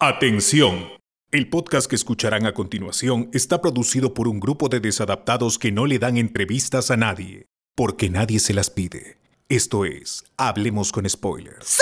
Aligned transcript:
Atención. 0.00 0.86
El 1.32 1.50
podcast 1.50 1.90
que 1.90 1.96
escucharán 1.96 2.46
a 2.46 2.54
continuación 2.54 3.30
está 3.32 3.60
producido 3.60 4.14
por 4.14 4.28
un 4.28 4.38
grupo 4.38 4.68
de 4.68 4.78
desadaptados 4.78 5.58
que 5.58 5.72
no 5.72 5.86
le 5.86 5.98
dan 5.98 6.16
entrevistas 6.16 6.92
a 6.92 6.96
nadie, 6.96 7.46
porque 7.74 8.08
nadie 8.08 8.38
se 8.38 8.54
las 8.54 8.70
pide. 8.70 9.18
Esto 9.48 9.84
es, 9.84 10.24
Hablemos 10.36 10.92
con 10.92 11.10
Spoilers. 11.10 11.78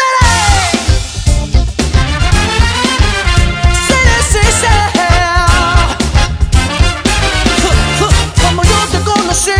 Como 8.40 8.62
yo 8.64 8.86
te 8.92 9.04
conocí, 9.04 9.50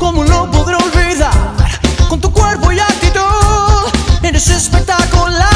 ¿cómo 0.00 0.24
lo 0.24 0.50
podré 0.50 0.74
olvidar? 0.74 1.54
Con 2.08 2.20
tu 2.20 2.32
cuerpo 2.32 2.72
y 2.72 2.80
actitud, 2.80 4.24
eres 4.24 4.48
espectacular. 4.48 5.46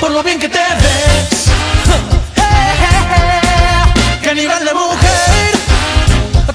Por 0.00 0.12
lo 0.12 0.22
bien 0.22 0.38
que 0.40 0.48
te 0.48 0.57
ves, 0.82 1.50
qué 4.22 4.34
nivel 4.34 4.64
de 4.64 4.74
mujer 4.74 5.58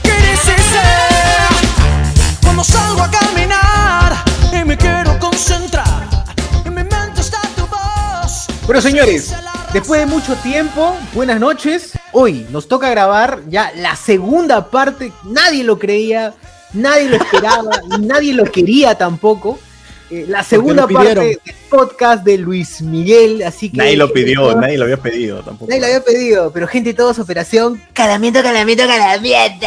quieres 0.01 0.39
ser. 0.39 0.59
Cuando 2.41 2.63
salgo 2.63 3.01
a 3.01 3.09
caminar 3.09 4.23
y 4.51 4.65
me 4.65 4.77
quiero 4.77 5.17
concentrar, 5.19 6.07
en 6.65 6.73
mi 6.73 6.83
mente 6.83 7.21
está 7.21 7.41
tu 7.55 7.65
voz. 7.67 8.47
Bueno, 8.65 8.81
señores, 8.81 9.33
después 9.71 9.99
de 10.01 10.05
mucho 10.05 10.35
tiempo, 10.37 10.95
buenas 11.13 11.39
noches. 11.39 11.91
Hoy 12.11 12.45
nos 12.51 12.67
toca 12.67 12.89
grabar 12.89 13.41
ya 13.47 13.71
la 13.75 13.95
segunda 13.95 14.69
parte. 14.69 15.11
Nadie 15.23 15.63
lo 15.63 15.79
creía, 15.79 16.33
nadie 16.73 17.09
lo 17.09 17.17
esperaba, 17.17 17.81
nadie 17.99 18.33
lo 18.33 18.45
quería 18.45 18.95
tampoco. 18.95 19.59
Eh, 20.13 20.25
la 20.27 20.43
segunda 20.43 20.87
parte 20.87 21.19
del 21.19 21.39
podcast 21.69 22.23
de 22.23 22.37
Luis 22.37 22.81
Miguel. 22.81 23.41
Así 23.43 23.71
que 23.71 23.77
Nadie 23.77 23.97
lo 23.97 24.13
pidió, 24.13 24.55
nadie 24.55 24.77
lo 24.77 24.83
había 24.83 24.97
pedido 24.97 25.41
tampoco. 25.43 25.69
Nadie 25.69 25.81
lo 25.81 25.87
había 25.87 26.03
pedido, 26.03 26.51
pero 26.51 26.67
gente, 26.67 26.93
todos 26.93 27.17
operación. 27.17 27.81
Calamiento, 27.93 28.43
calamiento, 28.43 28.85
calamiento. 28.85 29.65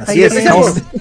Así 0.00 0.12
Ahí 0.12 0.22
es, 0.24 0.34
estamos, 0.34 0.68
haciendo 0.68 1.00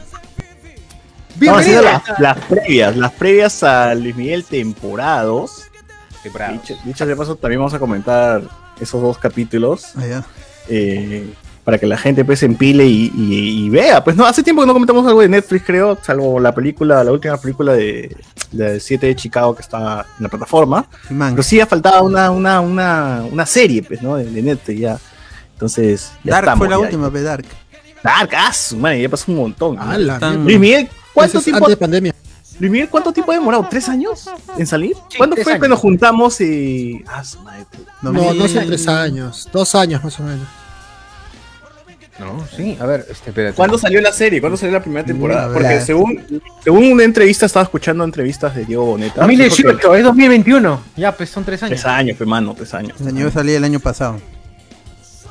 Bienvenidos. 1.36 1.84
las, 1.84 2.20
las 2.20 2.38
previas, 2.46 2.96
las 2.98 3.12
previas 3.12 3.64
a 3.64 3.94
Luis 3.96 4.16
Miguel 4.16 4.44
temporados. 4.46 5.64
Dicho, 6.24 6.76
dicho 6.84 7.06
de 7.06 7.16
paso, 7.16 7.36
también 7.36 7.60
vamos 7.60 7.74
a 7.74 7.80
comentar 7.80 8.42
esos 8.82 9.02
dos 9.02 9.18
capítulos 9.18 9.96
Allá. 9.96 10.24
eh, 10.68 11.26
para 11.68 11.78
que 11.80 11.86
la 11.86 11.98
gente 11.98 12.24
pues 12.24 12.40
se 12.40 12.46
empile 12.46 12.86
y, 12.86 13.12
y- 13.14 13.66
y 13.66 13.70
vea. 13.70 14.02
Pues 14.02 14.16
no, 14.16 14.26
hace 14.26 14.42
tiempo 14.42 14.62
que 14.62 14.68
no 14.68 14.72
comentamos 14.74 15.06
algo 15.06 15.20
de 15.20 15.28
Netflix, 15.28 15.66
creo, 15.66 15.98
salvo 16.02 16.40
la 16.40 16.56
película, 16.56 17.04
la 17.04 17.12
última 17.12 17.36
película 17.36 17.74
de, 17.74 18.16
de 18.54 18.80
7 18.80 19.06
de 19.08 19.16
Chicago 19.18 19.54
que 19.54 19.64
está 19.64 20.06
en 20.18 20.24
la 20.24 20.30
plataforma. 20.30 20.88
Man, 21.10 21.32
Pero 21.34 21.44
sí 21.44 21.60
ha 21.60 21.66
faltado 21.66 22.06
una, 22.06 22.32
una, 22.32 22.62
una, 22.62 23.26
una 23.30 23.46
serie, 23.46 23.84
pues, 23.84 24.02
¿no? 24.02 24.16
De, 24.16 24.24
de 24.32 24.42
Netflix 24.42 24.80
ya. 24.80 24.98
Entonces, 25.56 26.10
ya 26.24 26.32
Dark 26.36 26.46
estamos, 26.46 26.58
fue 26.60 26.70
la 26.70 26.76
ya. 26.76 26.80
última, 26.84 27.12
pe, 27.12 27.22
Dark. 27.22 27.46
Dark, 28.02 28.30
ah, 28.38 28.54
su 28.54 28.78
madre, 28.78 29.02
ya 29.02 29.10
pasó 29.10 29.30
un 29.30 29.38
montón. 29.40 29.76
Ah, 29.78 29.98
la 29.98 30.20
Tan- 30.20 30.46
Luis 30.46 30.58
Miguel, 30.58 30.88
¿cuánto 31.14 31.42
tiempo, 31.42 31.66
Antes 31.66 31.70
de 31.72 31.78
pandemia. 31.78 32.16
Luis 32.62 32.72
Miguel, 32.72 32.88
¿cuánto 32.90 33.12
tiempo 33.12 33.34
ha 33.34 33.36
demorado? 33.36 33.68
¿Tres 33.70 33.90
años 33.90 34.30
en 34.58 34.66
salir? 34.66 34.96
Sí, 35.10 35.18
¿Cuándo 35.18 35.36
fue 35.36 35.52
años. 35.52 35.62
que 35.64 35.68
nos 35.68 35.80
juntamos 35.80 36.40
y. 36.40 37.04
Ah, 37.08 37.26
su 37.26 37.42
madre. 37.42 37.66
No, 38.02 38.14
No, 38.14 38.34
no 38.34 38.48
son 38.48 38.66
tres 38.68 38.88
años, 38.88 39.50
dos 39.52 39.76
años 39.76 40.02
más 40.02 40.18
o 40.22 40.24
menos. 40.24 40.48
No, 42.20 42.48
sí, 42.56 42.76
a 42.80 42.86
ver, 42.86 43.06
este, 43.10 43.30
espérate. 43.30 43.56
¿Cuándo 43.56 43.78
salió 43.78 44.02
la 44.02 44.12
serie? 44.12 44.40
¿Cuándo 44.40 44.58
salió 44.58 44.74
la 44.74 44.82
primera 44.82 45.06
temporada? 45.06 45.44
a 45.44 45.48
ver. 45.48 45.58
Porque 45.58 45.82
según, 45.82 46.42
según 46.64 46.92
una 46.92 47.04
entrevista, 47.04 47.46
estaba 47.46 47.64
escuchando 47.64 48.04
entrevistas 48.04 48.56
de 48.56 48.66
Diego 48.66 48.86
Boneta. 48.86 49.28
dijo 49.28 49.44
que 49.44 49.64
2018, 49.64 49.96
es 49.96 50.04
2021. 50.04 50.82
Ya, 50.96 51.12
pues 51.12 51.30
son 51.30 51.46
tres 51.46 51.62
años. 51.62 51.80
Tres 51.80 51.86
años, 51.86 52.18
pues, 52.18 52.28
mano, 52.28 52.56
tres 52.56 52.74
años. 52.74 53.00
Nieve 53.02 53.32
salía 53.32 53.58
el 53.58 53.64
año 53.64 53.80
pasado. 53.80 54.20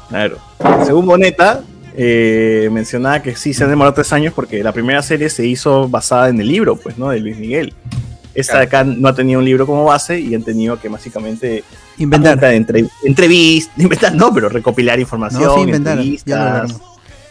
Claro. 0.09 0.39
Según 0.85 1.07
Boneta, 1.07 1.63
eh, 1.97 2.69
mencionaba 2.71 3.21
que 3.21 3.35
sí 3.35 3.53
se 3.53 3.65
han 3.65 3.71
demorado 3.71 3.95
tres 3.95 4.13
años 4.13 4.33
porque 4.35 4.63
la 4.63 4.73
primera 4.73 5.03
serie 5.03 5.29
se 5.29 5.47
hizo 5.47 5.89
basada 5.89 6.29
en 6.29 6.41
el 6.41 6.47
libro, 6.47 6.77
pues, 6.77 6.99
¿no? 6.99 7.09
De 7.09 7.19
Luis 7.19 7.37
Miguel. 7.37 7.75
Esta 8.37 8.59
de 8.59 8.65
acá 8.65 8.85
no 8.85 9.09
ha 9.09 9.15
tenido 9.15 9.39
un 9.41 9.45
libro 9.47 9.67
como 9.67 9.85
base 9.85 10.21
y 10.21 10.35
han 10.35 10.43
tenido 10.43 10.79
que 10.79 10.89
básicamente 10.89 11.65
Inventar. 11.99 12.45
entre, 12.53 12.87
entrevistas, 13.05 13.73
inventar, 13.79 14.15
no, 14.15 14.33
pero 14.33 14.49
recopilar 14.49 15.01
información, 15.01 15.43
No, 15.43 15.55
sí, 15.55 15.61
inventar. 15.63 15.99
Entrevistas. 15.99 16.75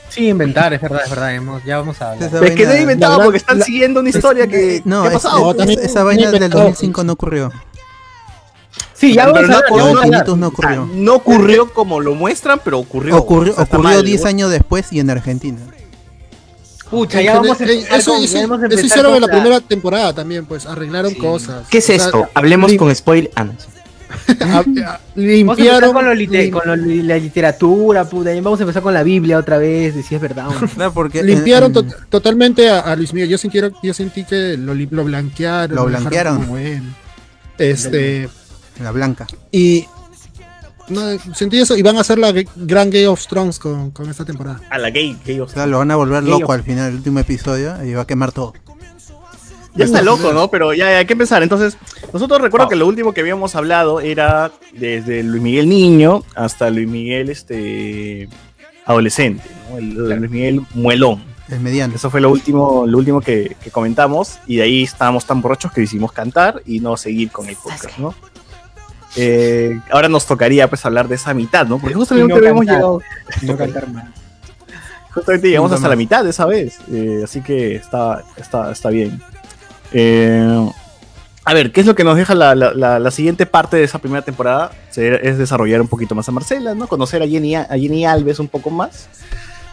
Sí, 0.09 0.27
inventar, 0.29 0.73
es 0.73 0.81
verdad, 0.81 1.01
es 1.03 1.09
verdad. 1.09 1.35
hemos- 1.35 1.63
ya 1.63 1.77
vamos 1.77 2.01
a 2.01 2.11
hablar. 2.11 2.29
Esa 2.29 2.39
Pero 2.39 2.51
es 2.51 2.55
que 2.57 2.63
no 2.63 2.67
vaina- 2.69 2.79
he 2.79 2.81
inventado 2.83 3.21
porque 3.23 3.37
están 3.37 3.59
la- 3.59 3.65
siguiendo 3.65 3.99
una 3.99 4.09
historia 4.09 4.47
que, 4.47 4.81
No, 4.85 5.01
que 5.03 5.07
ha 5.07 5.11
es- 5.11 5.13
pasado. 5.15 5.39
No, 5.39 5.51
es- 5.51 5.57
también- 5.57 5.79
esa 5.81 6.03
vaina 6.03 6.25
del 6.27 6.35
inventado. 6.35 6.63
2005 6.63 7.03
no 7.03 7.13
ocurrió. 7.13 7.51
Sí, 8.93 9.13
ya 9.13 9.23
Pero 9.25 9.33
vamos 9.35 9.49
no 9.49 9.53
a 9.53 9.57
hablar. 9.57 9.69
ocurrió, 9.71 9.85
no 9.85 9.99
O 9.99 10.03
sea, 10.03 10.47
ocurrió. 10.47 10.89
no 10.93 11.15
ocurrió 11.15 11.73
como 11.73 11.99
lo 11.99 12.15
muestran, 12.15 12.61
pero 12.63 12.79
ocurrió. 12.79 13.17
Ocurrió, 13.17 13.51
O 13.51 13.55
sea, 13.55 13.63
está 13.65 13.77
ocurrió 13.77 13.95
mal, 13.97 14.05
10 14.05 14.21
¿no? 14.21 14.27
años 14.29 14.51
después 14.51 14.91
y 14.93 14.99
en 15.01 15.09
Argentina. 15.09 15.57
Pucha, 16.95 17.21
ya 17.21 17.33
vamos 17.35 17.59
a 17.59 17.63
empezar 17.63 17.99
eso, 17.99 18.11
con- 18.13 18.23
hizo- 18.23 18.33
ya 18.35 18.41
vamos 18.47 18.55
a 18.63 18.65
eso 18.65 18.65
empezar 18.65 18.85
hicieron 18.85 19.15
en 19.15 19.21
la 19.21 19.27
primera 19.27 19.59
temporada 19.61 20.13
también, 20.13 20.45
pues 20.45 20.65
arreglaron 20.65 21.13
cosas. 21.15 21.67
¿Qué 21.69 21.77
es 21.79 21.83
O 21.85 21.87
sea, 21.87 21.95
esto? 21.97 22.29
Hablemos 22.33 22.71
lim- 22.71 22.77
con 22.77 22.95
spoil. 22.95 23.29
Ah, 23.35 23.43
no. 23.45 23.51
a- 23.51 23.55
Vamos 24.35 24.79
a 24.85 24.93
empezar 24.93 24.99
limpiaron. 25.15 25.93
con, 25.93 26.05
lim- 26.17 26.51
con 26.51 26.61
lo 26.67 26.75
la 26.75 27.17
literatura, 27.17 28.05
puta. 28.09 28.33
y 28.33 28.39
Vamos 28.41 28.59
a 28.59 28.63
empezar 28.63 28.81
con 28.81 28.93
la 28.93 29.03
Biblia 29.03 29.37
otra 29.37 29.57
vez, 29.57 29.95
de 29.95 30.03
si 30.03 30.15
es 30.15 30.21
verdad. 30.21 30.47
o 30.47 30.53
no. 30.77 30.93
Porque 30.93 31.21
limpiaron 31.23 31.71
en- 31.71 31.77
en- 31.85 31.89
to- 31.89 31.95
totalmente 32.09 32.69
a, 32.69 32.79
a 32.79 32.95
Luis 32.95 33.13
Miguel. 33.13 33.29
Yo 33.29 33.37
sentí, 33.37 33.59
yo 33.83 33.93
sentí 33.93 34.23
que 34.23 34.55
lo, 34.57 34.73
lo 34.73 35.03
blanquearon. 35.03 35.75
Lo 35.75 35.85
blanquearon. 35.85 36.47
Este. 37.57 38.29
la 38.81 38.91
blanca. 38.91 39.27
Y. 39.51 39.85
No, 40.87 41.01
sentí 41.33 41.57
eso. 41.59 41.75
Y 41.75 41.81
van 41.81 41.97
a 41.97 42.01
hacer 42.01 42.19
la 42.19 42.31
gran 42.55 42.89
Game 42.89 43.07
of 43.07 43.25
Thrones 43.27 43.57
con, 43.59 43.91
con 43.91 44.09
esta 44.09 44.23
temporada. 44.25 44.61
A 44.69 44.77
la 44.77 44.89
gay, 44.91 45.17
gay 45.25 45.39
of- 45.39 45.49
O 45.49 45.53
sea, 45.53 45.65
lo 45.65 45.79
van 45.79 45.89
a 45.91 45.95
volver 45.95 46.21
Gay 46.23 46.31
loco 46.31 46.45
of- 46.45 46.51
al 46.51 46.63
final 46.63 46.85
del 46.87 46.95
último 46.95 47.19
episodio 47.19 47.83
y 47.83 47.93
va 47.93 48.01
a 48.03 48.07
quemar 48.07 48.31
todo. 48.31 48.53
Ya 49.77 49.83
está 49.85 50.01
loco, 50.01 50.31
¿no? 50.31 50.47
Pero 50.49 50.73
ya, 50.73 50.89
ya 50.89 50.99
hay 50.99 51.05
que 51.05 51.13
empezar. 51.13 51.43
Entonces, 51.43 51.77
nosotros 52.13 52.39
recuerdo 52.41 52.65
Wow. 52.65 52.69
que 52.69 52.75
lo 52.77 52.87
último 52.87 53.13
que 53.13 53.19
habíamos 53.21 53.55
hablado 53.55 53.99
era 53.99 54.51
desde 54.73 55.21
Luis 55.21 55.41
Miguel 55.41 55.67
niño 55.67 56.23
hasta 56.33 56.69
Luis 56.69 56.87
Miguel 56.87 57.29
este 57.29 58.29
adolescente, 58.85 59.43
¿no? 59.69 59.77
El, 59.77 59.95
Luis 60.19 60.31
Miguel 60.31 60.61
muelón. 60.75 61.23
El 61.49 61.59
mediano. 61.59 61.93
Eso 61.93 62.09
fue 62.09 62.21
lo 62.21 62.29
último, 62.31 62.85
lo 62.87 62.97
último 62.97 63.19
que, 63.21 63.55
que 63.61 63.69
comentamos 63.69 64.39
y 64.47 64.55
de 64.57 64.63
ahí 64.63 64.83
estábamos 64.83 65.25
tan 65.25 65.41
borrachos 65.41 65.71
que 65.73 65.81
decidimos 65.81 66.11
cantar 66.13 66.61
y 66.65 66.79
no 66.79 66.95
seguir 66.97 67.29
con 67.31 67.47
el 67.49 67.55
podcast, 67.55 67.97
¿no? 67.99 68.15
Eh, 69.15 69.79
ahora 69.91 70.09
nos 70.09 70.25
tocaría 70.25 70.67
pues 70.69 70.85
hablar 70.85 71.07
de 71.07 71.15
esa 71.15 71.33
mitad, 71.33 71.65
¿no? 71.67 71.79
Porque 71.79 71.95
justamente 71.95 72.33
no 72.33 72.61
llegado, 72.61 73.01
No 73.43 73.57
cantar 73.57 73.87
mal. 73.89 74.13
justamente 75.13 75.47
llegamos 75.47 75.71
hasta 75.71 75.83
más. 75.83 75.89
la 75.91 75.95
mitad 75.95 76.23
de 76.23 76.29
esa 76.31 76.45
vez, 76.45 76.77
eh, 76.91 77.21
así 77.23 77.41
que 77.41 77.75
está, 77.75 78.23
está, 78.37 78.71
está 78.71 78.89
bien. 78.89 79.21
Eh, 79.93 80.69
a 81.45 81.53
ver, 81.53 81.71
¿qué 81.71 81.81
es 81.81 81.85
lo 81.87 81.95
que 81.95 82.03
nos 82.03 82.17
deja 82.17 82.33
la, 82.35 82.55
la- 82.55 82.73
la- 82.73 82.99
la 82.99 83.11
siguiente 83.11 83.45
parte 83.45 83.77
de 83.77 83.83
esa 83.83 83.99
primera 83.99 84.23
temporada? 84.23 84.71
Se- 84.89 85.27
Es 85.27 85.37
desarrollar 85.37 85.79
un 85.79 85.87
poquito 85.87 86.15
más 86.15 86.27
a 86.27 86.31
Marcela, 86.31 86.73
¿no? 86.75 86.87
Conocer 86.87 87.21
a 87.21 87.27
Jenny, 87.27 87.55
a 87.55 87.67
Jenny 87.69 88.05
Alves 88.05 88.39
un 88.39 88.47
poco 88.47 88.69
más. 88.71 89.07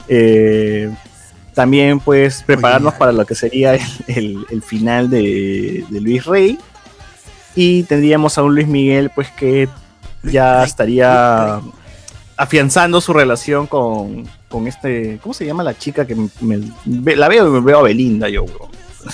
Eh, 0.09 0.91
también, 1.55 1.99
pues, 2.01 2.43
prepararnos 2.45 2.93
Oye. 2.93 2.99
para 2.99 3.13
lo 3.13 3.25
que 3.27 3.35
sería 3.35 3.75
el, 3.75 3.81
el- 4.07 4.47
el 4.51 4.63
final 4.63 5.09
de, 5.11 5.85
de 5.89 6.01
Luis 6.01 6.25
Rey. 6.27 6.59
Y 7.55 7.83
tendríamos 7.85 8.39
a 8.39 8.43
un 8.43 8.55
Luis 8.55 8.67
Miguel, 8.67 9.11
pues, 9.15 9.29
que 9.31 9.69
ya 10.23 10.65
estaría 10.65 11.61
afianzando 12.37 13.01
su 13.01 13.13
relación 13.13 13.67
con, 13.67 14.27
con 14.49 14.67
este. 14.67 15.19
¿Cómo 15.23 15.35
se 15.35 15.45
llama 15.47 15.63
la 15.63 15.77
chica 15.77 16.07
que 16.07 16.17
me, 16.41 16.61
la 17.17 17.29
veo 17.29 17.47
y 17.49 17.51
me 17.51 17.61
veo 17.61 17.79
a 17.81 17.83
Belinda 17.83 18.29
yo, 18.29 18.45
bro? 18.45 18.69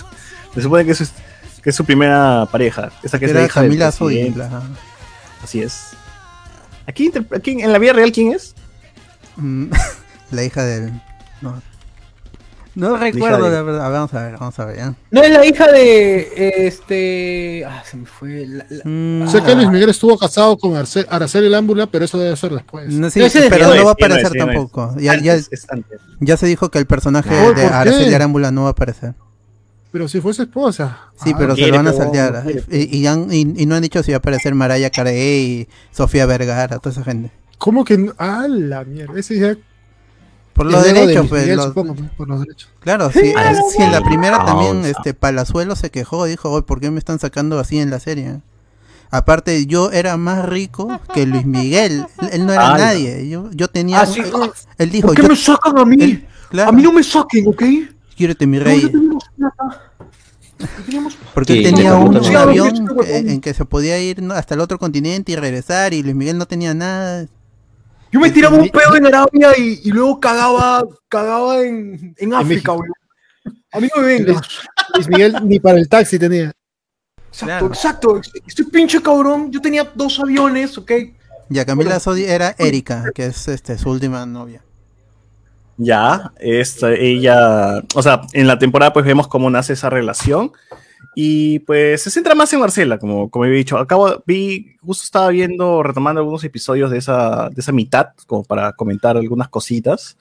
Se 0.54 0.62
supone 0.62 0.84
que 0.84 0.92
es, 0.92 0.98
su- 0.98 1.60
que 1.62 1.70
es 1.70 1.76
su 1.76 1.84
primera 1.84 2.46
pareja. 2.50 2.90
Esa 3.02 3.18
que 3.18 3.26
es 3.26 3.32
la 3.32 3.40
Era 3.40 3.46
hija 3.46 3.60
Camila 3.62 3.84
la- 4.36 4.62
Así 5.42 5.60
es. 5.60 5.90
Aquí, 6.86 7.12
aquí 7.34 7.50
en 7.60 7.72
la 7.72 7.78
vida 7.78 7.92
real, 7.92 8.12
¿quién 8.12 8.32
es? 8.32 8.54
mm, 9.36 9.66
la 10.30 10.44
hija 10.44 10.64
del. 10.64 10.92
No, 11.40 11.60
no 12.78 12.96
recuerdo, 12.96 13.44
de- 13.50 13.56
la 13.56 13.62
verdad. 13.62 13.84
A 13.84 13.88
ver, 13.88 13.94
Vamos 13.98 14.14
a 14.14 14.22
ver, 14.24 14.32
vamos 14.38 14.58
a 14.58 14.64
ver. 14.64 14.76
¿ya? 14.76 14.94
No 15.10 15.22
es 15.22 15.30
la 15.30 15.44
hija 15.44 15.70
de 15.72 16.66
este. 16.66 17.64
Ah, 17.66 17.82
se 17.84 17.96
me 17.96 18.06
fue. 18.06 18.46
la- 18.46 18.66
la- 18.68 18.82
Mm, 18.84 19.28
Sé 19.28 19.42
que 19.42 19.54
Luis 19.54 19.68
Miguel 19.70 19.90
estuvo 19.90 20.16
casado 20.18 20.56
con 20.56 20.72
Arce- 20.74 21.06
Araceli 21.08 21.48
Lámbula, 21.48 21.86
pero 21.86 22.04
eso 22.04 22.18
debe 22.18 22.36
ser 22.36 22.52
después. 22.52 22.88
no, 22.92 23.10
sí, 23.10 23.20
No, 23.20 23.26
pero 23.50 23.74
no 23.74 23.84
va 23.84 23.90
a 23.90 23.92
aparecer 23.92 24.32
sí, 24.32 24.38
tampoco. 24.38 24.94
Ya, 24.96 25.14
ya, 25.20 25.32
Antes, 25.34 25.48
es 25.50 25.66
antes. 25.70 26.00
ya 26.20 26.36
se 26.36 26.46
dijo 26.46 26.70
que 26.70 26.78
el 26.78 26.86
personaje 26.86 27.30
No, 27.30 27.52
de. 27.52 27.64
Araceli 27.66 28.14
Arámbula 28.14 28.50
no 28.50 28.62
va 28.62 28.68
a 28.68 28.70
aparecer. 28.72 29.14
Pero 29.90 30.06
si 30.06 30.20
fue 30.20 30.34
su 30.34 30.42
esposa. 30.42 30.98
Sí, 31.24 31.30
Ah, 31.34 31.36
pero 31.38 31.54
se 31.56 31.62
quiere, 31.62 31.78
lo 31.78 31.84
van 31.84 31.88
a 31.88 31.92
saltear. 31.94 32.44
Y, 32.70 32.98
y 32.98 33.06
han- 33.06 33.32
y- 33.32 33.54
y 33.56 33.66
no 33.66 33.74
han 33.74 33.82
dicho 33.82 34.02
si 34.02 34.12
va 34.12 34.16
a 34.16 34.18
aparecer 34.18 34.54
Mariah 34.54 34.90
Carey 34.90 35.16
y 35.62 35.68
Sofía 35.90 36.26
Vergara, 36.26 36.78
toda 36.78 36.92
esa 36.92 37.02
gente. 37.04 37.30
¿Cómo 37.56 37.84
que 37.84 37.96
no? 37.98 38.12
Ah, 38.18 38.46
la 38.48 38.84
mierda. 38.84 39.18
Ese 39.18 39.38
ya. 39.38 39.56
Por 40.58 40.70
los 40.70 40.84
de 40.84 40.92
derechos, 40.92 41.26
pues. 41.28 41.42
Miguel, 41.42 41.56
los- 41.56 41.66
supongo, 41.66 41.94
por 42.16 42.28
los 42.28 42.40
derechos. 42.40 42.68
Claro, 42.80 43.10
sí, 43.10 43.32
Ah, 43.36 43.54
sí, 43.74 43.82
en 43.82 43.92
la 43.92 44.02
primera 44.02 44.38
Ah, 44.40 44.44
también 44.44 44.84
este 44.84 45.14
Palazuelo 45.14 45.74
se 45.76 45.90
quejó, 45.90 46.24
dijo, 46.26 46.50
"Oye, 46.50 46.62
¿por 46.64 46.80
qué 46.80 46.90
me 46.90 46.98
están 46.98 47.18
sacando 47.18 47.58
así 47.58 47.78
en 47.78 47.88
la 47.90 48.00
serie? 48.00 48.40
Aparte, 49.10 49.64
yo 49.64 49.90
era 49.90 50.18
más 50.18 50.46
rico 50.46 51.00
que 51.14 51.24
Luis 51.24 51.46
Miguel. 51.46 52.04
Él, 52.20 52.28
él 52.32 52.46
no 52.46 52.52
era 52.52 52.74
Ay, 52.74 52.80
nadie. 52.82 53.28
Yo, 53.28 53.48
yo 53.52 53.68
tenía. 53.68 54.02
Ah, 54.02 54.06
sí. 54.06 54.20
él, 54.20 54.32
él 54.76 54.90
dijo, 54.90 55.06
¿Por 55.08 55.16
qué 55.16 55.22
yo, 55.22 55.28
me 55.28 55.36
sacan 55.36 55.78
a 55.78 55.84
mí? 55.86 55.96
él- 55.98 56.26
claro, 56.50 56.68
A 56.68 56.72
mí 56.72 56.82
no 56.82 56.92
me 56.92 57.02
saquen, 57.02 57.46
¿ok? 57.48 57.62
quiérete, 58.14 58.46
mi 58.46 58.58
No, 58.58 58.64
rey. 58.64 58.80
teníamos- 58.90 59.24
Porque 61.34 61.52
Sí, 61.52 61.58
él 61.64 61.72
tenía 61.74 61.94
un, 61.94 62.12
¿no? 62.14 62.38
avión 62.38 62.88
que- 63.00 63.16
en 63.18 63.40
que 63.40 63.54
se 63.54 63.64
podía 63.64 63.98
ir 64.00 64.20
¿no? 64.22 64.34
hasta 64.34 64.54
el 64.54 64.60
otro 64.60 64.78
continente 64.78 65.32
y 65.32 65.36
regresar. 65.36 65.94
Y 65.94 66.02
Luis 66.02 66.16
Miguel 66.16 66.36
no 66.36 66.46
tenía 66.46 66.74
nada. 66.74 67.26
Yo 68.10 68.20
me 68.20 68.30
tiraba 68.30 68.56
un 68.56 68.68
pedo 68.70 68.96
en 68.96 69.06
Arabia 69.06 69.52
y, 69.58 69.80
y 69.84 69.90
luego 69.90 70.18
cagaba, 70.18 70.84
cagaba 71.08 71.60
en, 71.62 72.14
en 72.16 72.34
África, 72.34 72.72
weón. 72.72 72.92
A 73.72 73.80
mí 73.80 73.88
no 73.94 74.02
me 74.02 74.08
vengas. 74.08 74.40
Luis 74.94 75.08
Miguel 75.08 75.36
ni 75.44 75.60
para 75.60 75.78
el 75.78 75.88
taxi 75.88 76.18
tenía. 76.18 76.52
Exacto, 77.28 77.46
Claro. 77.46 77.66
exacto. 77.68 78.20
Este 78.46 78.64
pinche 78.64 79.02
cabrón, 79.02 79.50
yo 79.52 79.60
tenía 79.60 79.90
dos 79.94 80.18
aviones, 80.20 80.76
¿ok? 80.78 80.90
Y 81.50 81.58
a 81.58 81.66
Camila 81.66 81.90
Bueno. 81.90 82.00
Sodi 82.00 82.24
era 82.24 82.54
Erika, 82.58 83.04
que 83.14 83.26
es 83.26 83.48
este 83.48 83.76
su 83.78 83.90
última 83.90 84.24
novia. 84.26 84.62
Ya, 85.76 86.32
esta, 86.40 86.92
ella, 86.92 87.82
o 87.94 88.02
sea, 88.02 88.22
en 88.32 88.46
la 88.48 88.58
temporada 88.58 88.92
pues 88.92 89.04
vemos 89.04 89.28
cómo 89.28 89.48
nace 89.48 89.74
esa 89.74 89.88
relación 89.88 90.50
y 91.14 91.58
pues 91.60 92.02
se 92.02 92.10
centra 92.10 92.34
más 92.34 92.52
en 92.52 92.60
Marcela, 92.60 92.98
como, 92.98 93.28
como 93.30 93.44
he 93.44 93.50
dicho. 93.50 93.76
Acabo, 93.78 94.22
vi, 94.26 94.76
justo 94.80 95.04
estaba 95.04 95.28
viendo, 95.30 95.82
retomando 95.82 96.20
algunos 96.20 96.44
episodios 96.44 96.90
de 96.90 96.98
esa, 96.98 97.48
de 97.50 97.60
esa 97.60 97.72
mitad, 97.72 98.10
como 98.26 98.44
para 98.44 98.72
comentar 98.72 99.16
algunas 99.16 99.48
cositas, 99.48 100.16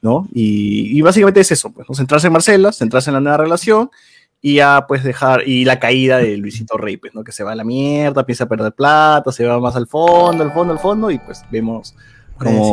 ¿no? 0.00 0.28
Y, 0.32 0.96
y 0.96 1.00
básicamente 1.00 1.40
es 1.40 1.50
eso, 1.52 1.70
pues, 1.72 1.88
¿no? 1.88 1.94
centrarse 1.94 2.28
en 2.28 2.32
Marcela, 2.32 2.72
centrarse 2.72 3.10
en 3.10 3.14
la 3.14 3.20
nueva 3.20 3.38
relación 3.38 3.90
y 4.40 4.54
ya 4.56 4.86
pues 4.88 5.04
dejar, 5.04 5.46
y 5.46 5.64
la 5.64 5.78
caída 5.78 6.18
de 6.18 6.36
Luisito 6.36 6.76
Rey, 6.76 6.96
pues, 6.96 7.14
¿no? 7.14 7.22
Que 7.24 7.32
se 7.32 7.44
va 7.44 7.52
a 7.52 7.56
la 7.56 7.64
mierda, 7.64 8.20
empieza 8.22 8.44
a 8.44 8.48
perder 8.48 8.72
plata, 8.72 9.30
se 9.32 9.44
va 9.44 9.58
más 9.60 9.76
al 9.76 9.86
fondo, 9.86 10.42
al 10.42 10.52
fondo, 10.52 10.72
al 10.72 10.78
fondo 10.80 11.10
y 11.10 11.18
pues 11.18 11.42
vemos 11.50 11.94
cómo, 12.38 12.72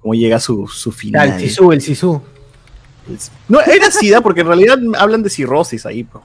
cómo 0.00 0.14
llega 0.14 0.38
su, 0.40 0.66
su 0.66 0.90
Ya, 0.92 0.96
final. 0.96 1.28
el 1.32 1.40
Sisu, 1.40 1.72
el 1.72 1.80
Sisu. 1.80 2.22
No, 3.48 3.60
era 3.60 3.90
SIDA 3.90 4.20
porque 4.20 4.40
en 4.42 4.46
realidad 4.48 4.78
hablan 4.98 5.22
de 5.22 5.30
cirrosis 5.30 5.84
ahí, 5.86 6.04
pues. 6.04 6.22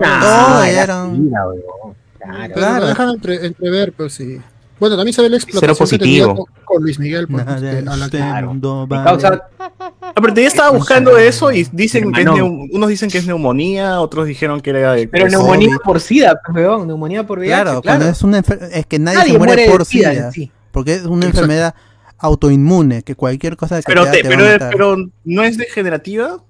Ah, 0.00 0.64
era 0.68 0.82
eran- 0.84 1.16
sida, 1.16 1.46
weón. 1.48 1.94
Claro. 2.18 2.52
Pero 2.54 2.78
lo 2.80 2.86
dejan 2.86 3.08
entre, 3.10 3.46
entrever, 3.46 3.92
pues 3.92 4.14
sí. 4.14 4.38
Bueno, 4.78 4.96
también 4.96 5.12
se 5.14 5.22
ve 5.22 5.28
la 5.28 5.36
explotación 5.36 5.88
que 5.88 5.98
tenía 5.98 6.24
positivo. 6.26 6.46
con, 6.46 6.64
con 6.64 6.82
Luis 6.82 6.98
Miguel. 6.98 7.28
Pues, 7.28 7.44
Nada 7.46 7.56
este, 7.56 7.88
a 7.88 7.96
la 7.96 8.08
que- 8.08 8.18
este 8.18 9.04
causa, 9.04 9.42
Ah, 9.58 10.20
pero 10.20 10.34
ya 10.34 10.46
estaba 10.48 10.70
buscando 10.70 11.16
eso 11.16 11.50
y 11.52 11.66
dicen 11.72 12.12
que 12.12 12.20
es 12.20 12.26
Hermano. 12.26 12.46
neu- 12.48 12.68
unos 12.72 12.88
dicen 12.88 13.08
que 13.10 13.18
es 13.18 13.26
neumonía, 13.26 14.00
otros 14.00 14.26
dijeron 14.26 14.60
que 14.60 14.70
era 14.70 14.92
de 14.92 15.08
pero 15.08 15.24
pues, 15.24 15.32
neumonía 15.32 15.76
por 15.84 16.00
sida, 16.00 16.38
pues, 16.44 16.56
weón. 16.56 16.86
Neumonía 16.86 17.26
por 17.26 17.38
VIH. 17.38 17.50
Claro, 17.62 17.80
Claro, 17.80 17.82
cuando 17.98 18.08
es 18.08 18.22
una 18.22 18.42
enfer- 18.42 18.68
es 18.72 18.86
que 18.86 18.98
nadie, 18.98 19.18
Nadie 19.18 19.32
se 19.32 19.38
muere, 19.38 19.70
por 19.70 19.84
SIDA 19.84 20.30
sí. 20.32 20.50
porque 20.70 20.94
es 20.94 21.04
una 21.04 21.26
Exacto. 21.26 21.38
enfermedad 21.40 21.74
autoinmune, 22.22 23.02
que 23.02 23.14
cualquier 23.14 23.56
cosa 23.56 23.76
que 23.76 23.82
Pero, 23.86 24.02
te, 24.02 24.06
da 24.08 24.12
te- 24.12 24.22
te 24.22 24.28
va 24.28 24.34
a 24.34 24.36
pero, 24.38 24.52
matar. 24.52 24.70
pero 24.72 24.96
no 25.24 25.42
es 25.44 25.58
degenerativa. 25.58 26.42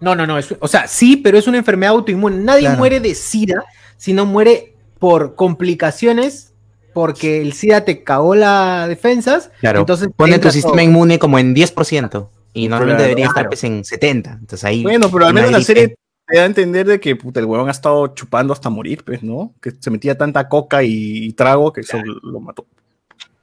No, 0.00 0.14
no, 0.14 0.26
no. 0.26 0.38
es- 0.38 0.54
o 0.58 0.68
sea, 0.68 0.86
sí, 0.88 1.16
pero 1.16 1.38
es 1.38 1.46
una 1.46 1.58
enfermedad 1.58 1.92
autoinmune. 1.94 2.36
Nadie 2.38 2.62
Claro. 2.62 2.78
muere 2.78 3.00
de 3.00 3.14
SIDA, 3.14 3.64
sino 3.96 4.26
muere 4.26 4.74
por 4.98 5.34
complicaciones, 5.36 6.52
porque 6.94 7.40
el 7.42 7.52
SIDA 7.52 7.84
te 7.84 8.02
cagó 8.02 8.34
las 8.34 8.88
defensas. 8.88 9.50
Claro, 9.60 9.80
Entonces 9.80 10.08
pone 10.16 10.38
tu 10.38 10.50
sistema 10.50 10.76
todo. 10.76 10.82
inmune 10.84 11.18
como 11.18 11.38
en 11.38 11.54
10%. 11.54 12.30
Y 12.54 12.68
normalmente 12.68 12.96
Claro, 12.96 13.08
debería 13.08 13.24
estar 13.26 13.34
claro. 13.44 13.50
pues, 13.50 13.64
en 13.64 13.84
70. 13.84 14.32
Entonces 14.32 14.64
ahí. 14.64 14.82
Bueno, 14.82 15.10
pero 15.10 15.26
al 15.26 15.34
menos 15.34 15.52
la 15.52 15.60
serie 15.60 15.94
te 16.26 16.36
da 16.36 16.42
a 16.42 16.46
entender 16.46 16.86
de 16.86 16.98
que 16.98 17.14
puta, 17.14 17.38
el 17.40 17.46
huevón 17.46 17.68
ha 17.68 17.72
estado 17.72 18.08
chupando 18.08 18.52
hasta 18.52 18.68
morir, 18.70 19.04
pues, 19.04 19.22
¿no? 19.22 19.54
Que 19.62 19.70
se 19.78 19.90
metía 19.90 20.16
tanta 20.18 20.48
coca 20.48 20.82
y, 20.82 21.26
y 21.26 21.32
trago 21.34 21.72
que 21.72 21.82
eso 21.82 21.98
lo 22.22 22.40
mató. 22.40 22.66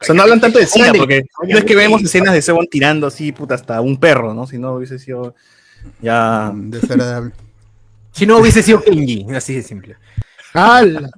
O 0.05 0.07
sea, 0.07 0.15
no 0.15 0.21
hablan 0.23 0.39
tanto 0.41 0.59
de 0.59 0.67
SIDA, 0.67 0.93
porque 0.93 1.23
no 1.49 1.57
es 1.57 1.63
que 1.65 1.75
vemos 1.75 2.01
escenas 2.03 2.33
de 2.33 2.41
Sebon 2.41 2.67
tirando 2.67 3.07
así, 3.07 3.31
puta, 3.31 3.55
hasta 3.55 3.81
un 3.81 3.97
perro, 3.97 4.33
¿no? 4.33 4.45
Si 4.47 4.57
no 4.57 4.73
hubiese 4.73 4.99
sido 4.99 5.35
ya... 6.01 6.51
Desagradable. 6.55 7.31
Si 8.11 8.25
no 8.25 8.37
hubiese 8.37 8.63
sido 8.63 8.81
Kenji, 8.81 9.25
así 9.35 9.55
de 9.55 9.61
simple. 9.61 9.97
¡Hala! 10.53 11.09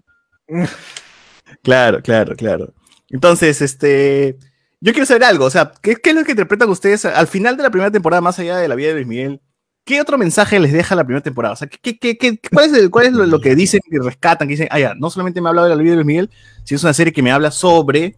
Claro, 1.63 2.01
claro, 2.01 2.35
claro. 2.35 2.73
Entonces, 3.09 3.61
este. 3.61 4.37
Yo 4.79 4.93
quiero 4.93 5.05
saber 5.05 5.23
algo, 5.23 5.45
o 5.45 5.49
sea, 5.49 5.71
¿qué, 5.81 5.95
qué 5.95 6.11
es 6.11 6.15
lo 6.15 6.23
que 6.23 6.31
interpretan 6.31 6.69
ustedes 6.69 7.03
al 7.05 7.27
final 7.27 7.57
de 7.57 7.63
la 7.63 7.71
primera 7.71 7.89
temporada, 7.91 8.21
más 8.21 8.37
allá 8.37 8.57
de 8.57 8.67
la 8.67 8.75
vida 8.75 8.89
de 8.89 8.93
Luis 8.95 9.07
Miguel? 9.07 9.41
¿Qué 9.83 9.99
otro 10.01 10.17
mensaje 10.17 10.59
les 10.59 10.71
deja 10.73 10.95
la 10.95 11.03
primera 11.03 11.23
temporada? 11.23 11.53
O 11.53 11.55
sea, 11.57 11.67
¿qué, 11.67 11.79
qué, 11.97 11.97
qué, 12.17 12.17
qué- 12.17 12.49
cuál 12.51 12.65
es, 12.65 12.73
el- 12.73 12.89
cuál 12.91 13.05
es 13.07 13.13
lo, 13.13 13.25
lo 13.25 13.39
que 13.39 13.55
dicen 13.55 13.79
y 13.89 13.97
rescatan? 13.97 14.47
Que 14.47 14.53
dicen, 14.53 14.67
ah, 14.69 14.79
ya, 14.79 14.93
no 14.95 15.09
solamente 15.09 15.39
me 15.41 15.47
ha 15.47 15.49
hablado 15.49 15.67
de 15.69 15.75
la 15.75 15.81
vida 15.81 15.91
de 15.91 15.95
Luis 15.97 16.05
Miguel, 16.07 16.29
sino 16.63 16.75
es 16.77 16.83
una 16.83 16.93
serie 16.93 17.11
que 17.13 17.23
me 17.23 17.31
habla 17.31 17.49
sobre, 17.49 18.15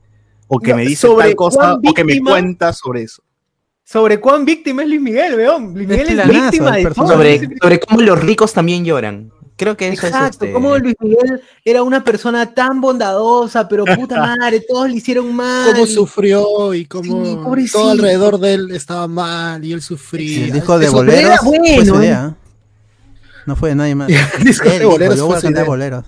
o 0.50 0.60
que 0.60 0.72
No, 0.72 0.78
me 0.78 0.84
dice 0.84 1.08
sobre 1.08 1.28
tal 1.28 1.36
cosa, 1.36 1.76
o 1.76 1.94
que 1.94 2.04
me 2.04 2.20
cuenta 2.20 2.74
sobre 2.74 3.04
eso. 3.04 3.24
Sobre 3.84 4.20
cuán 4.20 4.46
víctima 4.46 4.82
es 4.84 4.90
Luis 4.90 5.02
Miguel, 5.02 5.36
weón. 5.36 5.74
Luis 5.74 5.88
Miguel 5.88 6.10
es, 6.10 6.16
planazo, 6.16 6.42
víctima 6.42 6.76
de 6.76 6.86
todo. 6.86 7.08
Sobre, 7.08 7.58
sobre 7.62 7.80
cómo 7.80 8.02
los 8.02 8.20
ricos 8.20 8.54
también 8.54 8.84
lloran. 8.84 9.32
Creo 9.56 9.76
que 9.76 9.90
eso 9.90 10.08
Exacto, 10.08 10.26
es. 10.28 10.32
Este... 10.32 10.52
como 10.54 10.78
Luis 10.78 10.96
Miguel 11.00 11.42
era 11.66 11.84
una 11.84 12.04
persona 12.04 12.54
tan 12.54 12.82
bondadosa, 12.82 13.68
pero 13.68 13.86
puta 13.86 14.16
madre, 14.38 14.62
todos 14.62 14.90
le 14.90 14.96
hicieron 14.96 15.34
mal. 15.36 15.74
Cómo 15.74 15.86
sufrió 15.86 16.74
y 16.74 16.86
cómo 16.86 17.26
Sí, 17.58 17.72
todo 17.72 17.92
alrededor 17.92 18.40
de 18.40 18.54
él 18.54 18.72
estaba 18.72 19.08
mal 19.08 19.64
y 19.64 19.74
él 19.74 19.82
sufría. 19.82 20.46
El 20.46 20.54
disco 20.54 20.80
de 20.80 20.86
Eso 20.86 20.96
boleros 20.96 21.38
fue 21.40 21.58
¿eh? 21.58 22.30
No 23.46 23.56
fue 23.56 23.70
de 23.70 23.76
nadie 23.76 23.96
más. 23.96 24.10
El 24.40 24.44
disco 24.46 24.70
de 24.70 24.86
boleros 24.86 25.20
fue 25.20 25.42
su 25.42 25.50
idea. 25.50 25.64
boleros. 25.64 26.06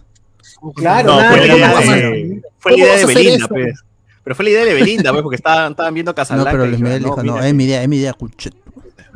Claro, 0.76 1.10
No, 1.10 1.20
nada, 1.20 1.32
fue 1.32 1.42
¿qué 1.42 1.48
la 1.48 1.56
idea 1.58 1.68
de, 1.68 2.42
fue 2.60 2.72
la 2.72 2.78
¿Cómo 2.78 2.78
idea 2.78 2.92
vas 2.92 2.96
de 2.98 3.02
a 3.02 3.06
hacer 3.06 3.16
Belinda, 3.16 3.48
pues. 3.48 3.80
Pero 4.24 4.36
fue 4.36 4.46
la 4.46 4.52
idea 4.52 4.66
de 4.66 4.74
Belinda, 4.74 5.12
pues, 5.12 5.24
porque 5.24 5.36
estaban, 5.38 5.72
estaban 5.72 5.94
viendo 5.94 6.12
No, 6.12 6.16
Casablanca. 6.16 6.52
pero 6.52 6.66
Luis 6.66 6.78
dijeron, 6.78 6.94
Miguel 7.00 7.04
dijo, 7.04 7.24
no, 7.24 7.34
mira, 7.34 7.48
es 7.48 7.54
mi 7.54 7.64
idea, 7.66 7.82
es 7.84 7.90
mi 7.90 7.98
idea, 7.98 8.14
cuchet. 8.14 8.54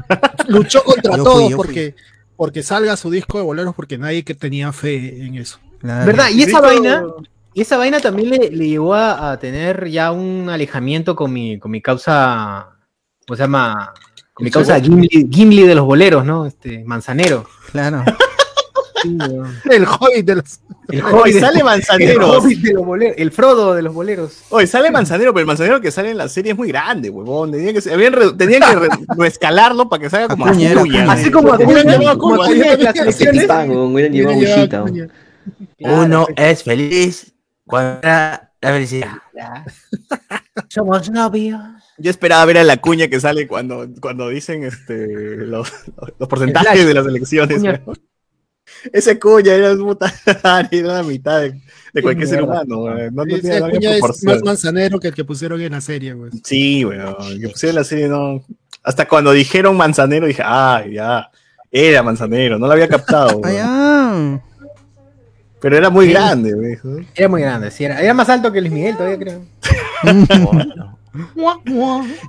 Luchó 0.48 0.84
contra 0.84 1.18
Yo 1.18 1.26
fui. 1.26 1.54
porque, 1.56 1.96
porque 2.36 2.64
salga 2.64 2.96
su 2.98 3.10
disco 3.10 3.38
de 3.38 3.44
boleros 3.44 3.74
porque 3.76 3.98
nadie 3.98 4.24
que 4.24 4.36
tenía 4.36 4.72
fe 4.72 5.26
en 5.26 5.36
eso. 5.36 5.60
Claro. 5.80 6.06
¿Verdad? 6.06 6.30
Y 6.34 6.44
esa 6.44 6.62
vaina, 6.62 7.04
y 7.54 7.62
esa 7.62 7.78
vaina 7.78 8.00
también 8.00 8.30
le, 8.30 8.50
le 8.52 8.68
llevó 8.68 8.94
a, 8.96 9.32
a 9.32 9.40
tener 9.40 9.88
ya 9.90 10.12
un 10.12 10.50
alejamiento 10.50 11.16
con 11.16 11.32
mi, 11.32 11.60
con 11.60 11.72
mi 11.72 11.82
causa, 11.82 12.70
¿cómo 13.28 13.36
se 13.38 13.44
llama? 13.44 13.94
Con 14.34 14.44
mi 14.44 14.52
causa 14.52 14.80
Gimli, 14.82 15.30
Gimli 15.32 15.64
de 15.64 15.76
los 15.76 15.86
boleros, 15.86 16.26
¿no? 16.26 16.46
Este, 16.46 16.84
Manzanero. 16.84 17.48
Claro. 17.72 18.04
El 19.70 19.86
hobbit 19.86 20.26
de 20.26 20.36
los. 20.36 20.60
el 20.90 21.04
Hoy 21.04 21.14
hobbit, 21.32 21.36
sale 21.40 21.60
el 21.60 21.64
Manzanero. 21.66 22.32
hobbit 22.32 22.60
de 22.62 22.74
los 22.74 22.86
boleros, 22.86 23.16
el 23.18 23.32
Frodo 23.32 23.74
de 23.74 23.82
los 23.82 23.94
boleros. 23.94 24.44
Oye, 24.50 24.68
sale 24.68 24.92
Manzanero, 24.92 25.34
pero 25.34 25.42
el 25.42 25.48
Manzanero 25.48 25.82
que 25.82 25.92
sale 25.92 26.12
en 26.12 26.18
la 26.18 26.28
serie 26.30 26.52
es 26.52 26.58
muy 26.58 26.68
grande, 26.68 27.10
huevón. 27.10 27.52
Tenían 27.52 27.74
que, 27.74 27.82
se- 27.82 27.94
habían 27.94 28.14
re- 28.14 28.34
tenían 28.34 28.62
que 28.62 28.76
re- 28.80 28.90
reescalarlo 29.18 29.90
para 29.90 30.02
que 30.04 30.10
salga 30.10 30.28
como 30.30 30.46
Acuña 30.46 30.72
era 30.72 30.80
Acuña. 30.82 31.00
Acuña. 31.04 31.14
Así 31.14 31.32
como 31.32 31.54
Acuña. 31.54 31.84
Uno 35.80 36.28
es 36.36 36.64
feliz 36.64 37.34
cuando 37.66 38.00
era 38.02 38.52
la 38.62 38.70
felicidad. 38.72 39.12
Somos 40.70 41.10
novios. 41.12 41.60
Yo 41.98 42.10
esperaba 42.10 42.44
ver 42.46 42.58
a 42.58 42.64
la 42.64 42.78
cuña 42.78 43.08
que 43.08 43.20
sale 43.20 43.48
cuando, 43.48 43.88
cuando 44.02 44.30
dicen 44.30 44.64
este, 44.64 45.08
los, 45.46 45.72
los 46.20 46.28
porcentajes 46.30 46.86
de 46.86 46.94
las 46.94 47.06
elecciones. 47.06 47.58
Cuña. 47.60 47.82
Ese 48.92 49.20
cuña 49.20 49.54
era, 49.54 49.76
puta, 49.76 50.14
era 50.26 50.70
la 50.82 51.04
mitad 51.04 51.42
de, 51.42 51.60
de 51.94 52.02
cualquier 52.02 52.28
ser 52.28 52.44
humano. 52.44 52.66
No, 52.88 53.12
no 53.12 53.24
Ese 53.24 53.58
es 53.58 54.24
más 54.24 54.44
manzanero 54.44 55.00
que 55.00 55.10
el 55.10 55.14
que 55.14 55.24
pusieron 55.24 55.62
en 55.62 55.72
la 55.72 55.82
serie, 55.82 56.16
pues. 56.16 56.34
Sí, 56.44 56.86
weón. 56.86 57.16
Que 57.40 57.50
pusieron 57.50 57.76
la 57.76 57.84
serie, 57.84 58.08
no. 58.08 58.44
Hasta 58.84 59.08
cuando 59.08 59.32
dijeron 59.32 59.76
manzanero, 59.76 60.28
dije, 60.28 60.44
ah, 60.46 60.84
ya. 60.90 61.30
Era 61.72 62.04
manzanero, 62.04 62.58
no 62.58 62.68
lo 62.68 62.74
había 62.74 62.88
captado. 62.88 63.42
Ah. 64.08 64.40
Pero 65.60 65.78
era 65.78 65.90
muy 65.90 66.10
grande, 66.10 66.54
weón. 66.54 67.08
Era 67.16 67.28
muy 67.28 67.42
grande, 67.42 67.72
sí, 67.72 67.86
era, 67.86 68.00
era 68.00 68.14
más 68.14 68.30
alto 68.30 68.52
que 68.52 68.62
Luis 68.62 68.72
Miguel 68.72 68.96
todavía 68.96 69.18
creo. 69.18 69.42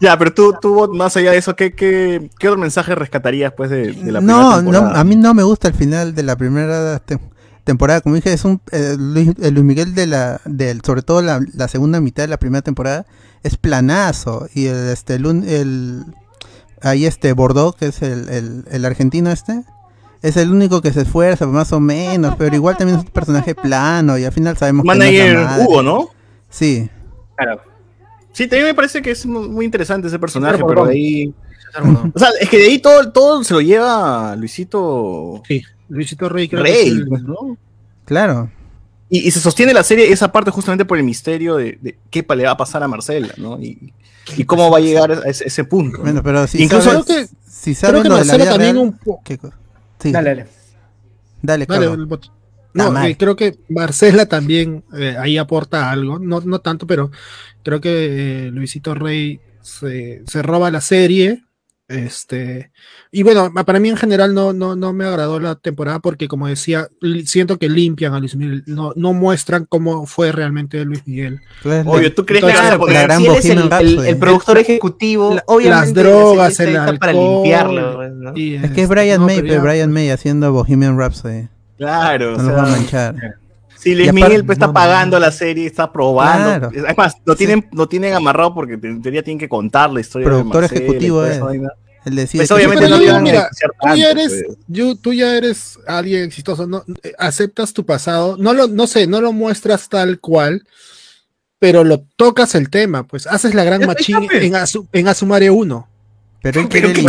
Ya, 0.01 0.19
pero 0.19 0.33
tú, 0.35 0.55
tú, 0.61 0.75
Bot, 0.75 0.93
más 0.95 1.17
allá 1.17 1.33
de 1.33 1.39
eso, 1.39 1.57
¿qué, 1.57 1.73
qué, 1.75 2.31
qué 2.39 2.49
otro 2.49 2.61
mensaje 2.61 2.95
rescatarías 2.95 3.53
pues 3.57 3.71
de, 3.71 3.93
de 3.93 4.13
la 4.13 4.21
no, 4.21 4.27
primera 4.27 4.43
no, 4.43 4.57
temporada? 4.81 5.01
a 5.01 5.05
mí 5.05 5.17
no 5.17 5.35
me 5.35 5.43
gusta 5.43 5.69
el 5.69 5.75
final 5.75 6.15
de 6.15 6.23
la 6.23 6.37
primera 6.37 6.99
te- 7.01 7.19
temporada. 7.65 8.01
Como 8.01 8.15
dije, 8.15 8.33
es 8.33 8.45
un 8.45 8.61
eh, 8.73 8.97
Luis, 8.99 9.31
el 9.41 9.55
Luis 9.55 9.65
Miguel 9.65 9.95
de 9.95 10.07
la, 10.07 10.41
del, 10.45 10.81
sobre 10.83 11.03
todo 11.03 11.23
la, 11.23 11.41
la 11.55 11.69
segunda 11.69 12.01
mitad 12.01 12.23
de 12.25 12.29
la 12.29 12.39
primera 12.39 12.63
temporada, 12.63 13.07
es 13.43 13.57
planazo. 13.57 14.49
Y 14.55 14.67
el, 14.67 14.89
este, 14.89 15.15
el, 15.15 15.27
un- 15.27 15.45
el- 15.49 16.05
ahí 16.83 17.07
este 17.07 17.33
Bordeaux, 17.33 17.77
que 17.77 17.87
es 17.87 18.03
el, 18.03 18.29
el, 18.29 18.65
el 18.71 18.85
argentino 18.85 19.31
este, 19.31 19.65
es 20.23 20.37
el 20.37 20.51
único 20.53 20.81
que 20.83 20.93
se 20.93 21.03
esfuerza, 21.03 21.47
más 21.47 21.73
o 21.73 21.81
menos, 21.81 22.37
pero 22.37 22.55
igual 22.55 22.77
también 22.77 22.99
es 22.99 23.05
un 23.05 23.11
personaje 23.11 23.55
plano 23.55 24.19
y 24.19 24.25
al 24.25 24.33
final 24.33 24.57
sabemos 24.57 24.83
que 24.85 24.89
no 24.89 24.95
Manager. 24.95 25.47
Hugo, 25.67 25.83
¿no? 25.83 26.09
Sí, 26.51 26.89
Claro. 27.37 27.61
Sí, 28.37 28.47
también 28.49 28.67
me 28.67 28.75
parece 28.75 29.01
que 29.01 29.13
es 29.13 29.25
mu- 29.25 29.49
muy 29.49 29.65
interesante 29.65 30.09
ese 30.09 30.19
personaje, 30.19 30.63
Pero 30.63 30.85
de 30.85 30.93
ahí... 30.93 31.35
O 32.15 32.19
sea, 32.19 32.29
es 32.39 32.51
que 32.51 32.59
de 32.59 32.65
ahí 32.67 32.79
todo, 32.79 33.11
todo 33.11 33.43
se 33.45 33.55
lo 33.55 33.63
lleva 33.63 34.37
Luisito 34.37 35.43
Sí, 35.49 35.63
Luisito 35.89 36.29
Rey 36.29 36.47
creo 36.47 36.63
que 36.63 36.71
Rey, 36.71 36.87
es 36.89 36.93
el- 36.93 37.09
¿no? 37.09 37.57
claro. 38.05 38.51
Y, 39.09 39.27
y 39.27 39.31
se 39.31 39.41
sostiene 39.41 39.73
la 39.73 39.83
serie 39.85 40.13
esa 40.13 40.33
parte 40.33 40.51
justamente 40.51 40.85
por 40.85 40.99
el 40.99 41.05
misterio 41.05 41.57
de, 41.57 41.79
de 41.81 41.97
qué 42.11 42.27
le 42.37 42.45
va 42.45 42.51
a 42.51 42.57
pasar 42.59 42.83
a 42.83 42.89
Marcela, 42.89 43.33
¿no? 43.39 43.59
Y, 43.59 43.95
y 44.37 44.45
cómo 44.45 44.71
va 44.71 44.77
a 44.79 44.81
llegar 44.81 45.13
a 45.13 45.31
ese, 45.31 45.47
ese 45.47 45.65
punto. 45.65 45.97
¿no? 45.99 46.05
Bueno, 46.05 46.23
pero 46.23 46.47
si 46.47 46.63
Incluso- 46.63 46.91
sabes, 46.91 47.05
Creo 47.07 47.17
que- 47.27 47.29
si 47.49 47.75
Creo 47.75 47.75
sabes 47.75 48.03
que 48.03 48.09
lo 48.11 48.15
de 48.17 48.21
la 48.21 48.27
Marcela 48.27 48.45
vida 48.45 48.51
también 48.53 48.75
real, 48.77 48.87
un 48.87 48.99
po- 48.99 49.21
¿qué 49.25 49.39
co- 49.39 49.53
sí, 49.99 50.13
Dale, 50.13 50.29
dale. 50.31 50.47
dale, 51.41 51.67
Dale, 51.67 51.87
el 51.87 52.07
bot- 52.07 52.31
No, 52.77 53.05
eh, 53.05 53.17
creo 53.19 53.35
que 53.37 53.59
Marcela 53.69 54.27
también 54.27 54.85
eh, 54.97 55.17
ahí 55.19 55.39
aporta 55.39 55.91
algo, 55.91 56.19
no, 56.19 56.41
no 56.41 56.61
tanto, 56.61 56.87
pero 56.87 57.11
creo 57.63 57.81
que 57.81 58.47
eh, 58.47 58.51
Luisito 58.53 58.95
Rey 58.95 59.41
se, 59.63 60.23
se 60.27 60.43
roba 60.43 60.71
la 60.71 60.81
serie. 60.81 61.43
Este, 61.89 62.73
y 63.13 63.23
bueno, 63.23 63.53
para 63.65 63.79
mí 63.79 63.89
en 63.89 63.97
general 63.97 64.35
no, 64.35 64.53
no, 64.53 64.75
no 64.75 64.93
me 64.93 65.05
agradó 65.05 65.39
la 65.39 65.55
temporada 65.55 66.01
porque, 66.01 66.27
como 66.27 66.49
decía, 66.49 66.89
siento 67.25 67.59
que 67.61 67.69
limpian 67.69 68.13
a 68.13 68.19
Luis 68.19 68.35
Miguel, 68.35 68.65
no, 68.67 68.93
no 68.97 69.13
muestran 69.13 69.67
cómo 69.69 70.05
fue 70.05 70.33
realmente 70.33 70.85
Luis 70.85 71.07
Miguel. 71.07 71.41
Claro, 71.63 71.89
Obvio, 71.93 72.13
¿tú 72.13 72.27
crees 72.27 72.43
que 72.45 72.51
Entonces, 72.51 72.77
poner- 72.77 72.93
la 72.95 73.03
gran 73.03 73.21
si 73.21 73.27
él 73.29 73.35
es 73.37 73.45
el, 73.45 73.51
Bohemian 73.51 73.65
el- 73.65 73.71
Rhapsody. 73.95 74.09
el 74.09 74.19
productor 74.19 74.59
ejecutivo, 74.59 75.35
La- 75.37 75.45
obviamente 75.47 75.87
las 75.87 75.95
drogas, 75.95 76.59
el 76.61 76.69
hecha 76.71 76.99
para 76.99 77.13
alcohol, 77.13 77.35
limpiarlo. 77.35 78.09
¿no? 78.11 78.33
y, 78.37 78.55
Es 78.57 78.63
que 78.63 78.67
es 78.67 78.71
este, 78.79 78.87
Brian 78.89 79.21
no, 79.21 79.27
May, 79.27 79.37
pero 79.37 79.47
pero 79.49 79.63
ya- 79.65 79.71
Brian 79.71 79.93
May 79.93 80.11
haciendo 80.11 80.53
Bohemian 80.53 80.99
Rhapsody. 80.99 81.49
Claro, 81.77 82.35
o 82.35 82.37
No 82.39 82.43
nos 82.43 82.47
sea, 82.47 82.55
va 82.57 82.63
a 82.63 82.71
manchar. 82.71 83.15
Si 83.79 83.95
Luis 83.95 84.13
Miguel 84.13 84.45
pues, 84.45 84.57
está 84.57 84.69
no, 84.69 84.73
pagando 84.73 85.19
la 85.21 85.31
serie, 85.31 85.67
está 85.67 85.93
probando. 85.93 86.71
Claro. 86.71 86.87
Además, 86.87 87.15
lo 87.25 87.35
Sí. 87.35 87.39
tienen, 87.39 87.69
lo 87.73 87.87
tienen 87.89 88.15
amarrado 88.15 88.55
porque 88.55 88.75
en 88.75 89.03
teoría 89.03 89.23
tienen 89.23 89.39
que 89.39 89.49
contar 89.49 89.91
la 89.93 90.01
historia 90.01 90.27
Productor 90.27 90.55
de 90.55 90.61
Marcela 90.61 90.81
y 90.81 90.85
ejecutivo 90.85 91.23
decide 91.23 92.41
Pues 92.41 92.49
que- 92.49 92.55
obviamente 92.55 92.89
no 92.89 93.21
mira, 93.21 93.49
tú 93.81 93.97
ya 93.97 94.11
eres, 94.11 94.43
pues. 94.47 94.59
yo- 94.69 94.97
tú 94.97 95.13
ya 95.13 95.37
eres 95.37 95.79
alguien 95.87 96.23
exitoso, 96.25 96.67
no 96.67 96.85
Eh, 97.03 97.13
aceptas 97.19 97.73
tu 97.75 97.85
pasado, 97.85 98.37
no 98.39 98.55
lo, 98.55 98.67
no 98.69 98.87
sé, 98.87 99.07
no 99.07 99.21
lo 99.21 99.33
muestras 99.33 99.89
tal 99.89 100.21
cual, 100.21 100.63
pero 101.59 101.83
lo 101.85 102.05
tocas 102.17 102.55
el 102.55 102.71
tema, 102.71 103.05
pues 103.07 103.27
haces 103.27 103.55
la 103.55 103.65
gran 103.65 103.85
machín 103.87 104.17
en, 104.33 104.53
Asu- 104.55 104.87
en 104.93 105.09
Asumare 105.09 105.51
1. 105.51 105.89
Pero 106.53 106.61
él 106.61 106.69
quiere 106.69 107.03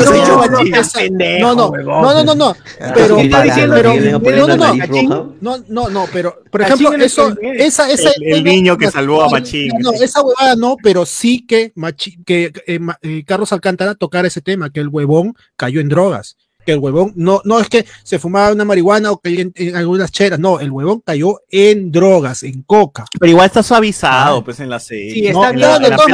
no, 1.40 1.56
no, 1.56 1.70
no, 1.70 1.72
no, 1.72 2.14
no, 2.14 2.24
no, 2.24 2.36
no, 2.36 2.56
Ah, 2.80 2.92
pero, 2.96 3.18
pero, 3.18 3.18
¿Que 3.18 4.32
le 4.32 4.38
no, 4.38 4.48
no, 4.48 4.58
no, 4.58 5.36
no, 5.42 5.58
no, 5.68 5.90
no, 5.90 6.06
pero, 6.12 6.42
por 6.50 6.62
ejemplo, 6.62 6.92
eso, 6.94 7.36
esa, 7.42 7.90
esa, 7.92 8.10
El- 8.18 8.34
el 8.38 8.44
niño 8.44 8.78
que 8.78 8.90
salvó 8.90 9.24
a 9.24 9.30
Machín. 9.30 9.72
No, 9.80 9.92
esa 9.94 10.22
huevada 10.22 10.56
no, 10.56 10.76
pero 10.82 11.06
sí 11.06 11.46
que, 11.46 11.72
Machi- 11.76 12.24
que 12.26 12.52
eh, 12.66 12.80
eh, 13.04 13.24
Carlos 13.26 13.52
Alcántara 13.54 13.94
tocara 13.96 14.28
ese 14.28 14.42
tema, 14.42 14.70
que 14.72 14.80
el 14.80 14.88
huevón 14.88 15.36
cayó 15.56 15.82
en 15.82 15.90
drogas. 15.90 16.36
Que 16.66 16.74
el 16.74 16.80
huevón, 16.80 17.14
no, 17.16 17.42
no 17.46 17.60
es 17.60 17.70
que 17.70 17.86
se 18.04 18.20
fumaba 18.20 18.52
una 18.52 18.66
marihuana 18.66 19.12
o 19.12 19.20
que 19.22 19.40
en, 19.40 19.54
en 19.56 19.76
algunas 19.78 20.12
cheras, 20.12 20.38
no, 20.38 20.60
el 20.60 20.70
huevón 20.70 21.02
cayó 21.06 21.40
en 21.50 21.92
drogas, 21.94 22.44
en 22.44 22.62
coca. 22.64 23.06
Pero 23.18 23.30
igual 23.30 23.46
está 23.46 23.64
suavizado, 23.64 24.44
pues, 24.44 24.60
en 24.60 24.70
la 24.70 24.80
serie. 24.80 25.14
Sí, 25.14 25.22
No, 25.32 25.44
está 25.46 25.54
no, 25.54 25.60
bien, 25.60 25.82
de, 25.84 25.90
la 25.90 25.96
todas- 25.96 26.08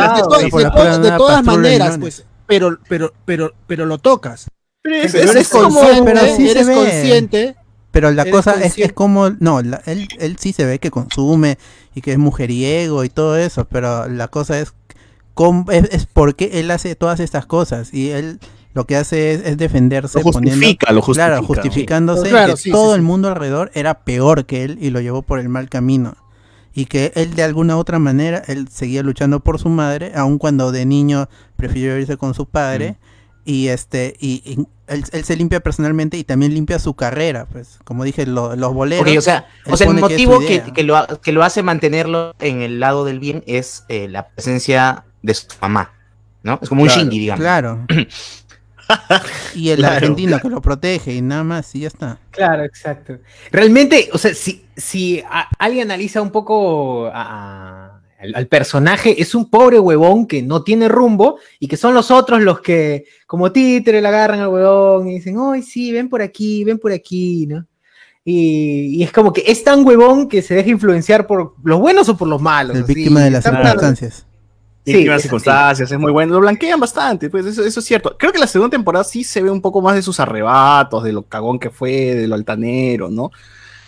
de 1.01 1.09
de 1.09 1.11
de 1.37 1.41
maneras, 1.43 1.97
pues, 1.99 2.23
pero, 2.47 2.77
pero, 2.87 3.13
pero, 3.25 3.53
pero 3.67 3.85
lo 3.85 3.97
tocas. 3.97 4.47
Pero 4.81 4.95
es- 4.97 5.13
Eres 5.15 5.35
es- 5.35 5.49
como- 5.49 5.69
consciente, 5.79 6.03
pero 6.13 6.19
sí 6.35 6.45
se 6.45 6.51
eres 6.51 6.67
ve. 6.67 6.73
consciente. 6.75 7.55
Pero 7.91 8.11
la 8.11 8.25
cosa 8.29 8.53
es, 8.63 8.77
es 8.77 8.91
como, 8.91 9.29
no, 9.39 9.61
la- 9.61 9.81
él, 9.85 10.07
él 10.19 10.37
sí 10.39 10.51
se 10.51 10.65
ve 10.65 10.79
que 10.79 10.89
consume 10.91 11.57
y 11.93 12.01
que 12.01 12.11
es 12.13 12.17
mujeriego 12.17 13.03
y 13.03 13.09
todo 13.09 13.37
eso, 13.37 13.65
pero 13.65 14.07
la 14.09 14.27
cosa 14.27 14.59
es, 14.59 14.73
cómo- 15.35 15.71
es, 15.71 15.89
es 15.91 16.05
por 16.07 16.35
qué 16.35 16.49
él 16.59 16.71
hace 16.71 16.95
todas 16.95 17.19
estas 17.19 17.45
cosas 17.45 17.93
y 17.93 18.09
él 18.09 18.39
lo 18.73 18.85
que 18.87 18.95
hace 18.95 19.33
es, 19.33 19.41
es 19.45 19.57
defenderse 19.57 20.17
Lo 20.17 20.23
justifica, 20.23 20.91
lo 20.91 21.01
justifica. 21.03 21.27
claro, 21.29 21.43
justificándose 21.45 22.29
Claro, 22.29 22.55
que 22.55 22.61
sí, 22.61 22.71
todo 22.71 22.89
sí, 22.89 22.95
el 22.95 23.01
sí. 23.01 23.05
mundo 23.05 23.27
alrededor 23.27 23.69
era 23.75 23.99
peor 24.03 24.45
que 24.47 24.63
él 24.63 24.79
y 24.81 24.89
lo 24.89 24.99
llevó 24.99 25.21
por 25.21 25.39
el 25.39 25.47
mal 25.47 25.69
camino. 25.69 26.15
Y 26.73 26.85
que 26.85 27.11
él 27.15 27.35
de 27.35 27.43
alguna 27.43 27.77
otra 27.77 27.99
manera, 27.99 28.41
él 28.47 28.67
seguía 28.69 29.03
luchando 29.03 29.39
por 29.41 29.59
su 29.59 29.69
madre, 29.69 30.11
aun 30.15 30.37
cuando 30.39 30.71
de 30.71 30.85
niño 30.85 31.29
prefirió 31.55 31.97
irse 31.99 32.17
con 32.17 32.33
su 32.33 32.47
padre. 32.47 32.97
Y 33.45 33.67
este, 33.67 34.15
y, 34.19 34.41
y 34.45 34.65
él, 34.87 35.03
él 35.11 35.23
se 35.25 35.35
limpia 35.35 35.59
personalmente 35.59 36.17
y 36.17 36.23
también 36.23 36.53
limpia 36.53 36.79
su 36.79 36.93
carrera, 36.93 37.45
pues, 37.45 37.77
como 37.83 38.05
dije, 38.05 38.25
lo- 38.25 38.55
los 38.55 38.73
boleros. 38.73 39.17
O 39.17 39.21
sea, 39.21 39.47
o 39.65 39.75
sea 39.75 39.87
el 39.87 39.95
que 39.95 39.99
motivo 40.01 40.39
que, 40.39 40.61
que 40.73 40.83
lo, 40.83 41.05
que 41.21 41.31
lo 41.33 41.43
hace 41.43 41.61
mantenerlo 41.61 42.33
en 42.39 42.61
el 42.61 42.79
lado 42.79 43.03
del 43.03 43.19
bien 43.19 43.43
es 43.45 43.83
eh, 43.89 44.07
la 44.07 44.29
presencia 44.29 45.03
de 45.21 45.33
su 45.33 45.47
mamá, 45.61 45.91
¿no? 46.41 46.57
Es 46.61 46.69
como 46.69 46.83
un 46.83 46.87
Shinji, 46.89 47.19
digamos. 47.19 47.41
Claro. 47.41 47.85
y 49.55 49.69
el 49.69 49.77
Claro. 49.79 49.95
argentino 49.95 50.39
que 50.39 50.49
lo 50.49 50.61
protege 50.61 51.13
y 51.15 51.21
nada 51.21 51.43
más, 51.43 51.73
y 51.75 51.81
ya 51.81 51.87
está. 51.87 52.19
Claro, 52.31 52.63
exacto. 52.63 53.17
Realmente, 53.51 54.09
o 54.13 54.17
sea, 54.17 54.33
si, 54.33 54.65
si 54.75 55.21
a- 55.29 55.49
alguien 55.59 55.83
analiza 55.91 56.21
un 56.21 56.31
poco 56.31 57.07
a- 57.07 57.11
a- 57.13 58.01
al, 58.19 58.35
al 58.35 58.47
personaje, 58.47 59.21
es 59.21 59.35
un 59.35 59.49
pobre 59.49 59.79
huevón 59.79 60.27
que 60.27 60.41
no 60.41 60.63
tiene 60.63 60.87
rumbo 60.87 61.39
y 61.59 61.67
que 61.67 61.75
son 61.77 61.93
los 61.93 62.09
otros 62.11 62.41
los 62.41 62.61
que, 62.61 63.05
como 63.27 63.51
títere, 63.51 64.01
le 64.01 64.07
agarran 64.07 64.39
al 64.39 64.47
huevón 64.47 65.09
y 65.09 65.15
dicen, 65.15 65.35
ay, 65.39 65.61
sí, 65.61 65.91
ven 65.91 66.07
por 66.09 66.21
aquí, 66.21 66.63
ven 66.63 66.79
por 66.79 66.91
aquí, 66.93 67.47
¿no? 67.47 67.65
Y, 68.25 68.95
y 68.99 69.03
es 69.03 69.11
como 69.11 69.33
que 69.33 69.43
es 69.45 69.65
tan 69.65 69.85
huevón 69.85 70.29
que 70.29 70.41
se 70.41 70.55
deja 70.55 70.69
influenciar 70.69 71.27
por 71.27 71.55
los 71.63 71.79
buenos 71.79 72.07
o 72.07 72.15
por 72.15 72.29
los 72.29 72.41
malos. 72.41 72.77
El 72.77 72.83
así. 72.83 72.93
víctima 72.93 73.19
de 73.21 73.31
las 73.31 73.43
circunstancias. 73.43 74.25
Sí, 74.85 75.07
es 75.07 75.21
circunstancias, 75.21 75.91
es 75.91 75.97
muy 75.97 76.11
bueno. 76.11 76.33
Lo 76.33 76.41
blanquean 76.41 76.79
bastante, 76.79 77.29
pues 77.29 77.45
eso, 77.45 77.63
eso 77.63 77.79
es 77.79 77.85
cierto. 77.85 78.17
Creo 78.17 78.33
que 78.33 78.39
la 78.39 78.47
segunda 78.47 78.75
temporada 78.75 79.03
sí 79.03 79.23
se 79.23 79.41
ve 79.41 79.49
un 79.49 79.61
poco 79.61 79.81
más 79.81 79.95
de 79.95 80.01
sus 80.01 80.19
arrebatos, 80.19 81.03
de 81.03 81.13
lo 81.13 81.23
cagón 81.23 81.57
que 81.57 81.69
fue, 81.69 81.91
de 82.15 82.27
lo 82.27 82.35
altanero, 82.35 83.09
¿no? 83.09 83.31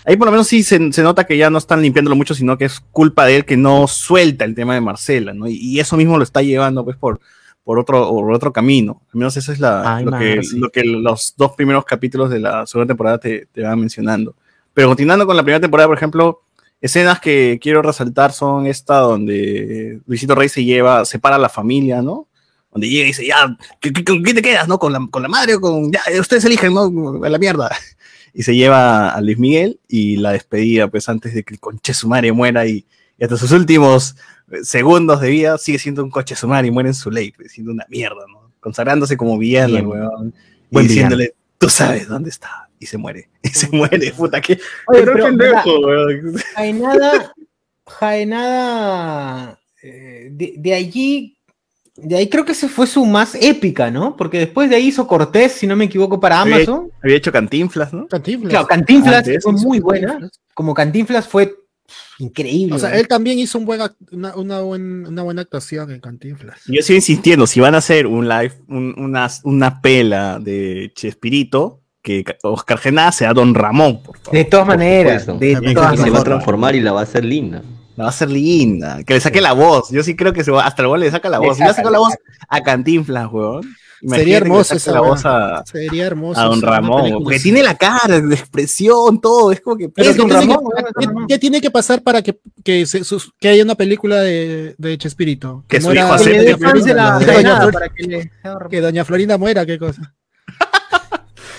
Ahí 0.05 0.15
por 0.17 0.27
lo 0.27 0.31
menos 0.31 0.47
sí 0.47 0.63
se, 0.63 0.93
se 0.93 1.03
nota 1.03 1.25
que 1.25 1.35
ya 1.35 1.49
no 1.49 1.57
están 1.57 1.81
limpiándolo 1.81 2.15
mucho, 2.15 2.35
sino 2.35 2.57
que 2.57 2.65
es 2.65 2.79
culpa 2.91 3.25
de 3.25 3.37
él 3.37 3.45
que 3.45 3.57
no 3.57 3.87
suelta 3.87 4.45
el 4.45 4.55
tema 4.55 4.75
de 4.75 4.81
Marcela, 4.81 5.33
¿no? 5.33 5.47
Y, 5.47 5.55
y 5.55 5.79
eso 5.79 5.97
mismo 5.97 6.17
lo 6.17 6.23
está 6.23 6.41
llevando, 6.41 6.85
pues, 6.85 6.95
por, 6.95 7.19
por, 7.63 7.79
otro, 7.79 8.07
por 8.09 8.31
otro 8.31 8.53
camino. 8.53 9.01
Al 9.13 9.19
menos 9.19 9.35
eso 9.35 9.51
es 9.51 9.59
la, 9.59 9.97
Ay, 9.97 10.05
lo, 10.05 10.17
que, 10.17 10.41
lo 10.53 10.69
que 10.69 10.83
los 10.83 11.33
dos 11.35 11.53
primeros 11.53 11.83
capítulos 11.83 12.29
de 12.29 12.39
la 12.39 12.65
segunda 12.67 12.87
temporada 12.87 13.17
te, 13.17 13.47
te 13.51 13.63
van 13.63 13.79
mencionando. 13.79 14.35
Pero 14.73 14.89
continuando 14.89 15.25
con 15.25 15.35
la 15.35 15.43
primera 15.43 15.59
temporada, 15.59 15.87
por 15.87 15.97
ejemplo, 15.97 16.41
escenas 16.81 17.19
que 17.19 17.59
quiero 17.61 17.81
resaltar 17.81 18.31
son 18.31 18.67
esta 18.67 18.97
donde 18.99 19.99
Luisito 20.05 20.35
Rey 20.35 20.49
se 20.49 20.63
lleva, 20.63 21.05
separa 21.05 21.35
a 21.37 21.39
la 21.39 21.49
familia, 21.49 22.01
¿no? 22.01 22.27
Donde 22.71 22.89
llega 22.89 23.03
y 23.05 23.07
dice, 23.07 23.25
ya, 23.25 23.57
¿qué- 23.79 23.93
qué- 23.93 24.03
¿con 24.03 24.21
quién 24.21 24.35
te 24.35 24.41
quedas, 24.41 24.67
no? 24.67 24.77
¿Con 24.79 24.91
la, 24.93 25.07
con 25.09 25.21
la 25.23 25.29
madre 25.29 25.55
o 25.55 25.61
con...? 25.61 25.91
Ya, 25.91 26.01
ustedes 26.19 26.43
eligen, 26.45 26.73
¿no? 26.73 27.23
A 27.23 27.29
la 27.29 27.37
mierda. 27.37 27.69
Y 28.37 28.43
se 28.43 28.53
lleva 28.53 29.11
a 29.11 29.21
Luis 29.21 29.37
Miguel 29.37 29.79
y 29.87 30.17
la 30.17 30.33
despedida, 30.33 30.89
pues, 30.89 31.07
antes 31.07 31.33
de 31.33 31.43
que 31.43 31.53
el 31.53 31.59
conche 31.61 31.93
su 31.93 32.09
madre 32.09 32.33
muera 32.33 32.65
y, 32.67 32.85
y 33.17 33.23
hasta 33.23 33.37
sus 33.37 33.49
últimos 33.53 34.17
segundos 34.61 35.21
de 35.21 35.29
vida 35.29 35.57
sigue 35.57 35.79
siendo 35.79 36.03
un 36.03 36.09
coche 36.11 36.35
su 36.35 36.45
madre 36.45 36.67
y 36.67 36.71
muere 36.71 36.89
en 36.89 36.95
su 36.95 37.09
ley, 37.09 37.31
pues, 37.31 37.53
siendo 37.53 37.71
una 37.71 37.85
mierda, 37.87 38.25
¿no? 38.29 38.51
Consagrándose 38.59 39.15
como 39.15 39.37
villano, 39.37 39.73
weón. 39.87 40.33
Y 40.69 40.75
diciéndole, 40.89 41.33
tú 41.57 41.69
sabes 41.69 42.09
dónde 42.09 42.29
está. 42.29 42.64
Y 42.79 42.85
se 42.85 42.97
muere. 42.97 43.29
Y 43.43 43.49
se 43.49 43.69
muere, 43.69 44.11
puta, 44.11 44.41
que... 44.41 44.53
Oye, 44.87 45.01
Pero 45.01 45.13
pero, 45.13 45.25
pendejo. 45.25 45.71
Jaenada, 46.55 47.33
Jaenada, 48.35 49.59
eh, 49.81 50.29
de, 50.31 50.53
de 50.57 50.73
allí, 50.73 51.37
de 51.95 52.17
ahí 52.17 52.29
creo 52.29 52.43
que 52.45 52.51
esa 52.53 52.67
fue 52.67 52.87
su 52.87 53.05
más 53.05 53.35
épica, 53.35 53.91
¿no? 53.91 54.15
Porque 54.17 54.39
después 54.39 54.69
de 54.69 54.75
ahí 54.77 54.87
hizo 54.87 55.07
Cortés, 55.07 55.51
si 55.53 55.67
no 55.67 55.75
me 55.75 55.85
equivoco, 55.85 56.19
para 56.19 56.41
Había- 56.41 56.55
Amazon. 56.57 56.91
Había 57.03 57.17
hecho 57.17 57.31
cantinflas, 57.31 57.93
¿no? 57.93 58.07
Cantinflas. 58.07 58.49
Claro, 58.49 58.67
Cantinflas 58.67 59.15
Antes 59.27 59.43
fue 59.43 59.53
muy 59.53 59.79
Cantinflas. 59.79 60.13
buena. 60.15 60.29
Como 60.53 60.73
Cantinflas 60.73 61.27
fue 61.27 61.55
increíble. 62.19 62.75
O 62.75 62.79
sea, 62.79 62.97
él 62.97 63.07
también 63.07 63.37
hizo 63.39 63.57
un 63.59 63.65
buen 63.65 63.79
una, 64.11 64.35
una, 64.35 64.61
buen- 64.61 65.05
una 65.05 65.21
buena 65.21 65.41
actuación 65.43 65.91
en 65.91 65.99
Cantinflas. 66.01 66.59
Yo 66.67 66.81
sigo 66.81 66.95
insistiendo, 66.95 67.45
si 67.47 67.59
van 67.59 67.75
a 67.75 67.77
hacer 67.77 68.07
un 68.07 68.27
live, 68.27 68.53
un- 68.67 68.95
una, 68.97 69.29
una 69.43 69.81
pela 69.81 70.39
de 70.39 70.91
Chespirito, 70.95 71.81
que 72.05 72.23
Oscar 72.43 72.77
Genada 72.77 73.11
sea 73.11 73.33
Don 73.33 73.55
Ramón, 73.55 74.01
por 74.03 74.17
favor. 74.19 74.33
de 74.33 74.45
todas 74.45 74.67
maneras, 74.67 75.25
de 75.25 75.33
todas 75.33 75.39
que 75.63 75.73
se 75.73 75.73
va 75.73 75.89
a 75.89 75.95
maneras. 75.97 76.23
transformar 76.23 76.75
y 76.75 76.81
la 76.81 76.91
va 76.93 76.99
a 76.99 77.03
hacer 77.03 77.25
linda. 77.25 77.63
La 77.97 78.03
va 78.05 78.09
a 78.11 78.13
ser 78.13 78.29
linda. 78.29 79.03
Que 79.03 79.15
le 79.15 79.19
saque 79.21 79.41
la 79.41 79.53
voz. 79.53 79.89
Yo 79.89 80.03
sí 80.03 80.15
creo 80.15 80.31
que 80.33 80.43
se 80.43 80.51
va, 80.51 80.65
hasta 80.67 80.83
luego 80.83 80.97
le 80.97 81.09
saca 81.09 81.29
la 81.29 81.39
voz. 81.39 81.57
Le 81.59 81.73
saca, 81.73 81.89
la 81.89 81.97
voz 81.99 82.13
a 82.47 82.61
Cantinflas, 82.61 83.27
weón. 83.31 83.61
Imagínate 84.01 84.19
Sería 84.23 84.37
hermoso 84.37 84.75
esa 84.75 84.91
la 84.91 84.99
voz 84.99 85.21
a, 85.25 85.63
Sería 85.65 86.05
hermoso. 86.05 86.39
a 86.39 86.43
Don 86.43 86.61
Ramón. 86.61 87.23
Porque 87.23 87.39
tiene 87.39 87.63
la 87.63 87.75
cara, 87.75 88.19
la 88.19 88.35
expresión, 88.35 89.19
todo. 89.21 89.51
Es 89.53 89.61
como 89.61 89.77
que. 89.77 89.87
Pero 89.89 90.09
Es 90.09 90.15
¿qué 90.15 90.21
Don 90.21 90.29
tiene, 90.29 90.41
Ramón, 90.53 90.65
que, 90.99 91.07
¿no? 91.07 91.13
qué- 91.21 91.25
qué 91.33 91.39
tiene 91.39 91.61
que 91.61 91.71
pasar 91.71 92.03
para 92.03 92.21
que, 92.21 92.37
que, 92.63 92.85
se- 92.85 93.03
sus- 93.05 93.31
que 93.39 93.47
haya 93.47 93.63
una 93.63 93.75
película 93.75 94.17
de, 94.19 94.75
de 94.77 94.97
Chespirito? 94.97 95.63
Que 95.69 95.79
su 95.79 95.87
muera- 95.87 96.01
hijo 96.13 96.17
Que 96.23 96.29
le 96.29 96.43
dé 96.43 96.51
acepte, 96.51 98.29
que 98.69 98.81
Doña 98.81 99.05
Florinda 99.05 99.37
muera, 99.37 99.65
qué 99.65 99.79
cosa. 99.79 100.13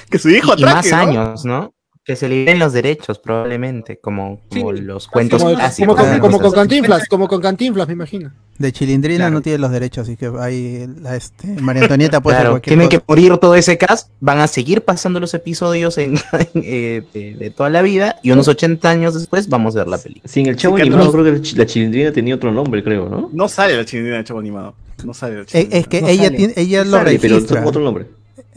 Que 0.11 0.19
su 0.19 0.31
hijo 0.31 0.55
Y 0.57 0.63
más 0.65 0.87
¿no? 0.91 0.97
años, 0.97 1.45
¿no? 1.45 1.73
Que 2.05 2.15
se 2.15 2.29
liberen 2.29 2.61
los 2.61 2.73
derechos, 2.73 3.19
probablemente, 3.19 3.99
como, 3.99 4.41
como 4.49 4.73
Sí, 4.73 4.81
los 4.81 5.09
cuentos 5.09 5.43
Como, 5.43 5.57
clásicos. 5.57 5.97
como, 6.21 6.39
con. 6.41 6.53
Cantinflas, 6.53 7.09
como 7.09 7.27
con 7.27 7.41
Cantinflas, 7.41 7.89
me 7.89 7.95
imagino. 7.95 8.31
De 8.59 8.71
Chilindrina 8.71 9.25
Claro. 9.25 9.33
no 9.35 9.43
tiene 9.43 9.59
los 9.59 9.73
derechos, 9.73 10.07
así 10.07 10.17
que 10.17 10.31
ahí 10.39 10.87
la, 11.01 11.17
este, 11.17 11.49
María 11.61 11.83
Antonieta 11.83 12.21
puede 12.21 12.37
Claro, 12.37 12.51
cualquier 12.53 12.71
tienen 12.71 12.87
cosa. 12.87 12.99
que 13.01 13.05
morir 13.09 13.37
todo 13.39 13.57
ese 13.57 13.77
cast, 13.77 14.11
van 14.21 14.39
a 14.39 14.47
seguir 14.47 14.83
pasando 14.83 15.19
los 15.19 15.35
episodios 15.35 15.99
en, 15.99 16.15
en, 16.55 16.63
eh, 16.63 17.03
de, 17.13 17.35
de 17.35 17.51
toda 17.51 17.71
la 17.71 17.83
vida 17.83 18.21
y 18.23 18.31
unos 18.31 18.47
80 18.47 18.89
años 18.89 19.15
después 19.15 19.49
vamos 19.49 19.75
a 19.75 19.81
ver 19.81 19.89
la 19.89 19.99
película. 19.99 20.31
Sí, 20.33 20.39
en 20.43 20.47
el 20.47 20.55
chavo 20.57 20.77
Sí, 20.77 20.83
que 20.83 20.87
animado 20.89 21.07
no- 21.07 21.13
creo 21.13 21.25
que 21.43 21.57
la 21.57 21.67
chilindrina 21.67 22.13
tenía 22.13 22.37
otro 22.37 22.53
nombre, 22.53 22.85
creo, 22.85 23.09
¿no? 23.09 23.31
No 23.33 23.49
sale 23.49 23.77
la 23.77 23.85
chilindrina 23.85 24.19
de 24.19 24.25
Chavo 24.25 24.39
Animado. 24.39 24.77
No 25.05 25.13
sale 25.13 25.35
la 25.35 25.43
Eh, 25.43 25.47
chilindrina. 25.47 25.81
Es 25.81 25.89
que 25.89 26.01
No 26.03 26.07
ella 26.09 26.25
sale. 26.27 26.37
tiene, 26.37 26.55
ella 26.57 26.85
Sí 26.85 26.89
lo 26.91 26.97
sale, 26.99 27.19
pero 27.19 27.35
registra. 27.35 27.59
con 27.63 27.69
otro 27.69 27.83
nombre. 27.83 28.07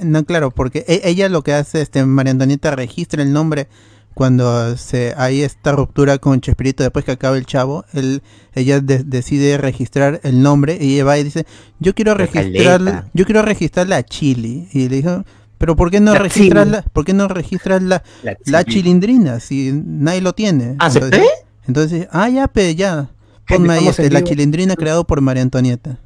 No, 0.02 0.24
claro, 0.26 0.52
porque 0.52 0.86
e- 0.88 1.02
ella 1.06 1.30
lo 1.30 1.44
que 1.44 1.54
hace, 1.54 1.82
este, 1.82 2.06
María 2.06 2.32
Antonieta 2.32 2.72
registra 2.76 3.22
el 3.24 3.32
nombre 3.34 3.68
cuando 4.14 4.76
se 4.76 5.14
hay 5.18 5.44
esta 5.44 5.72
ruptura 5.72 6.18
con 6.18 6.42
Chespirito 6.42 6.84
después 6.84 7.06
que 7.06 7.12
acaba 7.12 7.38
el 7.38 7.46
chavo, 7.46 7.86
él, 7.94 8.22
ella 8.54 8.82
de- 8.82 9.04
decide 9.06 9.58
registrar 9.58 10.20
el 10.24 10.42
nombre 10.42 10.78
y 10.82 10.96
ella 10.96 11.06
va 11.06 11.18
y 11.18 11.24
dice, 11.24 11.46
yo 11.80 11.94
quiero 11.96 12.14
registrar, 12.16 13.06
yo 13.14 13.26
quiero 13.26 13.42
registrar 13.44 13.88
la 13.88 14.04
Chili 14.04 14.68
y 14.74 14.90
le 14.90 14.98
dijo, 14.98 15.24
pero 15.58 15.76
¿por 15.76 15.90
qué 15.92 16.00
no 16.02 16.14
La 16.14 16.20
registras 16.20 16.68
la, 16.68 16.82
por 16.82 17.06
qué 17.06 17.14
no 17.14 17.28
registras 17.30 17.82
la, 17.82 18.04
La 18.24 18.36
la 18.46 18.64
Chili. 18.66 18.82
chilindrina 18.82 19.40
si 19.40 19.72
nadie 19.74 20.22
lo 20.22 20.34
tiene? 20.34 20.76
¿Ah, 20.80 20.90
¿se 20.90 21.00
entonces, 21.00 21.30
entonces, 21.68 22.08
ah 22.12 22.28
ya, 22.30 22.48
pe, 22.48 22.76
ya. 22.76 23.10
Ponme 23.48 23.74
ahí 23.74 23.88
este, 23.88 24.10
la 24.12 24.20
chilindrina 24.24 24.76
creado 24.76 25.06
por 25.06 25.22
María 25.22 25.42
Antonieta. 25.44 25.98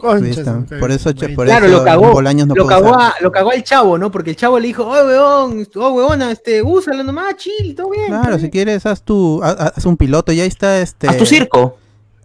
Concha, 0.00 0.64
Por 0.80 0.90
eso, 0.90 1.10
por 1.36 1.46
Claro, 1.46 1.66
eso 1.66 1.76
lo 1.78 1.84
cagó. 1.84 2.12
Bolaños 2.12 2.46
no 2.46 2.54
lo, 2.54 2.66
cagó 2.66 2.94
a- 2.98 3.14
lo 3.20 3.30
cagó 3.30 3.50
al 3.52 3.62
chavo, 3.62 3.98
¿no? 3.98 4.10
Porque 4.10 4.30
el 4.30 4.36
chavo 4.36 4.58
le 4.58 4.66
dijo, 4.68 4.84
oh, 4.84 4.90
weón, 5.06 5.66
oh, 5.76 5.92
weona, 5.92 6.32
este, 6.32 6.62
úsalo 6.62 7.02
nomás, 7.04 7.36
chill, 7.36 7.74
todo 7.74 7.90
bien. 7.90 8.06
Claro, 8.08 8.34
si 8.36 8.40
bien". 8.42 8.50
quieres, 8.50 8.86
haz 8.86 9.02
tu, 9.02 9.40
ha- 9.42 9.50
haz 9.76 9.84
un 9.86 9.96
piloto, 9.96 10.32
y 10.32 10.40
ahí 10.40 10.48
está 10.48 10.80
este. 10.80 11.08
Haz 11.08 11.16
tu 11.16 11.26
circo. 11.26 11.76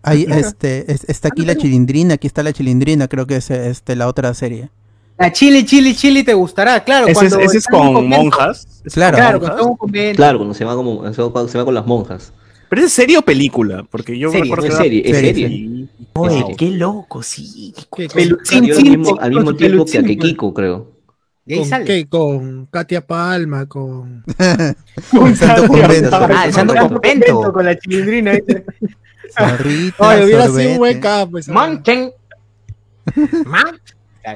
Ahí, 0.01 0.25
Claro. 0.25 0.41
este, 0.41 0.91
es- 0.91 1.03
está 1.09 1.27
aquí 1.29 1.45
la 1.45 1.55
chilindrina, 1.55 2.13
aquí 2.15 2.27
está 2.27 2.43
la 2.43 2.53
chilindrina, 2.53 3.07
creo 3.07 3.25
que 3.27 3.37
es 3.37 3.49
este 3.51 3.95
la 3.95 4.07
otra 4.07 4.33
serie. 4.33 4.69
La 5.17 5.31
chili, 5.31 5.65
chili, 5.65 5.95
chili 5.95 6.23
te 6.23 6.33
gustará, 6.33 6.83
claro. 6.83 7.07
Ese 7.07 7.27
es, 7.27 7.33
ese 7.33 7.69
con 7.71 8.07
monjas. 8.09 8.81
¿Es 8.83 8.93
Claro. 8.93 9.15
Claro, 9.17 9.39
monjas? 9.39 9.61
un. 9.61 10.13
Claro, 10.15 10.37
cuando 10.39 10.53
se 10.53 10.65
va 10.65 10.75
como 10.75 11.13
se 11.13 11.21
va 11.57 11.65
con 11.65 11.73
las 11.73 11.85
monjas. 11.85 12.33
Pero 12.69 12.81
es 12.83 12.91
serie 12.93 13.17
o 13.17 13.21
película, 13.21 13.83
porque 13.89 14.17
yo 14.17 14.29
Serie, 14.31 14.43
recuerdo 14.43 14.67
No 14.67 14.71
es 14.73 14.77
que 14.77 14.83
serie, 14.83 15.01
es 15.05 15.17
serie. 15.17 15.87
Oye, 16.13 16.41
Wow. 16.41 16.55
qué 16.55 16.71
loco, 16.71 17.21
sí. 17.23 17.73
¿Qué, 17.95 18.07
con, 18.07 18.19
al 18.19 18.25
mismo, 18.25 18.37
sin- 18.45 19.19
al 19.19 19.29
mismo 19.29 19.45
con 19.45 19.57
tiempo 19.57 19.85
que 19.85 19.91
peluchín, 19.91 20.05
Kekiko, 20.05 20.53
creo. 20.53 20.91
Y 21.45 21.53
ahí 21.53 21.59
con 21.59 21.69
sale. 21.69 21.85
qué? 21.85 22.07
Con 22.07 22.65
Katia 22.67 23.05
Palma, 23.05 23.65
con... 23.67 24.23
Un 25.13 25.35
santo 25.35 25.67
convento. 25.67 26.09
Ah, 26.11 26.45
el 26.47 26.53
santo 26.53 26.73
convento. 26.75 27.53
Con 27.53 27.65
la 27.65 27.77
chilindrina. 27.77 28.33
Zorrita, 29.37 29.95
Ay, 30.09 30.23
hubiera 30.23 30.47
sido 30.47 31.01
cap. 31.01 31.29
pues, 31.29 31.47
Manchen. 31.49 32.11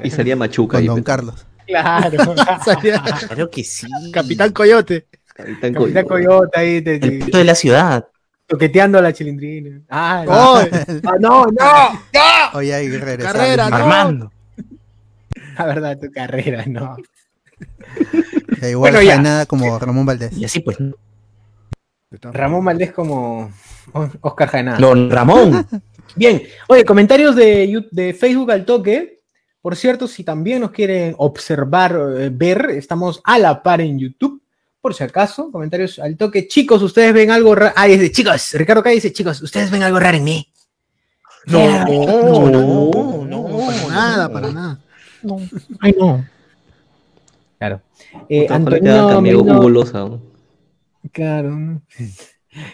Y 0.04 0.10
salía 0.10 0.36
Machuca. 0.36 0.78
con 0.78 0.86
Don 0.86 0.94
pues. 0.96 1.04
Carlos. 1.04 1.46
Claro. 1.66 2.34
salía 2.64 3.02
Claro 3.02 3.50
que 3.50 3.64
sí. 3.64 3.86
Capitán 4.12 4.52
Coyote. 4.52 5.06
Capitán 5.34 5.72
Capitán 5.72 6.04
Coyote. 6.04 6.04
Coyote 6.06 6.60
ahí 6.60 6.82
te, 6.82 6.94
El 6.96 7.18
pito 7.24 7.38
de 7.38 7.44
la 7.44 7.54
ciudad. 7.54 8.06
Toqueteando 8.50 8.98
a 8.98 9.02
la 9.02 9.12
chilindrina. 9.12 9.80
Ah, 9.88 10.24
no. 10.26 10.32
¡Oh! 10.32 10.58
Ah, 11.04 11.16
no, 11.20 11.46
no. 11.46 12.58
Oye, 12.58 12.74
hay 12.74 12.90
que 12.90 12.98
regresar. 12.98 13.36
Carrera, 13.36 13.70
no. 13.70 13.76
Armando. 13.76 14.32
La 15.56 15.66
verdad, 15.66 15.98
tu 16.00 16.10
carrera, 16.10 16.64
no. 16.66 16.96
Eh, 18.60 18.70
igual 18.70 18.92
Bueno, 18.92 18.98
no 18.98 19.02
ya. 19.02 19.22
nada 19.22 19.46
como 19.46 19.78
Ramón 19.78 20.04
Valdés. 20.04 20.36
Y 20.36 20.44
así 20.44 20.60
pues. 20.60 20.78
Ramón 22.10 22.64
Valdés 22.64 22.92
como 22.92 23.52
Oscar 24.20 24.48
Jaena. 24.48 24.78
Don 24.78 25.08
Ramón. 25.10 25.64
Bien, 26.16 26.42
oye, 26.66 26.84
comentarios 26.84 27.36
de, 27.36 27.86
de 27.92 28.14
Facebook 28.14 28.50
al 28.50 28.64
toque. 28.64 29.20
Por 29.62 29.76
cierto, 29.76 30.08
si 30.08 30.24
también 30.24 30.60
nos 30.62 30.72
quieren 30.72 31.14
observar, 31.18 31.96
eh, 32.16 32.30
ver, 32.32 32.70
estamos 32.70 33.20
a 33.22 33.38
la 33.38 33.62
par 33.62 33.80
en 33.80 33.96
YouTube. 33.96 34.42
Por 34.80 34.94
si 34.94 35.04
acaso, 35.04 35.50
comentarios 35.50 35.98
al 35.98 36.16
toque. 36.16 36.48
Chicos, 36.48 36.82
ustedes 36.82 37.12
ven 37.12 37.30
algo 37.30 37.54
raro. 37.54 37.74
Ah, 37.76 37.86
de 37.86 38.10
chicos. 38.10 38.52
Ricardo 38.54 38.82
Calle 38.82 38.94
dice, 38.96 39.12
chicos, 39.12 39.42
ustedes 39.42 39.70
ven 39.70 39.82
algo 39.82 40.00
raro 40.00 40.16
en 40.16 40.24
mí. 40.24 40.48
No, 41.46 41.84
no, 41.86 42.50
no, 42.50 43.24
no, 43.24 43.66
para 43.66 43.88
nada, 43.88 44.32
para 44.32 44.50
nada. 44.52 44.80
Ay, 45.80 45.94
no. 45.98 46.24
Claro. 47.58 47.82
Eh, 48.28 48.46
Antonio. 48.48 49.08
Claro. 51.12 51.50
¿no? 51.50 51.82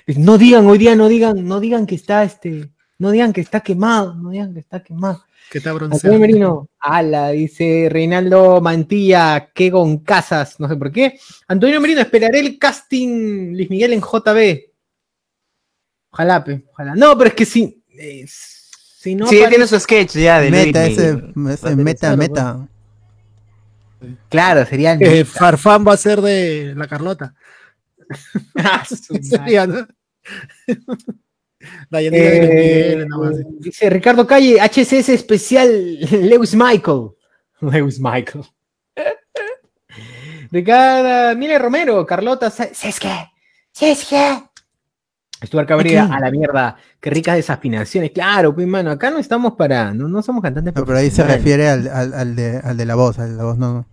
No 0.07 0.39
digan 0.39 0.67
hoy 0.67 0.79
día, 0.79 0.97
no 0.97 1.07
digan, 1.07 1.47
no 1.47 1.61
digan 1.61 1.87
que 1.87 1.97
está 1.97 2.25
este, 2.25 2.71
no 2.99 3.11
digan 3.11 3.33
que 3.33 3.41
está 3.41 3.61
quemado, 3.61 4.15
no 4.15 4.31
digan 4.31 4.53
que 4.55 4.61
está 4.61 4.83
quemado. 4.83 5.25
Que 5.51 5.59
está 5.59 5.71
Antonio 5.71 5.89
bronceado. 5.91 6.19
Merino, 6.19 6.69
ala, 6.81 7.31
dice 7.31 7.89
Reinaldo 7.91 8.61
Mantilla, 8.61 9.51
que 9.55 9.71
con 9.71 9.99
casas, 9.99 10.59
no 10.59 10.69
sé 10.69 10.75
por 10.77 10.91
qué. 10.91 11.19
Antonio 11.47 11.81
Merino, 11.81 12.01
esperaré 12.01 12.41
el 12.41 12.59
casting 12.59 13.53
Luis 13.55 13.71
Miguel 13.71 13.93
en 13.93 14.01
JB. 14.01 14.73
Ojalá, 16.11 16.43
pe, 16.43 16.65
ojalá. 16.73 16.95
No, 16.97 17.17
pero 17.17 17.29
es 17.29 17.35
que 17.35 17.45
si, 17.47 17.83
eh, 17.91 18.25
si 18.27 19.15
no 19.15 19.27
sí, 19.29 19.37
aparece- 19.37 19.49
tiene 19.51 19.67
su 19.69 19.79
sketch 19.79 20.15
ya 20.17 20.41
de 20.41 20.51
meta, 20.51 20.85
Luis 20.87 20.99
ese, 20.99 21.23
ese 21.69 21.77
meta, 21.77 22.17
meta. 22.17 22.69
claro, 24.29 24.65
sería 24.67 24.93
el 24.95 25.03
Eh, 25.03 25.25
Farfán 25.25 25.87
va 25.87 25.93
a 25.93 25.97
ser 25.97 26.21
de 26.23 26.75
la 26.77 26.87
Carlota. 26.89 27.35
Ah. 28.57 28.85
Sería, 29.23 29.67
¿no? 29.67 29.87
Dayanira 31.91 32.25
Eh, 32.25 32.41
Miguel, 32.95 33.09
nada 33.09 33.23
más. 33.23 33.37
dice 33.61 33.91
Ricardo 33.91 34.27
Calle, 34.27 34.59
HCS 34.61 35.09
especial 35.11 35.99
Lewis 36.11 36.55
Michael. 36.55 37.11
Lewis 37.61 37.99
Michael. 38.01 38.45
Ricardo, 40.51 41.37
Mile 41.39 41.59
Romero, 41.59 42.07
Carlota, 42.07 42.51
Sa- 42.51 42.73
Sesque, 42.73 43.11
Sesque. 43.73 44.43
Stuart 45.45 45.69
Cabrera, 45.69 46.05
a 46.11 46.19
la 46.19 46.31
mierda. 46.31 46.77
Qué 46.99 47.11
ricas 47.11 47.37
desafinaciones. 47.37 48.11
Claro, 48.13 48.55
pues, 48.55 48.67
mano, 48.67 48.91
acá 48.91 49.11
no 49.11 49.19
estamos 49.19 49.53
para. 49.55 49.93
No, 49.93 50.09
no 50.09 50.23
somos 50.23 50.43
cantantes 50.43 50.75
No, 50.75 50.85
pero 50.87 50.97
ahí 50.99 51.11
se 51.11 51.25
refiere 51.25 51.69
al, 51.69 51.87
al, 51.89 52.15
al 52.15 52.35
de, 52.37 52.57
al 52.65 52.77
de 52.77 52.87
la 52.87 52.95
voz, 52.95 53.19
al 53.19 53.33
de 53.33 53.37
la 53.37 53.45
voz 53.45 53.59
no, 53.59 53.87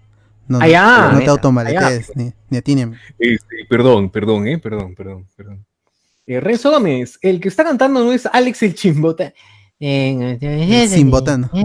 no, 0.48 0.60
Ah, 0.62 0.68
ya. 0.68 1.10
no 1.12 1.20
te 1.20 1.30
automaletes, 1.30 2.12
ni, 2.16 2.32
ni 2.50 2.58
a 2.58 2.62
ti 2.62 2.76
ni 2.76 2.82
a 2.84 2.88
mí. 2.88 2.96
Este, 3.20 3.56
perdón, 3.70 4.10
perdón, 4.10 4.48
eh, 4.48 4.58
perdón, 4.58 4.96
perdón, 4.96 5.28
perdón. 5.36 5.66
Eh, 6.26 6.40
Renzo 6.40 6.72
Gómez, 6.72 7.20
el 7.22 7.40
que 7.42 7.50
está 7.50 7.64
cantando 7.64 8.04
no 8.04 8.12
es 8.14 8.26
Alex 8.26 8.64
el 8.64 8.76
Chimbota. 8.76 9.34
Simbotano. 10.88 11.50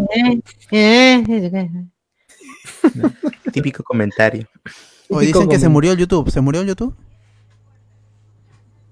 Típico 3.53 3.83
comentario. 3.85 4.47
Hoy 5.09 5.27
Típico 5.27 5.38
dicen 5.40 5.49
que 5.49 5.59
se 5.59 5.68
murió 5.68 5.92
el 5.92 5.99
YouTube. 5.99 6.31
¿Se 6.31 6.40
murió 6.40 6.61
el 6.62 6.68
YouTube? 6.68 6.94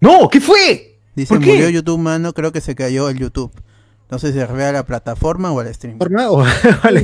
No, 0.01 0.29
¿qué 0.29 0.41
fue? 0.41 0.99
Dicen 1.15 1.39
¿Por 1.39 1.45
qué? 1.45 1.53
murió 1.53 1.69
YouTube, 1.71 1.99
mano. 1.99 2.33
Creo 2.33 2.53
que 2.53 2.61
se 2.61 2.75
cayó 2.75 3.09
el 3.09 3.19
YouTube. 3.19 3.51
No 4.09 4.21
sé 4.21 4.29
si 4.29 4.35
se 4.35 4.47
refiere 4.47 4.67
a 4.67 4.73
la 4.73 4.87
plataforma 4.87 5.51
o 5.51 5.59
al 5.59 5.75
stream. 5.75 5.99
¿Forma 5.99 6.31
o- 6.31 6.45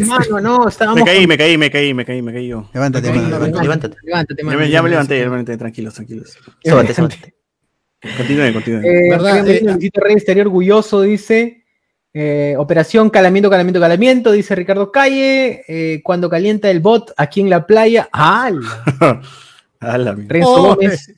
Mano, 0.06 0.40
no, 0.40 0.68
estábamos. 0.68 1.00
Me 1.00 1.04
caí, 1.06 1.20
con- 1.20 1.28
me 1.30 1.36
caí, 1.38 1.58
me 1.58 1.70
caí, 1.70 1.94
me 1.94 2.04
caí, 2.04 2.22
me 2.22 2.32
caí 2.32 2.46
yo. 2.46 2.68
Levántate, 2.72 3.08
mano, 3.12 3.28
levántate. 3.28 3.62
Levántate. 3.64 3.96
Levántate, 4.04 4.42
Ya 4.42 4.46
mano. 4.46 4.58
me, 4.60 4.70
ya 4.70 4.82
me 4.82 4.90
levanté, 4.90 5.18
ya 5.18 5.24
me 5.24 5.30
levanté, 5.30 5.56
tranquilos, 5.56 5.94
tranquilos. 5.94 6.38
Sóbate, 6.64 6.94
sóbate. 6.94 7.34
Continúen, 8.16 8.52
continúen. 8.52 8.84
Eh, 8.84 9.10
¿Verdad? 9.10 9.48
Eh, 9.48 9.90
Rey 9.94 10.16
estaría 10.16 10.42
orgulloso, 10.42 11.02
dice. 11.02 11.64
Eh, 12.14 12.54
operación 12.58 13.08
calamiento, 13.08 13.48
calamiento, 13.48 13.80
calamiento, 13.80 14.32
dice 14.32 14.54
Ricardo 14.54 14.90
Calle. 14.92 15.64
Eh, 15.68 16.00
cuando 16.02 16.28
calienta 16.28 16.70
el 16.70 16.80
bot 16.80 17.12
aquí 17.16 17.40
en 17.40 17.50
la 17.50 17.66
playa. 17.66 18.08
¡Hala! 18.12 19.22
A 19.80 19.98
la 19.98 20.12
mierda. 20.14 20.32
Renzo 20.32 20.62
Gómez. 20.62 21.14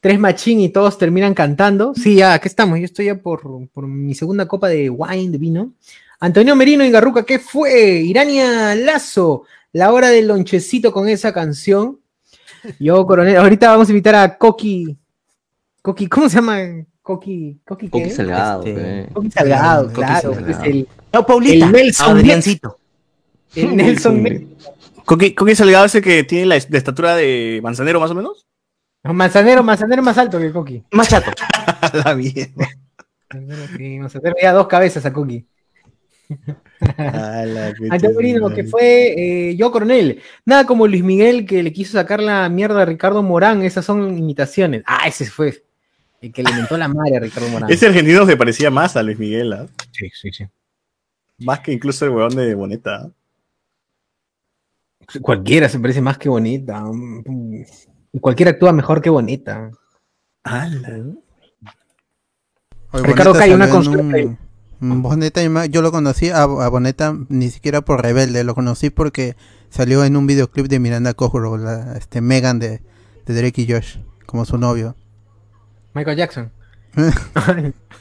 Tres 0.00 0.18
machín 0.18 0.60
y 0.60 0.70
todos 0.70 0.96
terminan 0.96 1.34
cantando. 1.34 1.92
Sí, 1.94 2.16
ya, 2.16 2.32
aquí 2.32 2.48
estamos. 2.48 2.78
Yo 2.78 2.86
estoy 2.86 3.06
ya 3.06 3.16
por, 3.16 3.42
por 3.68 3.86
mi 3.86 4.14
segunda 4.14 4.48
copa 4.48 4.68
de 4.68 4.88
wine, 4.88 5.30
de 5.30 5.38
vino. 5.38 5.74
Antonio 6.18 6.56
Merino 6.56 6.84
y 6.84 6.90
Garruca, 6.90 7.24
¿qué 7.24 7.38
fue? 7.38 8.00
Irania 8.00 8.74
Lazo, 8.74 9.44
la 9.72 9.92
hora 9.92 10.08
del 10.08 10.28
lonchecito 10.28 10.92
con 10.92 11.08
esa 11.08 11.32
canción. 11.34 12.00
Yo, 12.78 13.06
coronel, 13.06 13.36
ahorita 13.36 13.70
vamos 13.70 13.88
a 13.88 13.92
invitar 13.92 14.14
a 14.14 14.38
Coqui. 14.38 14.96
Coqui, 15.82 16.06
¿cómo 16.08 16.28
se 16.28 16.36
llama? 16.36 16.58
Coqui, 17.02 17.60
Coqui, 17.66 17.86
¿qué? 17.86 17.90
Coqui 17.90 18.10
Salgado, 18.10 18.64
Este. 18.64 19.08
Coqui 19.12 19.30
Salgado, 19.30 19.84
Coqui 19.84 19.94
claro. 19.94 20.34
Salgado. 20.34 20.62
Es 20.62 20.68
el, 20.68 20.88
No, 21.12 21.26
Paulita. 21.26 21.66
El 21.66 21.72
Nelson 21.72 22.16
Adriancito. 22.16 22.78
el 23.54 23.76
Nelson. 23.76 24.56
¿Coqui, 25.04 25.34
Coqui 25.34 25.54
Salgado 25.54 25.86
ese 25.86 26.02
que 26.02 26.24
tiene 26.24 26.46
la, 26.46 26.58
la 26.68 26.78
estatura 26.78 27.16
de 27.16 27.60
manzanero 27.62 27.98
más 27.98 28.10
o 28.10 28.14
menos? 28.14 28.46
Manzanero, 29.02 29.62
manzanero 29.62 30.02
más 30.02 30.18
alto 30.18 30.38
que 30.38 30.52
Coqui. 30.52 30.84
Más 30.92 31.08
chato. 31.08 31.30
La. 32.04 32.16
Sí, 33.76 33.98
manzanero 33.98 34.36
ya 34.40 34.52
dos 34.52 34.66
cabezas 34.66 35.06
a 35.06 35.12
Coqui. 35.12 35.46
A 36.86 37.44
la 37.46 37.72
que 37.78 37.88
Antonio 37.90 38.48
que 38.54 38.64
fue 38.64 39.48
eh, 39.50 39.56
yo, 39.56 39.72
coronel. 39.72 40.20
Nada 40.44 40.66
como 40.66 40.86
Luis 40.86 41.02
Miguel 41.02 41.46
que 41.46 41.62
le 41.62 41.72
quiso 41.72 41.92
sacar 41.92 42.20
la 42.20 42.48
mierda 42.48 42.82
a 42.82 42.84
Ricardo 42.84 43.22
Morán. 43.22 43.62
Esas 43.62 43.84
son 43.84 44.18
imitaciones. 44.18 44.82
Ah, 44.86 45.08
ese 45.08 45.26
fue. 45.26 45.64
El 46.20 46.32
que 46.32 46.42
le 46.42 46.50
inventó 46.50 46.76
la 46.76 46.88
madre 46.88 47.16
a 47.16 47.20
Ricardo 47.20 47.48
Morán. 47.48 47.70
Ese 47.70 47.86
argentino 47.86 48.26
se 48.26 48.36
parecía 48.36 48.70
más 48.70 48.96
a 48.96 49.02
Luis 49.02 49.18
Miguel, 49.18 49.52
¿ah? 49.54 49.66
Sí, 49.92 50.10
sí, 50.12 50.30
sí. 50.32 50.44
Más 51.38 51.60
que 51.60 51.72
incluso 51.72 52.04
el 52.04 52.10
huevón 52.10 52.36
de 52.36 52.54
Boneta. 52.54 52.96
¿ah? 53.06 53.10
Cualquiera 55.22 55.68
se 55.68 55.78
parece 55.80 56.00
más 56.02 56.18
que 56.18 56.28
bonita. 56.28 56.84
Y 58.12 58.20
cualquiera 58.20 58.52
actúa 58.52 58.72
mejor 58.72 59.00
que 59.00 59.10
bonita. 59.10 59.70
Oye, 62.92 63.04
Ricardo 63.04 63.32
Boneta 63.32 63.38
Cayo, 63.38 63.54
una 63.54 64.14
ahí. 64.16 64.36
un- 64.80 65.02
Boneta, 65.02 65.66
yo 65.66 65.82
lo 65.82 65.90
conocí 65.92 66.30
a, 66.30 66.42
a 66.42 66.68
Boneta 66.68 67.16
ni 67.28 67.50
siquiera 67.50 67.82
por 67.82 68.02
Rebelde, 68.02 68.44
lo 68.44 68.54
conocí 68.54 68.88
porque 68.90 69.36
salió 69.68 70.04
en 70.04 70.16
un 70.16 70.26
videoclip 70.26 70.66
de 70.68 70.78
Miranda 70.80 71.12
Cosgrove, 71.14 71.62
la 71.62 71.96
este 71.98 72.20
Megan 72.22 72.58
de, 72.58 72.80
de 73.26 73.34
Drake 73.34 73.62
y 73.62 73.70
Josh, 73.72 73.98
como 74.26 74.44
su 74.46 74.56
novio. 74.58 74.96
Michael 75.94 76.16
Jackson. 76.16 76.52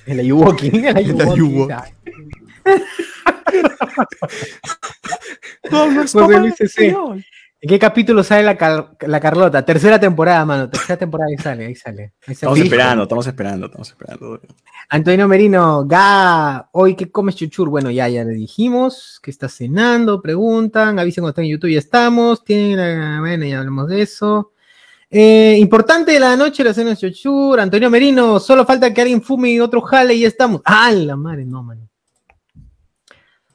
el 0.06 0.20
Ayuwoki. 0.20 0.68
El 0.68 0.86
El 0.86 0.98
Ayuwoki. 0.98 1.74
José 5.70 6.40
Luis. 6.40 7.26
¿En 7.62 7.68
qué 7.68 7.78
capítulo 7.78 8.24
sale 8.24 8.44
la, 8.44 8.56
Car- 8.58 8.96
la 9.02 9.20
Carlota? 9.20 9.66
Tercera 9.66 10.00
temporada, 10.00 10.46
mano. 10.46 10.70
Tercera 10.70 10.96
temporada, 10.98 11.30
ahí 11.30 11.38
sale, 11.44 11.66
ahí 11.66 11.76
sale. 11.76 12.14
Ahí 12.26 12.34
sale. 12.34 12.54
Estamos 12.54 12.60
esperando, 12.60 13.04
estamos 13.04 13.28
esperando, 13.28 13.66
estamos 13.66 13.90
esperando. 13.90 14.42
Antonio 14.88 15.28
Merino, 15.28 15.84
Ga, 15.86 16.70
hoy 16.72 16.96
qué 16.96 17.12
comes 17.12 17.36
chuchur. 17.36 17.68
Bueno, 17.70 17.92
ya, 17.92 18.08
ya 18.08 18.24
le 18.24 18.32
dijimos 18.32 19.20
que 19.22 19.30
está 19.30 19.50
cenando, 19.50 20.22
preguntan, 20.22 21.00
avisen 21.00 21.22
cuando 21.22 21.32
estén 21.32 21.46
en 21.46 21.52
YouTube, 21.52 21.72
ya 21.72 21.80
estamos. 21.80 22.46
Tienen, 22.46 23.20
bueno, 23.20 23.46
ya 23.46 23.60
hablamos 23.60 23.90
de 23.90 24.04
eso. 24.04 24.54
Eh, 25.12 25.58
importante 25.60 26.12
de 26.12 26.20
la 26.20 26.36
noche, 26.36 26.64
la 26.64 26.74
cena 26.74 26.92
de 26.92 26.98
chuchur. 26.98 27.60
Antonio 27.60 27.90
Merino, 27.90 28.40
solo 28.40 28.66
falta 28.66 28.94
que 28.94 29.02
alguien 29.02 29.22
fume 29.22 29.52
y 29.52 29.60
otro 29.60 29.82
jale 29.82 30.14
y 30.14 30.22
ya 30.22 30.28
estamos. 30.28 30.62
¡Ah, 30.66 30.92
la 30.92 31.16
madre! 31.16 31.46
No, 31.46 31.64
mano. 31.64 31.88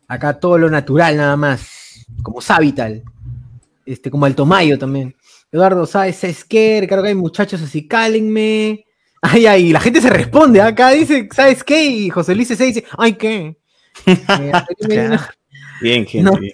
Acá 0.08 0.38
todo 0.38 0.58
lo 0.58 0.68
natural, 0.70 1.16
nada 1.16 1.36
más. 1.36 2.04
Como 2.22 2.40
Savital. 2.40 3.02
Este, 3.86 4.10
como 4.10 4.26
Alto 4.26 4.44
Mayo 4.46 4.78
también. 4.78 5.14
Eduardo 5.52 5.86
Sáez, 5.86 6.16
¿sabes 6.16 6.44
qué? 6.44 6.84
Creo 6.88 7.02
que 7.02 7.08
hay 7.10 7.14
muchachos 7.14 7.62
así, 7.62 7.86
cálenme. 7.86 8.84
Ay, 9.22 9.46
ay, 9.46 9.72
la 9.72 9.80
gente 9.80 10.00
se 10.00 10.10
responde. 10.10 10.60
Acá 10.60 10.90
dice, 10.90 11.28
¿sabes 11.32 11.62
qué? 11.62 11.84
Y 11.86 12.10
José 12.10 12.34
Luis 12.34 12.48
C. 12.48 12.56
dice, 12.64 12.84
ay, 12.98 13.14
¿qué? 13.14 13.56
Eh, 14.06 14.52
Merino, 14.88 15.20
Bien, 15.80 16.04
gente, 16.08 16.30
No. 16.30 16.36
bien. 16.36 16.52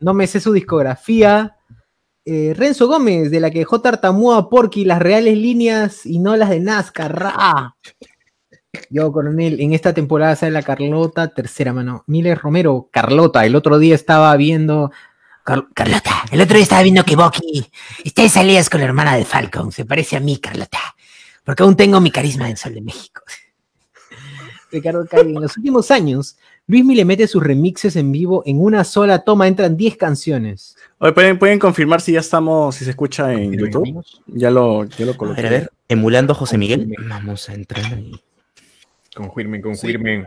no 0.00 0.12
me 0.14 0.26
sé 0.26 0.38
su 0.40 0.52
discografía. 0.52 1.55
Eh, 2.28 2.54
Renzo 2.56 2.88
Gómez, 2.88 3.30
de 3.30 3.38
la 3.38 3.50
que 3.52 3.60
dejó 3.60 3.80
tartamúa 3.80 4.36
a 4.38 4.48
Porky, 4.48 4.84
las 4.84 4.98
reales 5.00 5.36
líneas 5.38 6.04
y 6.04 6.18
no 6.18 6.36
las 6.36 6.50
de 6.50 6.58
Nazca. 6.58 7.06
¡Ra! 7.06 7.76
Yo, 8.90 9.12
coronel, 9.12 9.60
en 9.60 9.72
esta 9.72 9.94
temporada 9.94 10.34
sale 10.34 10.50
la 10.52 10.62
Carlota, 10.62 11.28
tercera 11.28 11.72
mano. 11.72 12.02
Miller 12.08 12.36
Romero, 12.38 12.88
Carlota, 12.92 13.46
el 13.46 13.54
otro 13.54 13.78
día 13.78 13.94
estaba 13.94 14.36
viendo. 14.36 14.90
Car- 15.44 15.68
Carlota, 15.72 16.24
el 16.32 16.40
otro 16.40 16.56
día 16.56 16.64
estaba 16.64 16.82
viendo 16.82 17.04
que 17.04 17.14
Bucky 17.14 17.70
está 18.04 18.22
en 18.22 18.28
salidas 18.30 18.68
con 18.68 18.80
la 18.80 18.86
hermana 18.86 19.16
de 19.16 19.24
Falcon. 19.24 19.70
Se 19.70 19.84
parece 19.84 20.16
a 20.16 20.20
mí, 20.20 20.38
Carlota. 20.38 20.80
Porque 21.44 21.62
aún 21.62 21.76
tengo 21.76 22.00
mi 22.00 22.10
carisma 22.10 22.50
en 22.50 22.56
Sol 22.56 22.74
de 22.74 22.80
México. 22.82 23.22
Ricardo 24.72 25.06
Calle, 25.06 25.30
en 25.30 25.40
los 25.40 25.56
últimos 25.56 25.92
años, 25.92 26.36
Luismi 26.68 26.96
le 26.96 27.04
mete 27.04 27.28
sus 27.28 27.42
remixes 27.42 27.94
en 27.94 28.10
vivo 28.10 28.42
en 28.44 28.60
una 28.60 28.82
sola 28.82 29.20
toma, 29.20 29.46
entran 29.46 29.76
10 29.76 29.96
canciones. 29.96 30.76
Oye, 30.98 31.12
¿pueden, 31.12 31.38
pueden 31.38 31.58
confirmar 31.60 32.00
si 32.00 32.12
ya 32.12 32.20
estamos, 32.20 32.74
si 32.74 32.84
se 32.84 32.90
escucha 32.90 33.32
en 33.32 33.52
YouTube. 33.52 34.04
Ya 34.26 34.50
lo, 34.50 34.84
ya 34.84 35.06
lo 35.06 35.12
A 35.12 35.16
coloqué. 35.16 35.42
ver, 35.42 35.46
a 35.46 35.50
ver, 35.58 35.72
emulando 35.88 36.32
a 36.32 36.36
José 36.36 36.58
Miguel. 36.58 36.92
Vamos 37.08 37.48
a 37.48 37.54
entrar 37.54 37.84
ahí. 37.84 38.20
Confirmen, 39.14 39.62
confirmen. 39.62 40.26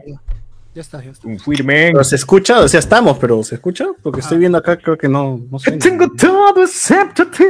Ya 0.73 0.81
está, 0.81 1.03
ya 1.03 1.11
está. 1.11 1.23
Confirmen. 1.23 1.91
Pero 1.91 2.03
se 2.05 2.15
escucha, 2.15 2.61
o 2.61 2.67
sea, 2.69 2.79
estamos, 2.79 3.17
pero 3.17 3.43
¿se 3.43 3.55
escucha? 3.55 3.87
Porque 4.01 4.21
estoy 4.21 4.37
viendo 4.37 4.57
acá, 4.57 4.77
creo 4.77 4.97
que 4.97 5.09
no, 5.09 5.41
no. 5.51 5.57
Tengo 5.77 6.09
todo 6.11 6.63
excepto 6.63 7.23
a 7.23 7.31
ti. 7.31 7.43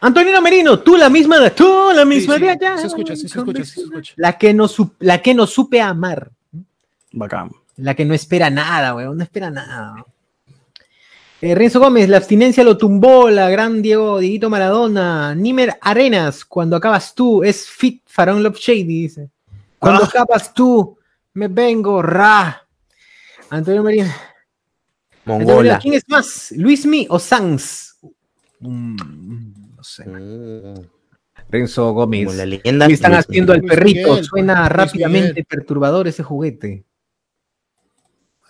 Antonino 0.00 0.40
Merino, 0.40 0.78
tú 0.78 0.96
la 0.96 1.08
misma 1.08 1.40
de 1.40 1.50
tú, 1.50 1.88
la 1.92 2.04
misma 2.04 2.34
Sí, 2.34 2.40
sí, 2.40 2.46
de 2.46 2.50
allá. 2.52 2.78
se 2.78 2.86
escucha, 2.86 3.16
sí 3.16 3.28
se 3.28 3.38
escucha, 3.38 3.64
sí 3.64 3.70
se 3.72 3.80
escucha. 3.80 4.12
La 4.16 4.38
que 4.38 4.54
no, 4.54 4.68
la 5.00 5.20
que 5.20 5.34
no 5.34 5.46
supe 5.48 5.80
amar. 5.80 6.30
Bacán. 7.16 7.50
La 7.76 7.94
que 7.94 8.04
no 8.04 8.14
espera 8.14 8.50
nada, 8.50 8.94
weón, 8.94 9.16
no 9.16 9.22
espera 9.24 9.50
nada. 9.50 10.04
Eh, 11.40 11.54
Renzo 11.54 11.80
Gómez, 11.80 12.08
la 12.08 12.16
abstinencia 12.18 12.64
lo 12.64 12.78
tumbó, 12.78 13.28
la 13.30 13.50
gran 13.50 13.82
Diego, 13.82 14.18
Dieguito 14.20 14.48
Maradona, 14.48 15.34
Nimer 15.34 15.76
Arenas, 15.82 16.44
cuando 16.44 16.76
acabas 16.76 17.14
tú, 17.14 17.42
es 17.44 17.66
fit 17.68 18.02
Farón 18.06 18.42
Love 18.42 18.56
Shady, 18.58 18.84
dice. 18.84 19.30
Cuando 19.78 20.04
Ah. 20.04 20.06
acabas 20.08 20.54
tú, 20.54 20.98
me 21.34 21.48
vengo, 21.48 22.00
ra. 22.02 22.62
Antonio. 23.50 23.80
Antonio 23.80 24.06
Mongola. 25.24 25.78
¿Quién 25.78 25.94
es 25.94 26.04
más? 26.08 26.52
¿Luismi 26.56 27.06
o 27.10 27.18
Sanz? 27.18 27.96
Mm, 28.60 28.96
no 29.76 29.82
sé. 29.84 30.06
Mm, 30.06 30.74
Renzo 31.50 31.92
Gómez. 31.92 32.26
Como 32.26 32.38
la 32.38 32.46
leyenda. 32.46 32.86
¿Qué 32.86 32.94
están 32.94 33.14
haciendo 33.14 33.52
al 33.52 33.60
perrito? 33.62 34.08
Miguel, 34.10 34.24
Suena 34.24 34.60
Luis 34.60 34.72
rápidamente 34.72 35.28
Miguel. 35.28 35.44
perturbador 35.44 36.08
ese 36.08 36.22
juguete. 36.22 36.84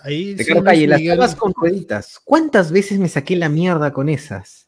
Ahí 0.07 0.35
Luis 0.37 0.49
Calle, 0.65 0.87
las 0.87 1.03
tabas 1.05 1.35
con 1.35 1.53
rueditas. 1.53 2.21
¿Cuántas 2.25 2.71
veces 2.71 2.99
me 2.99 3.09
saqué 3.09 3.35
la 3.37 3.49
mierda 3.49 3.93
con 3.93 4.09
esas? 4.09 4.67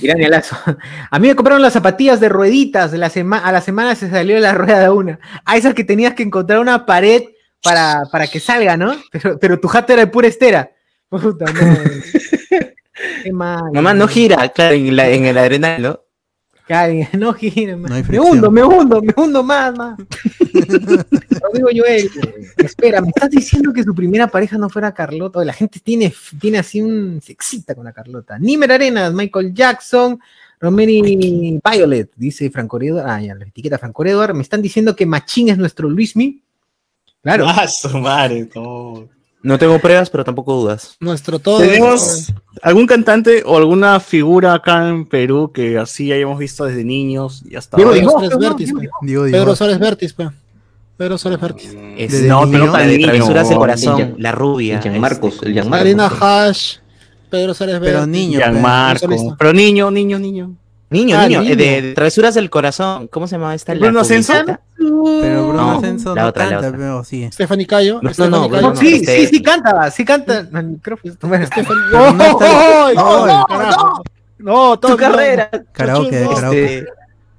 Irán 0.00 0.20
y 0.20 0.24
Alazo. 0.24 0.56
A 1.10 1.18
mí 1.18 1.28
me 1.28 1.34
compraron 1.34 1.60
las 1.60 1.74
zapatillas 1.74 2.20
de 2.20 2.28
rueditas. 2.28 2.92
La 2.94 3.10
sema- 3.10 3.42
a 3.44 3.52
la 3.52 3.60
semana 3.60 3.94
se 3.94 4.08
salió 4.08 4.38
la 4.40 4.54
rueda 4.54 4.80
de 4.80 4.88
una. 4.90 5.18
A 5.44 5.56
esas 5.56 5.74
que 5.74 5.84
tenías 5.84 6.14
que 6.14 6.22
encontrar 6.22 6.60
una 6.60 6.86
pared 6.86 7.22
para, 7.62 8.02
para 8.10 8.26
que 8.28 8.40
salga, 8.40 8.76
¿no? 8.76 8.94
Pero, 9.10 9.38
pero 9.38 9.60
tu 9.60 9.68
jato 9.68 9.92
era 9.92 10.02
de 10.06 10.10
pura 10.10 10.28
estera. 10.28 10.70
Puta, 11.08 11.44
no. 11.52 11.76
Qué 13.22 13.32
mal. 13.32 13.64
Mamá, 13.74 13.92
no 13.92 14.08
gira, 14.08 14.48
claro, 14.48 14.74
en, 14.74 14.96
la, 14.96 15.08
en 15.10 15.26
el 15.26 15.36
arena, 15.36 15.78
¿no? 15.78 16.00
Cari, 16.66 17.06
no 17.16 17.32
gira, 17.32 17.76
No 17.76 17.88
me 17.88 18.20
hundo, 18.20 18.50
me 18.50 18.64
hundo, 18.64 19.00
me 19.00 19.14
hundo 19.16 19.42
más, 19.42 19.76
más. 19.76 19.98
Rodrigo 21.40 21.68
Joel, 21.74 22.10
espera, 22.56 23.00
¿me 23.00 23.08
estás 23.08 23.30
diciendo 23.30 23.72
que 23.72 23.84
su 23.84 23.94
primera 23.94 24.26
pareja 24.26 24.58
no 24.58 24.68
fuera 24.68 24.92
Carlota? 24.92 25.44
La 25.44 25.52
gente 25.52 25.78
tiene, 25.78 26.12
tiene 26.40 26.58
así 26.58 26.82
un... 26.82 27.20
se 27.22 27.32
excita 27.32 27.74
con 27.74 27.84
la 27.84 27.92
Carlota. 27.92 28.38
Nimer 28.38 28.72
Arenas, 28.72 29.12
Michael 29.12 29.54
Jackson, 29.54 30.18
Romeri 30.58 31.60
Violet, 31.64 32.10
dice 32.16 32.50
Franco 32.50 32.80
Edward. 32.82 33.08
Ah, 33.08 33.22
ya, 33.22 33.34
la 33.36 33.44
etiqueta 33.44 33.78
Franco 33.78 34.04
Edward. 34.04 34.34
Me 34.34 34.42
están 34.42 34.60
diciendo 34.60 34.96
que 34.96 35.06
Machín 35.06 35.50
es 35.50 35.58
nuestro 35.58 35.88
Luismi. 35.88 36.42
Claro. 37.22 37.46
Ah, 37.48 37.68
su 37.68 37.96
madre, 37.98 38.48
no. 38.54 39.08
No 39.46 39.60
tengo 39.60 39.78
pruebas, 39.78 40.10
pero 40.10 40.24
tampoco 40.24 40.54
dudas. 40.54 40.96
Nuestro 40.98 41.38
todo. 41.38 41.60
¿Tenemos 41.60 42.32
algún 42.62 42.84
cantante 42.84 43.44
o 43.46 43.56
alguna 43.56 44.00
figura 44.00 44.54
acá 44.54 44.88
en 44.88 45.06
Perú 45.06 45.52
que 45.54 45.78
así 45.78 46.10
hayamos 46.10 46.40
visto 46.40 46.64
desde 46.64 46.82
niños 46.82 47.44
y 47.48 47.54
hasta 47.54 47.76
Diego 47.76 47.90
ahora? 47.92 48.00
Diego, 48.00 48.10
Suárez 48.10 48.32
¿no? 48.32 48.38
Vértiz, 48.40 48.72
Pedro 49.30 49.54
Suárez 49.54 49.78
Vértiz, 49.78 50.12
pe. 50.14 50.30
Pedro 50.96 51.16
Suárez 51.16 51.40
Vértiz. 51.40 51.72
No, 52.24 52.50
pero 52.50 52.72
la 52.72 52.78
de 52.80 52.96
Niño. 52.98 53.06
travesuras 53.06 53.48
del 53.48 53.58
corazón, 53.58 54.14
la 54.18 54.32
rubia. 54.32 54.78
Este, 54.78 54.88
el 54.88 54.94
Gianmarcos. 55.52 55.80
Arena 55.80 56.06
Hash. 56.06 56.78
Pedro 57.30 57.54
Suárez 57.54 57.78
Vértiz. 57.78 57.94
pero 57.94 58.06
niño. 58.08 58.40
Pero 59.38 59.52
niño, 59.52 59.92
niño, 59.92 60.18
niño. 60.18 60.56
Niño, 60.88 61.18
Ah, 61.18 61.26
niño, 61.26 61.40
niño. 61.40 61.52
eh, 61.52 61.56
de, 61.56 61.82
de 61.82 61.94
travesuras 61.94 62.34
del 62.34 62.48
corazón. 62.48 63.08
¿Cómo 63.08 63.26
se 63.26 63.36
llama 63.36 63.54
esta? 63.54 63.74
La 63.74 63.80
¿Bruno 63.86 64.00
Ascenso? 64.00 64.32
Pero 64.78 65.48
Bruno 65.48 65.52
No, 65.54 65.78
Ascenso 65.78 66.14
no 66.14 66.32
canta, 66.32 66.70
pero 66.70 67.02
sí. 67.02 67.28
Stephanie 67.32 67.66
Cayo. 67.66 67.96
No, 67.96 68.02
no, 68.02 68.12
Stephanie 68.14 68.38
no, 68.40 68.48
Cayo. 68.50 68.62
no, 68.62 68.68
No, 68.70 68.76
sí, 68.76 68.94
este- 68.94 69.18
sí, 69.20 69.26
sí 69.26 69.42
canta, 69.42 69.90
sí 69.90 70.04
canta. 70.04 70.42
Micrófono, 70.62 71.14
toma. 71.16 71.44
Stephanie- 71.44 71.82
Pero 71.90 72.12
no 72.12 72.24
está- 72.24 72.86
¡Ay, 72.86 72.94
no, 72.94 73.26
no! 73.26 74.02
No, 74.38 74.78
todo 74.78 74.92
Tu 74.92 74.98
carrera. 74.98 75.50
Karaoke, 75.72 76.28
karaoke. 76.34 76.84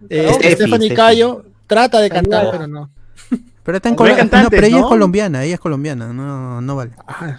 Este, 0.09 0.51
Eh, 0.51 0.55
Stephanie. 0.55 0.93
Cayo 0.93 1.45
trata 1.67 1.99
de 2.01 2.09
cantar, 2.09 2.49
pero 2.51 2.67
no. 2.67 2.89
Pero 3.63 3.77
está 3.77 3.89
en 3.89 3.95
No 3.95 4.49
pero 4.49 4.65
ella 4.65 4.77
es 4.77 4.81
¿no? 4.81 4.87
colombiana, 4.87 5.43
ella 5.43 5.55
es 5.55 5.59
colombiana, 5.59 6.11
no, 6.13 6.61
no 6.61 6.75
vale. 6.75 6.91
Ah. 7.07 7.37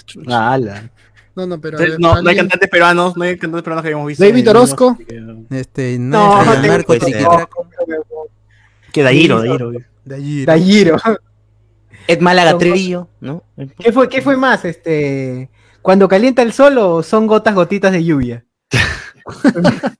No, 1.38 1.46
no, 1.46 1.60
pero. 1.60 1.78
Entonces, 1.78 2.00
No, 2.00 2.20
no 2.20 2.28
hay 2.30 2.34
cantantes 2.36 2.68
peruanos, 2.68 3.16
no 3.16 3.22
hay 3.22 3.38
cantantes 3.38 3.62
peruanos 3.62 3.82
que 3.82 3.88
hayamos 3.90 4.08
visto. 4.08 4.24
David 4.24 4.50
Orozco. 4.50 4.98
Este, 5.50 5.96
No, 6.00 6.44
no, 6.44 6.54
no 6.60 6.68
Marco 6.68 6.94
Que 8.92 9.02
Dairo. 9.04 9.40
de 10.04 10.14
allí. 10.14 10.44
Talliro. 10.44 10.96
Ed 12.08 12.20
Málaga 12.20 12.58
Trillo, 12.58 13.08
¿no? 13.20 13.44
¿Qué 13.78 13.92
fue, 13.92 14.08
¿Qué 14.08 14.20
fue 14.20 14.36
más? 14.36 14.64
Este, 14.64 15.48
cuando 15.80 16.08
calienta 16.08 16.42
el 16.42 16.52
sol 16.52 16.76
o 16.78 17.02
son 17.04 17.28
gotas, 17.28 17.54
gotitas 17.54 17.92
de 17.92 18.04
lluvia. 18.04 18.44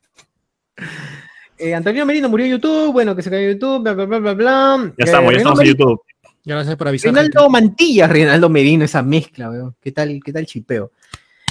Eh, 1.61 1.75
Antonio 1.75 2.07
Merino 2.07 2.29
murió 2.29 2.47
en 2.47 2.53
YouTube, 2.53 2.93
bueno, 2.93 3.17
que 3.17 3.23
se 3.23 3.31
cayó 3.31 3.49
en 3.49 3.55
YouTube, 3.55 3.83
bla, 3.83 3.93
bla, 3.93 4.05
bla, 4.05 4.19
bla, 4.21 4.35
bla. 4.35 4.93
Ya 4.97 5.05
estamos, 5.05 5.33
ya 5.33 5.39
Eh, 5.39 5.39
estamos 5.39 5.61
en 5.61 5.67
YouTube. 5.67 6.01
Gracias 6.45 6.77
por 6.77 6.87
avisar. 6.87 7.13
Reinaldo 7.13 7.51
Mantilla, 7.51 8.07
Reinaldo 8.07 8.49
Merino, 8.49 8.85
esa 8.85 9.03
mezcla, 9.03 9.51
weón. 9.51 9.75
¿Qué 9.81 9.91
tal, 9.91 10.21
qué 10.25 10.33
tal 10.33 10.47
chipeo? 10.47 10.93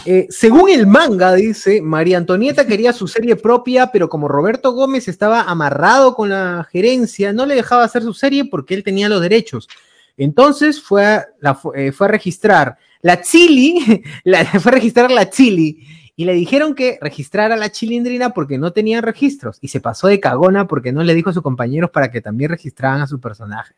Eh, 0.06 0.28
según 0.30 0.70
el 0.70 0.88
manga, 0.88 1.34
dice, 1.34 1.82
María 1.82 2.18
Antonieta 2.18 2.66
quería 2.66 2.94
su 2.94 3.08
serie 3.08 3.36
propia, 3.36 3.88
pero 3.92 4.08
como 4.10 4.28
Roberto 4.28 4.72
Gómez 4.72 5.08
estaba 5.08 5.42
amarrado 5.42 6.16
con 6.16 6.30
la 6.30 6.66
gerencia, 6.72 7.34
no 7.34 7.46
le 7.46 7.56
dejaba 7.56 7.84
hacer 7.84 8.04
su 8.04 8.14
serie 8.14 8.46
porque 8.46 8.74
él 8.74 8.84
tenía 8.84 9.10
los 9.10 9.22
derechos. 9.22 9.68
Entonces 10.16 10.82
fue 10.82 11.06
a, 11.06 11.28
la 11.42 11.60
eh, 11.76 11.92
fue 11.92 12.08
a 12.08 12.12
registrar 12.12 12.78
la 13.02 13.22
Chili, 13.22 14.04
la, 14.24 14.46
fue 14.46 14.72
a 14.72 14.76
registrar 14.76 15.12
la 15.12 15.30
Chili, 15.30 15.86
y 16.16 16.26
le 16.26 16.34
dijeron 16.34 16.74
que 16.74 16.98
registrara 17.02 17.56
la 17.58 17.70
Chilindrina 17.72 18.30
porque 18.32 18.58
no 18.58 18.72
tenían 18.72 19.04
registros, 19.04 19.58
y 19.62 19.68
se 19.68 19.82
pasó 19.82 20.08
de 20.08 20.20
cagona 20.20 20.68
porque 20.68 20.92
no 20.94 21.04
le 21.04 21.14
dijo 21.16 21.30
a 21.30 21.34
sus 21.34 21.44
compañeros 21.44 21.92
para 21.92 22.12
que 22.12 22.22
también 22.22 22.50
registraran 22.50 23.02
a 23.02 23.08
sus 23.08 23.20
personajes. 23.20 23.76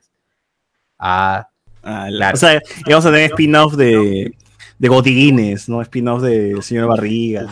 Ah, 0.98 1.50
Ah, 1.82 2.10
la- 2.12 2.32
O 2.32 2.36
sea, 2.36 2.62
íbamos 2.86 3.06
a 3.06 3.10
tener 3.10 3.32
spin-off 3.32 3.76
de, 3.76 4.34
de 4.80 4.88
Godines, 4.88 5.70
¿no? 5.70 5.82
Spin-off 5.82 6.22
de 6.24 6.58
Señor 6.62 6.88
Barriga. 6.88 7.48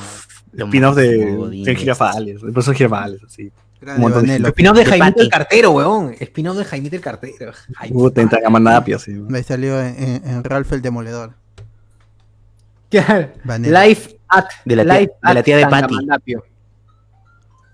Spin-off 0.55 0.95
de 0.95 1.75
Girafales, 1.77 2.41
de 2.41 2.51
profesor 2.51 2.73
Girafales, 2.75 3.21
así. 3.23 3.51
Grande 3.79 3.97
Un 3.97 4.01
montón 4.01 4.21
de 4.25 4.27
Vanello. 4.33 4.47
Spin-off 4.47 4.75
de 4.77 4.83
De 4.83 4.89
Jaimito 4.89 5.21
el. 5.21 5.29
Cartero, 5.29 5.71
weón. 5.71 6.15
Spin-off 6.19 6.57
de 6.57 6.65
Jaimito 6.65 6.95
el 6.95 7.01
Cartero. 7.01 7.51
Ay, 7.77 7.91
Puta, 7.91 8.21
en 8.21 8.29
Tangamanapia, 8.29 8.97
sí. 8.97 9.11
Me 9.11 9.43
salió 9.43 9.79
en, 9.79 9.95
en- 10.03 10.27
en 10.27 10.43
Ralph 10.43 10.71
el 10.73 10.81
Demoledor. 10.81 11.33
Life 12.91 14.17
at 14.29 14.45
De 14.65 14.75
la 14.75 14.83
tía- 14.83 14.99
Life 14.99 15.11
de 15.21 15.33
la 15.33 15.43
tía 15.43 15.57
de 15.57 15.67
Patty. 15.67 15.95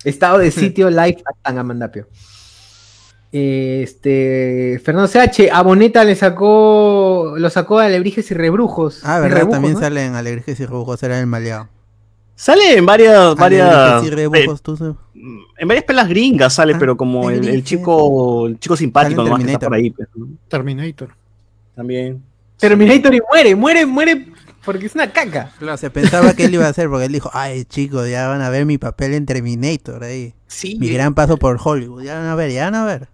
Estado 0.04 0.39
de 0.39 0.52
sitio 0.52 0.89
Life 0.89 1.22
at 1.26 1.36
Tangamandapio. 1.42 2.08
Este 3.36 4.80
Fernando 4.84 5.10
CH, 5.12 5.50
a 5.52 5.63
Boneta 5.63 6.04
le 6.04 6.15
sacó 6.15 7.34
lo 7.36 7.50
sacó 7.50 7.80
de 7.80 7.88
Alebrijes 7.88 8.30
y 8.30 8.36
Rebrujos. 8.36 9.02
Ah, 9.04 9.19
verdad, 9.19 9.38
Rebujos, 9.38 9.54
también 9.56 9.74
¿no? 9.74 9.80
salen 9.80 10.13
Alegrijes 10.15 10.60
y 10.60 10.65
Rebujos, 10.67 11.02
era 11.02 11.19
el 11.19 11.26
maleado. 11.26 11.67
Sale 12.36 12.78
en 12.78 12.86
varias, 12.86 13.36
varias, 13.36 14.08
Rebujos, 14.08 14.62
tú 14.62 14.78
sabes. 14.78 14.96
en 15.15 15.67
varias 15.67 15.84
pelas 15.86 16.08
gringas 16.10 16.54
sale, 16.54 16.74
Ah, 16.76 16.78
pero 16.80 16.96
como 16.96 17.32
el, 17.32 17.63
chico, 17.63 18.46
el 18.48 18.60
chico 18.60 18.76
simpático 18.78 19.24
nomás 19.24 19.43
que 19.43 19.52
está 19.52 19.67
Terminator. 19.67 19.69
por 19.69 19.74
ahí, 19.78 19.89
pues, 19.89 20.08
¿no? 20.15 20.28
Terminator. 20.48 21.10
También. 21.76 22.22
Terminator 22.58 23.15
y 23.15 23.22
muere, 23.32 23.56
muere, 23.56 23.86
muere 23.88 24.28
porque 24.63 24.86
es 24.86 24.93
una 24.96 25.12
caca. 25.12 25.52
Claro, 25.58 25.78
se 25.78 25.89
pensaba 25.89 26.34
que 26.36 26.46
él 26.46 26.54
iba 26.54 26.65
a 26.65 26.69
hacer 26.69 26.88
porque 26.88 27.06
él 27.06 27.12
dijo, 27.12 27.32
ay 27.34 27.65
chicos, 27.65 28.08
ya 28.10 28.28
van 28.28 28.41
a 28.41 28.50
ver 28.50 28.65
mi 28.67 28.78
papel 28.78 29.13
en 29.15 29.26
Terminator 29.26 30.04
ahí. 30.04 30.36
Sí. 30.48 30.78
Mi 30.80 30.89
gran 30.89 31.15
paso 31.15 31.38
por 31.38 31.58
Hollywood, 31.63 32.04
ya 32.04 32.19
van 32.19 32.28
a 32.28 32.36
ver, 32.36 32.52
ya 32.52 32.65
van 32.65 32.76
a 32.76 32.86
ver. 32.86 33.08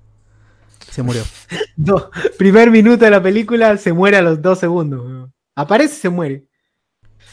Se 0.91 1.03
murió. 1.03 1.23
Do- 1.75 2.09
primer 2.37 2.71
minuto 2.71 3.05
de 3.05 3.11
la 3.11 3.21
película 3.21 3.77
se 3.77 3.93
muere 3.93 4.17
a 4.17 4.21
los 4.21 4.41
dos 4.41 4.59
segundos. 4.59 5.05
weón. 5.05 5.33
Aparece 5.55 5.95
y 5.95 5.97
se 5.99 6.09
muere. 6.09 6.45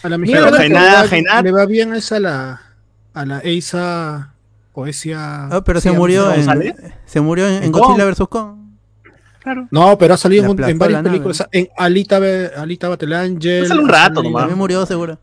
A 0.02 0.08
la 0.08 0.18
que 0.18 0.24
le, 0.26 0.32
Jainada, 0.58 1.02
va, 1.02 1.08
Jainada. 1.08 1.42
le 1.42 1.52
va 1.52 1.66
bien 1.66 1.94
es 1.94 2.12
a 2.12 2.20
la 2.20 2.60
a 3.14 3.24
la 3.24 3.40
Eisa 3.40 4.34
Poesía. 4.72 5.46
Ah, 5.46 5.62
pero 5.64 5.80
se 5.80 5.90
murió 5.90 6.32
en, 6.32 6.44
se 7.06 7.20
murió 7.20 7.48
en, 7.48 7.54
en 7.54 7.62
¿En 7.64 7.72
Godzilla 7.72 8.04
Kong? 8.04 8.12
vs 8.18 8.28
Kong. 8.28 8.56
No, 9.70 9.96
pero 9.96 10.14
ha 10.14 10.16
salido 10.16 10.44
en, 10.44 10.50
en 10.64 10.78
varias 10.78 11.02
nave. 11.02 11.10
películas. 11.10 11.46
En 11.52 11.68
Alita, 11.78 12.20
Alita 12.56 12.88
Battle 12.88 13.16
Angel. 13.16 13.66
Sale 13.66 13.80
un 13.80 13.88
rato 13.88 14.22
nomás. 14.22 14.42
También 14.42 14.58
murió 14.58 14.84
seguro. 14.84 15.18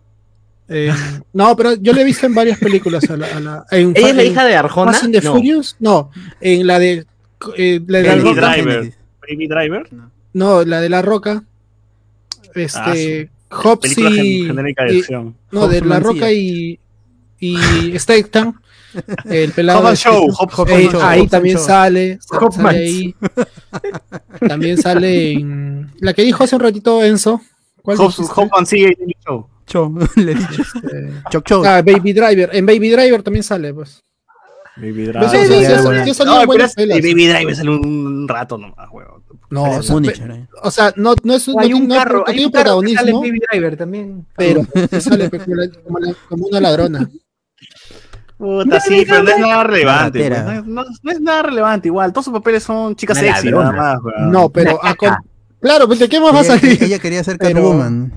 eh, 0.69 0.93
no, 1.34 1.56
pero 1.58 1.74
yo 1.76 1.91
le 1.93 2.02
he 2.02 2.06
visto 2.06 2.26
en 2.26 2.34
varias 2.34 2.58
películas. 2.58 3.08
A 3.10 3.17
la, 3.17 3.28
a 3.28 3.39
la- 3.41 3.65
en, 3.69 3.91
¿Ella 3.96 4.10
es 4.10 4.15
la 4.15 4.24
en 4.24 4.32
hija 4.32 4.46
de 4.46 4.56
Arjona? 4.56 4.91
Fast 4.93 5.04
and 5.04 5.13
the 5.13 5.22
No. 5.22 5.34
Furious. 5.34 5.76
No, 5.80 6.10
en 6.39 6.65
la 6.65 6.80
de. 6.80 7.06
Eh, 7.58 7.82
la 7.88 7.99
de 7.99 8.03
la 8.08 8.15
Baby 8.15 8.29
Roca. 8.36 8.53
Driver. 8.53 8.93
Baby 9.29 9.47
Driver. 9.47 9.89
No, 10.34 10.63
la 10.65 10.82
de 10.82 10.89
la 10.89 11.01
Roca. 11.01 11.43
Este. 12.56 12.79
Ah, 12.79 12.93
sí. 12.95 13.29
Hobbs 13.49 13.97
y- 13.97 14.01
gen- 14.45 14.56
de 14.56 14.73
y- 14.91 14.99
acción. 14.99 15.36
No, 15.51 15.67
de 15.67 15.82
la 15.82 15.88
Mancilla. 15.99 16.13
Roca 16.13 16.32
y. 16.32 16.79
Y 17.39 17.99
Statham. 17.99 18.60
El 19.25 19.51
pelado. 19.56 19.79
Hobbs 19.79 20.03
de 20.03 20.10
and 20.10 20.15
Show. 20.17 20.32
Hobbs 20.32 20.53
Hobbs 20.53 20.71
Eh, 20.71 20.89
Show, 20.91 21.01
ahí 21.01 21.19
Hobbs 21.21 21.32
también 21.32 21.58
Show. 21.58 21.65
sale, 21.65 22.19
ahí. 22.65 23.15
También 24.47 24.77
sale 24.77 25.32
en 25.34 25.91
la 25.99 26.13
que 26.13 26.23
dijo 26.23 26.43
hace 26.43 26.56
un 26.56 26.62
ratito 26.62 27.03
Enzo. 27.03 27.41
¿Cuál 27.82 27.97
Hobbs 27.97 28.15
sigue 28.65 28.95
y 29.06 29.13
Show. 29.25 29.47
Cho, 29.65 29.91
le 30.15 30.32
he 30.32 30.36
dicho. 30.36 30.63
Choc 31.32 31.43
Choc. 31.45 31.65
ah, 31.65 31.82
Baby 31.82 32.13
Driver. 32.13 32.49
En 32.53 32.65
Baby 32.65 32.89
Driver 32.89 33.23
también 33.23 33.43
sale, 33.43 33.73
pues. 33.73 34.01
Baby 34.75 35.05
sí, 35.05 35.38
sí, 35.38 35.65
sí, 35.65 35.75
sí, 36.05 36.13
salió 36.15 36.33
No, 36.39 36.45
buenas 36.47 36.73
pelas. 36.73 36.97
Baby 36.97 37.27
Driver 37.27 37.55
sale 37.55 37.69
un 37.69 38.27
rato 38.27 38.57
nomás, 38.57 38.89
huevón. 38.91 39.23
No, 39.51 39.63
o 39.77 39.83
sea, 39.83 39.97
eh. 39.97 40.47
o 40.63 40.71
sea, 40.71 40.93
no, 40.95 41.13
no 41.23 41.33
es 41.36 41.47
no 41.47 41.59
hay 41.59 41.73
un 41.73 41.88
no- 41.88 41.95
carro, 41.95 42.17
no 42.19 42.23
hay 42.25 42.33
tiene 42.33 42.45
un 42.47 42.51
carro 42.51 42.81
que 42.81 42.93
sale 42.95 43.12
Baby 43.13 43.39
Driver 43.51 43.77
también. 43.77 44.25
pero 44.36 44.65
sale 44.99 45.29
como, 45.29 45.99
la- 45.99 46.15
como 46.27 46.47
una 46.47 46.59
ladrona. 46.59 47.09
Puta, 48.38 48.79
sí, 48.79 49.05
pero 49.07 49.23
no 49.23 49.29
es 49.29 49.38
nada 49.39 49.63
relevante. 49.63 50.27
Pues, 50.27 50.65
No, 50.65 50.83
no- 51.03 51.12
es 51.12 51.21
nada 51.21 51.43
relevante 51.43 51.88
igual. 51.88 52.12
Todos 52.12 52.25
sus 52.25 52.33
papeles 52.33 52.63
son 52.63 52.95
chicas 52.95 53.17
sexy, 53.19 53.51
nada 53.51 53.71
más. 53.71 53.99
No, 54.31 54.49
pero 54.49 54.83
a 54.83 54.95
con- 54.95 55.09
caca. 55.09 55.23
claro, 55.62 55.86
pues, 55.88 55.99
¿de 55.99 56.09
qué 56.09 56.19
más 56.19 56.33
va 56.33 56.39
a 56.39 56.43
salir? 56.43 56.81
ella 56.83 56.97
quería 56.99 57.23
ser 57.23 57.38
Pero- 57.38 57.55
Catwoman. 57.55 58.12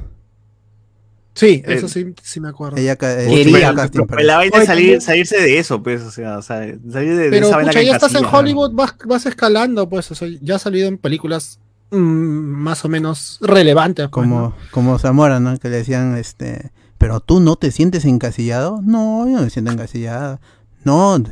Sí, 1.37 1.63
Eh, 1.67 1.75
eso 1.75 1.87
sí, 1.87 2.15
sí 2.23 2.41
me 2.41 2.49
acuerdo. 2.49 2.79
Ella 2.79 2.97
ca- 2.97 3.15
Quería, 3.19 3.75
casting 3.75 4.01
pero 4.09 4.23
la 4.23 4.37
vaina 4.39 4.57
es 4.59 4.65
salir, 4.65 5.03
salirse 5.03 5.37
de 5.39 5.59
eso, 5.59 5.83
pues, 5.83 6.01
o 6.03 6.11
sea, 6.11 6.39
o 6.39 6.43
sea, 6.43 6.61
salir 6.91 7.15
de, 7.15 7.25
de 7.25 7.31
Pero 7.31 7.47
esa 7.49 7.57
vaina 7.57 7.71
pucha, 7.73 7.83
ya 7.83 7.93
estás 7.93 8.15
en. 8.15 8.25
Hollywood, 8.25 8.73
vas, 8.73 8.95
vas 9.05 9.27
escalando, 9.27 9.87
pues, 9.87 10.11
o 10.11 10.15
sea, 10.15 10.29
ya 10.41 10.57
ha 10.57 10.59
salido 10.59 10.89
en 10.89 10.97
películas 10.97 11.61
mm, 11.91 11.97
más 11.99 12.87
o 12.87 12.89
menos 12.89 13.37
relevantes. 13.43 14.09
pues, 14.11 14.27
¿no? 14.27 14.35
como, 14.35 14.55
como 14.71 14.99
Zamora, 14.99 15.39
¿no? 15.39 15.59
Que 15.59 15.69
le 15.69 15.77
decían, 15.77 16.17
este, 16.17 16.73
pero 16.97 17.21
tú 17.21 17.41
no 17.41 17.57
te 17.57 17.71
sientes 17.71 18.07
encasillado. 18.07 18.81
No, 18.83 19.27
yo 19.29 19.37
no 19.37 19.43
me 19.43 19.51
siento 19.51 19.71
encasillado. 19.71 20.41
No, 20.85 21.23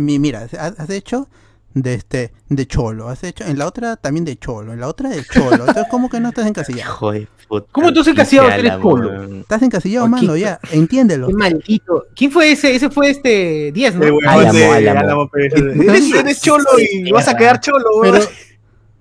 mira, 0.00 0.48
has, 0.58 0.80
has 0.80 0.90
hecho 0.90 1.28
de 1.74 1.94
este, 1.94 2.32
de 2.48 2.66
cholo, 2.66 3.08
has 3.08 3.24
hecho, 3.24 3.44
en 3.44 3.58
la 3.58 3.66
otra 3.66 3.96
también 3.96 4.24
de 4.24 4.36
cholo, 4.36 4.72
en 4.72 4.80
la 4.80 4.88
otra 4.88 5.08
de 5.10 5.24
cholo. 5.24 5.52
Entonces, 5.66 5.84
¿cómo 5.90 6.10
que 6.10 6.20
no 6.20 6.28
estás 6.28 6.46
encasillado? 6.46 6.90
Hijo 6.92 7.12
de 7.12 7.28
puta. 7.48 7.66
¿Cómo 7.72 7.92
tú 7.92 8.00
has 8.00 8.08
encasillado 8.08 8.80
polo? 8.80 9.08
weón. 9.10 9.40
Estás 9.40 9.62
encasillado, 9.62 10.08
mano, 10.08 10.34
¿qué- 10.34 10.40
ya, 10.40 10.60
entiéndelo. 10.70 11.28
Qué 11.28 11.34
maldito. 11.34 12.06
¿Quién 12.14 12.30
fue 12.30 12.52
ese? 12.52 12.74
Ese 12.74 12.90
fue 12.90 13.10
este 13.10 13.72
10, 13.72 13.94
¿no? 13.96 14.18
Álamo. 14.26 15.30
Eres, 15.34 16.12
eres 16.14 16.40
cholo 16.42 16.64
y 16.78 17.10
vas 17.10 17.28
a 17.28 17.36
quedar 17.36 17.60
cholo, 17.60 17.84
Pero, 18.02 18.18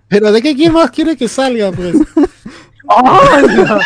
pero 0.08 0.32
¿de 0.32 0.42
qué 0.42 0.56
quién 0.56 0.74
más 0.74 0.92
quiere 0.92 1.16
que 1.18 1.28
salga? 1.28 1.72
Pues? 1.72 1.96
¡Hala! 2.88 3.80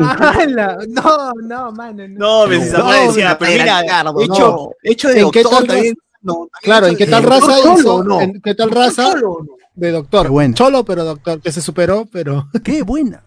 ¡Hala! 0.00 0.78
No, 0.88 1.32
no, 1.42 1.72
mano. 1.72 2.06
No. 2.08 2.46
No, 2.46 2.58
No, 2.58 2.64
Zamora 2.64 3.00
decía, 3.06 3.30
no, 3.30 3.38
pero 3.38 3.52
mira, 3.52 3.80
hecho, 3.80 4.34
no. 4.50 4.70
hecho 4.82 5.08
de 5.08 5.20
¿En 5.20 5.30
qué 5.30 5.42
doctor 5.42 5.66
también. 5.66 5.94
No, 6.28 6.48
Claro, 6.62 6.86
¿en 6.86 6.96
qué 6.96 7.06
tal 7.06 7.22
raza 7.22 7.56
Cholo, 7.62 7.78
hizo? 7.78 8.04
no. 8.04 8.20
¿En 8.20 8.40
qué 8.40 8.54
tal 8.54 8.70
raza 8.70 9.02
Solo, 9.12 9.38
no. 9.46 9.56
de 9.74 9.90
doctor? 9.90 10.22
Qué 10.26 10.30
bueno. 10.30 10.54
Cholo, 10.54 10.84
pero 10.84 11.04
doctor, 11.04 11.40
que 11.40 11.50
se 11.52 11.60
superó, 11.60 12.06
pero 12.10 12.48
Qué 12.64 12.82
buena. 12.82 13.22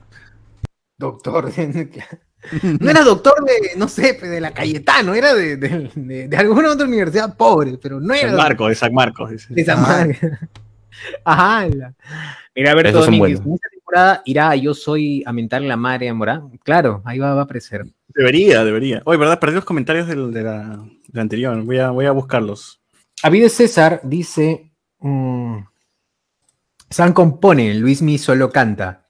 Doctor. 0.97 1.51
No 2.79 2.89
era 2.89 3.03
doctor 3.03 3.35
de, 3.45 3.77
no 3.77 3.87
sé, 3.87 4.13
de 4.13 4.41
la 4.41 4.51
Cayetano, 4.51 5.13
era 5.13 5.35
de, 5.35 5.57
de, 5.57 5.91
de- 5.93 6.27
de 6.27 6.37
alguna 6.37 6.71
otra 6.71 6.87
universidad 6.87 7.37
pobre, 7.37 7.77
pero 7.77 7.99
no 7.99 8.15
era 8.15 8.29
San 8.29 8.35
Marcos, 8.37 8.69
de 8.69 8.75
San 8.75 8.93
Marcos. 8.95 9.29
dice. 9.29 9.53
de 9.53 9.63
San 9.63 9.77
Ah. 9.77 9.81
Marcos. 10.07 10.17
Ajá. 11.23 11.67
la- 11.67 11.93
Mira, 12.55 12.71
a 12.71 12.75
ver, 12.75 12.87
en 12.87 12.95
esta 12.97 13.69
temporada 13.69 14.21
irá 14.25 14.55
Yo 14.55 14.73
Soy 14.73 15.23
a 15.27 15.31
mentar 15.31 15.61
la 15.61 15.77
madre 15.77 16.09
a 16.09 16.15
Morán. 16.15 16.49
Claro, 16.63 17.03
ahí 17.05 17.19
va, 17.19 17.35
va 17.35 17.41
a 17.41 17.43
aparecer. 17.43 17.85
Debería, 18.07 18.63
debería. 18.65 19.03
Oye, 19.05 19.19
¿verdad? 19.19 19.39
Perdí 19.39 19.53
los 19.55 19.63
comentarios 19.65 20.07
del, 20.07 20.33
de, 20.33 20.41
la, 20.41 20.63
de 20.79 21.13
la 21.13 21.21
anterior. 21.21 21.61
Voy 21.61 21.77
a, 21.77 21.91
voy 21.91 22.07
a 22.07 22.11
buscarlos. 22.11 22.80
Avide 23.23 23.49
César 23.49 24.01
dice: 24.03 24.71
mm, 24.99 25.57
San 26.89 27.13
compone, 27.13 27.73
Luis 27.75 28.01
Mi 28.01 28.17
solo 28.17 28.49
canta. 28.49 29.07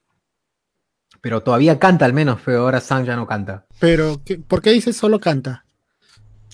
Pero 1.20 1.42
todavía 1.42 1.78
canta 1.78 2.04
al 2.04 2.12
menos, 2.12 2.40
pero 2.44 2.62
ahora 2.62 2.80
San 2.80 3.04
ya 3.04 3.14
no 3.16 3.26
canta. 3.26 3.66
pero 3.78 4.20
¿qué- 4.24 4.38
¿por 4.38 4.60
qué 4.60 4.70
dice 4.70 4.92
solo 4.92 5.20
canta? 5.20 5.64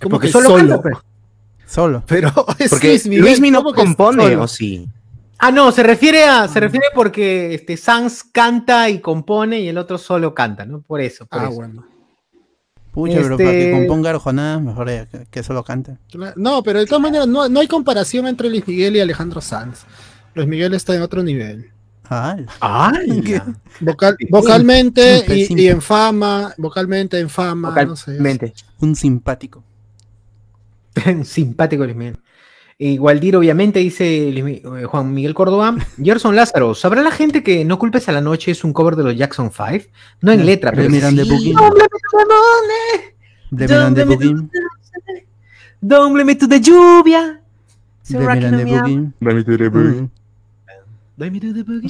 ¿Cómo 0.02 0.10
Porque 0.16 0.26
que 0.28 0.32
solo, 0.32 0.50
solo? 0.50 0.58
canta, 0.58 0.82
pues. 0.82 0.96
Solo. 1.66 2.04
Pero 2.06 2.32
es 2.58 2.70
Porque 2.70 2.88
Luis 2.88 3.06
Miguel, 3.06 3.24
Luis 3.24 3.40
no 3.52 3.58
¿cómo 3.62 3.72
que 3.72 3.80
compone? 3.82 4.36
¿o 4.36 4.46
sí? 4.48 4.86
Ah, 5.38 5.50
no, 5.52 5.70
se 5.72 5.82
refiere 5.82 6.24
a, 6.24 6.48
se 6.48 6.60
refiere 6.60 6.86
porque 6.94 7.54
este 7.54 7.76
Sans 7.76 8.24
canta 8.24 8.90
y 8.90 9.00
compone 9.00 9.60
y 9.60 9.68
el 9.68 9.78
otro 9.78 9.96
solo 9.96 10.34
canta, 10.34 10.64
¿no? 10.66 10.82
Por 10.82 11.00
eso. 11.00 11.26
por 11.26 11.40
Ah, 11.40 11.46
eso. 11.46 11.54
bueno. 11.54 11.86
Pucha, 12.92 13.14
pero 13.16 13.32
Este- 13.32 13.44
para 13.44 13.56
que 13.56 13.70
componga 13.72 14.10
Arjona, 14.10 14.58
mejor 14.58 14.86
que, 14.86 15.26
que 15.30 15.42
solo 15.42 15.62
cante. 15.64 15.96
No, 16.36 16.62
pero 16.62 16.80
de 16.80 16.86
todas 16.86 17.02
maneras, 17.02 17.28
no, 17.28 17.48
no 17.48 17.60
hay 17.60 17.68
comparación 17.68 18.26
entre 18.26 18.48
Luis 18.48 18.66
Miguel 18.66 18.96
y 18.96 19.00
Alejandro 19.00 19.40
Sanz. 19.40 19.84
Luis 20.34 20.48
Miguel 20.48 20.74
está 20.74 20.94
en 20.94 21.02
otro 21.02 21.22
nivel. 21.22 21.70
¡Hala! 22.08 22.46
Vocal- 23.80 24.16
vocalmente 24.30 25.18
Simple, 25.18 25.36
y, 25.36 25.46
simple. 25.46 25.62
y 25.64 25.68
en 25.68 25.82
fama, 25.82 26.54
vocalmente 26.56 27.18
en 27.20 27.28
fama, 27.28 27.70
no 27.84 27.94
sé. 27.96 28.12
Vocalmente. 28.12 28.54
un 28.80 28.96
simpático. 28.96 29.62
Simpático 31.24 31.84
Luis 31.84 31.96
Miguel. 31.96 32.18
Eh, 32.80 32.90
Igualdir, 32.90 33.36
obviamente, 33.36 33.80
dice 33.80 34.28
eh, 34.28 34.84
Juan 34.84 35.12
Miguel 35.12 35.34
Córdoba. 35.34 35.76
Gerson 36.02 36.36
Lázaro, 36.36 36.74
¿sabrá 36.74 37.02
la 37.02 37.10
gente 37.10 37.42
que 37.42 37.64
No 37.64 37.78
culpes 37.78 38.08
a 38.08 38.12
la 38.12 38.20
noche 38.20 38.52
es 38.52 38.62
un 38.62 38.72
cover 38.72 38.94
de 38.94 39.02
los 39.02 39.16
Jackson 39.16 39.50
5? 39.50 39.86
No 40.20 40.30
en 40.30 40.46
letra, 40.46 40.70
pero. 40.70 40.88
Miran 40.88 41.16
de 41.16 41.24
Boogie. 41.24 41.54
de 43.50 44.04
Boogie. 44.04 44.48
Dóbleme 45.80 46.36
tú 46.36 46.46
de 46.46 46.60
lluvia. 46.60 47.40
De 48.08 48.18
Miran 48.18 48.56
de 48.56 48.64
Boogie. 48.64 49.10
Dame 49.18 49.44
tú 49.44 49.56
de 49.56 49.68
Boogie. 51.64 51.88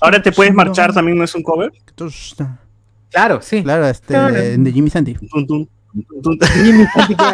Ahora 0.00 0.22
te 0.22 0.30
puedes 0.30 0.54
marchar, 0.54 0.92
también 0.94 1.18
no 1.18 1.24
es 1.24 1.34
un 1.34 1.42
cover. 1.42 1.72
Claro, 3.10 3.42
sí. 3.42 3.64
Claro, 3.64 3.88
este, 3.88 4.14
de 4.14 4.72
Jimmy 4.72 4.88
Sandy. 4.88 5.16
Jimmy 6.62 6.86
Sandy. 6.94 7.26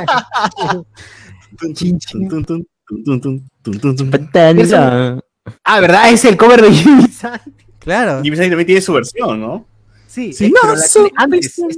Ah, 5.64 5.81
¿verdad? 5.81 6.11
Es 6.11 6.24
el 6.24 6.37
cover 6.37 6.62
de 6.62 6.72
Jimmy 6.72 7.09
Santi. 7.09 7.64
Claro. 7.79 8.22
Jimmy 8.22 8.37
Santi 8.37 8.51
también 8.51 8.66
tiene 8.66 8.81
su 8.81 8.92
versión, 8.92 9.40
¿no? 9.40 9.66
Sí, 10.07 10.33
sí 10.33 10.46
es, 10.46 10.51
no, 10.53 10.59
pero 10.62 11.09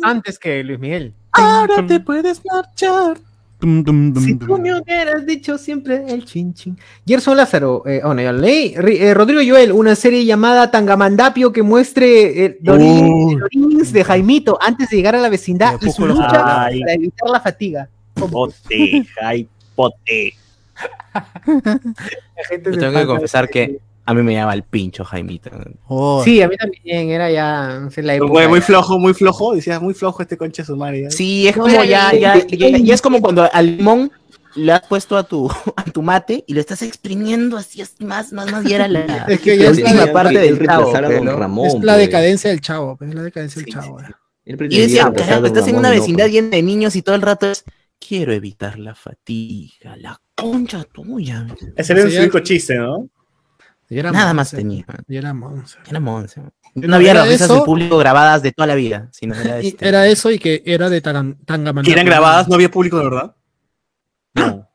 antes, 0.02 0.38
que 0.38 0.62
Luis 0.62 0.78
Miguel. 0.78 1.14
Ahora 1.32 1.86
te 1.86 2.00
puedes 2.00 2.40
marchar. 2.44 3.18
Si 3.60 4.34
tú 4.36 4.56
me 4.56 4.80
hubieras 4.80 5.26
dicho 5.26 5.58
siempre 5.58 6.04
el 6.08 6.24
chin 6.24 6.54
chin. 6.54 6.78
Gerson 7.06 7.36
Lázaro, 7.36 7.82
eh, 7.86 8.00
oh, 8.02 8.14
no, 8.14 8.22
ya 8.22 8.32
leí. 8.32 8.74
Eh, 8.74 9.12
Rodrigo 9.12 9.42
Joel, 9.46 9.72
una 9.72 9.94
serie 9.94 10.24
llamada 10.24 10.70
Tangamandapio 10.70 11.52
que 11.52 11.62
muestre 11.62 12.44
eh, 12.46 12.58
de 12.60 14.04
Jaimito 14.04 14.58
antes 14.62 14.88
de 14.88 14.96
llegar 14.96 15.14
a 15.14 15.20
la 15.20 15.28
vecindad 15.28 15.78
y 15.82 15.90
su 15.90 16.06
lucha 16.06 16.30
para 16.30 16.70
evitar 16.70 17.28
la 17.28 17.40
fatiga. 17.40 17.88
Poteja, 18.14 19.34
hipoteja. 19.34 20.38
Yo 22.64 22.78
tengo 22.78 22.98
que 23.00 23.06
confesar 23.06 23.48
que 23.48 23.80
a 24.06 24.14
mí 24.14 24.22
me 24.22 24.32
llama 24.32 24.54
el 24.54 24.62
pincho, 24.62 25.04
Jaimito. 25.04 25.50
Oh, 25.86 26.22
Sí, 26.24 26.42
a 26.42 26.48
mí 26.48 26.56
también 26.56 27.10
era 27.10 27.30
ya 27.30 27.78
no 27.80 27.90
sé, 27.90 28.02
la 28.02 28.14
época. 28.14 28.32
Muy, 28.32 28.48
muy 28.48 28.60
flojo, 28.60 28.98
muy 28.98 29.14
flojo. 29.14 29.54
Decías, 29.54 29.80
muy 29.80 29.94
flojo 29.94 30.22
este 30.22 30.36
concha 30.36 30.62
de 30.62 30.66
su 30.66 30.76
madre. 30.76 31.04
¿eh? 31.04 31.10
Sí, 31.10 31.46
es 31.48 31.56
como 31.56 31.68
ya, 31.68 31.84
ya, 31.84 32.12
ya, 32.14 32.36
ya, 32.38 32.46
ya, 32.46 32.68
ya, 32.70 32.78
ya 32.78 32.94
es 32.94 33.02
como 33.02 33.20
cuando 33.20 33.48
al 33.52 33.76
limón 33.76 34.10
le 34.56 34.72
has 34.72 34.80
puesto 34.88 35.16
a 35.16 35.22
tu, 35.22 35.48
a 35.76 35.84
tu 35.84 36.02
mate 36.02 36.42
y 36.46 36.54
lo 36.54 36.60
estás 36.60 36.82
exprimiendo 36.82 37.56
así, 37.56 37.82
así 37.82 38.04
más, 38.04 38.32
más, 38.32 38.50
más, 38.50 38.64
y 38.64 38.72
era 38.74 38.88
la, 38.88 39.00
Es 39.28 39.40
que 39.40 39.56
ya 39.56 39.64
la 39.66 39.70
es 39.70 39.78
última 39.78 40.06
la- 40.06 40.12
parte 40.12 40.38
del 40.38 40.66
chavo. 40.66 40.92
¿no? 41.22 41.36
Ramón. 41.36 41.66
es 41.68 41.74
la 41.74 41.92
pues. 41.94 42.06
decadencia 42.06 42.50
del 42.50 42.60
chavo, 42.60 42.96
pues, 42.96 43.10
es 43.10 43.16
la 43.16 43.22
decadencia 43.22 43.62
del 43.62 43.72
chavo. 43.72 43.98
Él 44.44 44.56
Y 44.70 44.80
decía, 44.80 45.12
carajo, 45.12 45.46
estás 45.46 45.68
en 45.68 45.76
una 45.76 45.94
y 45.94 45.96
no, 45.96 46.00
vecindad 46.00 46.26
llena 46.26 46.48
de 46.56 46.62
niños 46.62 46.96
y 46.96 47.02
todo 47.02 47.14
el 47.14 47.22
rato 47.22 47.48
es, 47.48 47.62
quiero 48.00 48.32
evitar 48.32 48.78
la 48.78 48.94
fatiga, 48.96 49.96
la 49.96 50.20
concha 50.40 50.84
tuya. 50.84 51.46
Ese 51.76 51.92
era 51.92 52.10
su 52.10 52.18
único 52.18 52.38
chiste, 52.40 52.76
¿no? 52.76 53.08
Nada 53.90 54.32
más 54.34 54.50
tenía. 54.52 54.84
Y 55.08 55.16
era 55.16 55.34
Monse. 55.34 55.76
Era 55.88 55.98
Monse. 55.98 56.40
No, 56.76 56.94
había 56.96 57.12
las 57.14 57.28
risas 57.28 57.48
del 57.48 57.62
público 57.62 57.98
grabadas 57.98 58.40
de 58.42 58.52
toda 58.52 58.68
la 58.68 58.76
vida, 58.76 59.08
sino 59.12 59.34
era 59.34 59.60
Y 59.62 59.68
este. 59.68 59.88
Era 59.88 60.06
eso 60.06 60.30
y 60.30 60.38
que 60.38 60.62
era 60.64 60.88
de 60.88 61.00
Tangamandapio. 61.00 61.82
Que 61.82 61.92
eran 61.92 62.06
grabadas, 62.06 62.48
no 62.48 62.54
había 62.54 62.70
público 62.70 62.98
de 62.98 63.04
verdad. 63.04 63.34
No. 64.34 64.68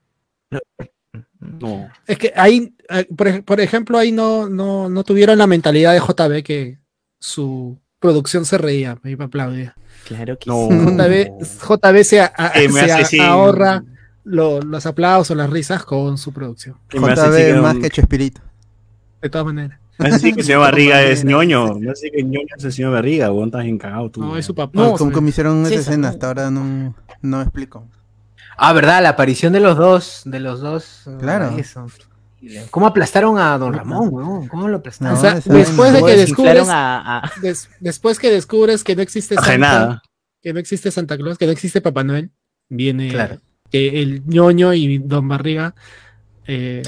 No. 1.39 1.89
Es 2.07 2.17
que 2.17 2.33
ahí, 2.35 2.75
eh, 2.89 3.05
por, 3.15 3.27
ej- 3.27 3.43
por 3.43 3.61
ejemplo, 3.61 3.97
ahí 3.97 4.11
no, 4.11 4.49
no, 4.49 4.89
no 4.89 5.03
tuvieron 5.03 5.37
la 5.37 5.47
mentalidad 5.47 5.93
de 5.93 5.99
JB 5.99 6.43
que 6.43 6.79
su 7.19 7.79
producción 7.99 8.45
se 8.45 8.57
reía, 8.57 8.97
me 9.03 9.11
iba 9.11 9.25
a 9.25 9.27
aplaudir. 9.27 9.73
Claro 10.05 10.37
que 10.37 10.49
No. 10.49 10.67
sí. 10.69 10.75
JB, 10.75 11.39
JB 11.67 12.03
se, 12.03 12.19
a- 12.21 13.05
se 13.05 13.21
ahorra 13.21 13.83
lo- 14.25 14.61
los 14.61 14.85
aplausos, 14.85 15.35
las 15.37 15.49
risas 15.49 15.83
con 15.85 16.17
su 16.17 16.33
producción. 16.33 16.75
Que 16.89 16.99
me 16.99 17.11
hace 17.13 17.29
decir 17.29 17.45
JB 17.47 17.55
que 17.55 17.61
más 17.61 17.75
un- 17.75 17.81
que 17.81 17.89
Chespirito. 17.89 18.41
De 19.21 19.29
todas 19.29 19.45
maneras. 19.47 19.79
me 19.97 20.09
que 20.09 20.15
el 20.41 20.43
señor 20.43 20.59
Barriga 20.61 21.01
es 21.01 21.23
ñoño. 21.23 21.75
Me 21.79 21.87
decir 21.87 22.11
que 22.11 22.21
ñoño 22.23 22.47
es 22.57 22.63
el 22.65 22.73
señor 22.73 22.91
Barriga, 22.93 23.31
weón. 23.31 23.47
Estás 23.47 23.65
encagado 23.65 24.09
tú. 24.11 24.21
No, 24.21 24.37
es 24.37 24.45
su 24.45 24.53
papá. 24.53 24.71
No, 24.79 24.93
¿cómo, 24.93 25.11
cómo 25.13 25.29
hicieron 25.29 25.61
esa 25.61 25.69
Sí, 25.69 25.75
escena? 25.75 26.09
Hasta 26.09 26.27
ahora 26.27 26.51
no, 26.51 26.93
no 27.21 27.41
explico. 27.41 27.87
Ah, 28.57 28.73
¿verdad? 28.73 29.01
La 29.03 29.09
aparición 29.09 29.53
de 29.53 29.59
los 29.61 29.77
dos, 29.77 30.21
de 30.25 30.39
los 30.39 30.59
dos. 30.61 31.07
eh, 31.07 31.17
Claro. 31.19 31.55
eso. 31.57 31.87
¿Cómo 32.69 32.85
aplastaron 32.85 33.39
a 33.39 33.57
Don 33.57 33.73
Ramón, 33.73 34.09
weón? 34.11 34.47
¿Cómo 34.47 34.67
lo 34.67 34.77
aplastaron? 34.77 35.13
No, 35.15 35.19
O 35.19 35.21
sea, 35.21 35.37
esa 35.39 35.51
después 35.51 35.91
de 35.93 36.03
que 36.03 36.15
descubres, 36.15 36.67
a- 36.69 37.17
a- 37.19 37.31
des- 37.41 37.69
después 37.79 38.19
que 38.19 38.29
descubres 38.29 38.83
que 38.83 38.95
no 38.95 39.01
existe 39.01 39.33
Santa, 39.35 40.01
que 40.43 40.53
no 40.53 40.59
existe 40.59 40.91
Santa 40.91 41.17
Claus, 41.17 41.37
que 41.39 41.47
no 41.47 41.51
existe 41.51 41.81
Papá 41.81 42.03
Noel, 42.03 42.31
viene 42.69 43.09
Claro. 43.09 43.39
Que 43.71 44.01
el 44.01 44.23
ñoño 44.25 44.73
y 44.73 44.97
Don 44.99 45.27
Barriga 45.27 45.73
eh, 46.47 46.83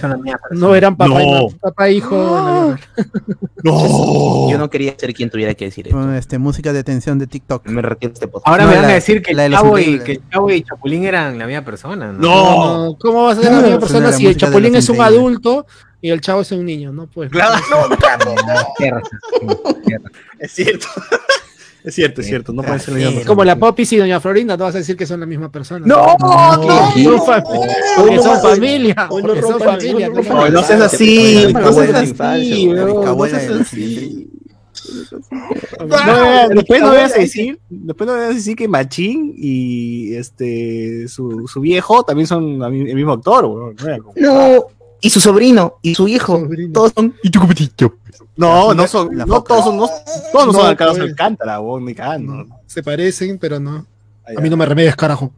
no 0.52 0.76
eran 0.76 0.96
papá, 0.96 1.24
y 1.24 1.32
No. 1.32 1.48
papá 1.60 1.88
e 1.90 1.94
hijo. 1.94 2.16
real. 2.16 2.80
No. 3.64 4.50
Yo 4.52 4.58
no 4.60 4.70
quería 4.70 4.94
ser 4.98 5.14
quien 5.16 5.32
tuviera 5.32 5.56
que 5.56 5.66
decir 5.66 5.88
esto. 5.88 6.14
Este, 6.14 6.38
música 6.38 6.72
de 6.74 6.84
tensión 6.84 7.18
de 7.18 7.26
TikTok. 7.26 7.66
Me 7.68 7.82
retiro 7.82 8.12
de 8.12 8.14
este 8.14 8.28
podcast. 8.28 8.48
Ahora 8.48 8.66
No, 8.66 8.70
me 8.70 8.76
van 8.76 8.86
a 8.86 8.94
decir 8.94 9.22
que 9.24 9.32
el, 9.32 9.52
chavo 9.52 9.80
y, 9.80 9.82
increíbles. 9.82 10.04
que 10.06 10.12
el 10.12 10.30
Chavo 10.30 10.52
y 10.52 10.62
Chapulín 10.62 11.04
eran 11.06 11.40
la 11.40 11.48
misma 11.48 11.66
persona. 11.66 12.12
¿no? 12.14 12.20
No. 12.20 12.86
No, 12.90 12.98
¿Cómo 13.00 13.24
va 13.24 13.32
a 13.32 13.36
ser 13.36 13.46
la 13.46 13.52
No, 13.54 13.62
misma 13.64 13.80
persona 13.80 14.12
si 14.12 14.28
el 14.28 14.38
Chapulín 14.38 14.76
es 14.76 14.88
un 14.90 15.02
adulto 15.02 15.66
y 16.00 16.12
el 16.12 16.22
chavo 16.22 16.42
es 16.42 16.52
un 16.52 16.64
niño? 16.64 16.94
No, 16.94 17.08
pues. 17.08 17.32
Claro, 17.32 17.56
Tierra, 18.78 19.02
tierra. 19.84 20.10
es 20.38 20.52
cierto. 20.52 20.86
Es 21.88 21.96
cierto, 21.96 22.20
es 22.20 22.28
cierto. 22.28 22.52
No 22.52 22.64
puede 22.64 22.80
ser 22.80 22.90
la 22.90 22.98
misma 22.98 23.12
persona. 23.12 23.28
Como 23.28 23.44
la 23.46 23.56
Popis 23.56 23.94
y 23.94 23.98
Doña 23.98 24.20
Florinda, 24.20 24.58
tú 24.58 24.64
vas 24.64 24.76
a 24.76 24.80
decir 24.80 24.98
que 24.98 25.06
son 25.06 25.22
la 25.22 25.26
misma 25.26 25.50
persona. 25.50 25.86
No, 25.88 26.18
no. 26.20 26.92
son, 27.02 28.42
familia. 28.42 29.08
No 29.10 29.42
son 29.42 29.60
familia. 29.62 30.10
no 30.10 30.22
¿no? 30.22 30.50
no 30.50 30.64
seas 30.64 30.82
así, 30.82 31.48
no 31.54 31.72
seas 31.72 31.96
así, 31.96 32.68
no 32.68 33.26
seas 33.26 33.48
los 33.48 33.62
así. 33.62 34.30
No, 35.80 36.50
después 36.50 36.82
no 36.82 36.90
vayas 36.90 37.16
a 37.16 37.20
decir, 37.20 37.58
después 37.70 38.06
no 38.08 38.14
vayas 38.14 38.32
a 38.32 38.34
decir 38.34 38.56
que 38.58 38.68
Machín 38.68 39.34
y 39.38 40.14
este 40.16 41.08
su, 41.08 41.48
su 41.48 41.62
viejo 41.62 42.04
también 42.04 42.28
son 42.28 42.62
el 42.62 42.96
mismo 42.96 43.14
actor. 43.14 43.44
No 43.44 44.04
como- 44.04 44.14
No. 44.18 44.77
Y 45.02 45.10
su 45.10 45.20
sobrino, 45.20 45.76
y 45.82 45.96
su 45.96 46.08
hijo, 46.08 46.40
Sobrino. 46.40 46.74
todos 46.74 46.94
son. 46.96 47.16
No, 48.36 48.74
no 48.74 48.88
son, 48.88 49.16
no 49.16 49.44
todos 49.44 49.66
son, 49.66 49.78
no, 49.78 49.88
todos 50.32 50.48
no, 50.48 50.54
No, 50.54 50.54
son 50.54 50.76
Carlos 50.76 50.98
pues. 50.98 51.10
Alcántara, 51.10 51.60
weón, 51.60 51.86
ni 51.86 51.96
cagando. 51.96 52.34
No, 52.34 52.60
se 52.66 52.84
parecen, 52.84 53.38
pero 53.38 53.60
no. 53.60 53.86
A 54.26 54.42
mí 54.42 54.50
no 54.50 54.58
me 54.58 54.66
remedies, 54.66 54.96
carajo. 54.96 55.32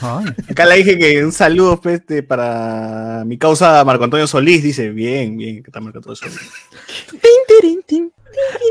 Ay, 0.00 0.26
Acá 0.48 0.66
le 0.66 0.76
dije 0.76 0.96
que 0.96 1.24
un 1.24 1.32
saludo 1.32 1.80
pues, 1.80 2.00
este, 2.00 2.22
para 2.22 3.24
mi 3.26 3.36
causa 3.38 3.84
Marco 3.84 4.04
Antonio 4.04 4.26
Solís. 4.26 4.62
Dice, 4.62 4.90
bien, 4.90 5.36
bien, 5.36 5.62
que 5.62 5.68
está 5.70 5.80
Marco 5.80 5.98
Antonio 5.98 6.16
Solís. 6.16 6.38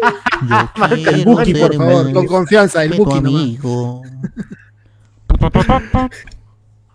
El 1.07 1.25
Buki, 1.25 1.53
por 1.53 1.75
favor, 1.75 2.13
con 2.13 2.25
confianza, 2.27 2.83
el 2.83 2.95
tu 2.95 3.05
Buki. 3.05 3.59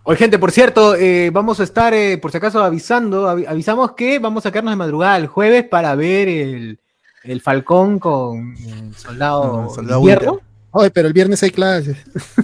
Oye, 0.09 0.17
gente, 0.19 0.39
por 0.39 0.53
cierto, 0.53 0.95
eh, 0.95 1.31
vamos 1.33 1.59
a 1.59 1.65
estar, 1.65 1.93
eh, 1.93 2.17
por 2.19 2.31
si 2.31 2.37
acaso, 2.37 2.63
avisando, 2.63 3.29
avi- 3.29 3.47
avisamos 3.49 3.93
que 3.93 4.21
vamos 4.21 4.47
a 4.47 4.53
quedarnos 4.53 4.73
de 4.73 4.77
madrugada 4.77 5.17
el 5.17 5.27
jueves 5.27 5.65
para 5.65 5.97
ver 5.97 6.29
el, 6.29 6.79
el 7.25 7.41
Falcón 7.41 7.99
con 7.99 8.55
el 8.57 8.95
Soldado, 8.95 9.63
No, 9.65 9.71
Soldado 9.71 9.99
Invierno. 10.01 10.41
Oye, 10.71 10.91
pero 10.93 11.09
el 11.09 11.15
viernes 11.15 11.43
hay 11.43 11.51
clases. 11.51 11.97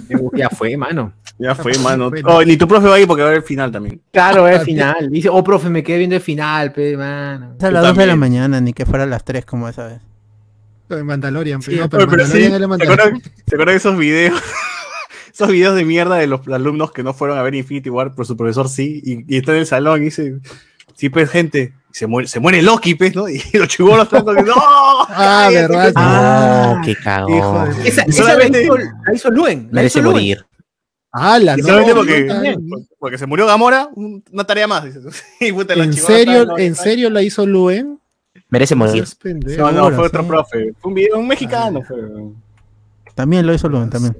Eh, 0.09 0.15
Ya 0.33 0.49
fue, 0.49 0.75
mano. 0.75 1.13
Ya 1.39 1.55
fue, 1.55 1.71
mano. 1.79 2.11
Oh, 2.25 2.43
ni 2.43 2.57
tu 2.57 2.67
profe 2.67 2.87
va 2.87 2.95
a 2.95 2.99
ir 2.99 3.07
porque 3.07 3.21
va 3.21 3.27
a 3.27 3.31
haber 3.31 3.41
el 3.43 3.47
final 3.47 3.71
también. 3.71 4.01
Claro, 4.11 4.45
es 4.47 4.63
final. 4.63 5.09
Dice, 5.09 5.29
oh, 5.29 5.43
profe, 5.43 5.69
me 5.69 5.83
quedé 5.83 5.99
viendo 5.99 6.15
el 6.17 6.21
final, 6.21 6.73
pe, 6.73 6.97
mano. 6.97 7.55
Es 7.57 7.63
a 7.63 7.71
las 7.71 7.83
2 7.83 7.95
de 7.97 8.05
la 8.07 8.15
mañana, 8.17 8.59
ni 8.59 8.73
que 8.73 8.85
fuera 8.85 9.05
a 9.05 9.07
las 9.07 9.23
3 9.23 9.45
como 9.45 9.69
esa 9.69 9.85
vez. 9.87 10.01
Lo 10.89 10.97
de 10.97 11.03
Mandalorian, 11.03 11.61
Sí, 11.61 11.79
pero, 11.89 12.05
no, 12.05 12.11
pero 12.11 12.25
sí, 12.25 12.49
Mandalorian 12.49 12.53
es 12.53 12.59
la 12.59 12.59
¿se 12.59 12.67
Mandalorian. 12.67 12.99
acuerdan, 13.07 13.21
¿se 13.47 13.55
acuerdan 13.55 13.73
de 13.73 13.77
esos 13.77 13.97
videos? 13.97 14.41
Esos 15.33 15.49
videos 15.49 15.75
de 15.75 15.83
mierda 15.83 16.17
de 16.17 16.27
los 16.27 16.47
alumnos 16.47 16.91
que 16.91 17.01
no 17.03 17.13
fueron 17.13 17.37
a 17.37 17.41
ver 17.41 17.55
Infinity 17.55 17.89
War, 17.89 18.11
pero 18.11 18.23
su 18.23 18.37
profesor 18.37 18.69
sí, 18.69 19.01
y, 19.03 19.33
y 19.33 19.37
está 19.39 19.51
en 19.53 19.59
el 19.59 19.65
salón 19.65 20.01
y 20.01 20.05
dice, 20.05 20.35
sí, 20.95 21.09
pues, 21.09 21.29
gente, 21.29 21.73
y 21.91 21.93
se 21.95 22.05
muere, 22.07 22.27
se 22.27 22.39
muere 22.39 22.61
Loki, 22.61 22.93
pues, 22.95 23.15
¿no? 23.15 23.27
Y 23.29 23.41
los 23.53 23.67
chibolos 23.67 24.03
están 24.05 24.23
como 24.23 24.35
que, 24.35 24.43
¡no! 24.43 24.53
Ah, 25.09 25.49
verdad. 25.51 25.91
Ah, 25.95 26.81
qué 26.85 26.91
Hijo 26.91 27.01
cagón. 27.03 27.75
de- 27.83 27.89
Esa, 27.89 28.05
Y 28.05 28.09
esa 28.09 28.23
la, 28.23 28.29
solamente- 28.33 28.63
hizo, 28.63 28.77
la 28.77 29.13
hizo 29.13 29.31
Luen. 29.31 29.67
la 29.71 29.75
Merece 29.81 29.99
hizo 29.99 30.11
morir. 30.11 30.45
Y 31.15 31.61
no, 31.61 31.67
solamente 31.67 31.93
no, 31.93 32.87
porque, 32.99 33.17
se 33.19 33.25
murió 33.27 33.45
Gamora, 33.45 33.89
un- 33.95 34.23
una 34.31 34.43
tarea 34.43 34.67
más. 34.67 34.85
Y 35.39 35.47
¿En 35.49 35.93
serio, 35.93 36.57
¿En 36.57 36.75
serio 36.75 37.09
la 37.09 37.21
hizo 37.21 37.45
Luen? 37.45 37.99
Merece 38.49 38.75
morir. 38.75 39.05
No, 39.57 39.71
no, 39.71 39.91
fue 39.91 40.05
otro 40.05 40.25
profe. 40.27 40.73
Fue 40.79 40.89
un 40.89 40.95
video, 40.95 41.19
un 41.19 41.27
mexicano. 41.27 41.81
Fue. 41.81 41.97
También 43.15 43.45
lo 43.45 43.53
hizo 43.53 43.67
Luen, 43.69 43.89
también. 43.89 44.15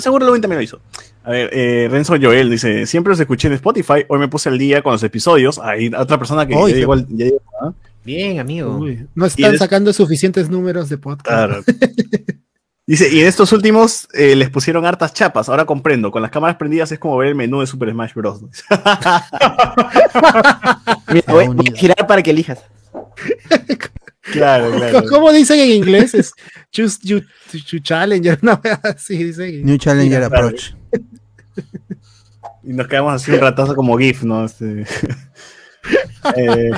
Pero 0.00 0.12
seguro 0.16 0.26
Lubin 0.26 0.40
también 0.40 0.58
lo 0.58 0.62
hizo. 0.62 0.80
A 1.24 1.30
ver, 1.30 1.50
eh, 1.52 1.88
Renzo 1.90 2.14
Joel 2.20 2.48
dice: 2.50 2.86
Siempre 2.86 3.10
los 3.10 3.20
escuché 3.20 3.48
en 3.48 3.54
Spotify. 3.54 4.04
Hoy 4.08 4.18
me 4.18 4.28
puse 4.28 4.48
al 4.48 4.56
día 4.58 4.82
con 4.82 4.92
los 4.92 5.02
episodios. 5.02 5.58
Hay 5.58 5.88
otra 5.94 6.16
persona 6.18 6.46
que 6.46 6.54
Hoy 6.54 6.72
ya 6.72 6.78
llegó 6.78 6.94
al- 6.94 7.06
ya 7.08 7.26
llegó, 7.26 7.42
¿ah? 7.62 7.72
Bien, 8.04 8.40
amigo. 8.40 8.76
Uy, 8.78 9.06
no 9.14 9.26
están 9.26 9.52
es- 9.54 9.58
sacando 9.58 9.92
suficientes 9.92 10.48
números 10.48 10.88
de 10.88 10.96
podcast. 10.98 11.26
Claro. 11.28 11.62
Dice, 12.86 13.08
y 13.12 13.20
en 13.20 13.26
estos 13.28 13.52
últimos 13.52 14.08
eh, 14.14 14.34
les 14.34 14.48
pusieron 14.50 14.84
hartas 14.86 15.12
chapas. 15.12 15.48
Ahora 15.48 15.64
comprendo. 15.66 16.10
Con 16.10 16.22
las 16.22 16.30
cámaras 16.30 16.56
prendidas 16.56 16.90
es 16.90 16.98
como 16.98 17.16
ver 17.18 17.28
el 17.28 17.34
menú 17.36 17.60
de 17.60 17.66
Super 17.66 17.90
Smash 17.92 18.14
Bros. 18.14 18.40
Mira, 21.12 21.32
voy, 21.32 21.46
voy 21.48 21.68
a 21.68 21.76
girar 21.76 22.06
para 22.06 22.22
que 22.22 22.30
elijas. 22.30 22.58
claro, 24.20 24.70
claro. 24.76 25.04
¿Cómo 25.08 25.32
dicen 25.32 25.60
en 25.60 25.70
inglés? 25.70 26.14
Es 26.14 26.32
choose 26.70 26.98
you, 27.02 27.20
you 27.52 27.80
challenger, 27.80 28.38
una 28.42 28.60
wea 28.62 28.80
así 28.82 29.24
dicen. 29.24 29.64
New 29.64 29.78
Challenger. 29.78 30.24
Approach. 30.24 30.74
Y 32.62 32.72
nos 32.72 32.88
quedamos 32.88 33.14
así 33.14 33.30
un 33.32 33.40
ratazo 33.40 33.74
como 33.74 33.96
GIF, 33.96 34.22
¿no? 34.22 34.44
Este, 34.44 34.84
eh, 36.36 36.70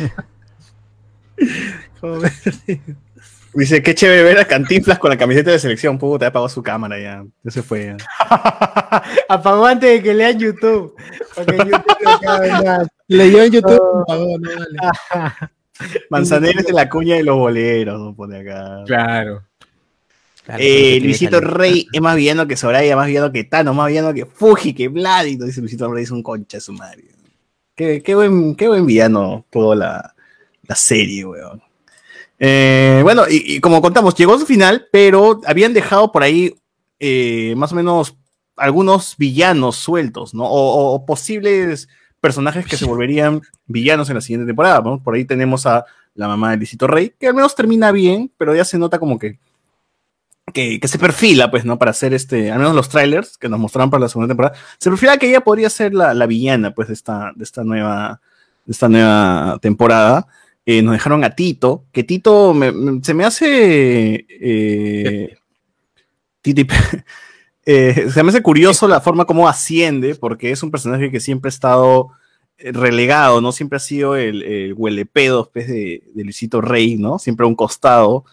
dice, 3.54 3.82
qué 3.82 3.94
chévere 3.94 4.22
ver 4.22 4.38
a 4.38 4.44
Cantinflas 4.44 4.98
con 4.98 5.10
la 5.10 5.16
camiseta 5.16 5.50
de 5.50 5.58
selección. 5.58 5.98
Puta, 5.98 6.28
apagó 6.28 6.48
su 6.48 6.62
cámara 6.62 6.98
ya. 7.00 7.24
Ya 7.42 7.50
se 7.50 7.62
fue. 7.62 7.96
ya. 7.96 7.96
Apagó 9.28 9.66
antes 9.66 9.90
de 9.90 10.02
que 10.02 10.14
lean 10.14 10.38
YouTube. 10.38 10.94
Porque 11.34 11.56
YouTube 11.56 11.96
no. 12.22 12.86
Leyó 13.08 13.42
en 13.42 13.52
YouTube, 13.52 14.04
pagó, 14.06 14.38
no 14.38 14.50
vale. 14.50 15.52
Manzanero 16.10 16.62
de 16.62 16.72
la 16.72 16.88
cuña 16.88 17.16
de 17.16 17.24
los 17.24 17.36
boleros, 17.36 18.00
¿no? 18.00 18.14
Pone 18.14 18.40
acá. 18.40 18.82
Claro. 18.86 19.44
Eh, 20.58 20.98
Luisito 21.00 21.40
Rey 21.40 21.86
es 21.92 22.00
más 22.00 22.16
villano 22.16 22.46
que 22.46 22.56
Soraya, 22.56 22.96
más 22.96 23.06
villano 23.06 23.30
que 23.30 23.44
Tano, 23.44 23.74
más 23.74 23.88
villano 23.88 24.12
que 24.12 24.26
Fuji, 24.26 24.74
que 24.74 24.88
Vlad. 24.88 25.26
Y 25.26 25.36
dice 25.36 25.60
Luisito 25.60 25.90
Rey 25.92 26.04
es 26.04 26.10
un 26.10 26.22
concha 26.22 26.56
de 26.56 26.60
su 26.60 26.72
madre. 26.72 27.04
Qué, 27.74 28.02
qué 28.02 28.14
buen, 28.14 28.54
qué 28.54 28.68
buen 28.68 28.84
villano 28.86 29.46
toda 29.50 29.76
la, 29.76 30.14
la 30.62 30.74
serie, 30.74 31.24
weón. 31.24 31.62
Eh, 32.38 33.00
bueno, 33.02 33.22
y, 33.28 33.56
y 33.56 33.60
como 33.60 33.80
contamos, 33.80 34.14
llegó 34.16 34.34
a 34.34 34.38
su 34.38 34.46
final, 34.46 34.88
pero 34.90 35.40
habían 35.46 35.72
dejado 35.72 36.10
por 36.10 36.22
ahí 36.22 36.54
eh, 36.98 37.54
más 37.56 37.72
o 37.72 37.76
menos 37.76 38.16
algunos 38.56 39.16
villanos 39.16 39.76
sueltos, 39.76 40.34
¿no? 40.34 40.44
O, 40.44 40.94
o 40.94 41.06
posibles 41.06 41.88
personajes 42.22 42.64
que 42.66 42.76
se 42.76 42.84
volverían 42.86 43.42
villanos 43.66 44.08
en 44.08 44.14
la 44.14 44.20
siguiente 44.22 44.46
temporada, 44.46 44.80
¿no? 44.80 45.02
Por 45.02 45.14
ahí 45.14 45.24
tenemos 45.26 45.66
a 45.66 45.84
la 46.14 46.28
mamá 46.28 46.52
de 46.52 46.56
Luisito 46.58 46.86
Rey, 46.86 47.12
que 47.18 47.26
al 47.26 47.34
menos 47.34 47.54
termina 47.54 47.90
bien, 47.90 48.30
pero 48.38 48.54
ya 48.54 48.64
se 48.64 48.78
nota 48.78 48.98
como 48.98 49.18
que 49.18 49.38
que, 50.52 50.78
que 50.80 50.88
se 50.88 50.98
perfila, 50.98 51.50
pues, 51.50 51.64
¿no? 51.64 51.78
Para 51.78 51.92
hacer 51.92 52.12
este, 52.14 52.50
al 52.50 52.58
menos 52.58 52.74
los 52.74 52.88
trailers 52.88 53.38
que 53.38 53.48
nos 53.48 53.58
mostraron 53.60 53.90
para 53.90 54.02
la 54.02 54.08
segunda 54.08 54.28
temporada, 54.28 54.54
se 54.78 54.90
perfila 54.90 55.16
que 55.16 55.28
ella 55.28 55.40
podría 55.40 55.70
ser 55.70 55.94
la, 55.94 56.14
la 56.14 56.26
villana, 56.26 56.74
pues, 56.74 56.88
de 56.88 56.94
esta, 56.94 57.32
de 57.34 57.44
esta 57.44 57.64
nueva, 57.64 58.20
de 58.66 58.72
esta 58.72 58.88
nueva 58.88 59.58
temporada. 59.62 60.26
Eh, 60.66 60.82
nos 60.82 60.92
dejaron 60.92 61.24
a 61.24 61.30
Tito, 61.34 61.84
que 61.92 62.04
Tito 62.04 62.54
me- 62.54 62.70
me- 62.72 63.02
se 63.02 63.14
me 63.14 63.24
hace. 63.24 64.26
eh, 64.28 65.36
Titi- 66.42 66.66
eh, 67.66 68.08
se 68.12 68.22
me 68.22 68.30
hace 68.30 68.42
curioso 68.42 68.88
la 68.88 69.00
forma 69.00 69.24
como 69.24 69.48
asciende, 69.48 70.14
porque 70.14 70.50
es 70.50 70.62
un 70.62 70.70
personaje 70.70 71.10
que 71.10 71.20
siempre 71.20 71.48
ha 71.48 71.50
estado 71.50 72.10
eh, 72.58 72.72
relegado, 72.72 73.40
¿no? 73.40 73.52
Siempre 73.52 73.76
ha 73.76 73.80
sido 73.80 74.16
el, 74.16 74.42
el 74.42 74.74
huelepedo 74.74 75.50
pues, 75.52 75.68
de, 75.68 76.02
de 76.14 76.24
Luisito 76.24 76.60
Rey, 76.60 76.96
¿no? 76.96 77.18
Siempre 77.18 77.44
a 77.44 77.48
un 77.48 77.54
costado 77.54 78.24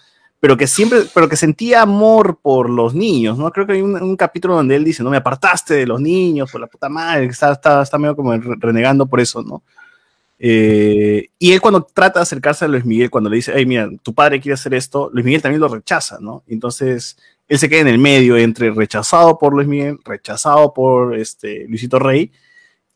pero 0.41 0.55
que 0.55 0.67
siempre, 0.67 1.01
pero 1.13 1.27
que 1.27 1.35
sentía 1.35 1.81
amor 1.81 2.39
por 2.41 2.69
los 2.69 2.95
niños, 2.95 3.37
¿no? 3.37 3.51
Creo 3.51 3.67
que 3.67 3.73
hay 3.73 3.81
un, 3.81 4.01
un 4.01 4.15
capítulo 4.15 4.55
donde 4.55 4.73
él 4.77 4.85
dice, 4.85 5.03
no 5.03 5.09
me 5.09 5.17
apartaste 5.17 5.73
de 5.73 5.85
los 5.85 5.99
niños, 5.99 6.49
por 6.49 6.61
la 6.61 6.67
puta 6.67 6.87
madre, 6.87 7.25
está, 7.25 7.51
está, 7.51 7.81
está 7.81 7.97
medio 7.97 8.15
como 8.15 8.31
re- 8.31 8.55
renegando 8.57 9.05
por 9.05 9.19
eso, 9.19 9.43
¿no? 9.43 9.63
Eh, 10.39 11.27
y 11.37 11.51
él 11.51 11.59
cuando 11.59 11.83
trata 11.83 12.19
de 12.19 12.23
acercarse 12.23 12.63
a 12.63 12.69
Luis 12.69 12.85
Miguel, 12.85 13.09
cuando 13.09 13.29
le 13.29 13.35
dice, 13.35 13.51
hey, 13.53 13.65
mira, 13.65 13.89
tu 14.01 14.13
padre 14.13 14.39
quiere 14.39 14.53
hacer 14.53 14.73
esto, 14.73 15.09
Luis 15.11 15.25
Miguel 15.25 15.41
también 15.41 15.59
lo 15.59 15.67
rechaza, 15.67 16.19
¿no? 16.21 16.43
Entonces, 16.47 17.17
él 17.49 17.57
se 17.57 17.67
queda 17.67 17.81
en 17.81 17.87
el 17.87 17.97
medio 17.97 18.37
entre 18.37 18.71
rechazado 18.71 19.39
por 19.39 19.53
Luis 19.53 19.67
Miguel, 19.67 19.99
rechazado 20.05 20.71
por 20.73 21.17
este, 21.17 21.65
Luisito 21.67 21.97
Rey, 21.97 22.31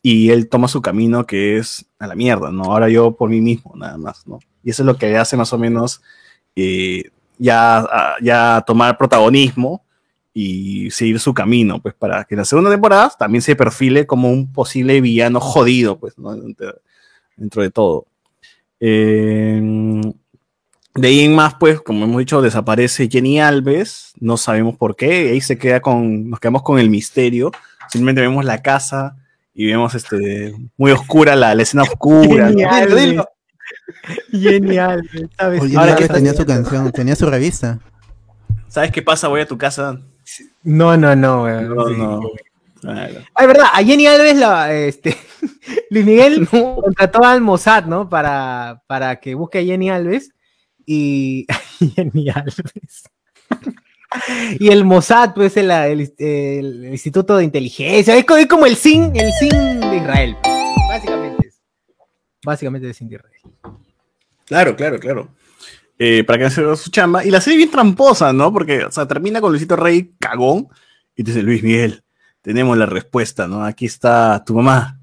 y 0.00 0.30
él 0.30 0.48
toma 0.48 0.68
su 0.68 0.80
camino 0.80 1.26
que 1.26 1.58
es 1.58 1.84
a 1.98 2.06
la 2.06 2.14
mierda, 2.14 2.52
¿no? 2.52 2.64
Ahora 2.64 2.88
yo 2.88 3.16
por 3.16 3.28
mí 3.28 3.40
mismo, 3.40 3.72
nada 3.74 3.98
más, 3.98 4.26
¿no? 4.26 4.38
Y 4.62 4.70
eso 4.70 4.82
es 4.82 4.86
lo 4.86 4.96
que 4.96 5.16
hace 5.16 5.36
más 5.36 5.52
o 5.52 5.58
menos 5.58 6.02
eh, 6.54 7.10
ya, 7.36 7.84
ya 8.22 8.62
tomar 8.64 8.96
protagonismo 8.96 9.84
y 10.32 10.90
seguir 10.92 11.18
su 11.18 11.34
camino, 11.34 11.80
pues 11.82 11.94
para 11.94 12.24
que 12.24 12.34
en 12.34 12.40
la 12.40 12.44
segunda 12.44 12.70
temporada 12.70 13.12
también 13.18 13.42
se 13.42 13.56
perfile 13.56 14.06
como 14.06 14.30
un 14.30 14.52
posible 14.52 15.00
villano 15.00 15.40
jodido, 15.40 15.98
pues, 15.98 16.16
¿no? 16.16 16.36
Dentro 17.36 17.62
de 17.62 17.70
todo. 17.70 18.06
Eh, 18.78 19.60
de 20.94 21.08
ahí 21.08 21.20
en 21.20 21.34
más, 21.34 21.54
pues, 21.54 21.80
como 21.80 22.04
hemos 22.04 22.18
dicho, 22.18 22.40
desaparece 22.40 23.08
Jenny 23.10 23.40
Alves, 23.40 24.12
no 24.20 24.36
sabemos 24.36 24.76
por 24.76 24.94
qué, 24.96 25.30
ahí 25.30 25.40
se 25.40 25.58
queda 25.58 25.80
con, 25.80 26.30
nos 26.30 26.38
quedamos 26.40 26.62
con 26.62 26.78
el 26.78 26.88
misterio, 26.90 27.50
simplemente 27.88 28.20
vemos 28.20 28.44
la 28.44 28.62
casa 28.62 29.16
y 29.54 29.66
vemos 29.66 29.94
este, 29.94 30.54
muy 30.76 30.92
oscura, 30.92 31.34
la, 31.36 31.54
la 31.54 31.62
escena 31.62 31.82
oscura. 31.82 32.44
¿no? 32.44 32.50
Genial, 32.50 32.88
Dilo, 32.88 32.96
dilo. 32.96 33.28
Genial, 34.30 35.10
¿sabes? 35.38 35.62
Oye, 35.62 35.76
Ahora 35.76 35.96
que 35.96 36.08
tenía 36.08 36.34
su 36.34 36.46
canción, 36.46 36.92
tenía 36.92 37.16
su 37.16 37.26
revista. 37.28 37.78
¿Sabes 38.68 38.90
qué 38.90 39.02
pasa? 39.02 39.28
Voy 39.28 39.40
a 39.40 39.46
tu 39.46 39.56
casa. 39.58 40.00
No, 40.62 40.96
no, 40.96 41.14
no, 41.14 41.44
weón. 41.44 41.74
No, 41.74 41.88
Sí. 41.88 41.94
no. 41.96 42.20
Claro. 42.80 43.14
Ah, 43.34 43.42
es 43.42 43.46
verdad, 43.46 43.66
a 43.72 43.82
Jenny 43.82 44.06
Alves, 44.06 44.36
la, 44.36 44.72
este, 44.74 45.16
Luis 45.90 46.04
Miguel 46.04 46.46
contrató 46.50 47.24
al 47.24 47.40
Mossad, 47.40 47.86
¿no? 47.86 48.08
Para, 48.08 48.82
para 48.86 49.16
que 49.16 49.34
busque 49.34 49.58
a 49.60 49.64
Jenny 49.64 49.90
Alves. 49.90 50.30
Y 50.86 51.46
Alves. 52.34 53.04
y 54.60 54.68
el 54.68 54.84
Mossad, 54.84 55.34
pues, 55.34 55.56
el, 55.56 55.70
el- 55.70 56.84
Instituto 56.90 57.36
de 57.36 57.44
Inteligencia. 57.44 58.16
Es 58.16 58.24
co- 58.24 58.36
es 58.36 58.46
como 58.46 58.66
el 58.66 58.76
SIN, 58.76 59.12
el 59.16 59.32
SIN 59.32 59.80
de 59.80 59.96
Israel. 59.96 60.36
Básicamente. 60.88 61.50
Básicamente 62.44 62.88
el 62.88 62.94
SIN 62.94 63.08
de 63.08 63.16
Israel. 63.16 63.32
Claro, 64.46 64.76
claro, 64.76 64.98
claro. 65.00 65.28
Eh, 65.98 66.22
para 66.24 66.38
que 66.38 66.44
haga 66.46 66.76
su 66.76 66.90
chamba. 66.90 67.24
Y 67.24 67.30
la 67.30 67.40
serie 67.40 67.56
bien 67.56 67.70
tramposa, 67.70 68.32
¿no? 68.32 68.52
Porque, 68.52 68.84
o 68.84 68.90
sea, 68.92 69.06
termina 69.06 69.40
con 69.40 69.50
Luisito 69.52 69.76
Rey 69.76 70.12
cagón 70.20 70.68
y 71.16 71.22
dice, 71.22 71.42
Luis 71.42 71.62
Miguel, 71.62 72.02
tenemos 72.42 72.76
la 72.76 72.86
respuesta, 72.86 73.46
¿no? 73.48 73.64
Aquí 73.64 73.86
está 73.86 74.44
tu 74.44 74.54
mamá. 74.54 75.00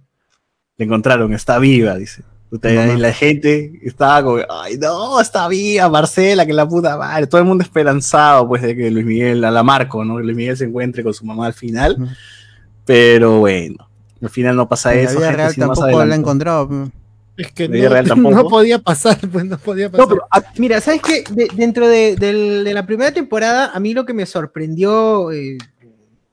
La 0.77 0.85
encontraron, 0.85 1.33
está 1.33 1.57
viva, 1.59 1.95
dice. 1.95 2.23
Y 2.51 2.97
la 2.99 3.13
gente 3.13 3.79
estaba 3.81 4.21
como, 4.23 4.37
ay, 4.49 4.77
no, 4.77 5.21
está 5.21 5.47
viva, 5.47 5.87
Marcela, 5.89 6.45
que 6.45 6.51
la 6.51 6.67
puta 6.67 6.97
madre. 6.97 7.25
Todo 7.27 7.39
el 7.39 7.47
mundo 7.47 7.63
esperanzado, 7.63 8.45
pues, 8.47 8.61
de 8.61 8.75
que 8.75 8.91
Luis 8.91 9.05
Miguel, 9.05 9.43
a 9.45 9.51
la 9.51 9.63
Marco, 9.63 10.03
¿no? 10.03 10.17
Que 10.17 10.23
Luis 10.23 10.35
Miguel 10.35 10.57
se 10.57 10.65
encuentre 10.65 11.01
con 11.01 11.13
su 11.13 11.25
mamá 11.25 11.45
al 11.47 11.53
final. 11.53 11.95
Pero 12.85 13.39
bueno, 13.39 13.89
al 14.21 14.29
final 14.29 14.55
no 14.55 14.67
pasa 14.67 14.93
En 14.93 15.05
la 15.05 15.09
eso. 15.11 15.19
vida 15.19 15.27
gente, 15.29 15.37
real 15.43 15.55
tampoco 15.55 15.81
la 15.81 15.87
ha 15.87 15.95
adelante. 15.99 16.15
encontrado. 16.21 16.67
pues. 16.67 16.89
Es 17.37 17.51
que 17.53 17.67
La 17.69 17.83
no, 17.83 17.89
real 17.89 18.07
tampoco. 18.09 18.35
no 18.35 18.43
podía 18.49 18.79
pasar, 18.79 19.17
pues 19.31 19.45
no 19.45 19.57
podía 19.57 19.89
pasar. 19.89 20.05
No, 20.07 20.09
pero 20.13 20.27
ah, 20.29 20.43
mira, 20.57 20.81
¿sabes 20.81 21.01
qué? 21.01 21.23
De- 21.31 21.47
dentro 21.55 21.87
de 21.87 22.71
la 22.73 22.85
primera 22.85 23.11
temporada, 23.13 23.71
a 23.73 23.79
mí 23.79 23.93
lo 23.93 24.05
que 24.05 24.13
me 24.13 24.25
sorprendió, 24.25 25.31
eh, 25.31 25.57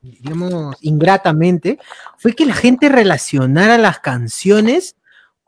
digamos, 0.03 0.75
ingratamente, 0.81 1.79
fue 2.17 2.33
que 2.35 2.45
la 2.45 2.55
gente 2.55 2.89
relacionara 2.89 3.79
las 3.79 4.01
canciones 4.01 4.97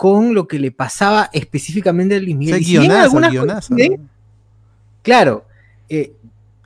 con 0.00 0.32
lo 0.32 0.48
que 0.48 0.58
le 0.58 0.72
pasaba 0.72 1.28
específicamente 1.30 2.14
a 2.16 2.20
Luis 2.20 2.34
O 2.34 2.38
Miguel. 2.38 2.64
sea, 2.64 2.66
si 2.66 2.76
algunas 2.88 3.30
guionazo. 3.32 3.74
coinciden, 3.74 4.08
Claro, 5.02 5.44
eh, 5.90 6.14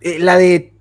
eh, 0.00 0.20
la 0.20 0.36
de 0.36 0.72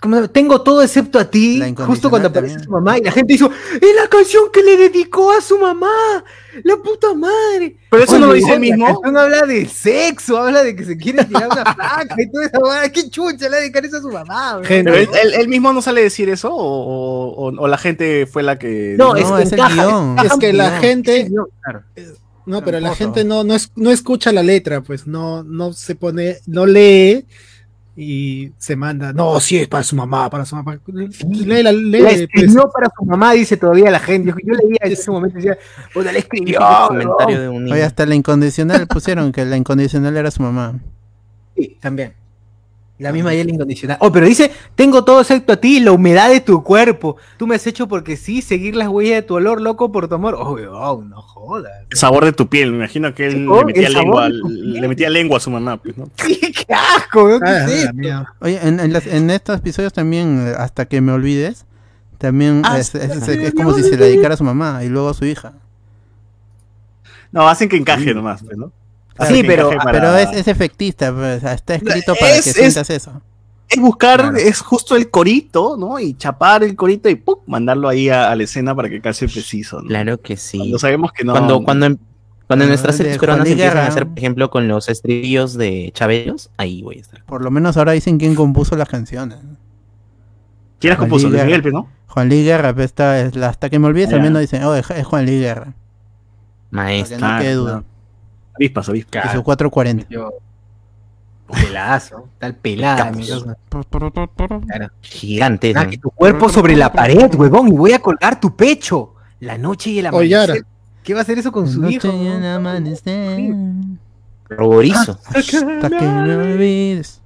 ¿cómo 0.00 0.14
se 0.16 0.20
llama? 0.22 0.32
Tengo 0.32 0.62
todo 0.62 0.82
excepto 0.82 1.18
a 1.18 1.24
ti, 1.30 1.62
justo 1.86 2.10
cuando 2.10 2.28
aparece 2.28 2.54
también. 2.54 2.64
su 2.64 2.70
mamá, 2.70 2.98
y 2.98 3.02
la 3.02 3.12
gente 3.12 3.34
hizo, 3.34 3.50
es 3.74 3.94
la 3.96 4.08
canción 4.08 4.44
que 4.52 4.62
le 4.62 4.76
dedicó 4.76 5.30
a 5.32 5.40
su 5.40 5.58
mamá, 5.58 6.24
la 6.64 6.76
puta 6.76 7.12
madre. 7.14 7.76
Pero 7.90 8.02
eso 8.04 8.18
no 8.18 8.26
lo 8.28 8.32
dice 8.32 8.48
él 8.48 8.54
la 8.54 8.58
mismo. 8.60 8.86
canción 8.86 9.16
habla 9.16 9.42
de 9.42 9.66
sexo, 9.66 10.38
habla 10.38 10.62
de 10.64 10.74
que 10.76 10.84
se 10.84 10.96
quiere 10.96 11.24
tirar 11.24 11.46
una 11.50 11.64
placa 11.74 12.16
y 12.18 12.30
toda 12.30 12.46
esa. 12.82 12.92
¿Qué 12.92 13.10
chucha 13.10 13.48
le 13.48 13.56
dedicar 13.58 13.84
eso 13.84 13.98
a 13.98 14.00
su 14.00 14.10
mamá? 14.10 14.60
Gente, 14.64 14.90
Pero 14.90 15.12
él, 15.40 15.48
mismo 15.48 15.72
no 15.72 15.82
sale 15.82 16.00
a 16.00 16.04
decir 16.04 16.28
eso 16.28 16.48
o, 16.54 17.28
o- 17.48 17.60
o 17.60 17.68
la 17.68 17.78
gente 17.78 18.26
fue 18.26 18.42
la 18.42 18.58
que 18.58 18.94
No, 18.98 19.14
No, 19.14 19.38
es, 19.38 19.46
es 19.46 19.52
el 19.52 19.60
guion. 19.74 20.16
Es 20.24 20.32
que 20.38 20.52
la 20.52 20.78
gente- 20.80 21.16
Es 21.20 21.24
el 21.26 21.30
guion, 21.30 21.46
claro. 21.62 21.82
No, 22.46 22.64
pero 22.64 22.80
la 22.80 22.94
gente 22.96 23.22
no, 23.22 23.44
no, 23.44 23.54
es, 23.54 23.70
no 23.76 23.90
escucha 23.92 24.32
la 24.32 24.42
letra, 24.42 24.80
pues 24.80 25.06
no, 25.06 25.44
no 25.44 25.72
se 25.72 25.94
pone, 25.94 26.38
no 26.46 26.66
lee 26.66 27.26
y 28.02 28.52
se 28.56 28.76
manda. 28.76 29.12
No, 29.12 29.38
sí 29.40 29.58
es 29.58 29.68
para 29.68 29.84
su 29.84 29.94
mamá, 29.94 30.30
para 30.30 30.46
su 30.46 30.56
mamá. 30.56 30.80
Lee 30.86 31.62
la 31.62 31.70
La 31.70 31.72
lee, 31.72 32.00
pues. 32.00 32.20
escribió 32.22 32.70
para 32.72 32.90
su 32.96 33.04
mamá, 33.04 33.32
dice 33.32 33.58
todavía 33.58 33.90
la 33.90 34.00
gente. 34.00 34.30
Yo, 34.30 34.36
yo 34.42 34.54
leía 34.54 34.78
en 34.80 34.92
ese 34.92 35.10
momento 35.10 35.38
y 35.38 35.42
decía, 35.42 35.58
puta, 35.92 36.10
la 36.10 36.18
escribió. 36.18 36.58
Típico 36.58 36.88
comentario 36.88 37.40
de 37.42 37.48
un 37.50 37.64
niño. 37.64 37.74
Oye, 37.74 37.84
hasta 37.84 38.06
la 38.06 38.14
incondicional 38.14 38.86
pusieron 38.86 39.32
que 39.32 39.44
la 39.44 39.58
incondicional 39.58 40.16
era 40.16 40.30
su 40.30 40.42
mamá. 40.42 40.80
Sí, 41.54 41.76
también. 41.78 42.14
La 43.00 43.12
misma 43.12 43.32
hiel 43.32 43.48
incondicional. 43.50 43.96
Oh, 44.00 44.12
pero 44.12 44.26
dice, 44.26 44.50
tengo 44.74 45.04
todo 45.04 45.20
excepto 45.22 45.54
a 45.54 45.56
ti, 45.56 45.80
la 45.80 45.92
humedad 45.92 46.28
de 46.28 46.40
tu 46.40 46.62
cuerpo. 46.62 47.16
Tú 47.38 47.46
me 47.46 47.54
has 47.54 47.66
hecho 47.66 47.88
porque 47.88 48.16
sí, 48.16 48.42
seguir 48.42 48.76
las 48.76 48.88
huellas 48.88 49.14
de 49.16 49.22
tu 49.22 49.34
olor, 49.34 49.60
loco, 49.60 49.90
por 49.90 50.06
tu 50.06 50.14
amor. 50.14 50.34
Oh, 50.38 51.02
no 51.02 51.22
jodas. 51.22 51.72
El 51.90 51.96
sabor 51.96 52.24
de 52.26 52.32
tu 52.32 52.48
piel, 52.48 52.70
me 52.72 52.76
imagino 52.76 53.14
que 53.14 53.26
él 53.28 53.48
oh, 53.48 53.60
le, 53.60 53.64
metía 53.64 53.88
lengua, 53.88 54.28
le 54.28 54.86
metía 54.88 55.08
lengua 55.08 55.38
a 55.38 55.40
su 55.40 55.50
mamá, 55.50 55.78
pues, 55.78 55.96
¿no? 55.96 56.10
Sí, 56.16 56.38
qué 56.52 56.74
asco, 56.74 57.24
weón, 57.24 57.40
¿qué 57.40 57.48
Ah, 57.48 57.64
es 57.64 57.72
esto? 57.84 58.26
Oye, 58.40 58.60
en, 58.62 58.78
en 58.80 58.92
las- 58.92 59.06
en 59.06 59.30
estos 59.30 59.58
episodios 59.58 59.92
también, 59.94 60.52
hasta 60.58 60.84
que 60.86 61.00
me 61.00 61.12
olvides, 61.12 61.64
también 62.18 62.62
es, 62.76 62.94
es- 62.94 63.16
es- 63.16 63.28
es 63.28 63.54
como 63.54 63.72
si 63.72 63.82
se 63.82 63.96
le 63.96 64.04
dedicara 64.06 64.34
a 64.34 64.36
su 64.36 64.44
mamá 64.44 64.84
y 64.84 64.88
luego 64.90 65.08
a 65.08 65.14
su 65.14 65.24
hija. 65.24 65.54
No, 67.32 67.48
hacen 67.48 67.68
que 67.68 67.76
encaje 67.76 68.12
nomás, 68.12 68.42
pues, 68.42 68.56
¿no? 68.58 68.72
Sí, 69.26 69.42
pero- 69.46 69.70
para- 69.70 69.92
Pero 69.92 70.16
es, 70.16 70.30
es 70.32 70.48
efectista, 70.48 71.12
pues, 71.14 71.38
o 71.38 71.40
sea, 71.40 71.52
está 71.54 71.74
escrito 71.74 72.14
para 72.14 72.34
Es- 72.36 72.44
que 72.44 72.50
es- 72.50 72.56
sientas 72.56 72.90
eso. 72.90 73.20
es 73.68 73.80
buscar, 73.80 74.20
Claro. 74.20 74.36
es 74.36 74.60
justo 74.60 74.96
el 74.96 75.10
corito, 75.10 75.76
¿no? 75.78 75.98
Y 76.00 76.14
chapar 76.14 76.64
el 76.64 76.74
corito 76.76 77.08
y 77.08 77.14
¡pum! 77.16 77.36
mandarlo 77.46 77.88
ahí 77.88 78.08
a, 78.08 78.30
a 78.30 78.36
la 78.36 78.42
escena 78.44 78.74
para 78.74 78.88
que 78.88 79.00
calce 79.00 79.26
preciso, 79.28 79.80
¿no? 79.82 79.88
Claro 79.88 80.20
que 80.20 80.36
sí. 80.36 80.58
Cuando 80.58 80.78
sabemos 80.78 81.12
que 81.12 81.24
no. 81.24 81.32
Cuando, 81.32 81.62
cuando, 81.62 81.86
en- 81.86 82.00
cuando 82.46 82.66
nuestras 82.66 82.96
series 82.96 83.14
Juan 83.16 83.20
peruanas 83.20 83.46
empiezan 83.46 83.70
a 83.70 83.74
Guerra. 83.80 83.86
hacer, 83.88 84.06
por 84.08 84.18
ejemplo, 84.18 84.50
con 84.50 84.66
los 84.66 84.88
estribillos 84.88 85.54
de 85.54 85.92
Chabelos, 85.94 86.50
ahí 86.56 86.82
voy 86.82 86.96
a 86.98 87.00
estar. 87.00 87.24
Por 87.24 87.42
lo 87.44 87.50
menos 87.52 87.76
ahora 87.76 87.92
dicen 87.92 88.18
quién 88.18 88.34
compuso 88.34 88.74
las 88.76 88.88
canciones. 88.88 89.38
¿Quién 90.80 90.90
las 90.90 90.98
compuso? 90.98 91.28
Luis. 91.28 91.44
Miguel, 91.44 91.62
¿no? 91.72 91.88
Juan 92.08 92.28
Luis 92.28 92.44
Guerra, 92.44 92.74
pues, 92.74 92.86
está, 92.86 93.20
es 93.20 93.36
la- 93.36 93.50
hasta 93.50 93.70
que 93.70 93.78
me 93.78 93.86
olvides 93.86 94.08
Ah, 94.08 94.12
también 94.12 94.32
nos 94.32 94.40
dicen, 94.40 94.64
oh, 94.64 94.74
es, 94.74 94.90
es 94.90 95.06
Juan 95.06 95.26
Luis 95.26 95.38
Guerra. 95.40 95.74
Para 96.70 96.82
Maestro. 96.84 97.18
que 97.18 97.22
no 97.22 97.38
quede 97.38 97.54
no. 97.54 97.60
duda. 97.60 97.84
Avispas, 98.54 98.88
avispas. 98.88 99.32
Su 99.32 99.42
440. 99.42 100.06
Yo- 100.10 100.30
Pelazo, 101.50 102.28
tal 102.38 102.54
pelada. 102.54 103.10
Claro. 103.10 104.90
Gigante. 105.00 105.72
Ah, 105.74 105.84
¿no? 105.84 105.90
que 105.90 105.98
tu 105.98 106.10
cuerpo 106.10 106.48
sobre 106.48 106.76
la 106.76 106.92
pared, 106.92 107.34
huevón, 107.34 107.68
y 107.68 107.72
voy 107.72 107.92
a 107.92 107.98
colgar 107.98 108.38
tu 108.40 108.54
pecho. 108.54 109.14
La 109.40 109.58
noche 109.58 109.90
y 109.90 109.98
el 109.98 110.06
Oye, 110.14 110.34
amanecer. 110.36 110.56
Ara. 110.58 110.66
¿Qué 111.02 111.12
va 111.14 111.20
a 111.20 111.22
hacer 111.22 111.38
eso 111.38 111.50
con 111.50 111.66
su 111.66 111.80
Noche 111.80 111.94
hijo? 111.96 112.12
y 112.12 112.26
el 112.28 112.44
amanecer, 112.46 113.52
Ruborizo. 114.48 115.18
hasta 115.24 115.88
que 115.88 116.04
me 116.04 116.36
olvides. 116.36 117.20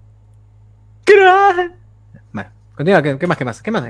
Bueno, 2.33 2.51
continúa, 2.75 3.03
¿qué, 3.03 3.27
más, 3.27 3.37
qué 3.37 3.45
más? 3.45 3.63
¿Qué 3.63 3.71
más? 3.71 3.85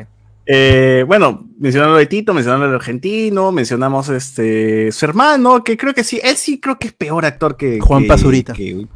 Eh, 0.46 1.04
bueno, 1.06 1.48
mencionando 1.58 1.96
de 1.96 2.06
Tito, 2.06 2.34
mencionando 2.34 2.66
el 2.66 2.74
argentino, 2.74 3.50
mencionamos 3.50 4.08
este 4.10 4.92
su 4.92 5.04
hermano, 5.06 5.64
que 5.64 5.76
creo 5.76 5.94
que 5.94 6.04
sí, 6.04 6.20
él 6.22 6.36
sí 6.36 6.60
creo 6.60 6.78
que 6.78 6.88
es 6.88 6.92
peor 6.92 7.24
actor 7.24 7.56
que 7.56 7.80
Juan 7.80 8.02
que- 8.02 8.08
Pazurita. 8.08 8.52
que- 8.52 8.86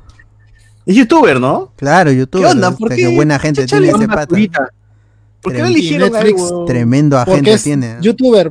es 0.84 0.96
youtuber, 0.96 1.38
¿no? 1.40 1.72
Claro, 1.76 2.10
YouTube. 2.12 2.44
onda? 2.46 2.70
¿Por 2.72 2.94
qué? 2.94 3.14
buena 3.14 3.38
gente 3.38 3.62
Chucha, 3.62 3.78
tiene 3.78 3.92
ese 3.92 4.06
pata. 4.08 4.26
¿Por 5.42 5.52
qué 5.52 5.60
no 5.60 5.66
eligieron 5.68 6.12
Netflix, 6.12 6.42
algo? 6.42 6.64
Tremendo 6.64 7.18
agente 7.18 7.52
es 7.52 7.62
tiene. 7.62 7.94
¿no? 7.94 8.00
youtuber. 8.00 8.50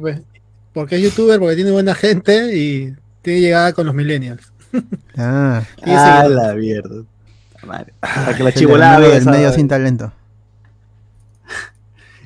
Porque 0.74 0.96
es 0.96 1.02
youtuber, 1.02 1.40
porque 1.40 1.56
tiene 1.56 1.72
buena 1.72 1.96
gente 1.96 2.56
y 2.56 2.94
tiene 3.24 3.42
llegada 3.42 3.74
con 3.74 3.86
los 3.88 3.96
millennials. 3.96 4.52
Ah, 5.18 5.64
Ah, 5.84 6.28
la 6.30 6.54
mierda. 6.54 7.04
Madre. 7.66 7.94
Para 8.00 8.38
que 8.38 8.44
la 8.44 8.52
chivolada 8.54 9.00
del 9.00 9.26
medio 9.26 9.52
sin 9.52 9.68
talento. 9.68 10.14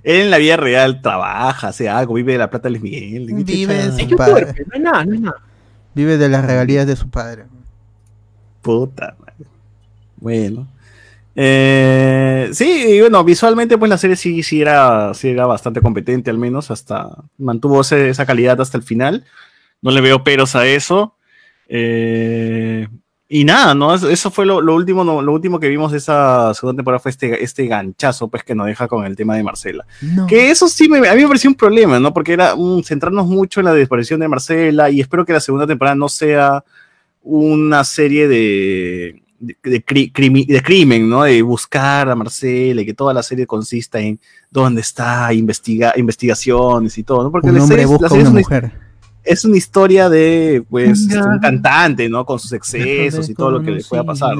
Él 0.03 0.21
en 0.21 0.31
la 0.31 0.37
vida 0.37 0.57
real 0.57 1.01
trabaja, 1.01 1.67
hace 1.69 1.87
algo, 1.89 2.15
vive 2.15 2.33
de 2.33 2.37
la 2.39 2.49
plata 2.49 2.67
de 2.69 2.71
Luis 2.71 2.81
Miguel. 2.83 3.27
¿qué 3.27 3.33
Vive 3.43 3.91
su 3.91 4.15
padre. 4.15 4.47
pero 4.53 4.65
no 4.69 4.75
es 4.75 4.81
nada, 4.81 5.05
no 5.05 5.13
es 5.13 5.21
nada. 5.21 5.37
Vive 5.93 6.17
de 6.17 6.29
las 6.29 6.45
regalías 6.45 6.87
de 6.87 6.95
su 6.95 7.09
padre. 7.09 7.45
Puta 8.61 9.15
madre. 9.19 9.45
Bueno. 10.17 10.67
Eh, 11.35 12.49
sí, 12.53 12.85
y 12.89 12.99
bueno, 13.01 13.23
visualmente 13.23 13.77
pues 13.77 13.89
la 13.89 13.97
serie 13.97 14.15
sí, 14.15 14.43
sí, 14.43 14.61
era, 14.61 15.13
sí 15.13 15.29
era 15.29 15.45
bastante 15.45 15.79
competente 15.81 16.29
al 16.29 16.37
menos, 16.37 16.69
hasta 16.71 17.09
mantuvo 17.37 17.81
ese- 17.81 18.09
esa 18.09 18.25
calidad 18.25 18.59
hasta 18.59 18.77
el 18.77 18.83
final. 18.83 19.25
No 19.81 19.91
le 19.91 20.01
veo 20.01 20.23
peros 20.23 20.55
a 20.55 20.65
eso. 20.67 21.15
Eh, 21.69 22.87
y 23.33 23.45
nada, 23.45 23.73
¿no? 23.73 23.93
Eso, 23.95 24.29
fue 24.29 24.45
lo, 24.45 24.59
lo 24.59 24.75
último, 24.75 25.05
no, 25.05 25.21
lo 25.21 25.31
último 25.31 25.57
que 25.57 25.69
vimos 25.69 25.93
de 25.93 25.99
esa 25.99 26.53
segunda 26.53 26.79
temporada 26.79 26.99
fue 26.99 27.11
este, 27.11 27.41
este 27.41 27.65
ganchazo 27.65 28.27
pues 28.27 28.43
que 28.43 28.53
nos 28.53 28.67
deja 28.67 28.89
con 28.89 29.05
el 29.05 29.15
tema 29.15 29.37
de 29.37 29.43
Marcela. 29.43 29.85
No. 30.01 30.27
Que 30.27 30.51
eso 30.51 30.67
sí, 30.67 30.89
me, 30.89 30.97
a 31.07 31.15
mí 31.15 31.21
me 31.21 31.27
pareció 31.29 31.49
un 31.49 31.55
problema, 31.55 31.97
¿no? 31.97 32.13
Porque 32.13 32.33
era 32.33 32.55
un, 32.55 32.83
centrarnos 32.83 33.27
mucho 33.27 33.61
en 33.61 33.67
la 33.67 33.73
desaparición 33.73 34.19
de 34.19 34.27
Marcela 34.27 34.89
y 34.89 34.99
espero 34.99 35.23
que 35.25 35.31
la 35.31 35.39
segunda 35.39 35.65
temporada 35.65 35.95
no 35.95 36.09
sea 36.09 36.63
una 37.23 37.83
serie 37.85 38.27
de, 38.27 39.21
de, 39.39 39.57
de 39.63 39.85
cri- 39.85 40.11
crimi- 40.11 40.45
de 40.47 40.61
crimen, 40.61 41.07
¿no? 41.09 41.23
De 41.23 41.41
buscar 41.41 42.09
a 42.09 42.15
Marcela 42.15 42.81
y 42.81 42.85
que 42.85 42.93
toda 42.93 43.13
la 43.13 43.23
serie 43.23 43.47
consista 43.47 43.99
en 44.01 44.19
dónde 44.49 44.81
está, 44.81 45.31
investiga, 45.33 45.93
investigaciones 45.95 46.97
y 46.97 47.03
todo, 47.03 47.23
¿no? 47.23 47.31
Porque 47.31 47.47
Un 47.47 47.55
la 47.55 47.63
hombre 47.63 47.77
serie, 47.77 47.85
busca 47.85 48.03
la 48.03 48.09
serie 48.09 48.27
una 48.27 48.39
es, 48.41 48.47
una, 48.47 48.57
mujer. 48.57 48.90
Es 49.23 49.45
una 49.45 49.57
historia 49.57 50.09
de, 50.09 50.63
pues, 50.69 51.07
un 51.11 51.39
cantante, 51.39 52.09
¿no? 52.09 52.25
Con 52.25 52.39
sus 52.39 52.53
excesos 52.53 53.29
y 53.29 53.33
todo 53.35 53.51
lo 53.51 53.61
que 53.63 53.71
le 53.71 53.83
pueda 53.83 54.03
pasar. 54.03 54.35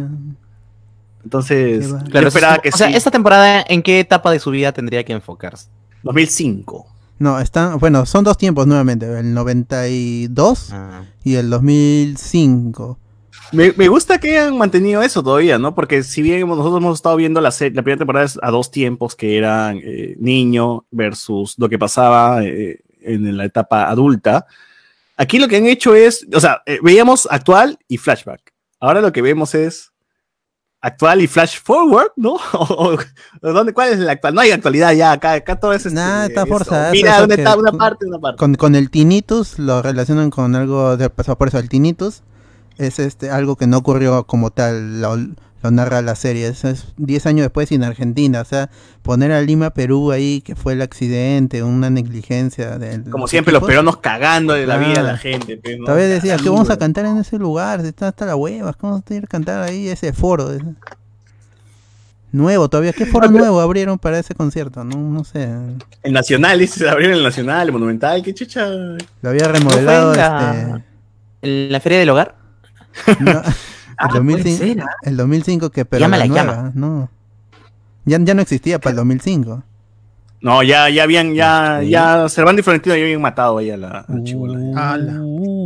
Entonces, 1.24 1.94
Claro, 2.10 2.28
esperaba 2.30 2.58
que 2.60 2.70
o 2.70 2.72
sea, 2.72 2.90
esta 2.90 3.12
temporada, 3.12 3.64
¿en 3.68 3.84
qué 3.84 4.00
etapa 4.00 4.32
de 4.32 4.40
su 4.40 4.50
vida 4.50 4.72
tendría 4.72 5.04
que 5.04 5.14
enfocarse? 5.14 5.68
2005. 6.04 6.88
No, 7.20 7.40
están, 7.40 7.78
bueno, 7.78 8.08
son 8.08 8.24
dos 8.24 8.38
tiempos 8.38 8.66
nuevamente, 8.66 9.06
el 9.20 9.34
92 9.36 10.70
Ah. 10.74 11.04
y 11.24 11.36
el 11.36 11.52
2005. 11.52 12.98
Me, 13.52 13.74
me 13.78 13.88
gusta 13.90 14.18
que 14.18 14.40
hayan 14.40 14.58
mantenido 14.58 15.04
eso 15.04 15.22
todavía, 15.22 15.60
¿no? 15.60 15.76
Porque 15.76 16.02
si 16.04 16.22
bien 16.24 16.40
hemos- 16.40 16.58
nosotros 16.58 16.82
hemos 16.82 16.96
estado 16.98 17.18
viendo 17.18 17.40
la, 17.42 17.52
serie, 17.52 17.76
la 17.76 17.84
primera 17.84 18.00
temporada 18.00 18.26
es 18.26 18.40
a 18.42 18.50
dos 18.50 18.72
tiempos, 18.72 19.16
que 19.16 19.38
eran 19.38 19.78
eh, 19.84 20.16
niño 20.20 20.86
versus 20.90 21.54
lo 21.60 21.70
que 21.70 21.78
pasaba 21.78 22.44
eh, 22.44 22.80
en 23.02 23.38
la 23.38 23.46
etapa 23.46 23.90
adulta, 23.90 24.48
aquí 25.18 25.40
lo 25.40 25.48
que 25.48 25.58
han 25.58 25.66
hecho 25.68 25.96
es, 25.96 26.26
o 26.34 26.40
sea, 26.40 26.62
eh, 26.66 26.80
veíamos 26.82 27.28
actual 27.32 27.78
y 27.88 27.98
flashback. 27.98 28.54
Ahora 28.80 29.02
lo 29.02 29.12
que 29.12 29.22
vemos 29.22 29.54
es 29.56 29.92
actual 30.82 31.22
y 31.22 31.28
flash 31.28 31.60
forward, 31.64 32.12
¿no? 32.16 32.34
O- 32.54 32.96
o- 32.96 32.98
¿dónde, 33.54 33.74
¿Cuál 33.74 33.94
es 33.94 34.00
la 34.00 34.14
actual? 34.14 34.34
No 34.34 34.42
hay 34.42 34.52
actualidad 34.52 34.94
ya, 34.94 35.12
acá, 35.12 35.34
acá 35.34 35.60
todo 35.60 35.74
es... 35.74 35.86
este, 35.86 35.96
Nah, 36.00 36.26
está 36.26 36.42
eso. 36.42 36.48
forzado, 36.48 36.92
Mira, 36.92 37.28
que- 37.28 37.34
etapa, 37.36 37.58
una 37.60 37.72
parte, 37.72 38.06
una 38.08 38.20
parte. 38.20 38.38
Con, 38.40 38.56
con 38.56 38.76
el 38.76 38.90
tinnitus 38.90 39.60
lo 39.60 39.82
relacionan 39.84 40.32
con 40.32 40.56
algo 40.56 40.98
de 40.98 41.10
pasado 41.12 41.38
por 41.38 41.50
eso 41.50 41.60
el 41.60 41.70
tinnitus 41.70 42.24
es 42.78 42.98
este 42.98 43.30
algo 43.30 43.58
que 43.58 43.68
no 43.68 43.78
ocurrió 43.78 44.26
como 44.26 44.50
tal 44.50 45.02
lo, 45.02 45.16
lo 45.64 45.72
narra 45.72 46.02
la 46.02 46.16
serie 46.16 46.48
eso 46.48 46.68
es 46.70 46.86
10 46.98 47.26
años 47.28 47.42
después 47.46 47.72
y 47.72 47.76
en 47.76 47.84
Argentina 47.84 48.42
o 48.42 48.46
sea 48.46 48.70
poner 49.04 49.32
a 49.32 49.42
Lima 49.42 49.70
Perú 49.72 50.12
ahí 50.12 50.42
que 50.42 50.56
fue 50.56 50.74
el 50.74 50.82
accidente 50.82 51.62
una 51.64 51.90
negligencia 51.90 52.78
del 52.80 53.04
Como 53.10 53.28
siempre, 53.28 53.54
los 53.54 53.64
peruanos 53.64 53.98
cagando 53.98 54.54
de 54.54 54.66
la 54.66 54.78
vida 54.78 55.00
a 55.02 55.04
la 55.04 55.14
Ah. 55.14 55.18
gente. 55.18 55.58
pues, 55.58 55.78
¿no? 55.78 55.86
Todavía 55.86 56.08
decía 56.08 56.38
que 56.38 56.50
vamos 56.50 56.70
a 56.70 56.78
cantar 56.78 57.06
en 57.06 57.18
ese 57.18 57.38
lugar, 57.38 57.80
está 57.86 58.08
hasta 58.10 58.26
la 58.26 58.36
hueva, 58.36 58.74
¿cómo 58.74 58.94
vamos 58.94 59.06
a 59.10 59.14
ir 59.14 59.24
a 59.24 59.28
cantar 59.28 59.62
ahí 59.62 59.88
ese 59.88 60.14
foro? 60.14 60.50
Nuevo 62.32 62.70
todavía, 62.70 62.94
¿qué 62.94 63.06
foro 63.06 63.28
nuevo 63.32 63.60
abrieron 63.60 64.00
para 64.00 64.18
ese 64.20 64.34
concierto? 64.34 64.84
No, 64.84 64.98
no 64.98 65.24
sé, 65.24 65.50
El 66.02 66.14
Nacional, 66.14 66.60
dice, 66.60 66.88
abrieron 66.90 67.18
el 67.18 67.24
Nacional, 67.24 67.68
el 67.68 67.74
Monumental, 67.74 68.24
qué 68.24 68.34
chucha. 68.34 68.68
lo 68.70 69.30
había 69.30 69.48
remodelado 69.48 70.12
¿No 70.12 70.16
la- 70.16 70.52
este... 70.78 70.84
¿En 71.44 71.72
la 71.72 71.80
feria 71.82 72.00
del 72.00 72.10
hogar? 72.10 72.36
no, 73.20 73.42
Ah, 74.02 74.08
puede 74.10 74.20
2005, 74.20 74.64
ser, 74.64 74.82
¿ah? 74.82 74.86
el 75.04 75.18
2005 75.18 75.70
que 75.72 75.86
pero 75.86 76.00
Llámala, 76.02 76.26
la 76.26 76.30
nueva, 76.30 76.56
llama. 76.56 76.72
no. 76.76 77.10
Ya, 78.06 78.18
ya 78.20 78.34
no 78.34 78.42
existía 78.42 78.80
para 78.80 78.92
el 78.92 78.96
2005. 78.98 79.64
No, 80.42 80.64
ya, 80.64 80.90
ya 80.90 81.04
habían, 81.04 81.36
ya, 81.36 81.80
Sí. 81.82 81.90
ya, 81.92 82.28
Cervantes 82.28 82.62
y 82.62 82.64
Florentino 82.64 82.96
ya 82.96 83.04
habían 83.04 83.22
matado 83.22 83.60
ahí 83.60 83.70
a 83.70 83.78
la, 83.78 84.00
a 84.00 84.24
chibola. 84.24 84.60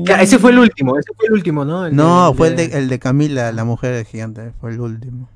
Ya, 0.05 0.21
ese 0.21 0.37
fue 0.37 0.51
el 0.51 0.59
último, 0.59 0.97
ese 0.99 1.11
fue 1.15 1.27
el 1.27 1.33
último, 1.33 1.63
¿no? 1.63 1.85
El 1.85 1.95
No, 1.95 2.31
de- 2.31 2.37
fue 2.37 2.47
el 2.49 2.55
de, 2.57 2.65
el 2.77 2.89
de 2.89 2.99
Camila, 2.99 3.51
la 3.53 3.63
mujer 3.63 4.05
gigante, 4.05 4.51
fue 4.59 4.71
el 4.71 4.81
último. 4.81 5.29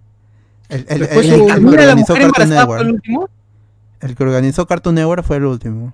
El, 0.67 0.85
el- 0.89 1.03
el- 1.03 1.09
hubo- 1.41 1.53
el 1.53 1.59
que 1.61 1.81
organizó 1.81 2.13
Cartoon 2.15 2.41
el 2.43 2.49
Network. 2.49 2.85
último. 2.89 3.29
El 4.01 4.15
que 4.15 4.23
organizó 4.23 4.67
Cartoon 4.67 4.95
Network 4.95 5.23
fue 5.23 5.37
el 5.37 5.45
último. 5.45 5.93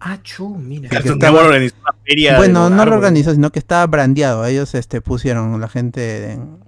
Ah, 0.00 0.18
chu, 0.22 0.48
mira. 0.48 0.88
Cartoon 0.88 1.18
Network 1.18 1.46
organizó 1.46 1.76
una 1.82 1.94
feria. 2.04 2.36
Bueno, 2.38 2.70
no 2.70 2.86
lo 2.86 2.94
organizó, 2.94 3.32
sino 3.34 3.52
que 3.52 3.58
estaba 3.58 3.86
brandeado. 3.86 4.46
Ellos 4.46 4.74
este, 4.74 5.02
pusieron 5.02 5.60
la 5.60 5.68
gente 5.68 6.32
en, 6.32 6.58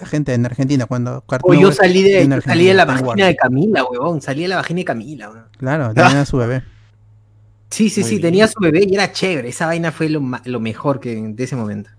la 0.00 0.06
gente 0.06 0.34
en 0.34 0.44
Argentina 0.44 0.86
cuando 0.86 1.20
Cartoon 1.22 1.56
O 1.56 1.60
yo 1.60 1.68
Network 1.68 1.86
salí 1.86 2.02
de, 2.02 2.26
yo 2.28 2.40
salí 2.40 2.66
de 2.66 2.74
la 2.74 2.84
vagina 2.84 3.26
de. 3.26 3.36
Camila, 3.36 3.84
huevón. 3.84 4.20
Salí 4.20 4.42
de 4.42 4.48
la 4.48 4.56
vagina 4.56 4.78
de 4.78 4.84
Camila, 4.84 5.28
huevón. 5.28 5.44
Claro, 5.56 5.94
tenía 5.94 6.24
su 6.26 6.36
bebé. 6.36 6.64
Sí, 7.70 7.88
sí, 7.88 8.00
Muy 8.00 8.08
sí, 8.08 8.16
bien. 8.16 8.22
tenía 8.22 8.48
su 8.48 8.60
bebé 8.60 8.86
y 8.88 8.94
era 8.94 9.12
chévere. 9.12 9.48
Esa 9.48 9.66
vaina 9.66 9.92
fue 9.92 10.08
lo, 10.08 10.20
mejor 10.60 10.98
que 10.98 11.14
de 11.14 11.44
ese 11.44 11.54
momento. 11.54 11.90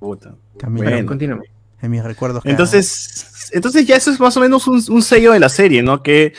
Puta. 0.00 0.34
Camila, 0.58 0.90
Bueno. 0.90 1.06
continúame. 1.06 1.44
en 1.80 1.90
mis 1.90 2.02
recuerdos. 2.02 2.42
que- 2.42 2.50
Entonces, 2.50 3.50
entonces 3.52 3.86
ya 3.86 3.96
eso 3.96 4.10
es 4.10 4.20
más 4.20 4.36
o 4.36 4.40
menos 4.40 4.66
un, 4.66 4.82
un 4.88 5.02
sello 5.02 5.32
de 5.32 5.40
la 5.40 5.48
serie, 5.48 5.82
¿no? 5.82 6.02
Que 6.02 6.32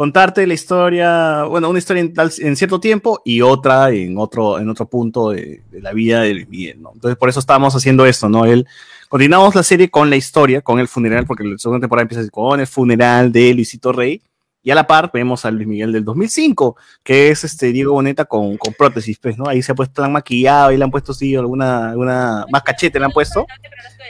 contarte 0.00 0.46
la 0.46 0.54
historia, 0.54 1.42
bueno, 1.42 1.68
una 1.68 1.78
historia 1.78 2.00
en, 2.00 2.14
en 2.16 2.56
cierto 2.56 2.80
tiempo 2.80 3.20
y 3.22 3.42
otra 3.42 3.90
en 3.90 4.16
otro, 4.16 4.58
en 4.58 4.70
otro 4.70 4.86
punto 4.88 5.28
de, 5.28 5.60
la 5.72 5.92
vida 5.92 6.22
de 6.22 6.32
Luis 6.32 6.74
¿no? 6.78 6.92
Entonces, 6.94 7.18
por 7.18 7.28
eso 7.28 7.38
estábamos 7.38 7.76
haciendo 7.76 8.06
esto, 8.06 8.26
¿no? 8.30 8.46
Él, 8.46 8.66
continuamos 9.10 9.54
la 9.54 9.62
serie 9.62 9.90
con 9.90 10.08
la 10.08 10.16
historia, 10.16 10.62
con 10.62 10.80
el 10.80 10.88
funeral, 10.88 11.26
porque 11.26 11.44
la 11.44 11.58
segunda 11.58 11.82
temporada 11.82 12.04
empieza 12.04 12.26
con 12.30 12.60
el 12.60 12.66
funeral 12.66 13.30
de 13.30 13.52
Luisito 13.52 13.92
Rey, 13.92 14.22
y 14.62 14.70
a 14.70 14.74
la 14.74 14.86
par 14.86 15.10
vemos 15.12 15.44
a 15.44 15.50
Luis 15.50 15.66
Miguel 15.66 15.92
del 15.92 16.04
2005, 16.04 16.76
que 17.02 17.30
es 17.30 17.44
este 17.44 17.72
Diego 17.72 17.92
Boneta 17.94 18.24
con, 18.26 18.56
con 18.58 18.74
prótesis, 18.74 19.18
pues, 19.18 19.38
¿no? 19.38 19.48
Ahí 19.48 19.62
se 19.62 19.72
ha 19.72 19.74
puesto 19.74 20.02
tan 20.02 20.12
maquillado, 20.12 20.68
ahí 20.68 20.76
le 20.76 20.84
han 20.84 20.90
puesto, 20.90 21.14
sí, 21.14 21.34
alguna, 21.34 21.90
alguna, 21.90 22.44
más 22.50 22.62
cachete 22.62 22.98
le 22.98 23.06
han 23.06 23.10
puesto. 23.12 23.46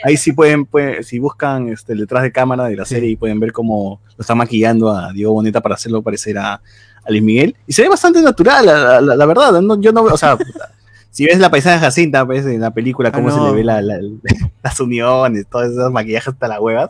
Ahí 0.03 0.17
sí 0.17 0.33
pueden, 0.33 0.65
pueden- 0.65 1.03
si 1.03 1.19
buscan 1.19 1.69
este, 1.69 1.93
el 1.93 1.99
detrás 1.99 2.23
de 2.23 2.31
cámara 2.31 2.65
de 2.65 2.75
la 2.75 2.85
Sí. 2.85 2.95
serie 2.95 3.09
y 3.11 3.15
pueden 3.15 3.39
ver 3.39 3.51
cómo 3.53 4.01
lo 4.17 4.21
está 4.21 4.35
maquillando 4.35 4.89
a 4.89 5.13
Diego 5.13 5.31
Boneta 5.33 5.61
para 5.61 5.75
hacerlo 5.75 6.01
parecer 6.01 6.37
a, 6.37 6.55
a 6.55 7.09
Luis 7.09 7.23
Miguel. 7.23 7.55
Y 7.67 7.73
se 7.73 7.83
ve 7.83 7.89
bastante 7.89 8.21
natural, 8.21 8.65
la, 8.65 8.99
la- 9.01 9.15
la- 9.15 9.25
verdad. 9.25 9.61
no- 9.61 9.79
yo 9.79 9.91
no 9.91 10.03
veo, 10.03 10.13
o 10.15 10.17
sea, 10.17 10.37
si 11.11 11.25
ves 11.25 11.37
la 11.39 11.51
paisana 11.51 11.79
Jacinta, 11.79 12.25
pues, 12.25 12.45
en 12.45 12.61
la 12.61 12.71
película, 12.71 13.09
Ah, 13.09 13.11
cómo 13.11 13.29
se 13.31 13.39
le 13.39 13.51
ve 13.53 13.63
la- 13.63 13.81
la- 13.81 13.99
las 14.63 14.79
uniones, 14.79 15.45
todos 15.47 15.71
esos 15.71 15.91
maquillajes 15.91 16.29
hasta 16.29 16.47
las 16.47 16.59
huevas. 16.59 16.89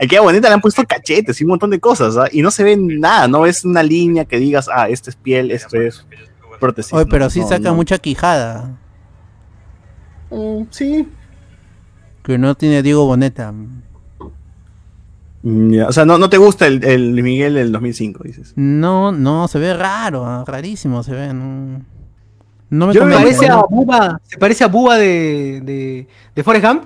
Aquí 0.00 0.16
a 0.16 0.20
Boneta 0.22 0.48
le 0.48 0.54
han 0.54 0.60
puesto 0.60 0.82
cachetes 0.84 1.40
y 1.40 1.44
un 1.44 1.50
montón 1.50 1.70
de 1.70 1.80
cosas, 1.80 2.16
¿ah? 2.16 2.28
y 2.32 2.42
no 2.42 2.50
se 2.50 2.62
ve 2.64 2.76
nada, 2.76 3.28
no 3.28 3.44
es 3.46 3.64
una 3.64 3.82
línea 3.82 4.24
que 4.24 4.38
digas, 4.38 4.68
ah, 4.72 4.88
este 4.88 5.10
es 5.10 5.16
piel, 5.16 5.50
esto 5.50 5.76
es 5.80 6.06
prótesis. 6.60 6.92
Oye, 6.94 7.04
No, 7.04 7.10
pero 7.10 7.28
sí 7.28 7.40
no, 7.40 7.48
saca 7.48 7.68
no. 7.70 7.74
mucha 7.74 7.98
quijada. 7.98 8.78
Mm, 10.30 10.62
sí, 10.70 11.08
Que 12.22 12.38
no 12.38 12.54
tiene 12.56 12.82
Diego 12.82 13.04
Boneta. 13.06 13.52
Mm, 15.42 15.80
O 15.86 15.92
sea, 15.92 16.04
no, 16.04 16.18
no 16.18 16.28
te 16.28 16.38
gusta 16.38 16.66
el, 16.66 16.82
el 16.84 17.22
Miguel 17.22 17.54
del 17.54 17.70
2005, 17.72 18.22
dices. 18.24 18.52
No, 18.56 19.12
no, 19.12 19.46
se 19.48 19.58
ve 19.58 19.74
raro, 19.74 20.24
ah, 20.26 20.44
rarísimo 20.46 21.02
se 21.02 21.12
ve. 21.12 21.32
No, 21.32 21.82
no 22.70 22.88
me 22.88 22.94
Yo 22.94 23.00
parece 23.08 23.48
a 23.48 23.56
Buba, 23.62 24.20
se 24.26 24.38
parece 24.38 24.64
a 24.64 24.68
Buba 24.68 24.96
de, 24.98 25.60
de, 25.62 26.08
de 26.34 26.42
Forrest 26.44 26.66
Gump. 26.66 26.84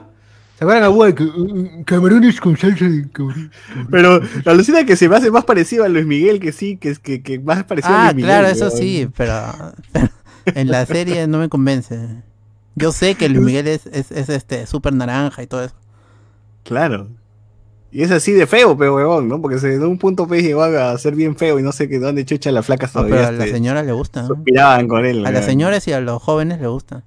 ¿Se 0.58 0.64
acuerdan 0.64 0.84
a 0.84 0.88
Buba 0.88 1.06
de 1.06 1.14
que, 1.14 1.24
"Uh, 1.24 1.84
camarones 1.86 2.38
con 2.40 2.56
salsa 2.56 2.84
de 2.86 3.08
cabrón? 3.10 3.50
Pero 3.90 4.20
la 4.44 4.52
alucina 4.52 4.84
que 4.84 4.94
se 4.96 5.08
me 5.08 5.16
hace 5.16 5.30
más 5.30 5.44
parecido 5.44 5.84
a 5.84 5.88
Luis 5.88 6.04
Miguel 6.06 6.38
que 6.38 6.52
sí, 6.52 6.76
que, 6.76 6.94
que, 6.96 7.22
que 7.22 7.38
más 7.38 7.64
parecido 7.64 7.94
a 7.94 8.00
Ah, 8.02 8.04
Luis 8.12 8.16
Miguel. 8.16 8.28
claro, 8.30 8.46
eso 8.48 8.70
sí, 8.70 9.08
pero, 9.16 9.32
pero 9.92 10.08
en 10.46 10.70
la 10.70 10.84
serie 10.86 11.26
no 11.26 11.38
me 11.38 11.48
convence. 11.48 11.98
Yo 12.76 12.92
sé 12.92 13.14
que 13.14 13.28
Luis 13.28 13.44
Miguel 13.44 13.68
es, 13.68 13.86
es, 13.86 14.10
es 14.12 14.28
este 14.28 14.66
súper 14.66 14.92
naranja 14.94 15.42
y 15.42 15.46
todo 15.46 15.64
eso. 15.64 15.74
Claro. 16.62 17.08
Y 17.92 18.02
es 18.02 18.10
así 18.12 18.32
de 18.32 18.46
feo, 18.46 18.76
pero 18.78 18.94
huevón, 18.94 19.28
¿no? 19.28 19.40
Porque 19.42 19.58
se 19.58 19.78
de 19.78 19.84
un 19.84 19.98
punto 19.98 20.26
pues 20.28 20.42
llegó 20.44 20.62
a 20.62 20.96
ser 20.98 21.14
bien 21.16 21.34
feo 21.36 21.58
y 21.58 21.62
no 21.62 21.72
sé 21.72 21.88
qué 21.88 21.98
dónde 21.98 22.24
chucha 22.24 22.52
las 22.52 22.64
flacas 22.66 22.94
No, 22.94 23.02
pero 23.04 23.26
a 23.26 23.32
la 23.32 23.44
este, 23.44 23.56
señora 23.56 23.82
le 23.82 23.92
gusta. 23.92 24.22
¿no? 24.22 24.28
suspiraban 24.28 24.86
con 24.86 25.04
él. 25.04 25.26
A 25.26 25.30
las 25.32 25.44
señoras 25.44 25.86
y 25.88 25.92
a 25.92 26.00
los 26.00 26.22
jóvenes 26.22 26.60
le 26.60 26.68
gusta. 26.68 27.02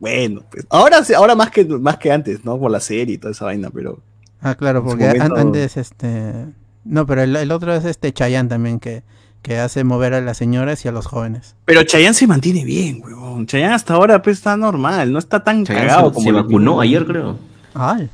Bueno, 0.00 0.42
pues. 0.50 0.66
Ahora, 0.70 1.04
sí- 1.04 1.14
ahora 1.14 1.34
más 1.34 1.50
que 1.50 1.64
más 1.64 1.98
que 1.98 2.12
antes, 2.12 2.44
¿no? 2.44 2.58
Por 2.58 2.70
la 2.70 2.80
serie 2.80 3.14
y 3.14 3.18
toda 3.18 3.32
esa 3.32 3.44
vaina, 3.46 3.70
pero. 3.72 4.00
Ah, 4.40 4.54
claro, 4.56 4.84
porque 4.84 5.06
momento- 5.06 5.36
antes 5.36 5.76
este 5.76 6.46
no, 6.84 7.06
pero 7.06 7.22
el, 7.22 7.34
el 7.34 7.50
otro 7.50 7.74
es 7.74 7.84
este 7.86 8.12
Chayanne 8.12 8.48
también 8.48 8.78
que, 8.78 9.02
que 9.40 9.58
hace 9.58 9.84
mover 9.84 10.12
a 10.14 10.20
las 10.20 10.36
señoras 10.36 10.84
y 10.84 10.88
a 10.88 10.92
los 10.92 11.06
jóvenes. 11.06 11.56
Pero 11.64 11.82
Chayanne 11.82 12.12
se 12.14 12.26
mantiene 12.26 12.64
bien, 12.64 13.00
huevón. 13.02 13.46
Chayanne 13.46 13.74
hasta 13.74 13.94
ahora 13.94 14.20
pues 14.20 14.36
está 14.38 14.56
normal, 14.56 15.10
no 15.12 15.18
está 15.18 15.42
tan 15.42 15.64
Chayanne 15.64 15.86
cagado 15.88 16.08
se, 16.08 16.14
como 16.14 16.24
se 16.26 16.32
vacunó 16.32 16.80
ayer, 16.80 17.06
creo. 17.06 17.38
Ay, 17.72 18.10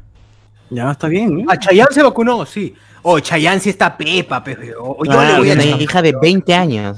Ya 0.71 0.91
está 0.91 1.09
bien, 1.09 1.41
¿eh? 1.41 1.45
Ah, 1.49 1.59
Chayanne 1.59 1.93
se 1.93 2.03
vacunó, 2.03 2.47
sí. 2.47 2.75
Oh, 3.03 3.19
Chayanne 3.19 3.61
sí 3.61 3.71
está 3.71 3.97
pepa, 3.97 4.43
pero 4.45 4.63
yo 4.65 4.97
Ah, 5.11 5.33
le 5.33 5.39
voy 5.39 5.51
a 5.51 5.53
Una 5.55 5.63
Chayanne. 5.63 5.83
hija 5.83 6.03
de 6.03 6.15
20 6.21 6.55
años. 6.55 6.97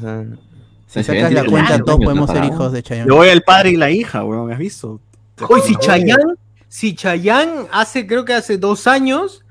si 0.87 1.03
sacas 1.03 1.33
la 1.33 1.45
cuenta, 1.45 1.70
20 1.70 1.85
todos 1.87 2.01
podemos 2.05 2.31
ser 2.31 2.45
hijos 2.45 2.73
de 2.73 2.83
Chayanne. 2.83 3.09
Yo 3.09 3.16
voy 3.16 3.29
al 3.31 3.43
padre 3.43 3.70
y 3.70 3.77
la 3.77 3.91
hija, 3.91 4.25
huevón, 4.25 4.53
¿has 4.53 4.59
visto? 4.59 5.01
Hoy 5.49 5.61
si 5.64 5.75
Chayanne, 5.77 6.35
si 6.68 6.95
Chayanne 6.95 7.66
hace, 7.73 8.07
creo 8.07 8.25
que 8.25 8.35
hace 8.35 8.59
dos 8.59 8.87
años, 8.87 9.43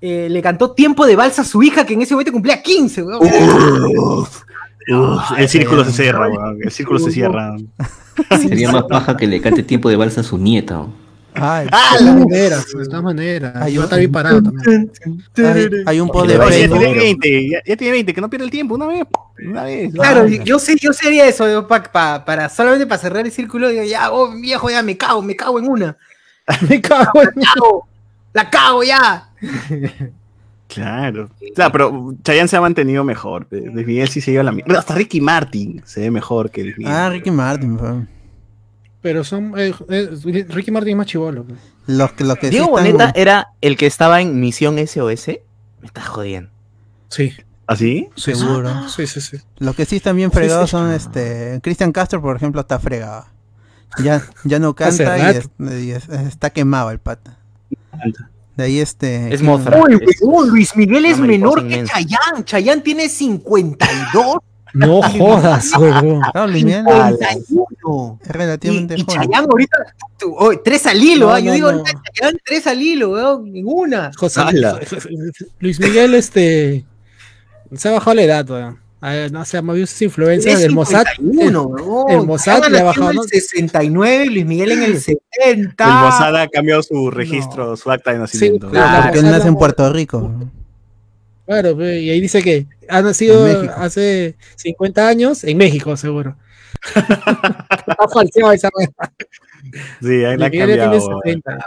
eh, 0.00 0.28
le 0.30 0.42
cantó 0.42 0.72
tiempo 0.72 1.06
de 1.06 1.16
balsa 1.16 1.42
a 1.42 1.44
su 1.44 1.62
hija, 1.62 1.84
que 1.86 1.94
en 1.94 2.02
ese 2.02 2.14
momento 2.14 2.32
cumplía 2.32 2.60
15, 2.62 3.02
weón. 3.02 3.20
Uf, 3.96 4.42
el 5.36 5.48
círculo 5.48 5.84
se 5.84 5.92
cierra, 5.92 6.28
weón. 6.28 6.58
El 6.62 6.70
círculo 6.70 6.98
se 6.98 7.10
cierra. 7.12 7.54
Sería 8.40 8.72
más 8.72 8.84
paja 8.84 9.16
que 9.16 9.26
le 9.26 9.40
cante 9.40 9.62
tiempo 9.62 9.88
de 9.88 9.96
balsa 9.96 10.22
a 10.22 10.24
su 10.24 10.38
nieta. 10.38 10.74
¿no? 10.74 11.07
Ay, 11.40 11.66
De 12.04 12.12
maneras, 12.12 12.66
de 12.72 12.84
todas 12.86 13.02
maneras. 13.02 13.52
Ay, 13.56 13.72
Yo 13.74 13.80
yo- 13.80 13.84
está 13.84 13.96
bien 13.96 14.12
parado 14.12 14.42
también. 14.42 14.90
hay, 15.36 15.68
hay 15.86 16.00
un 16.00 16.08
post 16.08 16.28
de 16.30 16.34
Ya 16.38 16.46
tiene 16.48 16.68
Facebook. 16.68 16.96
20, 16.96 17.48
ya, 17.50 17.58
ya 17.64 17.76
tiene 17.76 17.92
20, 17.92 18.14
que 18.14 18.20
no 18.20 18.28
pierda 18.30 18.44
el 18.44 18.50
tiempo, 18.50 18.74
una 18.74 18.86
vez. 18.86 19.04
Una 19.46 19.64
vez. 19.64 19.92
Claro, 19.94 20.26
yo 20.26 20.58
sé, 20.58 20.76
yo 20.80 20.92
sería 20.92 21.26
eso, 21.26 21.48
yo 21.50 21.66
pa- 21.68 21.82
pa- 21.82 22.24
para 22.24 22.48
solamente 22.48 22.86
para 22.86 23.00
cerrar 23.00 23.24
el 23.24 23.32
círculo, 23.32 23.68
digo, 23.68 23.84
ya, 23.84 24.10
oh, 24.12 24.32
viejo, 24.40 24.68
ya 24.70 24.82
me 24.82 24.96
cago, 24.96 25.22
me 25.22 25.36
cago 25.36 25.58
en 25.58 25.68
una. 25.68 25.96
Me 26.68 26.80
cago 26.80 27.22
en- 27.22 27.30
La 27.34 27.42
cago, 27.54 27.88
la 28.32 28.50
cago 28.50 28.82
ya. 28.82 29.28
Claro. 30.68 31.30
Claro, 31.54 31.72
pero 31.72 32.14
Chayanne 32.22 32.46
se 32.48 32.56
ha 32.56 32.60
mantenido 32.60 33.02
mejor. 33.02 33.46
Luis 33.50 33.86
Miguel 33.86 34.08
sí 34.08 34.20
se 34.20 34.32
lleva 34.32 34.44
la 34.44 34.52
mierda. 34.52 34.78
Hasta 34.78 34.94
Ricky 34.94 35.18
Martin 35.20 35.80
se 35.86 36.00
ve 36.02 36.10
mejor 36.10 36.50
que 36.50 36.62
Luis 36.62 36.76
Miguel. 36.76 36.92
Ah, 36.92 37.08
Ricky 37.08 37.30
Martin. 37.30 37.78
fue. 37.78 37.88
Pero 39.00 39.22
son. 39.24 39.54
eh, 39.56 39.72
eh, 39.90 40.46
Ricky 40.48 40.70
Martin 40.70 40.90
es 40.92 40.96
más 40.96 41.06
chivolo. 41.06 41.44
pues. 41.44 41.58
Los 41.86 42.12
que 42.12 42.24
Diego 42.50 42.78
están- 42.78 42.92
Boneta 42.92 43.12
era 43.14 43.48
el 43.60 43.76
que 43.76 43.86
estaba 43.86 44.20
en 44.20 44.40
Misión 44.40 44.78
SOS. 44.78 45.28
Me 45.80 45.86
estás 45.86 46.06
jodiendo. 46.08 46.50
Sí. 47.08 47.32
¿Así? 47.66 48.08
sí, 48.16 48.32
sí. 48.32 48.38
Seguro. 48.40 48.88
Sí, 48.88 49.06
sí, 49.06 49.20
sí. 49.20 49.36
Los 49.58 49.74
que 49.76 49.84
sí 49.84 49.96
están 49.96 50.16
bien 50.16 50.32
fregados 50.32 50.70
sí. 50.70 50.72
son 50.72 50.90
este. 50.92 51.60
Cristian 51.62 51.92
Castro, 51.92 52.20
por 52.20 52.34
ejemplo, 52.36 52.60
está 52.60 52.78
fregado. 52.78 53.26
Ya, 54.02 54.22
ya 54.44 54.58
no 54.58 54.74
canta 54.74 55.16
y, 55.18 55.22
rato. 55.22 55.48
es- 55.60 55.82
y 55.84 55.90
es- 55.92 56.08
está 56.08 56.50
quemado 56.50 56.90
el 56.90 56.98
pata. 56.98 57.38
De 58.56 58.64
ahí 58.64 58.80
este. 58.80 59.32
Es 59.32 59.40
¿quién- 59.40 59.46
Mozart. 59.50 59.76
Uy, 60.22 60.48
Luis 60.48 60.74
Miguel 60.76 61.04
es 61.06 61.18
menor 61.18 61.66
que. 61.68 61.84
Chayanne. 61.84 62.44
Chayanne 62.44 62.82
tiene 62.82 63.08
52. 63.08 64.38
No 64.78 65.02
jodas, 65.18 65.72
huevón. 65.78 66.20
Claro, 66.32 66.52
51. 66.52 68.18
es 68.22 68.28
relativamente 68.28 68.94
Y, 68.96 69.00
y 69.00 69.04
joven. 69.04 69.30
Ahorita, 69.34 69.76
tú, 70.18 70.34
oh, 70.38 70.52
tres 70.60 70.86
al 70.86 71.02
hilo, 71.02 71.26
No, 71.28 71.32
ah, 71.34 71.40
yo 71.40 71.46
no, 71.46 71.52
digo, 71.54 71.72
no. 71.72 71.78
ahorita 71.78 72.38
tres 72.44 72.66
al 72.66 72.80
hilo, 72.82 73.10
weón, 73.10 73.52
ninguna. 73.52 74.10
José, 74.16 74.40
Ala. 74.40 74.80
Luis 75.60 75.80
Miguel, 75.80 76.14
este. 76.14 76.86
Se 77.74 77.88
ha 77.88 77.92
bajado 77.92 78.14
la 78.14 78.22
edad, 78.22 78.48
weón. 78.50 78.78
A 79.00 79.10
ver, 79.10 79.30
No 79.30 79.44
se 79.44 79.56
ha 79.56 79.62
movido 79.62 79.86
sus 79.86 80.02
influencias 80.02 80.54
Es 80.56 80.60
del 80.62 80.72
Mossad. 80.72 81.04
51, 81.16 81.62
weón. 81.62 82.10
el 82.10 82.26
Mossad 82.26 82.58
le 82.60 82.66
ha 82.66 82.70
nació 82.70 82.84
bajado, 82.86 83.10
en 83.10 83.16
¿no? 83.16 83.22
el 83.22 83.28
69, 83.28 84.26
Luis 84.26 84.46
Miguel 84.46 84.72
en 84.72 84.82
el 84.82 85.00
70. 85.00 85.84
El 85.84 85.90
Mossad 85.92 86.36
ha 86.36 86.48
cambiado 86.48 86.82
su 86.82 87.10
registro, 87.10 87.76
su 87.76 87.90
acta 87.90 88.12
de 88.12 88.18
nacimiento. 88.18 88.68
claro. 88.70 88.88
Ah, 88.90 89.02
porque 89.04 89.18
él 89.20 89.30
nace 89.30 89.48
en 89.48 89.56
Puerto 89.56 89.92
Rico. 89.92 90.32
Claro, 91.48 91.70
y 91.82 92.10
ahí 92.10 92.20
dice 92.20 92.42
que 92.42 92.66
ha 92.90 93.00
nacido 93.00 93.46
hace 93.76 94.36
50 94.56 95.08
años 95.08 95.44
en 95.44 95.56
México, 95.56 95.96
seguro. 95.96 96.36
Está 96.94 97.96
falseado 98.12 98.52
esa. 98.52 98.68
Sí, 100.02 100.24
ahí 100.26 100.36
la 100.36 100.46
ha 100.46 100.50
cambiado. 100.50 101.20
70. 101.24 101.58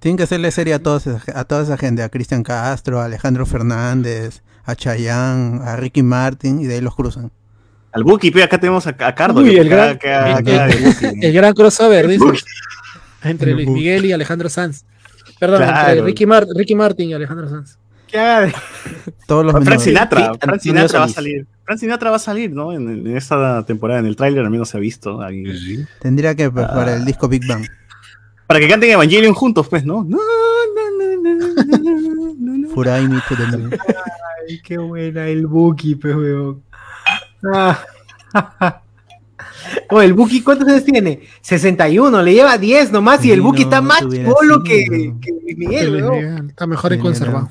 Tienen 0.00 0.16
que 0.18 0.22
hacerle 0.24 0.50
serie 0.50 0.74
a, 0.74 0.78
todos, 0.80 1.06
a 1.06 1.44
toda 1.44 1.62
esa 1.62 1.78
gente, 1.78 2.02
a 2.02 2.10
Cristian 2.10 2.42
Castro, 2.42 3.00
a 3.00 3.06
Alejandro 3.06 3.46
Fernández, 3.46 4.42
a 4.64 4.76
Chayanne, 4.76 5.60
a 5.64 5.76
Ricky 5.76 6.02
Martin, 6.02 6.60
y 6.60 6.66
de 6.66 6.74
ahí 6.74 6.80
los 6.82 6.94
cruzan. 6.94 7.30
Al 7.92 8.04
Buki, 8.04 8.30
pe, 8.30 8.42
acá 8.42 8.60
tenemos 8.60 8.86
a, 8.86 8.90
a 8.98 9.14
Cardo. 9.14 9.40
Uy, 9.40 9.56
el 9.56 9.68
gran- 9.68 9.98
queda- 9.98 10.38
el- 10.38 10.44
queda 10.44 10.66
de 10.66 10.76
Buki. 10.76 11.26
El 11.26 11.32
gran 11.32 11.54
crossover, 11.54 12.06
dice. 12.06 12.24
Entre 13.24 13.52
Luis 13.54 13.66
Miguel 13.68 14.04
y 14.04 14.12
Alejandro 14.12 14.50
Sanz. 14.50 14.84
Perdón, 15.38 15.62
entre. 15.62 16.02
Ricky, 16.02 16.26
Mar- 16.26 16.46
Ricky 16.54 16.74
Martin 16.74 17.08
y 17.08 17.14
Alejandro 17.14 17.48
Sanz. 17.48 17.78
¿Qué 18.10 18.18
haga 18.18 18.40
de- 18.46 18.54
Todos 19.26 19.44
los 19.44 19.64
Frank. 19.64 19.80
Sinatra, 19.80 20.34
Frank 20.34 20.60
Sinatra 20.60 20.98
va 20.98 21.04
a 21.04 21.08
salir. 21.08 21.46
Frank 21.64 21.78
Sinatra 21.78 22.10
va 22.10 22.16
a 22.16 22.20
salir, 22.20 22.50
¿no? 22.52 22.72
En, 22.72 22.88
en 23.06 23.16
esta 23.16 23.64
temporada, 23.64 24.00
en 24.00 24.06
el 24.06 24.16
tráiler 24.16 24.44
al 24.44 24.50
menos 24.50 24.68
se 24.68 24.76
ha 24.76 24.80
visto. 24.80 25.20
ahí. 25.22 25.44
Tendría 26.00 26.34
que 26.34 26.50
pues, 26.50 26.66
para 26.66 26.96
el 26.96 27.04
disco 27.04 27.28
Big 27.28 27.46
Bang. 27.46 27.64
Para 28.46 28.58
que 28.58 28.68
canten 28.68 28.90
Evangelion 28.90 29.34
juntos, 29.34 29.68
pues, 29.68 29.84
¿no? 29.84 30.04
No, 30.08 30.18
no, 30.18 31.16
no, 31.22 31.22
no, 31.22 31.36
no, 31.36 32.34
no, 32.34 32.34
no, 32.38 33.58
no. 33.58 33.76
Ay, 34.48 34.60
qué 34.62 34.78
buena 34.78 35.26
el 35.28 35.46
Buki, 35.46 35.94
pe, 35.94 36.14
weón. 36.14 36.62
Ah. 37.52 37.78
Oye, 39.90 40.06
el 40.06 40.14
Buki, 40.14 40.42
¿cuántos 40.42 40.68
años 40.68 40.84
tiene? 40.84 41.20
61, 41.40 42.22
le 42.22 42.34
lleva 42.34 42.56
10 42.58 42.92
nomás 42.92 43.24
y 43.24 43.32
el 43.32 43.40
Buki 43.40 43.62
no 43.62 43.64
está 43.68 43.80
más 43.80 44.08
chivolo 44.08 44.62
que, 44.62 45.12
Luis 45.42 45.58
Miguel, 45.58 46.04
weón. 46.04 46.50
Está 46.50 46.66
mejor 46.66 46.92
en 46.92 47.00
conservado. 47.00 47.50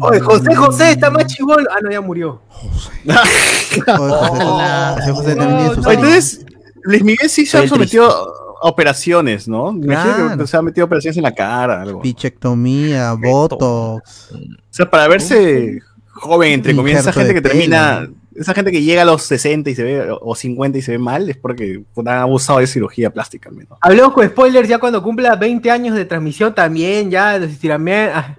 Oye, 0.00 0.20
José 0.20 0.54
José 0.54 0.90
está 0.92 1.10
más 1.10 1.26
chivolo. 1.26 1.64
Ah, 1.70 1.78
no, 1.82 1.90
ya 1.90 2.00
murió. 2.00 2.40
José, 2.48 3.80
José 3.80 5.12
José 5.12 5.36
también. 5.36 5.72
Entonces, 5.76 6.44
Luis 6.82 7.02
Miguel 7.02 7.28
sí 7.28 7.46
se 7.46 7.58
ha 7.58 7.68
sometido 7.68 8.08
a 8.10 8.68
operaciones, 8.68 9.46
¿no? 9.48 9.72
Me 9.72 9.86
imagino 9.86 10.14
Claro. 10.14 10.38
que 10.38 10.46
se 10.46 10.56
ha 10.56 10.62
metido 10.62 10.86
operaciones 10.86 11.16
en 11.16 11.22
la 11.24 11.34
cara, 11.34 11.82
algo. 11.82 12.00
Pichectomía, 12.00 13.12
Botox. 13.12 14.30
O 14.32 14.38
sea, 14.70 14.90
para 14.90 15.08
verse 15.08 15.80
joven, 16.06 16.52
entre 16.52 16.74
comillas, 16.74 17.00
esa 17.00 17.12
gente 17.12 17.34
que 17.34 17.40
termina, 17.42 18.00
pelo. 18.02 18.14
Esa 18.36 18.54
gente 18.54 18.70
que 18.72 18.82
llega 18.82 19.02
a 19.02 19.04
los 19.04 19.22
60 19.22 19.70
y 19.70 19.74
se 19.74 19.82
ve, 19.84 20.06
o 20.20 20.34
50 20.34 20.78
y 20.78 20.82
se 20.82 20.92
ve 20.92 20.98
mal, 20.98 21.28
es 21.30 21.36
porque 21.36 21.82
han 21.96 22.08
abusado 22.08 22.58
de 22.58 22.66
cirugía 22.66 23.10
plástica 23.10 23.48
al 23.48 23.54
menos. 23.56 23.78
Hablemos 23.80 24.12
con 24.12 24.26
spoilers 24.26 24.68
ya 24.68 24.78
cuando 24.78 25.02
cumpla 25.02 25.36
20 25.36 25.70
años 25.70 25.94
de 25.96 26.04
transmisión 26.04 26.54
también, 26.54 27.10
ya 27.10 27.38
los 27.38 27.50
estiramientos. 27.50 28.16
ah, 28.16 28.36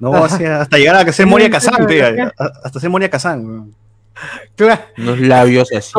No, 0.00 0.14
hasta 0.14 0.76
llegar 0.78 0.96
a 1.08 1.12
ser 1.12 1.26
Moria 1.26 1.50
Kazan, 1.50 1.74
sí, 1.80 1.84
pega, 1.86 2.14
sí. 2.14 2.20
a- 2.38 2.52
hasta 2.64 2.80
ser 2.80 2.90
Moria 2.90 3.10
Kazan. 3.10 3.44
weón. 3.46 3.74
claro, 4.56 4.82
Unos 4.98 5.20
labios 5.20 5.72
así. 5.72 5.92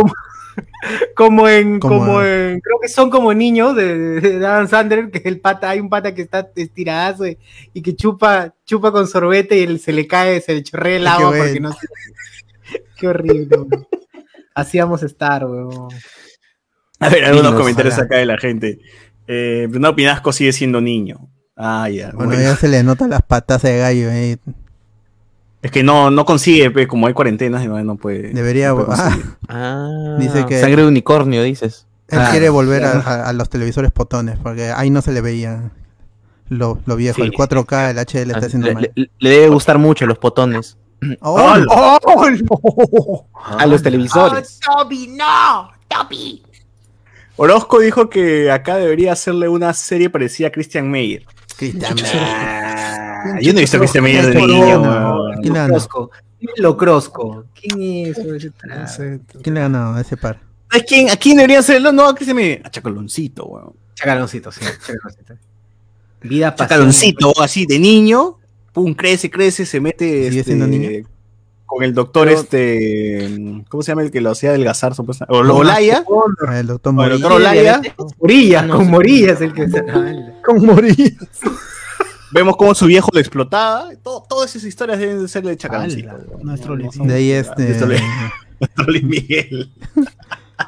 Como 1.15 1.47
en, 1.47 1.79
Como- 1.79 1.99
como 1.99 2.21
en, 2.23 2.59
creo 2.61 2.79
que 2.81 2.88
son 2.88 3.09
como 3.11 3.31
niños 3.33 3.75
de, 3.75 4.19
de 4.21 4.45
Adam 4.45 4.67
Sandler, 4.67 5.11
que 5.11 5.21
el 5.29 5.39
pata, 5.39 5.69
hay 5.69 5.79
un 5.79 5.89
pata 5.89 6.15
que 6.15 6.23
está 6.23 6.49
estiradazo 6.55 7.27
y, 7.27 7.38
y 7.73 7.81
que 7.83 7.95
chupa, 7.95 8.53
chupa 8.65 8.91
con 8.91 9.07
sorbete 9.07 9.57
y 9.59 9.63
él- 9.63 9.79
se 9.79 9.91
le 9.93 10.07
cae, 10.07 10.41
se 10.41 10.53
le 10.55 10.63
chorrea 10.63 10.97
el 10.97 11.07
agua 11.07 11.33
porque 11.38 11.59
no 11.59 11.71
se- 11.71 11.88
Qué 12.99 13.07
horrible, 13.07 13.47
weón. 13.57 13.87
Así 14.55 14.79
vamos 14.79 15.03
a 15.03 15.05
estar, 15.05 15.45
weón. 15.45 15.89
A 16.99 17.09
ver, 17.09 17.25
algunos 17.25 17.47
Dinos, 17.51 17.59
comentarios 17.61 17.93
ojalá. 17.93 18.05
acá 18.05 18.15
de 18.17 18.25
la 18.25 18.37
gente. 18.37 18.79
Eh, 19.27 19.67
Bernardo 19.69 19.95
Pinasco 19.95 20.31
sigue 20.33 20.51
siendo 20.51 20.81
niño. 20.81 21.29
Ah, 21.55 21.89
ya. 21.89 22.11
Bueno, 22.11 22.31
bueno. 22.31 22.41
ya 22.43 22.55
se 22.55 22.67
le 22.67 22.83
notan 22.83 23.09
las 23.11 23.21
patas 23.21 23.61
de 23.61 23.77
gallo. 23.77 24.09
eh. 24.11 24.37
Es 25.61 25.71
que 25.71 25.83
no, 25.83 26.11
no 26.11 26.23
consigue, 26.25 26.71
pe, 26.71 26.87
como 26.87 27.07
hay 27.07 27.13
cuarentenas, 27.13 27.65
no, 27.65 27.83
no 27.83 27.95
puede. 27.97 28.29
Debería. 28.33 28.69
no 28.69 28.85
puede 28.85 28.89
ah. 28.99 29.17
Ah, 29.49 30.17
Dice 30.19 30.45
que- 30.45 30.59
sangre 30.59 30.83
de 30.83 30.87
unicornio, 30.87 31.43
dices. 31.43 31.87
él 32.09 32.19
Ah, 32.19 32.29
quiere 32.31 32.49
volver 32.49 32.83
a, 32.85 32.91
a- 32.99 33.29
a 33.29 33.33
los 33.33 33.49
televisores 33.49 33.91
potones, 33.91 34.37
porque 34.41 34.71
ahí 34.71 34.89
no 34.89 35.01
se 35.01 35.11
le 35.11 35.21
veía 35.21 35.71
lo, 36.49 36.79
lo 36.85 36.95
viejo. 36.95 37.17
Sí. 37.17 37.21
El 37.23 37.31
4K, 37.33 37.89
el 37.91 37.97
HD 37.99 38.25
le 38.25 38.33
está 38.33 38.45
haciendo 38.45 38.67
le, 38.67 38.73
mal. 38.75 38.91
le- 38.95 39.09
le 39.19 39.29
debe 39.29 39.49
gustar 39.49 39.77
mucho 39.77 40.05
los 40.05 40.17
potones. 40.19 40.77
¡Oh! 41.21 43.25
A 43.35 43.65
los 43.65 43.83
televisores. 43.83 44.59
Toby, 44.59 45.07
no! 45.07 45.69
¡Toby! 45.87 46.43
Orozco 47.35 47.79
dijo 47.79 48.09
que 48.09 48.51
acá 48.51 48.77
debería 48.77 49.13
hacerle 49.13 49.47
una 49.47 49.73
serie 49.73 50.09
parecida 50.09 50.47
a 50.47 50.51
Christian 50.51 50.89
Meyer. 50.89 51.23
Cristian, 51.55 51.95
Ah, 52.15 53.37
yo 53.41 53.53
no 53.53 53.59
he 53.59 53.61
visto 53.61 53.77
a 53.77 53.79
Christian 53.79 54.03
Meyer 54.03 54.25
de 54.25 54.31
¿Quién 54.33 54.47
niño. 54.47 54.65
le 54.65 54.71
weón. 54.77 54.83
ganó? 54.83 55.23
¿Quién. 57.53 58.13
¿Quién 59.43 59.53
le 59.53 59.59
ganó 59.61 59.95
a 59.95 60.01
ese 60.01 60.17
par? 60.17 60.39
¿Sabes 60.71 60.85
quién? 60.87 61.09
¿A 61.09 61.15
quién 61.15 61.37
debería 61.37 61.59
hacerlo? 61.59 61.91
No, 61.91 62.09
a 62.09 62.15
Christian 62.15 62.37
Meyer. 62.37 62.61
A 62.65 62.69
Chacaloncito, 62.69 63.45
weón. 63.45 63.73
Chacaloncito, 63.95 64.51
sí. 64.51 64.61
Chacaloncito. 64.85 65.33
Vida. 66.21 66.55
Chacaloncito, 66.55 67.33
así 67.41 67.65
de 67.65 67.79
niño. 67.79 68.37
Pum, 68.78 68.93
crece, 68.93 69.32
crece, 69.32 69.65
se 69.65 69.80
mete. 69.82 70.30
¿Sigue 70.30 70.41
este, 70.41 70.53
niño? 70.53 71.07
Con 71.65 71.84
el 71.84 71.95
doctor, 71.95 72.30
este. 72.30 73.63
¿Cómo 73.69 73.82
se 73.82 73.91
llama 73.91 74.03
el 74.03 74.11
que 74.11 74.21
lo 74.21 74.30
hacía 74.30 74.51
adelgazar, 74.51 74.93
supuestamente? 74.93 75.36
O 75.36 75.55
Olaya. 75.55 76.03
El 76.53 76.67
doctor 76.67 76.93
O 76.95 77.03
el 77.03 77.09
doctor 77.09 77.32
Olaya. 77.32 77.82
Morillas, 78.19 78.61
Ah, 78.61 78.67
no, 78.67 78.78
con. 78.78 78.88
Morillas 78.91 79.41
el 79.41 79.53
que 79.53 79.67
se. 79.67 79.84
Con 80.45 80.63
morir. 80.63 81.17
Vemos 82.32 82.55
cómo 82.55 82.75
su 82.75 82.86
viejo 82.86 83.09
lo 83.11 83.19
explotaba. 83.19 83.89
Todo- 84.03 84.23
todas 84.30 84.51
esas 84.55 84.67
historias 84.67 84.99
deben 84.99 85.23
de 85.23 85.28
ser 85.28 85.43
de 85.43 85.57
nuestro 86.43 86.78
son- 86.91 87.07
De 87.07 87.15
ahí 87.15 87.32
este, 87.32 87.63
nuestro 88.59 88.84
Luis 88.86 89.03
Miguel. 89.03 89.71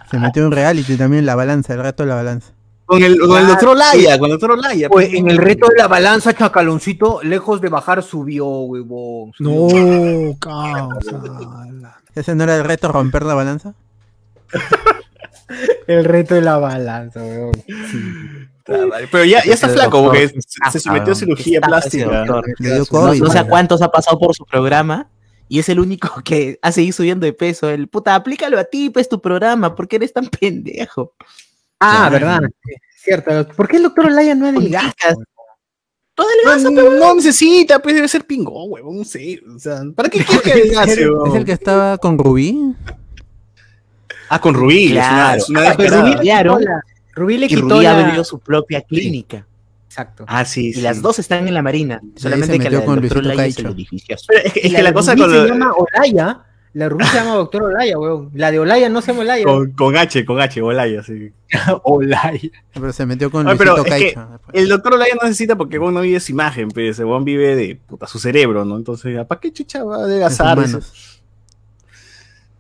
se 0.10 0.18
metió 0.18 0.44
en 0.48 0.52
reality 0.52 0.96
también, 0.96 1.28
la 1.28 1.36
balanza, 1.36 1.76
el 1.76 1.84
reto 1.84 2.02
de 2.02 2.10
la 2.10 2.16
balanza. 2.16 2.54
Con 2.90 3.04
el, 3.04 3.20
con 3.20 3.40
el 3.40 3.46
doctor 3.46 3.70
Olaya, 3.70 4.18
con 4.18 4.26
el 4.26 4.32
doctor 4.32 4.52
Olaya. 4.58 4.90
Pues 4.90 5.14
en 5.14 5.30
el 5.30 5.38
reto 5.38 5.68
de 5.68 5.76
la 5.78 5.88
balanza, 5.88 6.34
Chacaloncito, 6.34 7.20
lejos 7.22 7.62
de 7.62 7.70
bajar, 7.70 8.02
subió, 8.02 8.48
huevón. 8.48 9.32
No, 9.38 10.36
causa. 10.40 11.22
¿Ese 12.16 12.34
no 12.34 12.46
era 12.46 12.58
el 12.58 12.64
reto 12.64 12.92
romper 12.92 13.24
la 13.24 13.36
balanza? 13.36 13.76
El 15.88 16.06
reto 16.06 16.36
de 16.36 16.42
la 16.42 16.58
balanza, 16.58 17.22
huevón. 17.22 17.52
Pero 18.66 19.24
ya, 19.24 19.44
ya 19.44 19.54
está 19.54 19.70
flaco 19.70 20.02
doctor, 20.02 20.32
porque 20.32 20.42
se 20.72 20.80
sometió 20.80 21.04
a 21.04 21.06
weón, 21.06 21.16
cirugía 21.16 21.62
plástica. 21.62 22.26
No, 22.26 22.42
no 22.42 23.30
sé 23.30 23.40
a 23.40 23.48
cuántos 23.48 23.82
ha 23.84 23.90
pasado 23.90 24.18
por 24.18 24.36
su 24.36 24.46
programa 24.46 25.10
y 25.48 25.60
es 25.60 25.68
el 25.68 25.80
único 25.80 26.10
que 26.24 26.60
ha 26.62 26.72
seguido 26.72 26.94
subiendo 26.94 27.26
de 27.26 27.34
peso. 27.34 27.70
El 27.70 27.88
puta, 27.88 28.16
aplícalo 28.16 28.58
a 28.58 28.64
ti, 28.64 28.90
pues 28.90 29.10
tu 29.10 29.20
programa, 29.20 29.76
¿por 29.76 29.88
qué 29.88 29.98
eres 29.98 30.14
tan 30.14 30.28
pendejo? 30.40 31.14
Ah, 31.80 32.10
verdad. 32.10 32.42
Cierto. 32.96 33.48
¿Por 33.56 33.68
qué 33.68 33.78
el 33.78 33.84
doctor 33.84 34.08
Olaya 34.08 34.36
no 34.36 34.48
adelgaza? 34.48 35.14
No, 36.18 36.26
adelgaza, 36.26 36.70
no, 36.70 36.90
no 37.00 37.16
necesita, 37.16 37.80
pues 37.80 37.96
debe 37.96 38.08
ser 38.10 38.26
pingón, 38.26 38.66
huevón, 38.72 38.98
no 38.98 39.04
sé. 39.06 39.42
O 39.56 39.58
sea, 39.58 39.82
¿para 39.96 40.10
qué 40.10 40.20
quieres 40.24 40.42
que 40.44 40.52
adelgace, 40.52 41.08
¿Es 41.28 41.36
el 41.36 41.46
que 41.46 41.54
estaba 41.54 41.98
con 41.98 42.18
Rubí? 42.18 42.76
Ah, 44.30 44.40
con 44.42 44.54
Rubí. 44.54 44.92
Claro. 44.92 45.38
Es 45.38 45.50
una, 45.50 45.62
Ah, 45.62 45.66
es 45.72 45.78
una 45.80 45.92
descarada. 45.94 46.02
Rubí, 46.12 46.18
le 46.18 46.34
quitó 46.44 46.60
la- 46.60 46.82
Rubí 47.14 47.38
le 47.38 47.46
Y 47.46 47.50
quitó 47.50 47.62
Rubí 47.62 47.84
la... 47.84 48.08
abrió 48.08 48.24
su 48.24 48.40
propia 48.40 48.82
clínica. 48.82 49.46
Exacto. 49.88 50.24
Ah, 50.28 50.46
sí, 50.46 50.72
Y 50.76 50.82
las 50.82 51.02
dos 51.02 51.18
están 51.20 51.48
en 51.48 51.54
la 51.54 51.62
Marina. 51.62 52.00
Solamente 52.16 52.54
se 52.58 52.60
que 52.60 52.70
la 52.70 52.86
con 52.86 53.00
del 53.00 53.10
doctor 53.10 53.24
Luisito 53.24 53.34
Olaya 53.34 53.46
es 53.48 53.58
el 53.58 53.64
Caicho. 53.64 53.76
edificio 53.76 54.16
azul. 54.16 54.28
Pero 54.30 54.42
es 54.46 54.54
que, 54.54 54.60
es 54.60 54.66
Y 54.68 54.76
que 54.76 54.84
la 54.84 54.94
cosa 54.94 55.12
Rubí 55.14 55.22
con, 55.22 55.32
se 55.32 55.38
lo- 55.38 55.48
llama 55.48 55.72
Olaya. 55.74 56.44
La 56.74 56.88
Rubí 56.88 57.04
se 57.06 57.16
llama 57.18 57.34
doctor 57.34 57.64
Olaya, 57.64 57.98
weón. 57.98 58.30
La 58.34 58.52
de 58.52 58.60
Olaya 58.60 58.90
no 58.90 59.02
se 59.02 59.08
llama 59.12 59.22
Olaya. 59.24 59.44
con, 59.44 59.72
con 59.72 59.98
H, 59.98 60.24
con 60.24 60.40
H, 60.40 60.62
Olaya, 60.62 61.02
sí. 61.04 61.32
Olaya. 61.84 62.50
Pero 62.74 62.94
se 62.94 63.06
metió 63.08 63.32
con 63.32 63.48
Ay, 63.48 63.56
pero 63.58 63.78
es 63.84 63.94
que. 63.94 64.16
El 64.54 64.70
doctor 64.70 64.94
Olaya 64.94 65.16
no 65.16 65.24
necesita 65.28 65.56
porque 65.56 65.80
bueno, 65.80 66.00
no 66.00 66.02
vive 66.02 66.20
su 66.20 66.32
imagen, 66.32 66.70
pues, 66.70 66.92
ese 66.92 67.06
weón 67.06 67.26
vive 67.26 67.56
de 67.56 67.76
puta, 67.76 68.06
su 68.06 68.20
cerebro, 68.20 68.66
¿no? 68.66 68.78
Entonces, 68.78 69.26
¿para 69.26 69.42
qué 69.42 69.52
chucha 69.52 69.84
va 69.84 69.96
a 69.96 70.00
En 70.00 70.04
sus 70.04 70.10
adelgazar? 70.12 70.58
manos. 70.58 71.22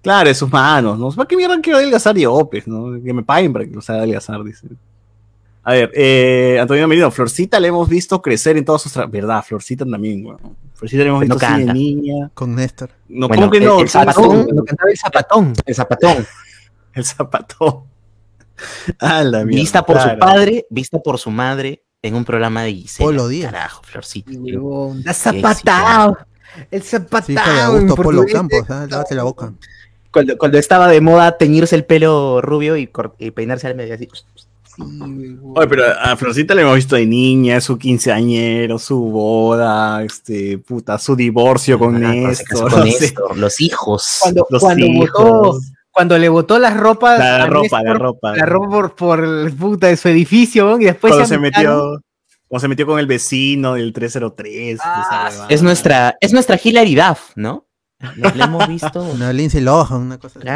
Claro, 0.02 0.30
de 0.30 0.36
sus 0.36 0.50
manos, 0.52 0.98
¿no? 0.98 1.12
¿Para 1.12 1.28
qué 1.28 1.36
mierda 1.36 1.60
quiero 1.62 1.78
adelgazar 1.78 2.16
yo, 2.18 2.48
pues, 2.50 2.68
¿no? 2.68 3.02
Que 3.04 3.14
me 3.14 3.22
paguen 3.24 3.54
para 3.54 3.66
que 3.66 3.72
los 3.72 3.90
haga 3.90 4.00
adelgazar, 4.00 4.44
dice. 4.44 4.68
A 5.64 5.74
ver, 5.74 5.92
eh, 5.94 6.58
Antonio 6.62 6.88
Merino, 6.88 7.12
Florcita 7.12 7.60
le 7.60 7.68
hemos 7.68 7.88
visto 7.90 8.22
crecer 8.22 8.58
en 8.58 8.66
todas 8.66 8.82
sus... 8.82 8.94
Verdad, 9.10 9.44
Florcita 9.46 9.86
también, 9.86 10.26
weón. 10.26 10.40
Florcita 10.74 11.04
le 11.04 11.10
hemos 11.10 11.28
No 11.28 11.36
visto 11.36 11.46
así 11.48 11.64
de 11.66 11.74
niña. 11.74 12.32
Con 12.34 12.56
Néstor. 12.56 12.90
No, 13.10 13.28
Bueno, 13.28 13.42
¿cómo 13.44 13.52
que 13.52 13.60
no? 13.60 13.66
el 13.66 13.70
¿Cómo 13.72 13.84
que 13.84 13.90
zapatón, 13.90 14.48
no? 14.56 14.64
Cantaba 14.64 14.90
el 14.90 14.98
zapatón. 14.98 15.54
El 15.66 15.76
zapatón. 15.76 16.28
El 16.94 17.06
zapatón. 17.06 17.84
Ah, 19.00 19.24
la 19.24 19.46
mierda, 19.46 19.62
Vista 19.62 19.86
por 19.86 20.02
su 20.02 20.18
padre, 20.20 20.66
vista 20.70 21.00
por 21.00 21.18
su 21.18 21.32
madre 21.32 21.84
en 22.02 22.16
un 22.16 22.26
programa 22.26 22.64
de 22.64 22.74
Gisela. 22.74 23.06
Polo 23.08 23.28
Díaz. 23.30 23.52
Carajo, 23.54 23.84
Florcita. 23.84 24.32
Éxito. 24.32 24.96
zapatao. 25.14 26.18
El 26.72 26.82
Sí, 26.82 26.90
zapatao. 26.90 27.76
Augusto 27.76 27.96
Polo. 27.96 28.26
Campos, 28.26 28.64
¿ah? 28.70 28.86
lávate 28.90 29.16
la 29.16 29.24
boca. 29.24 29.54
Cuando, 30.12 30.38
cuando 30.38 30.58
estaba 30.58 30.88
de 30.90 31.00
moda 31.00 31.38
teñirse 31.38 31.76
el 31.76 31.86
pelo 31.86 32.42
rubio 32.42 32.76
y, 32.76 32.90
y 33.20 33.32
peinarse 33.32 33.68
al 33.68 33.76
medio 33.76 33.94
así. 33.94 34.10
Sí. 34.80 35.38
Oye, 35.56 35.68
pero 35.68 35.84
a 36.00 36.16
Florcita 36.16 36.54
le 36.56 36.62
hemos 36.62 36.76
visto 36.76 36.96
de 36.96 37.06
niña, 37.06 37.60
su 37.60 37.78
quinceañero, 37.78 38.78
su 38.80 39.00
boda, 39.00 40.04
este, 40.04 40.58
puta, 40.60 40.98
su 41.00 41.16
divorcio 41.16 41.78
con 41.80 42.04
Ah, 42.04 42.12
Néstor. 42.14 42.70
con 42.72 42.80
no 42.80 42.86
Néstor, 42.86 43.38
Los 43.38 43.60
hijos. 43.62 44.20
Cuando, 44.22 44.48
los 44.50 44.62
cuando 44.62 44.86
hijos, 44.86 45.10
votó, 45.12 45.60
cuando 45.92 46.18
le 46.18 46.30
botó 46.30 46.60
las 46.60 46.78
ropas. 46.78 47.20
la 47.20 47.46
ropa, 47.48 47.82
la 47.84 47.94
ropa. 47.96 48.36
La 48.36 48.46
ropa 48.46 48.70
por, 48.70 48.96
por 48.96 49.24
el 49.24 49.52
puta 49.54 49.88
de 49.88 49.98
su 49.98 50.08
edificio, 50.08 50.68
weón, 50.68 50.82
y 50.82 50.86
después 50.86 51.12
cuando 51.12 51.28
se 51.28 51.38
metió, 51.40 52.00
cuando 52.48 52.62
se 52.62 52.68
metió 52.68 52.86
con 52.86 53.00
el 53.00 53.08
vecino 53.08 53.74
del 53.74 53.92
303. 53.92 54.80
Ah. 54.84 55.30
Es 55.50 55.62
nuestra, 55.64 56.16
es 56.22 56.32
nuestra 56.32 56.60
Hilary 56.64 56.96
Duff, 56.96 57.32
¿no? 57.36 57.66
La, 58.16 58.34
la 58.34 58.46
hemos 58.46 58.68
visto. 58.68 59.02
Una 59.14 59.34
Lindsay 59.34 59.62
Lohan, 59.62 60.02
una 60.02 60.18
cosa 60.20 60.40
así. 60.40 60.48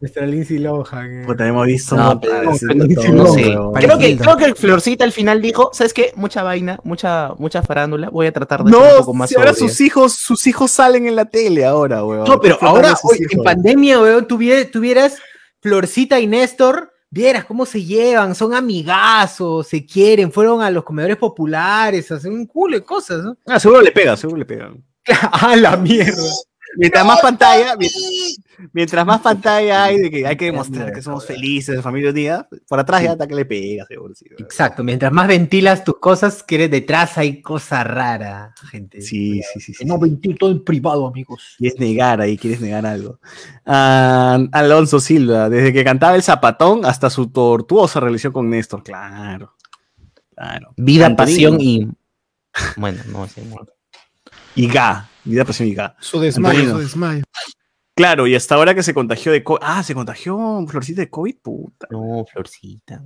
Nuestra 0.00 0.26
Lindsay 0.26 0.58
Lohan. 0.58 1.22
eh. 1.22 1.26
Puta, 1.26 1.46
hemos 1.46 1.66
visto 1.66 1.94
No, 1.94 2.12
un 2.12 2.20
pero- 2.20 2.42
no. 2.42 3.72
Paris 3.72 3.86
Creo 3.86 3.98
que, 3.98 4.16
creo 4.16 4.36
que 4.36 4.54
Florcita 4.54 5.04
al 5.04 5.12
final 5.12 5.42
dijo, 5.42 5.70
¿sabes 5.74 5.92
qué? 5.92 6.12
Mucha 6.16 6.42
vaina, 6.42 6.78
mucha, 6.84 7.34
mucha 7.38 7.62
farándula. 7.62 8.08
Voy 8.08 8.26
a 8.26 8.32
tratar 8.32 8.64
de 8.64 8.70
ser 8.72 8.80
un 8.80 8.98
poco 9.00 9.12
No, 9.12 9.18
más 9.18 9.28
si 9.28 9.36
ahora 9.36 9.52
sobria". 9.52 9.68
sus 9.68 9.80
hijos, 9.82 10.12
sus 10.14 10.46
hijos 10.46 10.70
salen 10.70 11.06
en 11.06 11.16
la 11.16 11.26
tele 11.26 11.64
ahora, 11.66 12.02
weón. 12.04 12.24
No, 12.24 12.40
pero 12.40 12.56
ahora, 12.62 12.94
en 13.30 13.42
pandemia, 13.42 14.00
weón, 14.00 14.26
tuvie- 14.26 14.70
tuvieras 14.70 15.16
Florcita 15.60 16.18
y 16.18 16.26
Néstor, 16.26 16.90
vieras 17.10 17.44
cómo 17.44 17.66
se 17.66 17.84
llevan, 17.84 18.34
son 18.34 18.54
amigazos, 18.54 19.66
se 19.66 19.84
quieren, 19.84 20.32
fueron 20.32 20.62
a 20.62 20.70
los 20.70 20.84
comedores 20.84 21.18
populares, 21.18 22.10
hacen 22.10 22.32
un 22.32 22.46
culo 22.46 22.78
de 22.78 22.84
cosas, 22.84 23.22
¿no? 23.22 23.36
Ah, 23.46 23.60
seguro 23.60 23.82
le 23.82 23.92
pega, 23.92 24.16
seguro 24.16 24.38
le 24.38 24.46
pega. 24.46 24.72
¡A 25.32 25.56
la 25.56 25.76
mierda! 25.76 26.22
Mientras 26.76 27.04
más 27.04 27.20
pantalla, 27.20 27.76
mientras, 27.76 28.36
mientras 28.72 29.06
más 29.06 29.20
pantalla 29.20 29.84
hay 29.84 29.98
de 29.98 30.10
que 30.10 30.26
hay 30.26 30.36
que 30.36 30.46
demostrar 30.46 30.92
que 30.92 31.02
somos 31.02 31.26
felices, 31.26 31.80
familia 31.82 32.10
unida, 32.10 32.48
por 32.68 32.78
atrás 32.78 33.02
ya 33.02 33.12
hasta 33.12 33.26
que 33.26 33.34
le 33.34 33.44
pega, 33.44 33.86
seguro. 33.86 34.14
Sí. 34.14 34.26
Exacto, 34.38 34.84
mientras 34.84 35.12
más 35.12 35.26
ventilas 35.26 35.84
tus 35.84 35.98
cosas, 35.98 36.42
que 36.42 36.68
detrás 36.68 37.18
hay 37.18 37.42
cosa 37.42 37.84
rara, 37.84 38.54
gente. 38.70 39.00
sí, 39.00 39.42
sí, 39.52 39.60
sí. 39.60 39.74
sí. 39.74 39.84
No 39.84 39.98
ventilo 39.98 40.36
todo 40.36 40.50
en 40.50 40.64
privado, 40.64 41.06
amigos. 41.06 41.56
Quieres 41.58 41.78
negar 41.78 42.20
ahí, 42.20 42.36
quieres 42.36 42.60
negar 42.60 42.86
algo. 42.86 43.18
Ah, 43.66 44.38
Alonso 44.52 45.00
Silva, 45.00 45.48
desde 45.48 45.72
que 45.72 45.84
cantaba 45.84 46.14
el 46.14 46.22
zapatón 46.22 46.84
hasta 46.84 47.10
su 47.10 47.28
tortuosa 47.30 48.00
relación 48.00 48.32
con 48.32 48.48
Néstor, 48.48 48.82
claro. 48.82 49.54
Claro. 50.34 50.72
Vida, 50.76 51.14
pasión 51.16 51.60
y. 51.60 51.88
Bueno, 52.76 53.00
no 53.12 53.28
sé. 53.28 53.44
no. 53.44 53.64
Y 54.54 54.68
Ga. 54.68 55.08
Vida 55.24 55.44
presiónica. 55.44 55.96
Su 56.00 56.20
desmayo, 56.20 56.58
Antonino. 56.58 56.76
su 56.76 56.82
desmayo. 56.82 57.24
Claro, 57.94 58.26
y 58.26 58.34
hasta 58.34 58.54
ahora 58.54 58.74
que 58.74 58.82
se 58.82 58.94
contagió 58.94 59.32
de 59.32 59.44
COVID. 59.44 59.60
Ah, 59.62 59.82
se 59.82 59.94
contagió 59.94 60.64
Florcita 60.66 61.02
de 61.02 61.10
COVID, 61.10 61.36
puta. 61.42 61.86
No, 61.90 62.24
Florcita. 62.30 63.02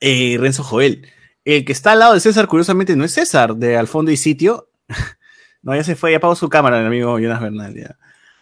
Eh, 0.00 0.36
Renzo 0.38 0.62
Joel. 0.64 1.06
El 1.44 1.64
que 1.64 1.72
está 1.72 1.92
al 1.92 1.98
lado 1.98 2.14
de 2.14 2.20
César, 2.20 2.46
curiosamente, 2.46 2.96
no 2.96 3.04
es 3.04 3.12
César, 3.12 3.54
de 3.56 3.76
Al 3.76 3.88
fondo 3.88 4.10
y 4.10 4.16
sitio. 4.16 4.70
no, 5.62 5.74
ya 5.74 5.84
se 5.84 5.96
fue, 5.96 6.12
ya 6.12 6.16
apagó 6.16 6.34
su 6.34 6.48
cámara, 6.48 6.80
el 6.80 6.86
amigo 6.86 7.18
Jonas 7.18 7.40
Bernal. 7.40 7.74
ya. 7.74 7.98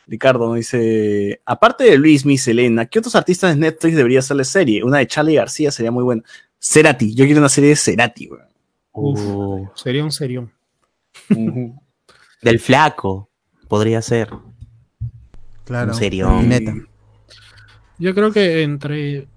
Ricardo 0.07 0.55
dice: 0.55 1.41
Aparte 1.45 1.85
de 1.85 1.97
Luis, 1.99 2.25
Miss 2.25 2.43
Selena, 2.45 2.87
¿qué 2.87 2.99
otros 2.99 3.15
artistas 3.15 3.55
de 3.55 3.61
Netflix 3.61 3.97
debería 3.97 4.19
hacerle 4.21 4.45
serie? 4.45 4.83
Una 4.83 4.99
de 4.99 5.07
Charlie 5.07 5.35
García 5.37 5.71
sería 5.71 5.91
muy 5.91 6.05
buena. 6.05 6.23
Cerati, 6.59 7.15
yo 7.15 7.25
quiero 7.25 7.41
una 7.41 7.49
serie 7.49 7.71
de 7.71 7.77
Cerati, 7.77 8.29
weón. 8.29 8.49
Uf, 8.93 9.71
sería 9.77 10.05
un 10.05 10.11
serión. 10.13 10.53
Del 11.29 12.59
flaco. 12.59 13.31
Podría 13.69 14.03
ser. 14.03 14.31
Claro. 15.65 15.93
Neta. 16.43 16.75
Yo 17.99 18.15
creo 18.15 18.33
que 18.33 18.63
entre 18.63 19.29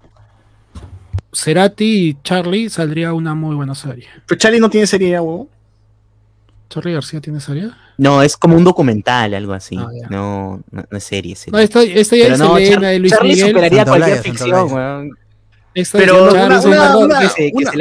Cerati 1.32 2.08
y 2.08 2.22
Charlie 2.22 2.70
saldría 2.70 3.12
una 3.12 3.34
muy 3.34 3.54
buena 3.54 3.74
serie. 3.74 4.08
Pero 4.26 4.38
Charlie 4.38 4.60
no 4.60 4.70
tiene 4.70 4.86
serie 4.86 5.10
ya. 5.10 5.20
¿Charlie 6.68 6.94
García 6.94 7.20
tiene 7.20 7.40
serie? 7.40 7.70
No, 7.98 8.22
es 8.22 8.36
como 8.36 8.56
un 8.56 8.64
documental, 8.64 9.34
algo 9.34 9.52
así. 9.52 9.76
Ah, 9.78 9.88
no, 10.10 10.62
no, 10.70 10.84
no 10.90 10.98
es 10.98 11.04
serie, 11.04 11.36
serie. 11.36 11.52
No, 11.52 11.58
esto 11.60 11.82
ya 12.16 12.26
es 12.26 12.38
no, 12.38 12.58
Char- 12.58 12.80
de 12.80 12.98
Luis 12.98 13.12
Charlie 13.12 13.34
Miguel. 13.34 13.48
superaría 13.48 13.84
Santa 13.84 13.90
cualquier 13.90 14.18
Olaya, 14.18 14.22
Santa 14.22 14.38
ficción, 14.38 14.72
weón. 14.72 15.10
Pero 15.92 16.28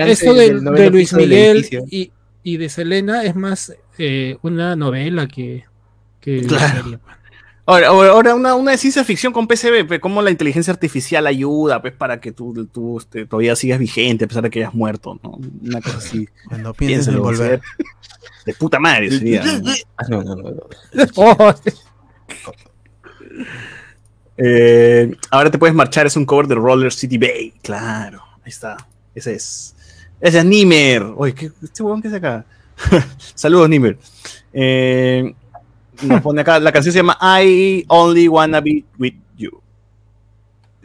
esto 0.06 0.34
de, 0.34 0.90
Luis 0.92 1.14
Miguel 1.14 1.68
y, 1.90 2.12
y 2.44 2.58
de 2.58 2.70
Selena 2.70 3.24
es 3.24 3.36
más 3.36 3.74
eh, 3.98 4.38
una 4.42 4.76
novela 4.76 5.28
que, 5.28 5.66
que 6.20 6.42
Claro. 6.42 6.84
serie. 6.84 7.00
Ahora, 7.66 7.88
ahora 7.88 8.36
una, 8.36 8.56
una 8.56 8.72
de 8.72 8.78
ciencia 8.78 9.06
ficción 9.06 9.32
con 9.32 9.48
PCB, 9.48 9.88
pues, 9.88 10.00
cómo 10.02 10.22
la 10.22 10.30
inteligencia 10.32 10.74
artificial 10.74 11.26
ayuda 11.26 11.82
pues, 11.82 11.94
para 11.94 12.20
que 12.20 12.34
tú, 12.34 12.68
tú 12.68 12.98
este, 12.98 13.26
todavía 13.26 13.56
sigas 13.56 13.80
vigente 13.80 14.26
a 14.26 14.28
pesar 14.28 14.44
de 14.44 14.50
que 14.50 14.60
hayas 14.60 14.74
muerto, 14.74 15.18
¿no? 15.24 15.40
Una 15.62 15.80
cosa 15.80 15.98
así. 15.98 16.28
Cuando 16.50 16.74
pienses 16.74 17.08
en 17.14 17.22
volver. 17.22 17.62
De 18.46 18.54
puta 18.54 18.80
madre 18.80 19.10
sería. 19.10 19.44
¿no? 19.46 19.72
Ah, 19.96 20.04
no, 20.10 20.24
no, 20.24 20.36
no, 20.36 20.52
no. 20.52 20.64
Oh, 21.16 21.54
Eh, 24.38 25.16
ahora 25.30 25.52
te 25.52 25.58
puedes 25.58 25.76
marchar, 25.76 26.08
es 26.08 26.16
un 26.18 26.26
cover 26.26 26.48
de 26.48 26.56
Roller 26.56 26.92
City 26.92 27.18
Bay. 27.18 27.54
Claro, 27.62 28.24
ahí 28.44 28.50
está. 28.50 28.78
Ese 29.14 29.36
es. 29.36 29.73
Es 30.24 30.46
Nimer. 30.46 31.04
Oye, 31.18 31.34
¿qué, 31.36 31.52
este 31.62 31.84
huevón 31.84 32.02
que 32.02 32.08
es 32.08 32.14
acá? 32.14 32.46
Saludos, 33.36 33.68
Nimer. 33.68 33.98
Eh, 34.54 35.34
nos 36.02 36.22
pone 36.22 36.40
acá, 36.40 36.62
la 36.62 36.72
canción 36.72 36.94
se 36.94 37.00
llama 37.00 37.18
I 37.42 37.84
Only 37.90 38.30
Wanna 38.30 38.62
Be 38.62 38.86
With 38.98 39.16
You. 39.36 39.52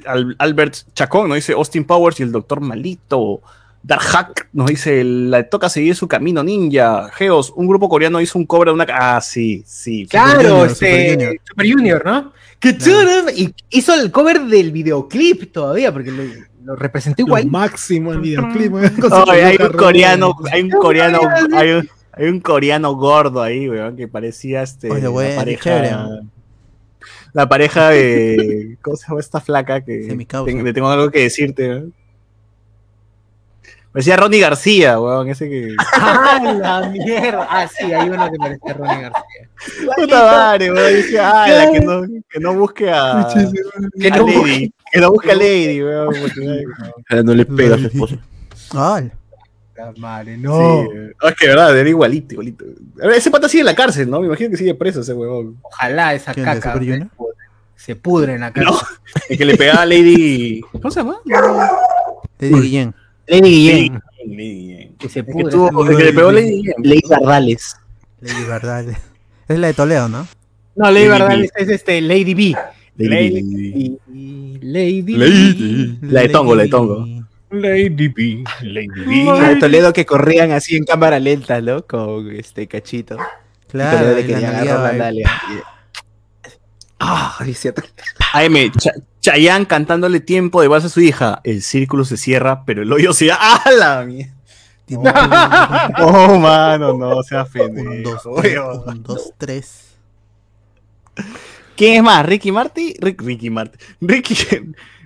Al- 0.04 0.34
Albert 0.40 0.78
Chacón 0.92 1.28
nos 1.28 1.36
dice 1.36 1.52
Austin 1.52 1.84
Powers 1.84 2.18
y 2.18 2.24
el 2.24 2.32
Doctor 2.32 2.60
Malito. 2.60 3.40
Dark 3.80 4.02
Hack 4.02 4.48
nos 4.52 4.66
dice, 4.66 5.04
le 5.04 5.44
toca 5.44 5.68
seguir 5.68 5.94
su 5.94 6.08
camino 6.08 6.42
ninja. 6.42 7.08
Geos, 7.12 7.52
un 7.54 7.68
grupo 7.68 7.88
coreano 7.88 8.20
hizo 8.20 8.40
un 8.40 8.44
cover 8.44 8.68
de 8.68 8.74
una... 8.74 8.86
Ah, 8.92 9.20
sí, 9.20 9.62
sí. 9.64 10.04
Claro, 10.08 10.40
Junior, 10.40 10.66
este, 10.66 11.12
Super 11.12 11.14
Junior. 11.14 11.40
Super 11.44 11.72
Junior, 11.72 12.04
¿no? 12.04 12.32
Que 12.58 12.76
churrum, 12.76 13.28
Y 13.36 13.54
hizo 13.70 13.94
el 13.94 14.10
cover 14.10 14.40
del 14.46 14.72
videoclip 14.72 15.52
todavía, 15.52 15.92
porque 15.92 16.10
lo, 16.10 16.24
lo 16.64 16.76
representó 16.76 17.22
lo 17.22 17.26
igual. 17.28 17.46
máximo 17.46 18.12
el 18.12 18.20
videoclip. 18.20 18.72
Ay, 19.28 19.40
hay 19.40 19.56
un 19.60 19.72
coreano, 19.72 20.34
hay 20.52 20.62
un 20.62 20.70
coreano, 20.70 21.20
hay 21.54 21.70
un, 21.72 21.88
hay 22.12 22.26
un 22.28 22.40
coreano 22.40 22.94
gordo 22.94 23.42
ahí, 23.42 23.68
weón, 23.68 23.96
que 23.96 24.08
parecía 24.08 24.62
este 24.62 24.90
Oye, 24.90 25.02
la 25.02 25.36
pareja. 25.36 25.62
chévere. 25.62 25.96
La 27.32 27.48
pareja 27.48 27.90
de. 27.90 28.76
¿Cómo 28.82 28.96
se 28.96 29.06
llama 29.06 29.20
esta 29.20 29.40
flaca? 29.40 29.84
Que 29.84 30.06
ten- 30.44 30.64
le 30.64 30.72
tengo 30.72 30.88
algo 30.88 31.10
que 31.10 31.20
decirte, 31.24 31.68
weón. 31.68 31.94
Parecía 33.98 34.16
Ronnie 34.16 34.38
García, 34.38 35.00
weón, 35.00 35.28
ese 35.28 35.48
que. 35.48 35.74
¡Ah, 35.94 36.40
la 36.40 36.88
mierda! 36.88 37.48
Ah, 37.50 37.66
sí, 37.66 37.92
hay 37.92 38.08
uno 38.08 38.30
que 38.30 38.38
parece 38.38 38.72
Ronnie 38.72 39.00
García. 39.00 39.50
Puta 39.96 40.22
madre, 40.22 40.72
weón. 40.72 40.94
Dice, 40.94 41.18
ah, 41.18 41.48
la 41.48 41.72
que 41.72 41.80
no, 41.80 42.02
que 42.30 42.38
no 42.38 42.54
busque 42.54 42.88
a. 42.92 43.26
Que 43.98 44.06
a 44.06 44.16
no 44.16 44.24
Lady. 44.24 44.72
Que 44.92 45.00
no 45.00 45.10
busque 45.10 45.32
a 45.32 45.34
Lady, 45.34 45.82
weón. 45.82 46.14
porque- 46.14 47.22
no 47.24 47.34
le 47.34 47.44
pega 47.44 47.74
a 47.74 47.78
su 47.78 47.86
esposa. 47.86 48.18
Ay, 48.70 49.10
La 49.74 49.92
madre, 49.96 50.36
no. 50.36 50.82
weón. 50.82 51.12
Ah, 51.20 51.30
es 51.30 51.34
que 51.34 51.48
verdad, 51.48 51.76
era 51.76 51.88
igualito, 51.88 52.34
igualito. 52.34 52.66
A 53.02 53.06
ver, 53.08 53.16
ese 53.16 53.32
pata 53.32 53.48
sigue 53.48 53.62
en 53.62 53.66
la 53.66 53.74
cárcel, 53.74 54.08
¿no? 54.08 54.20
Me 54.20 54.26
imagino 54.28 54.50
que 54.50 54.58
sigue 54.58 54.76
preso 54.76 55.00
ese 55.00 55.12
huevón. 55.12 55.56
Ojalá 55.62 56.14
esa 56.14 56.32
¿Quién, 56.32 56.46
de 56.46 56.52
caca 56.60 56.80
se 57.74 57.96
pudre 57.96 58.34
en 58.34 58.42
la 58.42 58.52
cara. 58.52 58.70
No, 58.70 58.78
el 59.28 59.36
que 59.36 59.44
le 59.44 59.56
pegaba 59.56 59.82
a 59.82 59.86
Lady. 59.86 60.60
¿Cómo 60.70 60.88
se 60.88 61.00
llama? 61.00 61.18
Lady 62.38 62.60
Guillén. 62.60 62.94
Lady 63.28 63.50
Guillén, 63.50 64.02
Lady. 64.26 64.94
que 64.98 65.08
se 65.08 65.20
El 65.20 65.26
que, 65.96 66.04
le 66.04 66.12
pegó 66.12 66.32
Lady. 66.32 66.62
Ley 66.82 67.00
Gardales. 67.08 67.76
Lady 68.20 68.44
Verdad. 68.44 68.84
Es 69.48 69.58
la 69.58 69.66
de 69.68 69.74
Toledo, 69.74 70.08
¿no? 70.08 70.26
No, 70.74 70.90
Lady 70.90 71.06
Lady 71.06 71.08
Verdad 71.08 71.28
B. 71.38 71.50
es 71.56 71.68
este 71.68 72.00
Lady 72.00 72.34
B. 72.34 72.56
Lady. 72.96 73.98
Lady, 74.60 75.16
Lady. 75.16 75.98
La 76.02 76.22
de 76.22 76.28
Tongo, 76.30 76.54
la 76.54 76.64
de 76.64 76.68
Tongo. 76.68 77.06
Lady 77.50 78.08
B. 78.08 78.44
Lady 78.62 79.24
La 79.24 79.48
de 79.50 79.56
Toledo 79.56 79.92
que 79.92 80.04
corrían 80.04 80.50
así 80.52 80.76
en 80.76 80.84
cámara 80.84 81.18
lenta, 81.18 81.60
¿no? 81.60 81.86
Con 81.86 82.30
este 82.34 82.66
cachito. 82.66 83.16
Y 83.16 83.70
Claro, 83.70 83.98
Toledo 83.98 84.16
le 84.16 84.26
quería 84.26 84.60
agarrar 84.60 85.14
la. 85.14 85.30
Ah, 87.00 87.38
es 87.46 87.58
cierto. 87.58 87.82
AM, 88.32 88.72
Chayanne 89.30 89.66
cantándole 89.66 90.20
tiempo 90.20 90.60
de 90.62 90.68
base 90.68 90.86
a 90.86 90.90
su 90.90 91.00
hija. 91.00 91.40
El 91.44 91.62
círculo 91.62 92.04
se 92.04 92.16
cierra, 92.16 92.64
pero 92.64 92.82
el 92.82 92.92
hoyo 92.92 93.12
se. 93.12 93.30
¡Ah, 93.32 93.62
la 93.78 94.04
mierda! 94.04 94.34
Oh, 96.00 96.38
mano, 96.40 96.96
no 96.96 97.22
seas 97.22 97.48
Un, 97.54 97.74
pendejo. 97.74 98.10
dos, 98.10 98.26
Oye, 98.26 98.40
tres, 98.42 98.60
un, 98.86 99.02
dos, 99.02 99.32
tres. 99.36 99.84
¿Quién 101.76 101.96
es 101.96 102.02
más? 102.02 102.24
¿Ricky 102.24 102.50
Martin? 102.52 102.94
Rick- 103.00 103.20
Ricky 103.22 103.50
Martin. 103.50 103.80
Ricky, 104.00 104.34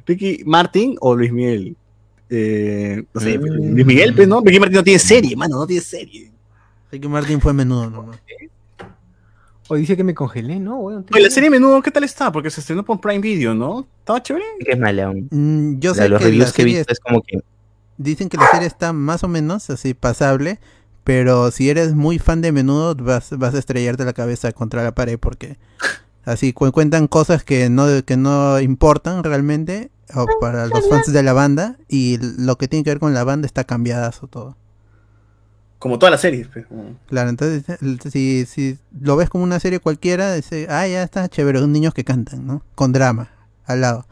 Ricky 0.07 0.43
Martin 0.47 0.97
o 1.01 1.15
Luis 1.17 1.33
Miguel? 1.33 1.77
Eh, 2.31 3.03
no 3.13 3.21
sé, 3.21 3.37
Luis 3.39 3.85
Miguel, 3.87 4.15
pues, 4.15 4.27
¿no? 4.29 4.41
Ricky 4.41 4.59
Martin 4.61 4.77
no 4.77 4.85
tiene 4.85 4.99
serie, 4.99 5.37
mano, 5.37 5.57
no 5.57 5.67
tiene 5.67 5.83
serie. 5.83 6.31
Ricky 6.91 7.09
Martin 7.09 7.41
fue 7.41 7.53
menudo 7.53 7.91
nomás. 7.91 8.19
O 9.73 9.77
dice 9.77 9.97
que 9.97 10.05
me 10.05 10.15
congelé, 10.15 10.61
¿no? 10.61 10.81
Oye, 10.81 11.03
la 11.19 11.31
serie 11.31 11.49
Menudo, 11.49 11.81
¿qué 11.81 11.91
tal 11.91 12.05
está? 12.05 12.31
Porque 12.31 12.51
se 12.51 12.61
estrenó 12.61 12.85
por 12.85 13.01
Prime 13.01 13.21
Video, 13.21 13.55
¿no? 13.55 13.87
¿Estaba 14.01 14.23
chévere? 14.23 14.45
Qué 14.63 14.77
mala. 14.77 15.05
aún. 15.07 15.29
Mm, 15.31 15.79
yo 15.79 15.95
sé 15.95 16.07
los 16.11 16.19
que 16.19 16.25
la 16.27 16.31
reviews 16.31 16.53
que 16.53 16.61
he 16.61 16.65
visto 16.67 16.93
es 16.93 17.01
como 17.01 17.23
que. 17.23 17.39
dicen 17.97 18.29
que 18.29 18.37
la 18.37 18.47
serie 18.49 18.67
está 18.67 18.93
más 18.93 19.25
o 19.25 19.29
menos 19.29 19.71
así 19.71 19.95
pasable, 19.95 20.61
pero 21.05 21.51
si 21.51 21.71
eres 21.71 21.95
muy 21.95 22.19
fan 22.19 22.43
de 22.43 22.53
menudo 22.53 22.95
vas, 22.97 23.31
vas 23.39 23.55
a 23.55 23.59
estrellarte 23.59 24.05
la 24.05 24.13
cabeza 24.13 24.53
contra 24.53 24.83
la 24.85 24.95
pared 24.95 25.19
porque 25.19 25.57
así 26.25 26.53
cu- 26.53 26.71
cuentan 26.71 27.07
cosas 27.09 27.43
que 27.43 27.71
no, 27.71 27.87
que 28.05 28.19
no 28.19 28.61
importan 28.61 29.25
realmente 29.25 29.91
o 30.15 30.27
para 30.39 30.67
los 30.67 30.87
fans 30.91 31.11
de 31.11 31.23
la 31.23 31.33
banda 31.33 31.79
y 31.89 32.19
lo 32.21 32.59
que 32.59 32.69
tiene 32.69 32.85
que 32.85 32.91
ver 32.91 32.99
con 33.01 33.15
la 33.15 33.25
banda 33.25 33.47
está 33.47 33.65
cambiadazo 33.65 34.27
todo. 34.27 34.59
Como 35.83 35.99
todas 35.99 36.13
las 36.13 36.21
series. 36.21 36.47
pues. 36.47 36.65
Claro, 37.09 37.29
entonces 37.31 37.65
el- 37.83 38.01
si, 38.09 38.47
si 38.47 38.79
lo 39.01 39.17
ves 39.17 39.29
como 39.29 39.43
una 39.43 39.59
serie 39.59 39.81
cualquiera, 39.81 40.33
dice, 40.35 40.69
ah, 40.71 40.87
ya 40.87 41.03
está 41.03 41.29
chévere, 41.29 41.59
son 41.59 41.73
niños 41.73 41.93
que 41.93 42.05
cantan, 42.05 42.47
¿no? 42.47 42.63
Con 42.77 42.93
drama 42.93 43.31
al 43.67 43.81
lado. 43.81 44.07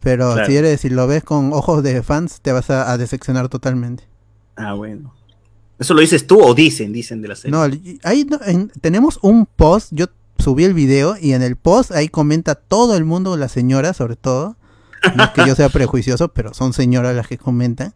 Pero 0.00 0.32
Claro. 0.34 0.46
si 0.46 0.56
eres, 0.56 0.80
si 0.80 0.90
lo 0.90 1.08
ves 1.08 1.24
con 1.24 1.52
ojos 1.52 1.82
de 1.82 2.02
fans, 2.04 2.40
te 2.40 2.52
vas 2.52 2.70
a, 2.70 2.92
a 2.92 2.98
decepcionar 2.98 3.48
totalmente. 3.48 4.04
Ah, 4.54 4.74
bueno. 4.74 5.12
¿Eso 5.80 5.92
lo 5.94 6.00
dices 6.02 6.24
tú 6.26 6.40
o 6.40 6.54
dicen? 6.54 6.92
Dicen 6.92 7.20
de 7.20 7.28
la 7.28 7.34
serie. 7.34 7.50
No, 7.50 7.62
ahí 8.04 8.24
no- 8.24 8.38
en- 8.46 8.68
tenemos 8.80 9.18
un 9.22 9.46
post, 9.46 9.88
yo 9.90 10.06
subí 10.38 10.62
el 10.64 10.72
video 10.74 11.16
y 11.20 11.32
en 11.32 11.42
el 11.42 11.56
post 11.56 11.90
ahí 11.90 12.08
comenta 12.08 12.54
todo 12.54 12.96
el 12.96 13.04
mundo, 13.04 13.36
las 13.36 13.50
señoras 13.50 13.96
sobre 13.96 14.14
todo. 14.14 14.56
No 15.16 15.24
es 15.24 15.30
que 15.30 15.46
yo 15.46 15.56
sea 15.56 15.68
prejuicioso, 15.68 16.28
pero 16.28 16.54
son 16.54 16.72
señoras 16.72 17.16
las 17.16 17.26
que 17.26 17.38
comentan. 17.38 17.92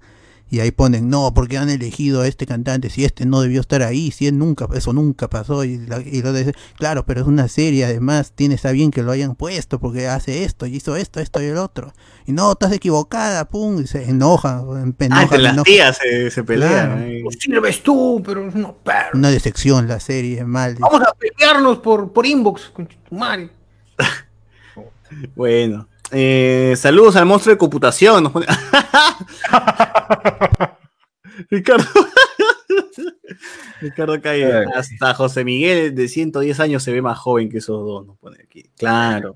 Y 0.52 0.60
ahí 0.60 0.70
ponen, 0.70 1.08
no, 1.08 1.32
porque 1.32 1.56
han 1.56 1.70
elegido 1.70 2.20
a 2.20 2.28
este 2.28 2.44
cantante, 2.44 2.90
si 2.90 3.06
este 3.06 3.24
no 3.24 3.40
debió 3.40 3.62
estar 3.62 3.80
ahí, 3.82 4.10
si 4.10 4.26
él 4.26 4.36
nunca, 4.36 4.68
eso 4.74 4.92
nunca 4.92 5.30
pasó. 5.30 5.64
Y, 5.64 5.78
la- 5.78 6.02
y 6.02 6.20
lo 6.20 6.34
de, 6.34 6.52
claro, 6.76 7.06
pero 7.06 7.22
es 7.22 7.26
una 7.26 7.48
serie, 7.48 7.86
además, 7.86 8.32
tiene, 8.34 8.54
está 8.56 8.70
bien 8.70 8.90
que 8.90 9.02
lo 9.02 9.12
hayan 9.12 9.34
puesto, 9.34 9.80
porque 9.80 10.08
hace 10.08 10.44
esto, 10.44 10.66
y 10.66 10.76
hizo 10.76 10.94
esto, 10.96 11.20
esto 11.20 11.40
y 11.42 11.46
el 11.46 11.56
otro. 11.56 11.94
Y 12.26 12.32
no, 12.32 12.52
estás 12.52 12.70
equivocada, 12.72 13.48
pum, 13.48 13.80
y 13.80 13.86
se 13.86 14.10
enoja, 14.10 14.58
ah, 14.58 14.84
enoja, 14.98 15.22
entre 15.22 15.38
las 15.38 15.52
enoja. 15.54 15.64
tías 15.64 15.96
se, 15.96 16.30
se 16.30 16.44
pelean. 16.44 16.70
Claro. 16.98 17.00
¿eh? 17.00 17.22
Sí 17.40 17.50
lo 17.50 17.62
ves 17.62 17.82
tú, 17.82 18.22
pero 18.22 18.50
no, 18.50 18.74
perro. 18.76 19.12
Una 19.18 19.30
decepción 19.30 19.88
la 19.88 20.00
serie, 20.00 20.44
mal. 20.44 20.76
Vamos 20.78 21.00
a 21.00 21.14
pelearnos 21.14 21.78
por, 21.78 22.12
por 22.12 22.26
inbox, 22.26 22.68
con 22.74 22.86
tu 22.86 23.14
madre. 23.16 23.48
Bueno. 25.34 25.88
Eh, 26.12 26.74
saludos 26.76 27.16
al 27.16 27.24
monstruo 27.26 27.54
de 27.54 27.58
computación. 27.58 28.22
nos 28.22 28.32
pone- 28.34 28.46
Ricardo. 31.50 31.84
Ricardo 33.80 34.20
Calle, 34.20 34.64
hasta 34.76 35.14
José 35.14 35.42
Miguel 35.44 35.94
de 35.94 36.06
110 36.08 36.60
años 36.60 36.82
se 36.82 36.92
ve 36.92 37.02
más 37.02 37.18
joven 37.18 37.48
que 37.48 37.58
esos 37.58 37.84
dos, 37.84 38.06
nos 38.06 38.16
pone 38.18 38.36
aquí. 38.44 38.64
Claro. 38.76 39.34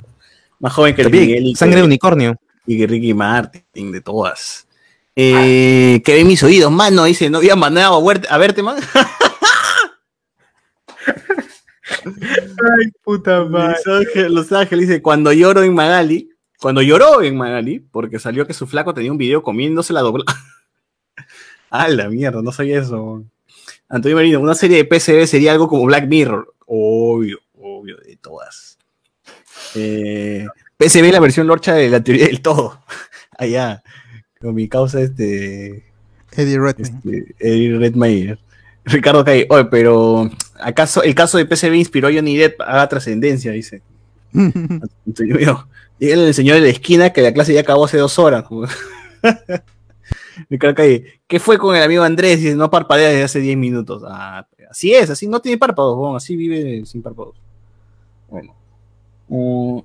Más 0.60 0.72
joven 0.72 0.94
que 0.94 1.02
el 1.02 1.10
Miguel 1.10 1.46
y 1.46 1.52
que- 1.54 1.58
sangre 1.58 1.78
de 1.78 1.84
unicornio. 1.84 2.36
y 2.66 2.76
que 2.78 2.86
Ricky 2.86 3.14
Martin, 3.14 3.90
de 3.92 4.00
todas. 4.00 4.68
Eh, 5.16 6.02
que 6.04 6.14
ve 6.14 6.24
mis 6.24 6.42
oídos, 6.42 6.70
mano, 6.70 7.04
dice, 7.04 7.30
no 7.30 7.38
había 7.38 7.56
mandado 7.56 7.96
a, 7.96 8.00
verte- 8.02 8.26
a 8.28 8.36
verte, 8.38 8.62
man. 8.62 8.76
Ay, 12.04 12.90
puta 13.04 13.40
Los 13.40 13.86
Ángeles, 13.86 14.30
Los 14.30 14.52
Ángeles 14.52 14.88
dice, 14.88 15.02
cuando 15.02 15.32
lloro 15.32 15.62
en 15.62 15.74
Magali, 15.74 16.30
cuando 16.60 16.82
lloró 16.82 17.22
en 17.22 17.36
Magali, 17.36 17.80
porque 17.80 18.18
salió 18.18 18.46
que 18.46 18.54
su 18.54 18.66
flaco 18.66 18.94
tenía 18.94 19.12
un 19.12 19.18
video 19.18 19.42
comiéndose 19.42 19.92
la 19.92 20.00
dobla. 20.00 20.24
ah, 21.70 21.88
la 21.88 22.08
mierda, 22.08 22.42
no 22.42 22.52
sabía 22.52 22.80
eso. 22.80 23.24
Antonio 23.88 24.16
Marino, 24.16 24.40
una 24.40 24.54
serie 24.54 24.78
de 24.78 24.84
PCB 24.84 25.26
sería 25.26 25.52
algo 25.52 25.68
como 25.68 25.84
Black 25.84 26.06
Mirror. 26.06 26.54
Obvio, 26.66 27.38
obvio, 27.54 27.96
de 27.98 28.16
todas. 28.16 28.78
Eh, 29.74 30.46
PCB 30.76 31.12
la 31.12 31.20
versión 31.20 31.46
lorcha 31.46 31.74
de 31.74 31.88
la 31.88 32.02
teoría 32.02 32.26
del 32.26 32.40
todo. 32.40 32.82
Allá, 33.38 33.82
con 34.40 34.54
mi 34.54 34.68
causa 34.68 35.00
este, 35.00 35.84
Eddie 36.32 36.58
Redmayne. 36.58 36.98
este 36.98 37.34
Eddie 37.38 37.78
Redmayne. 37.78 38.38
Ricardo 38.84 39.24
Calle, 39.24 39.46
oye, 39.50 39.64
pero 39.66 40.30
¿acaso 40.60 41.02
el 41.02 41.14
caso 41.14 41.38
de 41.38 41.46
PCB 41.46 41.74
inspiró 41.74 42.08
a 42.08 42.12
Johnny 42.12 42.36
Depp 42.36 42.60
a 42.60 42.88
trascendencia? 42.88 43.52
Dice. 43.52 43.82
Antonio 44.32 45.68
Al 46.00 46.34
señor 46.34 46.56
de 46.56 46.62
la 46.62 46.68
esquina 46.68 47.10
que 47.10 47.22
la 47.22 47.32
clase 47.32 47.54
ya 47.54 47.60
acabó 47.60 47.86
hace 47.86 47.96
dos 47.96 48.18
horas. 48.18 48.44
Ricardo 50.50 50.74
Calle, 50.76 51.20
¿qué 51.26 51.40
fue 51.40 51.56
con 51.58 51.74
el 51.74 51.82
amigo 51.82 52.02
Andrés? 52.02 52.40
Dice, 52.40 52.54
no 52.54 52.70
parpadea 52.70 53.08
desde 53.08 53.24
hace 53.24 53.40
10 53.40 53.56
minutos. 53.56 54.02
Ah, 54.06 54.46
así 54.70 54.92
es, 54.92 55.08
así 55.08 55.26
no 55.26 55.40
tiene 55.40 55.56
párpados, 55.56 55.96
bon, 55.96 56.14
así 56.16 56.36
vive 56.36 56.84
sin 56.84 57.02
párpados. 57.02 57.36
Bueno. 58.28 58.54
Mm, 59.28 59.78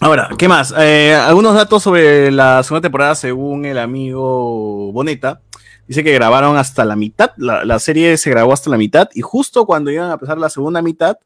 ahora, 0.00 0.30
¿qué 0.38 0.48
más? 0.48 0.72
Eh, 0.78 1.14
algunos 1.14 1.54
datos 1.54 1.82
sobre 1.82 2.30
la 2.30 2.62
segunda 2.62 2.82
temporada 2.82 3.14
según 3.14 3.66
el 3.66 3.78
amigo 3.78 4.90
Boneta. 4.92 5.42
Dice 5.86 6.02
que 6.02 6.14
grabaron 6.14 6.56
hasta 6.56 6.84
la 6.84 6.96
mitad, 6.96 7.30
la, 7.36 7.64
la 7.64 7.78
serie 7.78 8.16
se 8.16 8.30
grabó 8.30 8.52
hasta 8.52 8.70
la 8.70 8.76
mitad 8.76 9.08
y 9.14 9.20
justo 9.20 9.66
cuando 9.66 9.90
iban 9.92 10.10
a 10.10 10.14
empezar 10.14 10.36
la 10.36 10.48
segunda 10.48 10.82
mitad 10.82 11.16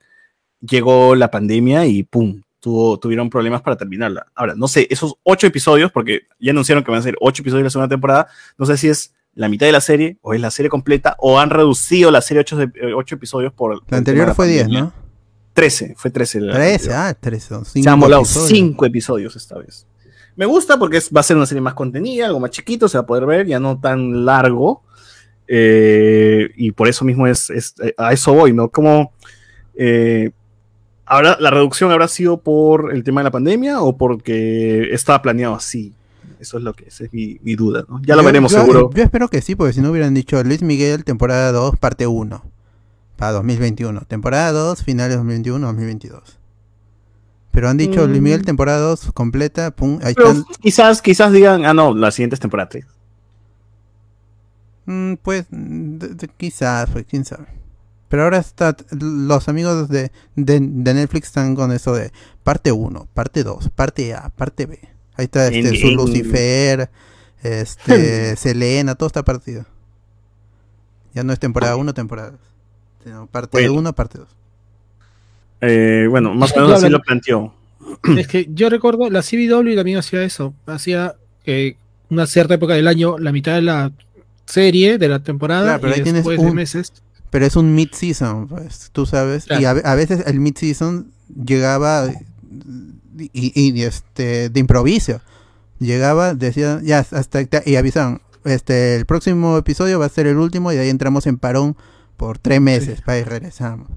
llegó 0.61 1.15
la 1.15 1.31
pandemia 1.31 1.87
y 1.87 2.03
¡pum! 2.03 2.43
Tuvo, 2.61 2.99
tuvieron 2.99 3.31
problemas 3.31 3.63
para 3.63 3.77
terminarla. 3.77 4.27
Ahora, 4.35 4.55
no 4.55 4.69
sé, 4.69 4.87
esos 4.91 5.15
ocho 5.23 5.47
episodios, 5.47 5.91
porque 5.91 6.23
ya 6.39 6.51
anunciaron 6.53 6.85
que 6.85 6.91
van 6.91 7.01
a 7.01 7.03
ser 7.03 7.17
ocho 7.21 7.43
episodios 7.43 7.61
de 7.63 7.65
la 7.65 7.71
segunda 7.71 7.89
temporada, 7.89 8.29
no 8.59 8.67
sé 8.67 8.77
si 8.77 8.89
es 8.89 9.15
la 9.35 9.49
mitad 9.49 9.65
de 9.67 9.73
la 9.73 9.81
serie 9.81 10.19
o 10.23 10.35
es 10.35 10.41
la 10.41 10.51
serie 10.51 10.69
completa 10.69 11.17
o 11.19 11.39
han 11.41 11.49
reducido 11.51 12.11
la 12.11 12.21
serie 12.21 12.41
ocho, 12.43 12.61
eh, 12.61 12.71
ocho 12.95 13.15
episodios 13.15 13.53
por... 13.55 13.81
La 13.91 13.97
anterior 13.99 14.35
fue 14.35 14.47
10, 14.49 14.63
pandemia. 14.65 14.83
¿no? 14.83 14.93
13, 15.55 15.95
fue 15.97 16.11
13. 16.11 16.41
la 16.43 16.53
13, 16.55 16.75
anterior. 16.75 16.97
ah, 16.99 17.15
13. 17.15 17.49
son 17.49 17.65
Se 17.65 17.89
han 17.89 17.99
volado 17.99 18.23
episodios. 18.23 18.49
cinco 18.51 18.85
episodios 18.87 19.37
esta 19.37 19.57
vez. 19.59 19.87
Me 20.37 20.45
gusta 20.47 20.79
porque 20.79 20.99
es- 20.99 21.11
va 21.15 21.21
a 21.21 21.25
ser 21.25 21.37
una 21.37 21.47
serie 21.47 21.61
más 21.63 21.75
contenida, 21.75 22.27
algo 22.27 22.41
más 22.41 22.51
chiquito, 22.51 22.89
se 22.89 22.99
va 22.99 23.03
a 23.03 23.07
poder 23.07 23.25
ver, 23.27 23.47
ya 23.47 23.59
no 23.59 23.81
tan 23.81 24.25
largo. 24.25 24.83
Eh, 25.49 26.51
y 26.57 26.73
por 26.73 26.89
eso 26.89 27.05
mismo 27.05 27.27
es, 27.27 27.51
es- 27.51 27.75
eh, 27.83 27.95
a 27.97 28.13
eso 28.13 28.33
voy, 28.33 28.53
¿no? 28.53 28.69
Como 28.71 29.13
eh, 29.75 30.31
ahora 31.11 31.37
la 31.41 31.51
reducción 31.51 31.91
habrá 31.93 32.09
sido 32.09 32.39
por 32.39 32.95
el 32.95 33.05
tema 33.05 33.21
de 33.21 33.25
la 33.25 33.31
pandemia 33.31 33.81
o 33.83 33.97
porque 33.99 34.89
estaba 34.95 35.21
planeado 35.21 35.55
así. 35.55 35.93
Eso 36.39 36.57
es 36.57 36.65
lo 36.65 36.73
que 36.73 36.85
esa 36.89 37.05
es 37.05 37.13
mi, 37.13 37.39
mi 37.43 37.55
duda, 37.55 37.85
¿no? 37.89 38.01
Ya 38.03 38.17
lo 38.17 38.23
Yo- 38.23 38.27
veremos 38.27 38.53
yo- 38.53 38.61
seguro. 38.61 38.91
Yo 38.95 39.03
espero 39.03 39.29
que 39.29 39.43
sí, 39.43 39.55
porque 39.55 39.75
si 39.75 39.81
no 39.83 39.91
hubieran 39.91 40.15
dicho 40.15 40.43
Luis 40.43 40.63
Miguel, 40.63 41.05
temporada 41.05 41.53
2, 41.53 41.77
parte 41.79 42.07
1. 42.07 42.43
Para 43.17 43.33
2021. 43.33 44.01
Temporada 44.09 44.51
2, 44.53 44.83
finales 44.83 45.19
2021-2022. 45.19 46.39
Pero 47.51 47.69
han 47.69 47.77
dicho 47.77 48.07
Luis 48.07 48.23
Miguel, 48.23 48.45
temporada 48.47 48.79
2, 48.79 49.11
completa, 49.13 49.71
pum, 49.73 49.99
ahí 50.03 50.15
están. 50.17 50.45
quizás, 50.63 51.03
quizás 51.03 51.31
digan, 51.33 51.67
ah, 51.67 51.75
no, 51.75 51.95
la 51.95 52.11
siguiente 52.13 52.35
es 52.37 52.41
temporada 52.41 52.69
3. 52.71 52.87
Mm, 54.87 55.15
pues, 55.23 55.47
mm, 55.51 55.99
de- 55.99 56.09
de- 56.15 56.29
quizás, 56.29 56.89
pues, 56.91 57.05
quién 57.09 57.25
sabe. 57.25 57.47
Pero 58.11 58.25
ahora 58.25 58.39
está, 58.39 58.77
los 58.91 59.49
amigos 59.49 59.89
de, 59.89 60.11
de, 60.35 60.59
de 60.61 60.95
Netflix 60.95 61.29
están 61.29 61.55
con 61.55 61.71
eso 61.73 61.95
de 61.95 62.13
parte 62.43 62.73
1, 62.73 63.09
parte 63.15 63.45
2, 63.45 63.71
parte 63.71 64.13
A, 64.15 64.29
parte 64.31 64.67
B. 64.67 64.79
Ahí 65.15 65.25
está 65.27 65.47
En- 65.47 65.65
este, 65.65 65.81
su 65.81 65.87
en- 65.87 65.95
Lucifer, 65.95 66.91
este, 67.43 68.35
Selena, 68.37 68.97
todo 68.97 69.07
está 69.07 69.23
partido. 69.23 69.65
Ya 71.15 71.23
no 71.23 71.33
es 71.33 71.39
temporada 71.39 71.77
1, 71.77 71.95
temporada 71.95 72.33
2. 72.33 72.41
Sino 73.05 73.27
parte 73.29 73.59
Bueno. 73.59 73.75
1, 73.75 73.93
parte 73.95 74.19
2. 74.19 74.29
Eh, 75.63 76.07
bueno, 76.11 76.35
más 76.35 76.53
o 76.57 76.57
menos 76.61 76.73
así 76.83 76.89
lo 76.91 77.01
planteó. 77.01 77.55
Es 78.19 78.27
que 78.29 78.49
yo 78.53 78.69
recuerdo, 78.71 79.09
la 79.09 79.23
CBW 79.23 79.75
también 79.77 79.99
hacía 79.99 80.23
eso. 80.25 80.53
Hacía 80.67 81.15
que 81.45 81.77
una 82.11 82.27
cierta 82.27 82.55
época 82.55 82.75
del 82.75 82.89
año, 82.89 83.19
la 83.19 83.31
mitad 83.33 83.55
de 83.55 83.63
la 83.63 83.93
serie, 84.47 84.99
de 84.99 85.09
la 85.09 85.21
temporada, 85.23 85.63
Claro, 85.79 85.81
pero 85.81 85.93
y 85.93 85.97
ahí 85.97 86.03
tienes 86.03 86.25
después 86.25 86.43
de 86.45 86.53
meses. 86.55 86.93
Pero 87.31 87.47
es 87.47 87.57
un 87.57 87.75
mid-season, 87.77 88.49
pues, 88.49 88.91
tú 88.93 89.07
sabes. 89.07 89.45
Claro. 89.45 89.63
Y 89.63 89.65
a, 89.65 89.73
ve- 89.75 89.83
a 89.85 89.95
veces 89.95 90.25
el 90.27 90.41
mid-season 90.41 91.13
llegaba 91.45 92.09
y, 93.19 93.31
y- 93.33 93.53
y, 93.73 93.83
este, 93.83 94.49
de 94.51 94.61
improviso. 94.61 95.21
Llegaba, 95.79 96.35
decía, 96.35 96.81
ya, 96.83 96.99
hasta 97.11 97.41
y 97.65 97.77
avisaban, 97.77 98.21
este, 98.45 98.97
el 98.97 99.07
próximo 99.07 99.57
episodio 99.57 99.99
va 99.99 100.07
a 100.07 100.11
ser 100.11 100.27
el 100.27 100.37
último 100.39 100.73
y 100.73 100.75
de 100.77 100.83
ahí 100.83 100.89
entramos 100.91 101.27
en 101.27 101.39
parón 101.39 101.77
por 102.17 102.39
tres 102.39 102.61
meses, 102.61 103.01
para 103.01 103.19
y 103.19 103.23
regresamos. 103.25 103.89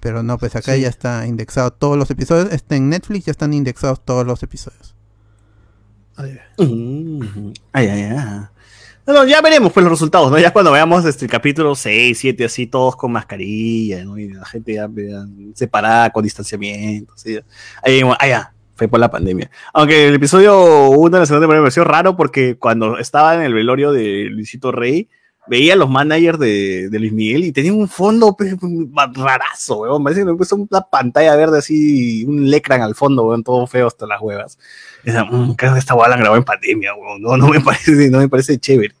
Pero 0.00 0.22
no, 0.22 0.36
pues 0.38 0.54
acá 0.54 0.74
Sí. 0.74 0.82
ya 0.82 0.88
está 0.88 1.26
indexado 1.26 1.72
todos 1.72 1.96
los 1.96 2.10
episodios. 2.10 2.52
Este, 2.52 2.76
en 2.76 2.90
Netflix 2.90 3.24
ya 3.24 3.30
están 3.32 3.54
indexados 3.54 4.04
todos 4.04 4.26
los 4.26 4.42
episodios. 4.42 4.94
Ay, 6.16 6.38
ay, 7.72 7.88
ay. 7.88 8.46
No, 9.06 9.12
no, 9.12 9.26
ya 9.26 9.42
veremos 9.42 9.70
pues 9.70 9.84
los 9.84 9.92
resultados, 9.92 10.30
¿no? 10.30 10.38
Ya 10.38 10.50
cuando 10.50 10.72
veamos 10.72 11.04
este 11.04 11.26
el 11.26 11.30
capítulo 11.30 11.74
6, 11.74 12.18
7, 12.18 12.44
así 12.46 12.66
todos 12.66 12.96
con 12.96 13.12
mascarilla, 13.12 14.02
¿no? 14.02 14.16
Y 14.16 14.30
la 14.30 14.46
gente 14.46 14.74
ya, 14.74 14.88
ya 14.94 15.26
separada, 15.54 16.10
con 16.10 16.22
distanciamiento, 16.22 17.12
¿sí? 17.16 17.38
Ahí, 17.82 18.00
ah, 18.32 18.52
fue 18.74 18.88
por 18.88 18.98
la 18.98 19.10
pandemia. 19.10 19.50
Aunque 19.74 20.08
el 20.08 20.14
episodio 20.14 20.88
1 20.88 21.10
de 21.10 21.20
la 21.20 21.26
segunda 21.26 21.42
temporada 21.42 21.60
me 21.60 21.66
pareció 21.66 21.84
raro 21.84 22.16
porque 22.16 22.56
cuando 22.56 22.98
estaba 22.98 23.34
en 23.34 23.42
el 23.42 23.52
velorio 23.52 23.92
de 23.92 24.24
Luisito 24.30 24.72
Rey, 24.72 25.10
veía 25.46 25.74
a 25.74 25.76
los 25.76 25.90
managers 25.90 26.38
de, 26.38 26.88
de 26.88 26.98
Luis 26.98 27.12
Miguel 27.12 27.44
y 27.44 27.52
tenía 27.52 27.72
un 27.72 27.88
fondo 27.88 28.36
pues, 28.36 28.54
rarazo, 29.14 29.78
weón. 29.80 30.02
Parece 30.02 30.24
que 30.24 30.34
puso 30.34 30.56
una 30.56 30.80
pantalla 30.82 31.36
verde 31.36 31.58
así, 31.58 32.24
un 32.24 32.50
lecran 32.50 32.82
al 32.82 32.94
fondo, 32.94 33.24
weón, 33.24 33.44
todo 33.44 33.66
feo 33.66 33.86
hasta 33.86 34.06
las 34.06 34.20
huevas. 34.20 34.58
Y 35.02 35.06
decía, 35.06 35.24
"Mm, 35.24 35.54
creo 35.54 35.72
que 35.74 35.78
esta 35.78 35.94
bola 35.94 36.10
la 36.10 36.16
grabó 36.16 36.36
en 36.36 36.44
pandemia, 36.44 36.94
weón. 36.94 37.22
No, 37.22 37.36
no 37.36 37.48
me 37.48 37.60
parece, 37.60 38.10
no 38.10 38.18
me 38.18 38.28
parece 38.28 38.58
chévere. 38.58 38.94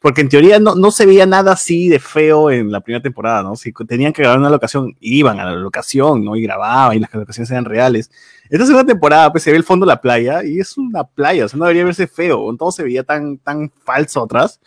Porque 0.00 0.20
en 0.22 0.28
teoría 0.28 0.58
no, 0.58 0.74
no 0.74 0.90
se 0.90 1.06
veía 1.06 1.26
nada 1.26 1.52
así 1.52 1.88
de 1.88 2.00
feo 2.00 2.50
en 2.50 2.72
la 2.72 2.80
primera 2.80 3.00
temporada, 3.00 3.44
¿no? 3.44 3.54
Si 3.54 3.72
tenían 3.86 4.12
que 4.12 4.22
grabar 4.22 4.40
una 4.40 4.50
locación, 4.50 4.96
iban 5.00 5.38
a 5.38 5.44
la 5.44 5.52
locación, 5.52 6.24
¿no? 6.24 6.34
Y 6.34 6.42
grababan 6.42 6.96
y 6.96 7.00
las 7.00 7.14
locaciones 7.14 7.48
eran 7.52 7.64
reales. 7.64 8.10
Esta 8.50 8.66
segunda 8.66 8.84
temporada, 8.84 9.30
pues 9.30 9.44
se 9.44 9.52
ve 9.52 9.56
el 9.56 9.62
fondo 9.62 9.86
de 9.86 9.92
la 9.92 10.00
playa 10.00 10.42
y 10.42 10.58
es 10.58 10.76
una 10.76 11.04
playa, 11.04 11.44
o 11.44 11.48
sea, 11.48 11.56
no 11.56 11.66
debería 11.66 11.84
verse 11.84 12.08
feo, 12.08 12.54
todo 12.58 12.72
se 12.72 12.82
veía 12.82 13.04
tan, 13.04 13.38
tan 13.38 13.70
falso 13.84 14.24
atrás. 14.24 14.60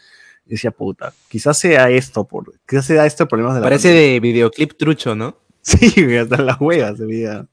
Decía, 0.46 0.72
puta, 0.72 1.14
quizás 1.28 1.58
sea 1.58 1.90
esto, 1.90 2.24
por, 2.26 2.54
quizás 2.68 2.86
sea 2.86 3.06
esto 3.06 3.24
el 3.24 3.30
problema 3.30 3.54
de 3.54 3.62
la 3.62 3.66
Parece 3.66 3.90
pandemia. 3.90 4.12
de 4.14 4.20
videoclip 4.20 4.74
trucho, 4.78 5.16
¿no? 5.16 5.38
Sí, 5.62 5.92
güey, 5.96 6.18
hasta 6.18 6.38
las 6.38 6.62
huevas 6.62 6.98
se 6.98 7.06
veía. 7.06 7.48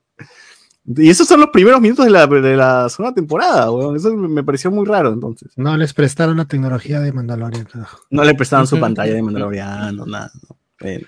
Y 0.84 1.08
esos 1.08 1.26
son 1.26 1.40
los 1.40 1.48
primeros 1.50 1.80
minutos 1.80 2.04
de 2.04 2.10
la, 2.10 2.26
de 2.26 2.56
la 2.56 2.88
segunda 2.90 3.14
temporada, 3.14 3.70
weón. 3.70 3.96
Eso 3.96 4.12
me 4.14 4.42
pareció 4.44 4.70
muy 4.70 4.84
raro 4.84 5.10
entonces. 5.12 5.50
No 5.56 5.76
les 5.76 5.94
prestaron 5.94 6.36
la 6.36 6.44
tecnología 6.44 7.00
de 7.00 7.12
Mandalorian. 7.12 7.64
carajo. 7.64 8.00
No 8.10 8.24
le 8.24 8.34
prestaban 8.34 8.66
su 8.66 8.78
pantalla 8.78 9.14
de 9.14 9.22
Mandaloriano, 9.22 10.04
nada. 10.04 10.30
no. 10.48 10.56
Bueno. 10.80 11.06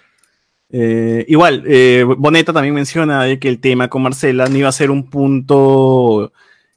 Eh, 0.70 1.24
igual, 1.28 1.62
eh, 1.66 2.04
Boneta 2.04 2.52
también 2.52 2.74
menciona 2.74 3.24
que 3.38 3.48
el 3.48 3.60
tema 3.60 3.88
con 3.88 4.02
Marcela 4.02 4.46
no 4.48 4.56
iba 4.56 4.68
a 4.68 4.72
ser 4.72 4.90
un 4.90 5.08
punto 5.10 6.32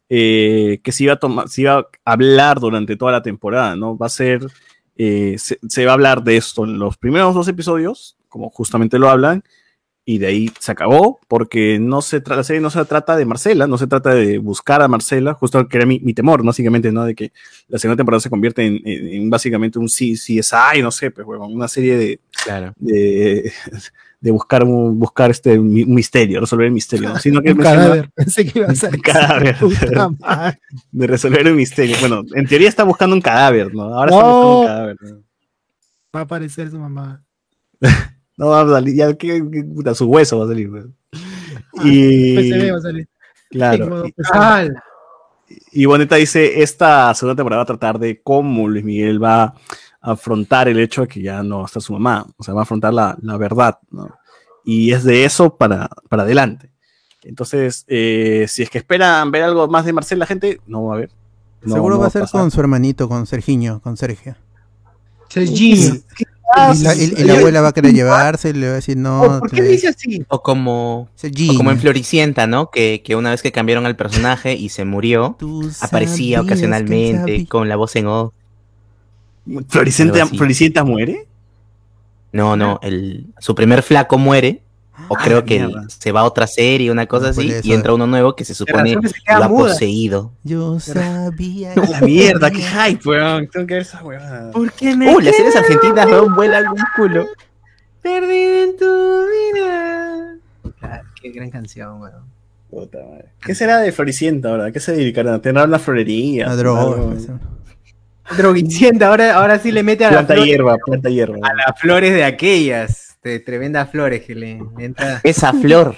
eh, 0.10 0.80
que 0.84 0.92
se 0.92 1.06
iba, 1.06 1.14
a 1.14 1.20
tomar, 1.20 1.50
se 1.50 1.62
iba 1.62 1.78
a 1.80 1.88
hablar 2.12 2.60
durante 2.60 2.96
toda 2.96 3.12
la 3.12 3.22
temporada, 3.24 3.76
¿no? 3.76 3.98
Va 3.98 4.08
a 4.08 4.10
ser, 4.10 4.46
eh, 4.98 5.36
se, 5.38 5.60
se 5.68 5.86
va 5.86 5.92
a 5.92 5.96
hablar 5.96 6.24
de 6.24 6.38
esto 6.38 6.64
en 6.66 6.80
los 6.80 6.98
primeros 6.98 7.34
dos 7.36 7.48
episodios, 7.48 8.18
como 8.30 8.50
justamente 8.50 9.00
lo 9.00 9.10
hablan, 9.10 9.44
y 10.10 10.20
de 10.20 10.28
ahí 10.28 10.50
se 10.60 10.72
acabó, 10.72 11.20
porque 11.28 11.80
no 11.80 12.02
se 12.02 12.24
la 12.26 12.42
serie 12.44 12.62
no 12.62 12.70
se 12.70 12.86
trata 12.86 13.18
de 13.18 13.26
Marcela, 13.26 13.68
no 13.68 13.78
se 13.78 13.88
trata 13.88 14.14
de 14.16 14.38
buscar 14.38 14.82
a 14.82 14.88
Marcela, 14.88 15.34
justo 15.34 15.68
que 15.68 15.76
era 15.78 15.86
mi, 15.86 16.00
mi 16.00 16.14
temor, 16.14 16.44
básicamente, 16.46 16.94
¿no? 16.94 17.04
De 17.04 17.14
que 17.14 17.34
la 17.68 17.78
segunda 17.78 17.98
temporada 17.98 18.22
se 18.22 18.30
convierte 18.30 18.66
en, 18.66 18.80
en- 18.86 19.08
en 19.08 19.30
básicamente 19.30 19.80
un 19.80 19.88
CSI, 19.90 20.82
no 20.82 20.92
sé, 20.92 21.12
pues, 21.12 21.28
huevón, 21.28 21.54
una 21.54 21.68
serie 21.68 21.98
de, 21.98 22.20
Claro. 22.46 22.72
de, 22.78 23.52
de 24.20 24.32
buscar, 24.32 24.64
un, 24.64 24.98
buscar 24.98 25.30
este, 25.30 25.60
un 25.60 25.72
mi- 25.72 25.84
un 25.84 25.94
misterio, 25.94 26.40
resolver 26.40 26.66
el 26.68 26.72
misterio, 26.74 27.10
¿no? 27.10 27.20
Sino 27.20 27.42
que 27.42 27.52
Un 27.54 27.58
cadáver. 27.60 28.10
Pensé 28.16 28.46
que 28.46 28.60
iba 28.60 28.68
a 28.68 28.76
ser 28.76 28.96
Un 28.96 29.02
cadáver. 29.02 29.56
De 30.92 31.08
resolver 31.08 31.48
un 31.48 31.56
misterio. 31.56 31.96
Bueno, 32.00 32.24
en 32.34 32.48
teoría 32.48 32.68
está 32.70 32.84
buscando 32.84 33.16
un 33.16 33.22
cadáver, 33.22 33.74
¿no? 33.76 33.84
Ahora 33.84 34.12
está 34.12 34.24
buscando 34.24 34.60
un 34.60 34.66
cadáver. 34.68 34.96
¿no? 35.02 35.18
Va 36.16 36.20
a 36.22 36.24
aparecer 36.24 36.72
su 36.72 36.80
mamá. 36.80 37.24
no 38.38 38.48
va 38.48 38.62
a 38.62 38.68
salir, 38.70 38.96
ya 38.96 39.14
¿qué, 39.16 39.44
qué 39.52 39.64
puta, 39.64 39.94
su 39.94 40.06
hueso 40.06 40.40
va 40.40 40.46
a 40.46 40.48
salir. 40.48 40.70
weón. 40.70 40.96
Ah, 41.78 41.84
Y, 41.84 42.36
PCB 42.36 42.72
va 42.72 42.78
a 42.78 42.82
salir. 42.82 43.08
claro, 43.52 44.04
y- 45.72 45.86
Boneta 45.86 46.16
dice, 46.16 46.62
esta 46.62 47.14
segunda 47.14 47.36
temporada 47.36 47.60
va 47.60 47.64
a 47.64 47.68
tratar 47.68 48.00
de 48.00 48.22
cómo 48.22 48.68
Luis 48.68 48.84
Miguel 48.84 49.24
va 49.24 49.44
a 49.44 49.54
afrontar 50.12 50.68
el 50.68 50.80
hecho 50.80 51.02
de 51.02 51.08
que 51.08 51.22
ya 51.22 51.44
no 51.44 51.66
está 51.66 51.80
su 51.82 51.94
mamá, 51.94 52.26
o 52.38 52.44
sea, 52.44 52.54
va 52.54 52.62
a 52.62 52.64
afrontar 52.64 52.94
la, 52.94 53.18
la 53.22 53.38
verdad, 53.38 53.78
¿no? 53.92 54.10
Y 54.66 54.92
es 54.92 55.04
de 55.04 55.26
eso 55.26 55.56
para, 55.56 55.90
para 56.10 56.24
adelante. 56.24 56.70
Entonces, 57.24 57.84
eh, 57.88 58.46
si 58.48 58.64
es 58.64 58.70
que 58.70 58.78
esperan 58.78 59.32
ver 59.32 59.44
algo 59.44 59.68
más 59.68 59.86
de 59.86 59.94
Marcel, 59.94 60.20
la 60.20 60.26
gente 60.26 60.60
no 60.68 60.86
va 60.86 60.96
a 60.96 60.98
ver. 61.00 61.10
No- 61.62 61.76
Seguro 61.76 61.96
no 61.96 62.02
va 62.02 62.08
a 62.08 62.10
ser 62.10 62.22
pasar. 62.22 62.42
con 62.42 62.52
su 62.52 62.60
hermanito, 62.60 63.10
con 63.10 63.26
Sergiño, 63.26 63.82
con 63.82 63.98
Sergio. 63.98 64.36
Serginho. 65.30 65.96
Y 66.74 66.82
la, 66.82 66.96
y- 66.96 67.14
y 67.18 67.24
la 67.26 67.34
abuela 67.38 67.60
va 67.62 67.68
a 67.70 67.74
querer 67.74 67.94
llevarse 67.94 68.50
y 68.50 68.54
le 68.54 68.68
va 68.68 68.72
a 68.74 68.76
decir, 68.76 68.96
no. 68.96 69.40
¿Por 69.40 69.52
qué 69.52 69.62
te- 69.62 69.68
dice 69.68 69.90
así? 69.90 70.26
O 70.30 70.42
como, 70.42 71.10
o 71.52 71.58
como 71.58 71.72
en 71.72 71.80
Floricienta, 71.80 72.48
¿no? 72.48 72.70
Que, 72.72 73.02
que 73.04 73.16
una 73.18 73.32
vez 73.32 73.42
que 73.42 73.52
cambiaron 73.52 73.86
al 73.86 73.98
personaje 73.98 74.54
y 74.54 74.70
se 74.70 74.86
murió, 74.86 75.36
Tú 75.38 75.70
aparecía 75.82 76.40
ocasionalmente 76.42 77.46
con 77.48 77.68
la 77.68 77.76
voz 77.76 77.96
en 77.98 78.08
off. 78.08 78.34
¿Floricienta. 79.70 80.26
Floricienta 80.28 80.84
muere? 80.84 81.28
No, 82.32 82.56
no, 82.56 82.80
el, 82.84 83.28
su 83.40 83.56
primer 83.56 83.82
flaco 83.82 84.18
muere, 84.18 84.62
o 85.10 85.16
Ah, 85.18 85.22
creo 85.24 85.46
que 85.46 85.60
mierda. 85.60 85.86
se 85.88 86.12
va 86.12 86.22
a 86.22 86.24
otra 86.26 86.46
serie, 86.48 86.92
una 86.92 87.06
cosa 87.08 87.30
No, 87.30 87.34
por 87.36 87.44
así, 87.44 87.52
eso. 87.54 87.62
y 87.68 87.74
entra 87.74 87.94
uno 87.94 88.06
nuevo 88.08 88.36
que 88.36 88.44
se 88.46 88.54
supone 88.54 88.98
que 89.00 89.08
se 89.08 89.16
lo 89.28 89.44
ha 89.44 89.48
muda. 89.48 89.72
poseído. 89.72 90.32
Yo 90.44 90.80
sabía. 90.80 91.74
La 91.76 92.02
mierda, 92.02 92.52
qué 92.52 92.62
hype, 92.62 93.08
weón. 93.10 93.48
Tengo 93.48 93.66
que 93.68 93.74
ver 93.76 93.84
esa 93.84 94.04
weón. 94.04 94.52
¿Por 94.52 94.72
qué 94.74 94.94
Uh, 94.94 95.20
las 95.20 95.36
series 95.36 95.56
argentinas 95.56 96.08
no 96.10 96.36
vuelan 96.36 96.66
algún 96.66 96.84
culo. 96.96 97.26
Perdido 98.02 98.64
en 98.64 98.78
tu 98.78 99.26
vida. 99.54 100.36
Claro, 100.80 101.04
qué 101.22 101.30
gran 101.32 101.50
canción, 101.50 102.02
weón. 102.02 102.24
Puta 102.70 102.98
madre. 103.00 103.30
¿Qué 103.42 103.56
será 103.56 103.78
de 103.80 103.92
Floricienta 103.94 104.50
ahora? 104.50 104.72
¿Qué 104.72 104.80
se 104.82 104.92
dedicarán? 104.92 105.42
¿Tendrán 105.42 105.70
una 105.70 105.80
florería? 105.80 106.48
La 106.48 106.56
droga. 106.58 107.14
Droguicienta, 108.36 109.08
ahora, 109.08 109.36
ahora 109.36 109.60
sí 109.60 109.72
le 109.72 109.84
mete 109.84 110.04
a, 110.06 110.12
la 110.12 110.18
Planta 110.18 110.34
flor- 110.34 110.46
hierba, 110.46 110.78
planta 110.86 111.10
hierba. 111.10 111.38
a 111.42 111.54
las 111.54 111.80
flores 111.80 112.14
de 112.14 112.24
aquellas. 112.24 113.18
De 113.24 113.40
tremendas 113.40 113.90
flores 113.90 114.24
que 114.24 114.36
le, 114.36 114.62
entra. 114.80 115.20
Esa 115.24 115.52
flor. 115.54 115.96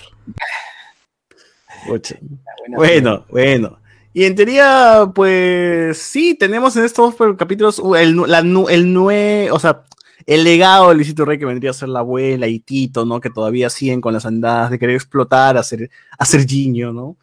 Bueno, 2.76 3.26
bueno. 3.30 3.80
Y 4.14 4.26
en 4.26 4.36
teoría, 4.36 5.12
pues 5.14 5.98
sí, 5.98 6.36
tenemos 6.36 6.76
en 6.76 6.84
estos 6.86 7.16
capítulos 7.38 7.80
uh, 7.80 7.96
el, 7.96 8.16
la 8.28 8.40
el 8.40 8.92
nue, 8.92 9.50
o 9.52 9.60
sea, 9.60 9.84
el 10.26 10.44
legado 10.44 10.90
de 10.90 10.96
Luisito 10.96 11.26
Rey 11.26 11.38
que 11.38 11.46
vendría 11.46 11.72
a 11.72 11.74
ser 11.76 11.90
la 11.90 12.00
abuela 12.00 12.48
y 12.48 12.60
Tito, 12.60 13.06
¿no? 13.06 13.22
Que 13.22 13.30
todavía 13.30 13.70
siguen 13.70 14.02
con 14.02 14.14
las 14.14 14.26
andadas 14.26 14.72
de 14.72 14.80
querer 14.80 14.96
explotar, 14.96 15.58
hacer, 15.58 15.90
hacer 16.18 16.46
Giño, 16.48 16.92
¿no? 16.92 17.18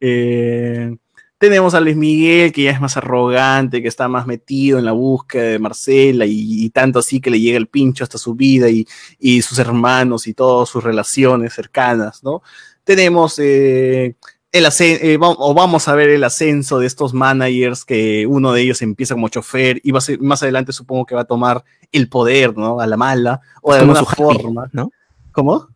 Eh, 0.00 0.96
tenemos 1.42 1.74
a 1.74 1.80
Luis 1.80 1.96
Miguel, 1.96 2.52
que 2.52 2.62
ya 2.62 2.70
es 2.70 2.80
más 2.80 2.96
arrogante, 2.96 3.82
que 3.82 3.88
está 3.88 4.06
más 4.06 4.28
metido 4.28 4.78
en 4.78 4.84
la 4.84 4.92
búsqueda 4.92 5.42
de 5.42 5.58
Marcela 5.58 6.24
y, 6.24 6.64
y 6.64 6.70
tanto 6.70 7.00
así 7.00 7.20
que 7.20 7.30
le 7.32 7.40
llega 7.40 7.58
el 7.58 7.66
pincho 7.66 8.04
hasta 8.04 8.16
su 8.16 8.36
vida 8.36 8.70
y, 8.70 8.86
y 9.18 9.42
sus 9.42 9.58
hermanos 9.58 10.28
y 10.28 10.34
todas 10.34 10.68
sus 10.68 10.84
relaciones 10.84 11.52
cercanas, 11.52 12.22
¿no? 12.22 12.42
Tenemos 12.84 13.40
eh, 13.40 14.14
el 14.52 14.66
eh, 14.78 15.18
o 15.20 15.52
vamos 15.52 15.88
a 15.88 15.96
ver 15.96 16.10
el 16.10 16.22
ascenso 16.22 16.78
de 16.78 16.86
estos 16.86 17.12
managers 17.12 17.84
que 17.84 18.24
uno 18.24 18.52
de 18.52 18.60
ellos 18.62 18.80
empieza 18.80 19.14
como 19.14 19.28
chofer 19.28 19.80
y 19.82 19.90
va 19.90 19.98
a 19.98 20.02
ser- 20.02 20.20
más 20.20 20.44
adelante 20.44 20.72
supongo 20.72 21.06
que 21.06 21.16
va 21.16 21.22
a 21.22 21.24
tomar 21.24 21.64
el 21.90 22.08
poder, 22.08 22.56
¿no? 22.56 22.78
A 22.78 22.86
la 22.86 22.96
mala 22.96 23.40
o 23.62 23.72
de 23.74 23.80
alguna 23.80 23.98
happy, 24.00 24.14
forma. 24.14 24.70
¿no? 24.72 24.92
¿Cómo? 25.32 25.66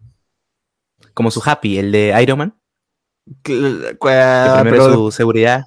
Como 1.13 1.33
su 1.33 1.43
happy, 1.45 1.79
el 1.79 1.91
de 1.91 2.15
Iron 2.23 2.39
Man, 2.39 2.55
que 3.43 3.97
pero, 4.01 4.93
su 4.93 5.11
seguridad. 5.11 5.67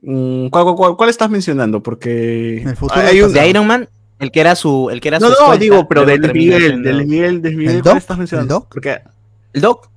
mm, 0.00 0.48
¿cuál, 0.48 0.64
cuál- 0.64 0.76
cuál- 0.76 0.96
cuál 0.96 1.10
estás 1.10 1.30
mencionando? 1.30 1.82
Porque 1.82 2.62
El 2.62 2.76
futuro 2.76 3.00
hay 3.00 3.20
un- 3.22 3.32
De 3.32 3.48
Iron 3.48 3.66
Man, 3.66 3.88
el 4.18 4.30
que 4.30 4.40
era 4.40 4.54
su, 4.56 4.88
el 4.90 5.00
que 5.00 5.08
era 5.08 5.18
no, 5.18 5.26
su 5.26 5.32
no, 5.32 5.38
escolta, 5.38 5.58
digo, 5.58 5.88
pero 5.88 6.04
del 6.04 6.20
Miguel, 6.32 6.82
del 6.82 7.06
Miguel, 7.06 7.42
del 7.42 7.56
Miguel, 7.56 7.76
¿El 7.76 7.82
¿cuál 7.82 7.94
Doc? 7.94 7.98
estás 8.02 8.18
mencionando? 8.18 8.54
¿El 8.54 8.60
Doc? 8.60 8.68
Porque 8.72 9.00
El 9.52 9.60
Doc. 9.60 9.90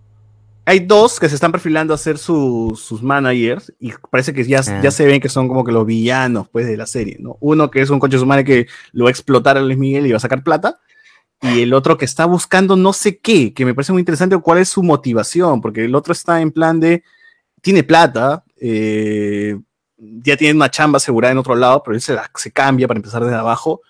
hay 0.68 0.80
dos 0.80 1.20
que 1.20 1.30
se 1.30 1.36
están 1.36 1.52
perfilando 1.52 1.94
a 1.94 1.98
ser 1.98 2.18
su- 2.18 2.74
sus 2.76 3.04
managers 3.04 3.72
y 3.80 3.94
parece 4.10 4.34
que 4.34 4.44
ya, 4.44 4.62
Ah. 4.68 4.80
ya 4.82 4.90
se 4.90 5.06
ven 5.06 5.22
que 5.22 5.30
son 5.30 5.48
como 5.48 5.64
que 5.64 5.72
los 5.72 5.86
villanos 5.86 6.48
pues 6.52 6.66
de 6.66 6.76
la 6.76 6.88
serie, 6.88 7.18
¿no? 7.20 7.38
Uno 7.40 7.70
que 7.70 7.82
es 7.82 7.90
un 7.92 8.00
coche 8.00 8.18
sumare 8.18 8.44
que 8.44 8.66
lo 8.92 9.04
va 9.06 9.10
a 9.10 9.12
explotar 9.12 9.58
a 9.58 9.62
Luis 9.62 9.78
Miguel 9.78 10.08
y 10.08 10.12
va 10.12 10.18
a 10.18 10.20
sacar 10.20 10.44
plata 10.44 10.80
y 11.42 11.62
el 11.62 11.74
otro 11.74 11.98
que 11.98 12.06
está 12.06 12.26
buscando 12.26 12.76
no 12.76 12.94
sé 12.94 13.20
qué, 13.20 13.54
que 13.54 13.66
me 13.66 13.74
parece 13.74 13.92
muy 13.92 14.02
interesante 14.02 14.38
cuál 14.38 14.60
es 14.60 14.70
su 14.70 14.84
motivación, 14.84 15.62
porque 15.62 15.86
el 15.86 15.96
otro 15.96 16.14
está 16.14 16.42
en 16.42 16.52
plan 16.52 16.80
de, 16.80 17.04
tiene 17.62 17.84
plata, 17.84 18.44
eh, 18.60 19.58
ya 19.98 20.38
tiene 20.38 20.56
una 20.56 20.72
chamba 20.72 20.98
asegurada 20.98 21.32
en 21.32 21.38
otro 21.38 21.56
lado, 21.56 21.84
pero 21.84 21.96
él 21.96 22.02
se, 22.02 22.18
cambia 22.52 22.88
para 22.88 22.98
empezar 22.98 23.24
desde 23.24 23.38
abajo, 23.38 23.82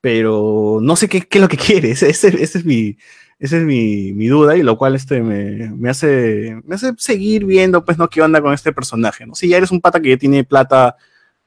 pero 0.00 0.78
no 0.82 0.96
sé 0.96 1.08
qué, 1.08 1.26
es 1.30 1.40
lo 1.40 1.48
que 1.48 1.56
quiere, 1.58 1.92
es 1.92 2.64
mi, 2.64 2.96
esa 3.38 3.56
es 3.58 3.64
mi, 3.64 4.12
mi 4.12 4.28
duda 4.28 4.56
y 4.56 4.62
lo 4.62 4.78
cual 4.78 4.94
este 4.94 5.20
me, 5.20 5.70
me 5.70 5.90
hace 5.90 6.60
me 6.64 6.76
hace 6.76 6.92
seguir 6.96 7.44
viendo 7.44 7.84
pues 7.84 7.98
no 7.98 8.08
qué 8.08 8.22
onda 8.22 8.40
con 8.40 8.54
este 8.54 8.72
personaje, 8.72 9.26
¿no? 9.26 9.34
Si 9.34 9.48
ya 9.48 9.56
eres 9.56 9.70
un 9.70 9.80
pata 9.80 10.00
que 10.00 10.10
ya 10.10 10.16
tiene 10.16 10.44
plata, 10.44 10.96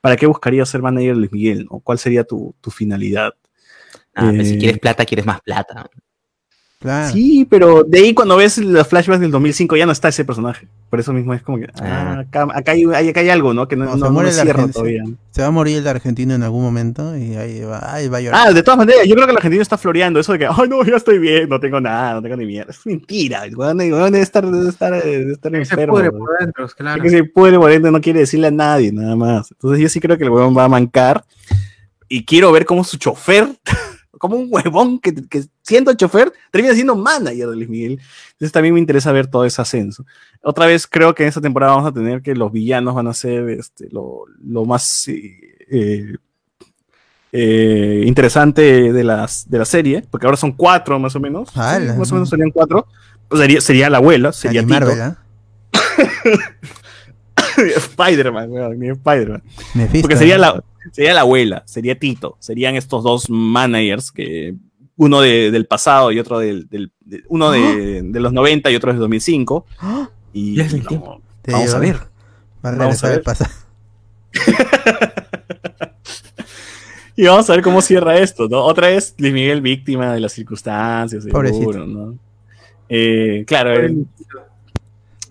¿para 0.01 0.15
qué 0.17 0.27
buscarías 0.27 0.69
ser 0.69 0.81
manager 0.81 1.13
de 1.13 1.19
Luis 1.19 1.31
Miguel, 1.31 1.67
no? 1.71 1.79
¿Cuál 1.79 1.97
sería 1.97 2.23
tu, 2.23 2.53
tu 2.61 2.71
finalidad? 2.71 3.33
Ah, 4.17 4.31
pues 4.35 4.47
si 4.49 4.55
Eh, 4.55 4.57
quieres 4.57 4.79
plata, 4.79 5.05
quieres 5.05 5.25
más 5.25 5.39
plata. 5.41 5.89
Claro. 6.79 7.11
Sí, 7.11 7.47
pero 7.49 7.83
de 7.83 7.97
ahí 7.97 8.13
cuando 8.13 8.37
ves 8.37 8.59
los 8.59 8.87
flashbacks 8.87 9.19
del 9.19 9.31
2005 9.31 9.75
ya 9.77 9.87
no 9.87 9.91
está 9.91 10.09
ese 10.09 10.23
personaje. 10.23 10.67
Por 10.91 10.99
eso 10.99 11.11
mismo 11.11 11.33
es 11.33 11.41
como 11.41 11.57
que 11.57 11.65
ah, 11.81 12.17
Ah. 12.17 12.19
acá, 12.19 12.47
acá 12.53 12.71
hay, 12.73 12.85
acá 12.85 13.19
hay 13.19 13.29
algo, 13.29 13.51
¿no? 13.51 13.67
Que 13.67 13.75
no, 13.75 13.85
No, 13.85 13.91
no, 13.91 13.97
se 13.97 14.03
no 14.03 14.11
muere 14.11 14.31
cierra 14.31 14.67
todavía. 14.67 15.03
Se 15.31 15.41
va 15.41 15.47
a 15.47 15.51
morir 15.51 15.77
el 15.79 15.87
argentino 15.87 16.35
en 16.35 16.43
algún 16.43 16.61
momento 16.61 17.17
y 17.17 17.33
ahí 17.35 17.61
va, 17.61 17.93
ahí 17.95 18.07
va 18.09 18.17
a 18.17 18.21
llorar. 18.21 18.47
Ah, 18.49 18.53
de 18.53 18.61
todas 18.61 18.77
maneras, 18.77 19.07
yo 19.07 19.15
creo 19.15 19.25
que 19.25 19.31
el 19.31 19.37
argentino 19.37 19.63
está 19.63 19.75
floreando 19.75 20.19
eso 20.19 20.33
de 20.33 20.37
que, 20.39 20.45
ay, 20.45 20.69
no, 20.69 20.83
ya 20.83 20.97
estoy 20.97 21.17
bien, 21.17 21.49
no 21.49 21.59
tengo 21.59 21.81
nada, 21.81 22.13
no 22.13 22.21
tengo 22.21 22.35
ni 22.35 22.45
mierda. 22.45 22.69
Es 22.71 22.85
mentira, 22.85 23.43
el 23.45 23.55
weón 23.57 23.77
weón 23.79 24.11
debe 24.11 24.21
estar, 24.23 24.45
debe 24.45 24.69
estar, 24.69 25.03
debe 25.03 25.31
estar 25.31 25.55
enfermo. 25.55 25.95
pudre 25.95 26.09
weón. 26.09 26.19
por 26.27 26.37
dentro, 26.39 26.67
claro. 26.77 27.03
Es 27.03 27.11
que 27.11 27.17
se 27.17 27.23
pudre 27.23 27.57
por 27.57 27.71
dentro, 27.71 27.89
no 27.89 27.99
quiere 28.01 28.19
decirle 28.19 28.47
a 28.47 28.51
nadie, 28.51 28.91
nada 28.91 29.15
más. 29.15 29.49
Entonces 29.51 29.79
yo 29.81 29.89
sí 29.89 29.99
creo 29.99 30.15
que 30.15 30.25
el 30.25 30.29
huevón 30.29 30.55
va 30.55 30.65
a 30.65 30.69
mancar 30.69 31.25
y 32.07 32.23
quiero 32.23 32.51
ver 32.51 32.65
cómo 32.65 32.83
su 32.83 32.97
chofer, 32.97 33.47
como 34.17 34.35
un 34.35 34.47
huevón 34.49 34.99
que, 34.99 35.13
que 35.13 35.43
siendo 35.61 35.93
chofer, 35.93 36.31
termina 36.51 36.73
siendo 36.73 36.95
manager 36.95 37.49
de 37.49 37.55
Luis 37.55 37.69
Miguel. 37.69 37.99
Entonces 38.31 38.51
también 38.51 38.73
me 38.73 38.79
interesa 38.79 39.11
ver 39.11 39.27
todo 39.27 39.45
ese 39.45 39.61
ascenso. 39.61 40.05
Otra 40.41 40.65
vez 40.65 40.87
creo 40.87 41.13
que 41.15 41.23
en 41.23 41.29
esta 41.29 41.41
temporada 41.41 41.73
vamos 41.73 41.89
a 41.89 41.93
tener 41.93 42.21
que 42.21 42.35
los 42.35 42.51
villanos 42.51 42.95
van 42.95 43.07
a 43.07 43.13
ser 43.13 43.49
este, 43.49 43.89
lo, 43.91 44.23
lo 44.43 44.65
más 44.65 45.07
eh, 45.07 45.57
eh, 45.69 46.15
eh, 47.31 48.03
interesante 48.05 48.93
de, 48.93 49.03
las, 49.03 49.49
de 49.49 49.57
la 49.57 49.65
serie, 49.65 50.05
porque 50.09 50.25
ahora 50.25 50.37
son 50.37 50.51
cuatro 50.53 50.97
más 50.99 51.15
o 51.15 51.19
menos. 51.19 51.49
Sí, 51.49 51.59
¡Hala! 51.59 51.95
más 51.95 52.11
o 52.11 52.15
menos 52.15 52.29
serían 52.29 52.51
cuatro. 52.51 52.87
Pues 53.27 53.41
sería, 53.41 53.61
sería 53.61 53.89
la 53.89 53.97
abuela, 53.97 54.31
sería 54.31 54.65
Tito. 54.65 54.87
Spider-Man, 57.57 58.51
weón, 58.51 58.79
ni 58.79 58.89
Spider-Man. 58.89 59.43
Porque 60.01 60.15
sería 60.15 60.37
la, 60.37 60.63
sería 60.91 61.13
la 61.13 61.21
abuela, 61.21 61.63
sería 61.65 61.97
Tito, 61.97 62.37
serían 62.39 62.75
estos 62.75 63.03
dos 63.03 63.29
managers 63.29 64.11
que 64.11 64.55
uno 64.95 65.21
de- 65.21 65.51
del 65.51 65.65
pasado 65.67 66.11
y 66.11 66.19
otro 66.19 66.39
del, 66.39 66.67
del- 66.69 66.91
de- 67.01 67.23
uno 67.29 67.51
de, 67.51 68.01
de 68.03 68.19
los 68.19 68.33
90 68.33 68.71
y 68.71 68.75
otro 68.75 68.91
del 68.91 68.99
2005. 68.99 69.65
Y 70.33 70.55
Ya 70.55 70.65
es 70.65 70.73
el 70.73 70.83
no, 70.83 71.21
vamos 71.47 71.73
a 71.73 71.79
ver. 71.79 71.97
Vamos 72.61 73.03
a 73.03 73.09
ver. 73.09 73.23
Y 77.15 77.23
vamos 77.25 77.49
a 77.49 77.53
ver 77.53 77.63
cómo 77.63 77.81
cierra 77.81 78.19
esto, 78.19 78.47
¿no? 78.47 78.63
Otra 78.63 78.89
vez 78.89 79.15
Luis 79.17 79.33
Miguel 79.33 79.59
víctima 79.61 80.13
de 80.13 80.19
las 80.19 80.33
circunstancias, 80.33 81.23
seguro, 81.23 81.49
Pobrecito. 81.49 81.85
¿no? 81.87 82.15
Eh, 82.89 83.43
claro, 83.47 83.73
el, 83.73 84.05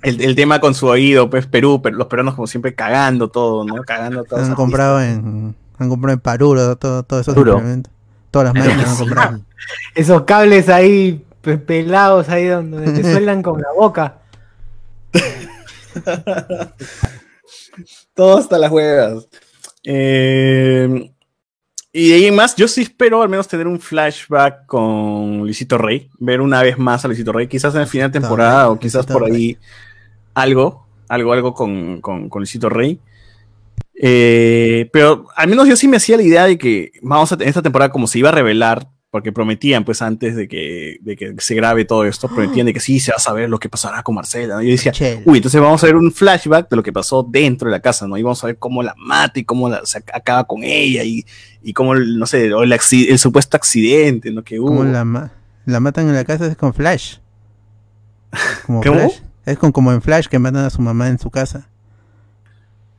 el- 0.07 0.21
el 0.23 0.35
tema 0.37 0.61
con 0.61 0.75
su 0.75 0.87
oído, 0.87 1.29
pues 1.31 1.47
Perú, 1.47 1.81
pero 1.83 1.97
los 1.97 2.07
peruanos 2.07 2.35
como 2.35 2.47
siempre 2.47 2.75
cagando 2.75 3.29
todo, 3.29 3.65
¿no? 3.65 3.77
Cagando 3.83 4.25
todo. 4.25 4.41
Han 4.41 4.55
comprado 4.55 5.01
en, 5.03 5.55
han 5.79 5.89
comprado 5.89 6.15
en 6.15 6.21
Paruro 6.21 6.77
todo, 6.77 7.03
todo 7.03 7.23
implementos. 7.27 7.93
Todas 8.31 8.55
las 8.55 8.65
máquinas 8.67 8.91
han 8.91 8.97
comprado. 8.97 9.41
Esos 9.95 10.23
cables 10.23 10.69
ahí 10.69 11.25
pe- 11.41 11.59
pelados 11.59 12.29
ahí 12.29 12.47
donde 12.47 12.93
te 12.93 13.03
suenan 13.13 13.43
con 13.43 13.61
la 13.61 13.69
boca. 13.77 14.19
Todo 18.15 18.39
hasta 18.39 18.59
las 18.59 18.71
huevas. 18.71 19.27
Eh, 19.85 21.11
y 21.93 22.09
de 22.11 22.15
ahí 22.15 22.27
en 22.27 22.35
más, 22.35 22.57
yo 22.57 22.69
sí 22.69 22.83
espero 22.83 23.23
al 23.23 23.29
menos 23.29 23.49
tener 23.49 23.67
un 23.67 23.81
flashback 23.81 24.67
con 24.67 25.39
Luisito 25.39 25.79
Rey, 25.79 26.11
ver 26.19 26.41
una 26.41 26.63
vez 26.63 26.77
más 26.79 27.05
a 27.05 27.09
Luisito 27.09 27.33
Rey, 27.33 27.47
quizás 27.47 27.75
en 27.75 27.83
el 27.83 27.87
final 27.87 28.11
de 28.11 28.21
temporada 28.21 28.69
o 28.71 28.79
quizás 28.79 29.07
Luisito 29.07 29.13
por 29.19 29.25
ahí 29.31 29.57
algo, 30.37 30.87
algo, 31.09 31.33
algo 31.33 31.55
con, 31.55 32.01
con, 32.01 32.29
con 32.29 32.41
Luisito 32.41 32.69
Rey. 32.69 33.01
Eh, 33.95 34.89
pero 34.93 35.27
al 35.35 35.49
menos 35.49 35.67
yo 35.67 35.75
sí 35.77 35.89
me 35.89 35.97
hacía 35.97 36.17
la 36.17 36.23
idea 36.23 36.45
de 36.45 36.59
que 36.59 36.93
vamos 37.03 37.33
a 37.33 37.37
tener 37.37 37.49
esta 37.49 37.63
temporada 37.63 37.91
como 37.91 38.07
se 38.07 38.19
iba 38.19 38.29
a 38.29 38.33
revelar, 38.33 38.89
porque 39.11 39.33
prometían, 39.33 39.85
pues 39.87 40.03
antes 40.03 40.37
de 40.37 40.47
que, 40.47 40.99
de 41.01 41.17
que 41.17 41.35
se 41.39 41.55
grabe 41.55 41.87
todo 41.87 42.05
esto, 42.05 42.29
prometían 42.29 42.67
de 42.67 42.75
que 42.75 42.81
sí, 42.81 43.01
se 43.01 43.13
va 43.13 43.17
a 43.17 43.21
saber 43.21 43.49
lo 43.49 43.59
que 43.59 43.71
pasará 43.71 44.03
con 44.03 44.15
Marcela. 44.15 44.57
¿no? 44.57 44.63
Y 44.63 44.67
yo 44.67 44.73
decía, 44.73 44.93
Chel. 44.93 45.23
uy, 45.25 45.39
entonces 45.39 45.59
vamos 45.59 45.83
a 45.83 45.87
ver 45.87 45.97
un 45.97 46.13
flashback 46.13 46.69
de 46.69 46.77
lo 46.77 46.83
que 46.83 46.93
pasó 46.93 47.27
dentro 47.27 47.69
de 47.71 47.73
la 47.73 47.81
casa, 47.81 48.07
¿no? 48.07 48.19
Y 48.19 48.23
vamos 48.23 48.45
a 48.45 48.49
ver 48.49 48.59
cómo 48.59 48.83
la 48.83 48.95
mata 48.99 49.41
y 49.41 49.45
cómo 49.45 49.71
la, 49.71 49.87
se 49.87 49.99
acaba 50.13 50.45
con 50.45 50.63
ella 50.65 51.03
y, 51.05 51.25
y 51.63 51.73
cómo, 51.73 51.95
no 51.95 52.27
sé, 52.27 52.47
el, 52.49 52.73
el 53.09 53.19
supuesto 53.19 53.57
accidente, 53.57 54.31
¿no? 54.31 54.43
Que 54.45 54.61
hubo. 54.61 54.67
Como 54.69 54.85
la, 54.85 55.05
ma- 55.07 55.33
la 55.65 55.81
matan 55.81 56.09
en 56.09 56.15
la 56.15 56.25
casa 56.25 56.47
es 56.49 56.57
con 56.57 56.75
Flash. 56.75 57.17
Como 58.67 58.83
¿Cómo? 58.83 58.95
Flash. 58.97 59.21
Es 59.47 59.57
con, 59.59 59.73
como 59.73 59.93
en 59.93 60.03
Flash 60.03 60.27
que 60.27 60.39
matan 60.39 60.65
a 60.67 60.71
su 60.71 60.83
mamá 60.83 61.09
en 61.09 61.19
su 61.19 61.31
casa. 61.31 61.69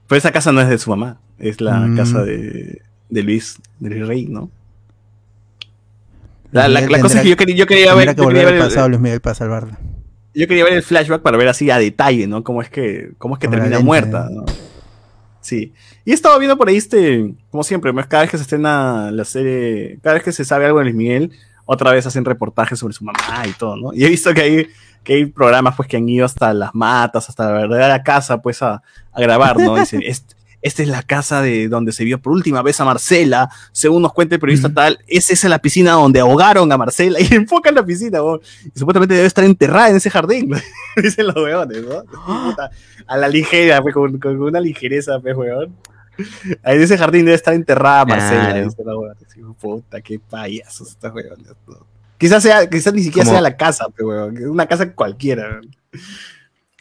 Pero 0.07 0.17
esa 0.17 0.31
casa 0.31 0.51
no 0.51 0.61
es 0.61 0.69
de 0.69 0.77
su 0.77 0.89
mamá, 0.89 1.19
es 1.37 1.59
la 1.61 1.77
Mm. 1.81 1.95
casa 1.97 2.23
de, 2.23 2.81
de 3.09 3.23
Luis, 3.23 3.59
de 3.79 3.89
Luis 3.89 4.07
Rey, 4.07 4.25
¿no? 4.27 4.49
La, 6.51 6.67
la- 6.69 6.99
cosa 7.01 7.17
es 7.17 7.23
que 7.23 7.29
yo 7.29 7.35
quería, 7.37 7.55
yo 7.55 7.67
quería 7.67 7.93
ver, 7.93 8.15
que 8.15 8.21
yo 8.21 8.27
quería 8.29 8.45
ver 8.45 8.53
el- 8.55 8.59
pasado 8.61 8.87
Luis 8.87 9.01
Miguel 9.01 9.19
para 9.19 9.35
salvarla. 9.35 9.77
yo 10.33 10.47
quería 10.47 10.63
ver 10.63 10.73
el 10.73 10.83
flashback 10.83 11.21
para 11.21 11.35
ver 11.37 11.49
así 11.49 11.69
a 11.69 11.77
detalle, 11.77 12.25
¿no? 12.27 12.43
Cómo 12.43 12.61
es 12.61 12.69
que, 12.69 13.11
cómo 13.17 13.35
es 13.35 13.39
que 13.39 13.47
termina 13.49 13.79
muerta. 13.79 14.29
¿no? 14.31 14.45
Sí. 15.41 15.73
Y 16.05 16.11
he 16.11 16.13
estado 16.13 16.37
viendo 16.39 16.57
por 16.57 16.69
ahí, 16.69 16.77
este, 16.77 17.33
como 17.51 17.63
siempre, 17.63 17.91
cada 18.07 18.23
vez 18.23 18.31
que 18.31 18.37
se 18.37 18.43
estrena 18.43 19.11
la 19.11 19.25
serie, 19.25 19.99
cada 20.01 20.13
vez 20.15 20.23
que 20.23 20.31
se 20.31 20.45
sabe 20.45 20.65
algo 20.65 20.79
de 20.79 20.85
Luis 20.85 20.95
Miguel, 20.95 21.31
otra 21.65 21.91
vez 21.91 22.05
hacen 22.07 22.23
reportajes 22.23 22.79
sobre 22.79 22.93
su 22.93 23.03
mamá 23.03 23.19
y 23.47 23.51
todo, 23.53 23.75
¿no? 23.75 23.93
Y 23.93 24.05
he 24.05 24.09
visto 24.09 24.33
que 24.33 24.41
hay, 24.41 24.67
que 25.07 25.13
hay 25.13 25.25
programas, 25.25 25.73
pues, 25.77 25.87
que 25.87 25.95
han 25.95 26.09
ido 26.09 26.25
hasta 26.25 26.53
las 26.53 26.75
matas, 26.75 27.29
hasta 27.29 27.45
la 27.45 27.53
verdadera 27.53 28.03
casa, 28.03 28.41
pues, 28.41 28.61
a, 28.61 28.83
a 29.13 29.21
grabar, 29.21 29.57
¿no? 29.57 29.75
Dicen, 29.77 30.01
"Est- 30.05 30.33
esta 30.61 30.81
es 30.81 30.89
la 30.89 31.01
casa 31.01 31.41
de 31.41 31.69
donde 31.69 31.93
se 31.93 32.03
vio 32.03 32.19
por 32.19 32.33
última 32.33 32.61
vez 32.61 32.81
a 32.81 32.83
Marcela, 32.83 33.49
según 33.71 34.01
nos 34.01 34.11
cuenta 34.11 34.35
el 34.35 34.41
periodista 34.41 34.73
tal, 34.73 34.99
es 35.07 35.29
esa 35.29 35.47
la 35.47 35.59
piscina 35.59 35.91
donde 35.93 36.19
ahogaron 36.19 36.69
a 36.71 36.77
Marcela, 36.77 37.19
y 37.21 37.33
enfocan 37.33 37.73
la 37.75 37.85
piscina, 37.85 38.19
y 38.65 38.77
supuestamente 38.77 39.13
debe 39.15 39.27
estar 39.27 39.45
enterrada 39.45 39.89
en 39.91 39.95
ese 39.95 40.09
jardín, 40.09 40.51
dicen 41.01 41.27
los 41.27 41.35
weones, 41.37 41.83
¿no? 41.85 42.03
A 43.07 43.15
la 43.17 43.29
ligera, 43.29 43.81
pues, 43.81 43.93
con, 43.93 44.17
con 44.19 44.41
una 44.41 44.59
ligereza, 44.59 45.19
pues, 45.21 45.37
weón. 45.37 45.73
En 46.63 46.81
ese 46.81 46.97
jardín 46.97 47.23
debe 47.25 47.35
estar 47.35 47.53
enterrada 47.53 48.03
Marcela, 48.03 48.53
dice 48.65 48.83
la 48.83 48.97
weón. 48.97 49.15
Puta, 49.61 50.01
qué 50.01 50.19
payasos 50.19 50.89
estas 50.89 51.13
weones. 51.13 51.47
¿no? 51.67 51.96
Quizás 52.17 52.41
sea, 52.43 52.67
quizás 52.69 52.93
ni 52.93 53.03
siquiera 53.03 53.25
Como- 53.25 53.35
sea 53.35 53.41
la 53.41 53.57
casa, 53.57 53.87
pero 53.95 54.09
weón, 54.09 54.37
una 54.47 54.65
casa 54.67 54.91
cualquiera. 54.93 55.61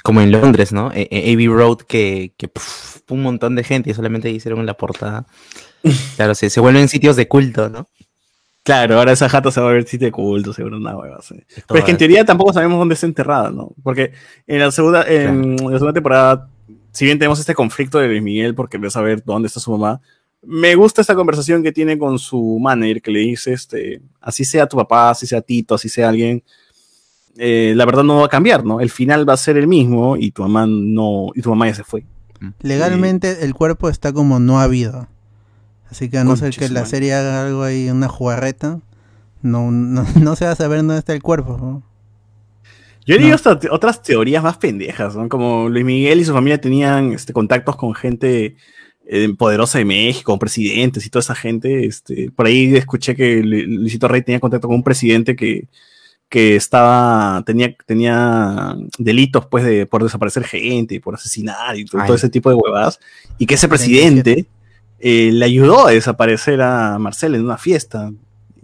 Como 0.02 0.20
en 0.20 0.30
Londres, 0.30 0.72
¿no? 0.72 0.92
E- 0.92 1.08
e- 1.10 1.32
Abbey 1.32 1.48
Road, 1.48 1.78
que, 1.78 2.32
que 2.36 2.48
puf, 2.48 2.98
un 3.10 3.22
montón 3.22 3.56
de 3.56 3.64
gente 3.64 3.90
y 3.90 3.94
solamente 3.94 4.30
hicieron 4.30 4.64
la 4.66 4.74
portada. 4.74 5.26
Claro, 6.16 6.34
se, 6.34 6.50
se 6.50 6.58
vuelven 6.60 6.88
sitios 6.88 7.14
de 7.16 7.28
culto, 7.28 7.68
¿no? 7.68 7.86
Claro, 8.64 8.98
ahora 8.98 9.12
esa 9.12 9.28
jata 9.28 9.52
se 9.52 9.60
va 9.60 9.68
a 9.68 9.72
ver 9.72 9.86
sitio 9.86 10.06
de 10.06 10.12
culto, 10.12 10.52
seguro, 10.52 10.78
una 10.78 10.96
hueva. 10.96 11.22
sí. 11.22 11.36
Pero 11.68 11.78
es 11.78 11.84
que 11.84 11.92
en 11.92 11.96
teoría 11.98 12.24
tampoco 12.24 12.52
sabemos 12.52 12.78
dónde 12.78 12.94
está 12.94 13.06
enterrada, 13.06 13.50
¿no? 13.52 13.70
Porque 13.84 14.10
en 14.48 14.58
la 14.58 14.72
segunda, 14.72 15.04
en 15.06 15.52
la 15.54 15.78
segunda 15.78 15.92
temporada, 15.92 16.48
si 16.90 17.04
bien 17.04 17.18
tenemos 17.20 17.38
este 17.38 17.54
conflicto 17.54 17.98
de 18.00 18.08
Luis 18.08 18.22
Miguel 18.22 18.56
por 18.56 18.68
querer 18.68 18.90
saber 18.90 19.22
dónde 19.24 19.46
está 19.46 19.60
su 19.60 19.70
mamá, 19.70 20.00
me 20.47 20.74
gusta 20.77 21.01
esta 21.01 21.14
conversación 21.14 21.62
que 21.62 21.73
tiene 21.73 21.98
con 21.98 22.18
su 22.18 22.59
manager 22.60 23.02
que 23.02 23.10
le 23.10 23.18
dice, 23.20 23.52
este, 23.52 24.01
así 24.20 24.44
sea 24.44 24.66
tu 24.66 24.77
papá, 24.77 25.10
así 25.10 25.27
sea 25.27 25.40
Tito, 25.40 25.74
así 25.74 25.89
sea 25.89 26.09
alguien, 26.09 26.43
eh, 27.36 27.73
la 27.77 27.85
verdad 27.85 28.05
no 28.05 28.18
va 28.20 28.27
a 28.27 28.28
cambiar, 28.31 28.64
¿no? 28.64 28.81
El 28.81 28.90
final 28.90 29.28
va 29.28 29.35
a 29.35 29.36
ser 29.36 29.56
el 29.56 29.66
mismo 29.66 30.16
y 30.16 30.31
tu 30.31 30.43
mamá 30.43 30.66
no, 30.68 31.28
y 31.35 31.43
tu 31.43 31.51
mamá 31.51 31.66
ya 31.68 31.74
se 31.74 31.85
fue. 31.85 32.05
Legalmente 32.60 33.44
el 33.44 33.55
cuerpo 33.55 33.89
está 33.89 34.12
como 34.12 34.39
no 34.39 34.60
ha 34.60 34.64
habido. 34.64 35.09
Así 35.90 36.09
que 36.10 36.18
a 36.18 36.24
no 36.24 36.36
ser 36.36 36.48
Conche 36.48 36.60
que 36.60 36.68
la 36.73 36.85
serie 36.86 37.14
haga 37.14 37.47
algo 37.47 37.62
ahí, 37.62 37.89
una 37.90 38.09
jugarreta, 38.09 38.81
no, 39.43 39.70
no, 39.70 40.05
no 40.20 40.36
se 40.36 40.44
va 40.44 40.52
a 40.52 40.56
saber 40.56 40.78
dónde 40.78 40.98
está 40.98 41.12
el 41.12 41.23
cuerpo. 41.23 41.56
¿no? 41.59 41.82
Yo 43.06 43.14
he 43.14 43.18
leído 43.18 43.31
No. 43.31 43.35
hasta 43.36 43.59
te- 43.59 43.70
otras 43.70 44.02
teorías 44.02 44.43
más 44.43 44.56
pendejas, 44.59 45.14
¿no? 45.16 45.28
Como 45.28 45.68
Luis 45.68 45.85
Miguel 45.85 46.20
y 46.20 46.24
su 46.24 46.32
familia 46.32 46.60
tenían 46.60 47.12
este, 47.12 47.32
contactos 47.32 47.77
con 47.77 47.94
gente 47.94 48.56
eh, 49.06 49.32
poderosa 49.38 49.78
de 49.78 49.84
México, 49.84 50.38
presidentes 50.38 51.06
y 51.06 51.10
toda 51.10 51.20
esa 51.20 51.34
gente. 51.34 51.86
Este, 51.86 52.30
por 52.34 52.46
ahí 52.46 52.74
escuché 52.76 53.14
que 53.14 53.42
Lu- 53.42 53.80
Luisito 53.80 54.08
Rey 54.08 54.22
tenía 54.22 54.40
contacto 54.40 54.66
con 54.68 54.76
un 54.76 54.82
presidente 54.82 55.36
que, 55.36 55.68
que 56.28 56.56
estaba, 56.56 57.42
tenía, 57.46 57.74
tenía 57.86 58.76
delitos 58.98 59.46
pues 59.46 59.64
de, 59.64 59.86
por 59.86 60.02
desaparecer 60.02 60.44
gente, 60.44 61.00
por 61.00 61.14
asesinar 61.14 61.78
y 61.78 61.84
todo, 61.84 62.14
ese 62.14 62.28
tipo 62.28 62.50
de 62.50 62.56
huevadas. 62.56 62.98
Y 63.38 63.46
que 63.46 63.54
ese 63.54 63.68
presidente 63.68 64.46
eh, 64.98 65.30
le 65.32 65.44
ayudó 65.44 65.86
a 65.86 65.90
desaparecer 65.92 66.60
a 66.62 66.98
Marcel 66.98 67.34
en 67.36 67.44
una 67.44 67.58
fiesta. 67.58 68.10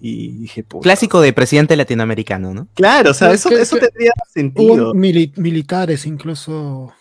Y 0.05 0.33
dije, 0.39 0.65
puta. 0.65 0.83
Clásico 0.83 1.21
de 1.21 1.33
presidente 1.33 1.77
latinoamericano, 1.77 2.53
¿no? 2.53 2.67
Claro, 2.75 3.13
o 3.13 3.15
sea, 3.15 3.29
Que- 3.29 3.35
eso, 3.37 3.49
que- 3.51 3.61
eso 3.61 3.77
que- 3.77 3.87
tendría 3.87 4.11
sentido. 4.35 4.91
Hubo 4.91 4.95
mili- 4.95 5.33
militares 5.37 6.07
incluso, 6.07 6.93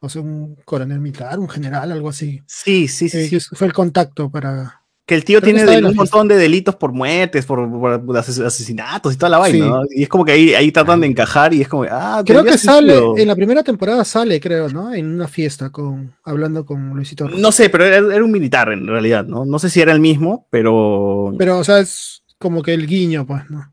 o 0.00 0.08
sea, 0.08 0.22
un 0.22 0.56
coronel 0.64 1.00
militar, 1.00 1.38
un 1.38 1.48
general, 1.48 1.92
algo 1.92 2.08
así. 2.08 2.40
Sí, 2.46 2.88
sí, 2.88 3.08
sí. 3.08 3.36
Eh, 3.36 3.40
fue 3.52 3.66
el 3.66 3.72
contacto 3.72 4.30
para... 4.30 4.76
Que 5.06 5.16
el 5.16 5.24
tío 5.24 5.40
Creo 5.40 5.54
tiene 5.66 5.88
un 5.88 5.96
montón 5.96 6.28
de 6.28 6.36
delitos 6.36 6.76
por 6.76 6.92
muertes, 6.92 7.44
por, 7.44 7.68
por 7.68 8.16
ases- 8.16 8.44
asesinatos 8.46 9.12
y 9.12 9.16
toda 9.16 9.28
la 9.30 9.38
vaina, 9.38 9.64
Sí. 9.64 9.70
¿no? 9.70 9.82
Y 9.90 10.02
es 10.04 10.08
como 10.08 10.24
que 10.24 10.30
ahí, 10.30 10.54
ahí 10.54 10.70
tratan 10.70 11.00
de 11.00 11.08
encajar 11.08 11.52
y 11.52 11.62
es 11.62 11.66
como, 11.68 11.84
ah, 11.90 12.22
Creo 12.24 12.44
que 12.44 12.56
sale, 12.56 12.96
en 13.16 13.26
la 13.26 13.34
primera 13.34 13.64
temporada 13.64 14.04
sale, 14.04 14.40
creo, 14.40 14.68
¿no? 14.68 14.94
En 14.94 15.06
una 15.12 15.26
fiesta 15.26 15.70
con 15.70 16.14
hablando 16.22 16.64
con 16.64 16.90
Luisito. 16.90 17.28
No 17.28 17.50
sé, 17.50 17.68
pero 17.70 17.84
era, 17.86 17.96
era 17.96 18.24
un 18.24 18.30
militar 18.30 18.70
en 18.70 18.86
realidad, 18.86 19.24
¿no? 19.26 19.44
No 19.44 19.58
sé 19.58 19.68
si 19.68 19.80
era 19.80 19.90
el 19.92 19.98
mismo, 20.00 20.46
pero... 20.48 21.34
Pero, 21.36 21.58
o 21.58 21.64
sea, 21.64 21.80
es 21.80 22.22
como 22.38 22.62
que 22.62 22.72
el 22.72 22.86
guiño, 22.86 23.26
pues, 23.26 23.50
¿no? 23.50 23.72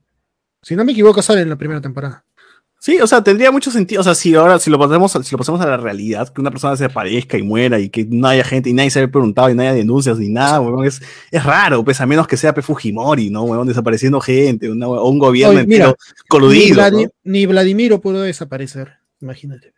Si 0.63 0.75
no 0.75 0.83
me 0.85 0.93
equivoco, 0.93 1.21
sale 1.21 1.41
en 1.41 1.49
la 1.49 1.55
primera 1.55 1.81
temporada. 1.81 2.25
Sí, 2.79 2.99
o 3.01 3.07
sea, 3.07 3.23
tendría 3.23 3.51
mucho 3.51 3.71
sentido. 3.71 4.01
O 4.01 4.03
sea, 4.03 4.13
si 4.13 4.35
ahora, 4.35 4.59
si 4.59 4.69
lo 4.69 4.77
pasamos, 4.77 5.11
si 5.23 5.31
lo 5.31 5.37
pasamos 5.39 5.59
a 5.61 5.65
la 5.65 5.77
realidad, 5.77 6.29
que 6.29 6.39
una 6.41 6.51
persona 6.51 6.77
se 6.77 6.85
aparezca 6.85 7.37
y 7.37 7.41
muera 7.43 7.79
y 7.79 7.89
que 7.89 8.05
no 8.05 8.27
haya 8.27 8.43
gente 8.43 8.69
y 8.69 8.73
nadie 8.73 8.91
se 8.91 8.99
haya 8.99 9.07
preguntado 9.11 9.49
y 9.49 9.55
nadie 9.55 9.69
haya 9.69 9.77
denuncias 9.79 10.19
ni 10.19 10.29
nada, 10.29 10.61
weón, 10.61 10.85
es, 10.85 11.01
es 11.31 11.43
raro, 11.43 11.83
pues 11.83 11.99
a 12.01 12.05
menos 12.05 12.27
que 12.27 12.37
sea 12.37 12.53
P. 12.53 12.61
Fujimori, 12.61 13.29
¿no? 13.31 13.43
Weón, 13.43 13.67
desapareciendo 13.67 14.21
gente, 14.21 14.69
una- 14.69 14.87
o 14.87 15.09
un 15.09 15.17
gobierno 15.19 15.57
Oye, 15.57 15.65
mira, 15.67 15.85
entero 15.85 15.97
Ni, 16.23 16.27
coludido. 16.27 16.75
Vladi- 16.75 17.03
¿no? 17.05 17.09
ni 17.23 17.45
Vladimiro 17.47 17.99
pudo 17.99 18.21
desaparecer, 18.21 18.93
imagínate. 19.21 19.73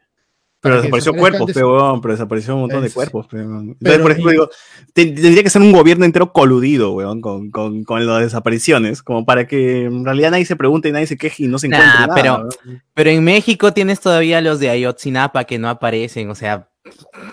Pero 0.61 0.75
desapareció 0.77 1.13
cuerpos, 1.13 1.47
de- 1.47 1.53
pero, 1.53 1.73
weón, 1.73 2.01
pero 2.01 2.13
desapareció 2.13 2.53
un 2.55 2.61
montón 2.61 2.83
de 2.83 2.89
cuerpos. 2.91 3.27
Entonces, 3.31 3.75
Pero- 3.81 4.01
por 4.01 4.11
ejemplo, 4.11 4.31
digo, 4.31 4.49
tendría 4.93 5.41
que 5.43 5.49
ser 5.49 5.61
un 5.61 5.71
gobierno 5.71 6.03
entero 6.05 6.33
coludido, 6.33 6.91
weón, 6.91 7.21
con, 7.21 7.49
con, 7.49 7.83
con 7.85 8.05
las 8.05 8.21
desapariciones, 8.21 9.01
como 9.01 9.25
para 9.25 9.47
que 9.47 9.85
en 9.85 10.03
realidad 10.03 10.31
nadie 10.31 10.45
se 10.45 10.55
pregunte 10.57 10.89
y 10.89 10.91
nadie 10.91 11.07
se 11.07 11.17
queje 11.17 11.43
y 11.43 11.47
no 11.47 11.59
se 11.59 11.69
Nah, 11.69 11.77
encuentre 11.77 11.99
nada. 12.07 12.15
pero- 12.15 12.35
weón. 12.65 12.81
Pero 12.93 13.09
en 13.11 13.23
México 13.23 13.71
tienes 13.73 14.01
todavía 14.01 14.41
los 14.41 14.59
de 14.59 14.69
Ayotzinapa 14.69 15.45
que 15.45 15.59
no 15.59 15.69
aparecen, 15.69 16.29
o 16.29 16.35
sea, 16.35 16.67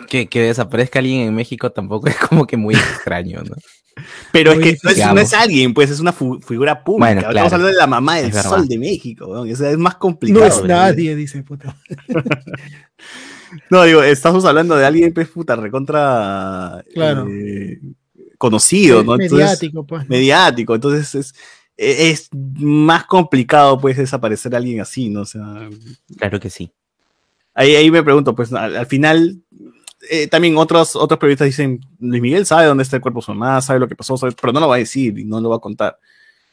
que, 0.08 0.26
que 0.28 0.42
desaparezca 0.42 0.98
alguien 0.98 1.20
en 1.28 1.34
México 1.34 1.70
tampoco 1.72 2.08
es 2.08 2.16
como 2.16 2.46
que 2.46 2.56
muy 2.56 2.74
extraño, 2.74 3.42
¿no? 3.42 3.54
Pero 4.30 4.52
es 4.52 4.58
que 4.58 4.76
no 4.82 4.90
es, 5.20 5.32
no 5.32 5.38
alguien, 5.38 5.72
pues 5.72 5.90
es 5.90 6.00
una 6.00 6.12
fu- 6.12 6.38
figura 6.40 6.84
pública. 6.84 7.14
Bueno, 7.14 7.20
Estamos 7.30 7.52
hablando 7.54 7.66
de 7.68 7.78
la 7.78 7.86
mamá 7.86 8.16
del 8.16 8.26
Es 8.26 8.34
verdad. 8.34 8.50
sol 8.50 8.68
de 8.68 8.78
México, 8.78 9.26
weón, 9.26 9.50
o 9.50 9.56
sea, 9.56 9.70
es 9.70 9.78
más 9.78 9.94
complicado. 9.94 10.40
No 10.46 10.46
es 10.54 10.62
nadie, 10.64 11.16
dice 11.16 11.42
puta. 11.42 11.74
No, 13.70 13.84
digo, 13.84 14.02
estamos 14.02 14.44
hablando 14.44 14.76
de 14.76 14.84
alguien, 14.84 15.14
pues, 15.14 15.28
puta, 15.28 15.56
recontra 15.56 16.84
Claro. 16.92 17.26
eh, 17.30 17.78
conocido, 18.38 19.02
¿no? 19.04 19.14
Entonces- 19.14 19.38
Mediático, 19.38 19.86
pues. 19.86 20.02
¿no? 20.02 20.08
mediático, 20.08 20.74
entonces 20.74 21.14
es, 21.14 21.34
e, 21.76 22.10
es 22.10 22.28
más 22.58 23.04
complicado 23.06 23.80
pues 23.80 23.96
desaparecer 23.96 24.52
a 24.54 24.58
alguien 24.58 24.80
así, 24.80 25.08
¿no? 25.08 25.20
O 25.22 25.26
sea, 25.26 25.68
Claro 26.18 26.40
que 26.40 26.50
sí. 26.50 26.72
Ahí, 27.56 27.74
ahí 27.74 27.90
me 27.90 28.02
pregunto, 28.04 28.34
pues 28.36 28.52
al, 28.52 28.76
al 28.76 28.86
final 28.86 29.42
eh, 30.08 30.28
también 30.28 30.56
otros, 30.56 30.94
otros 30.94 31.18
periodistas 31.18 31.46
dicen, 31.46 31.80
Luis 31.98 32.22
Miguel 32.22 32.46
sabe 32.46 32.66
dónde 32.66 32.82
está 32.84 32.94
el 32.96 33.02
cuerpo 33.02 33.18
de 33.20 33.24
su 33.26 33.34
mamá, 33.34 33.60
sabe 33.60 33.80
lo 33.80 33.88
que 33.88 33.96
pasó, 33.96 34.16
sabe- 34.16 34.34
pero 34.40 34.52
no 34.52 34.60
lo 34.60 34.68
va 34.68 34.76
a 34.76 34.78
decir 34.78 35.18
y 35.18 35.24
no 35.24 35.40
lo 35.40 35.48
va 35.50 35.56
a 35.56 35.60
contar. 35.60 35.98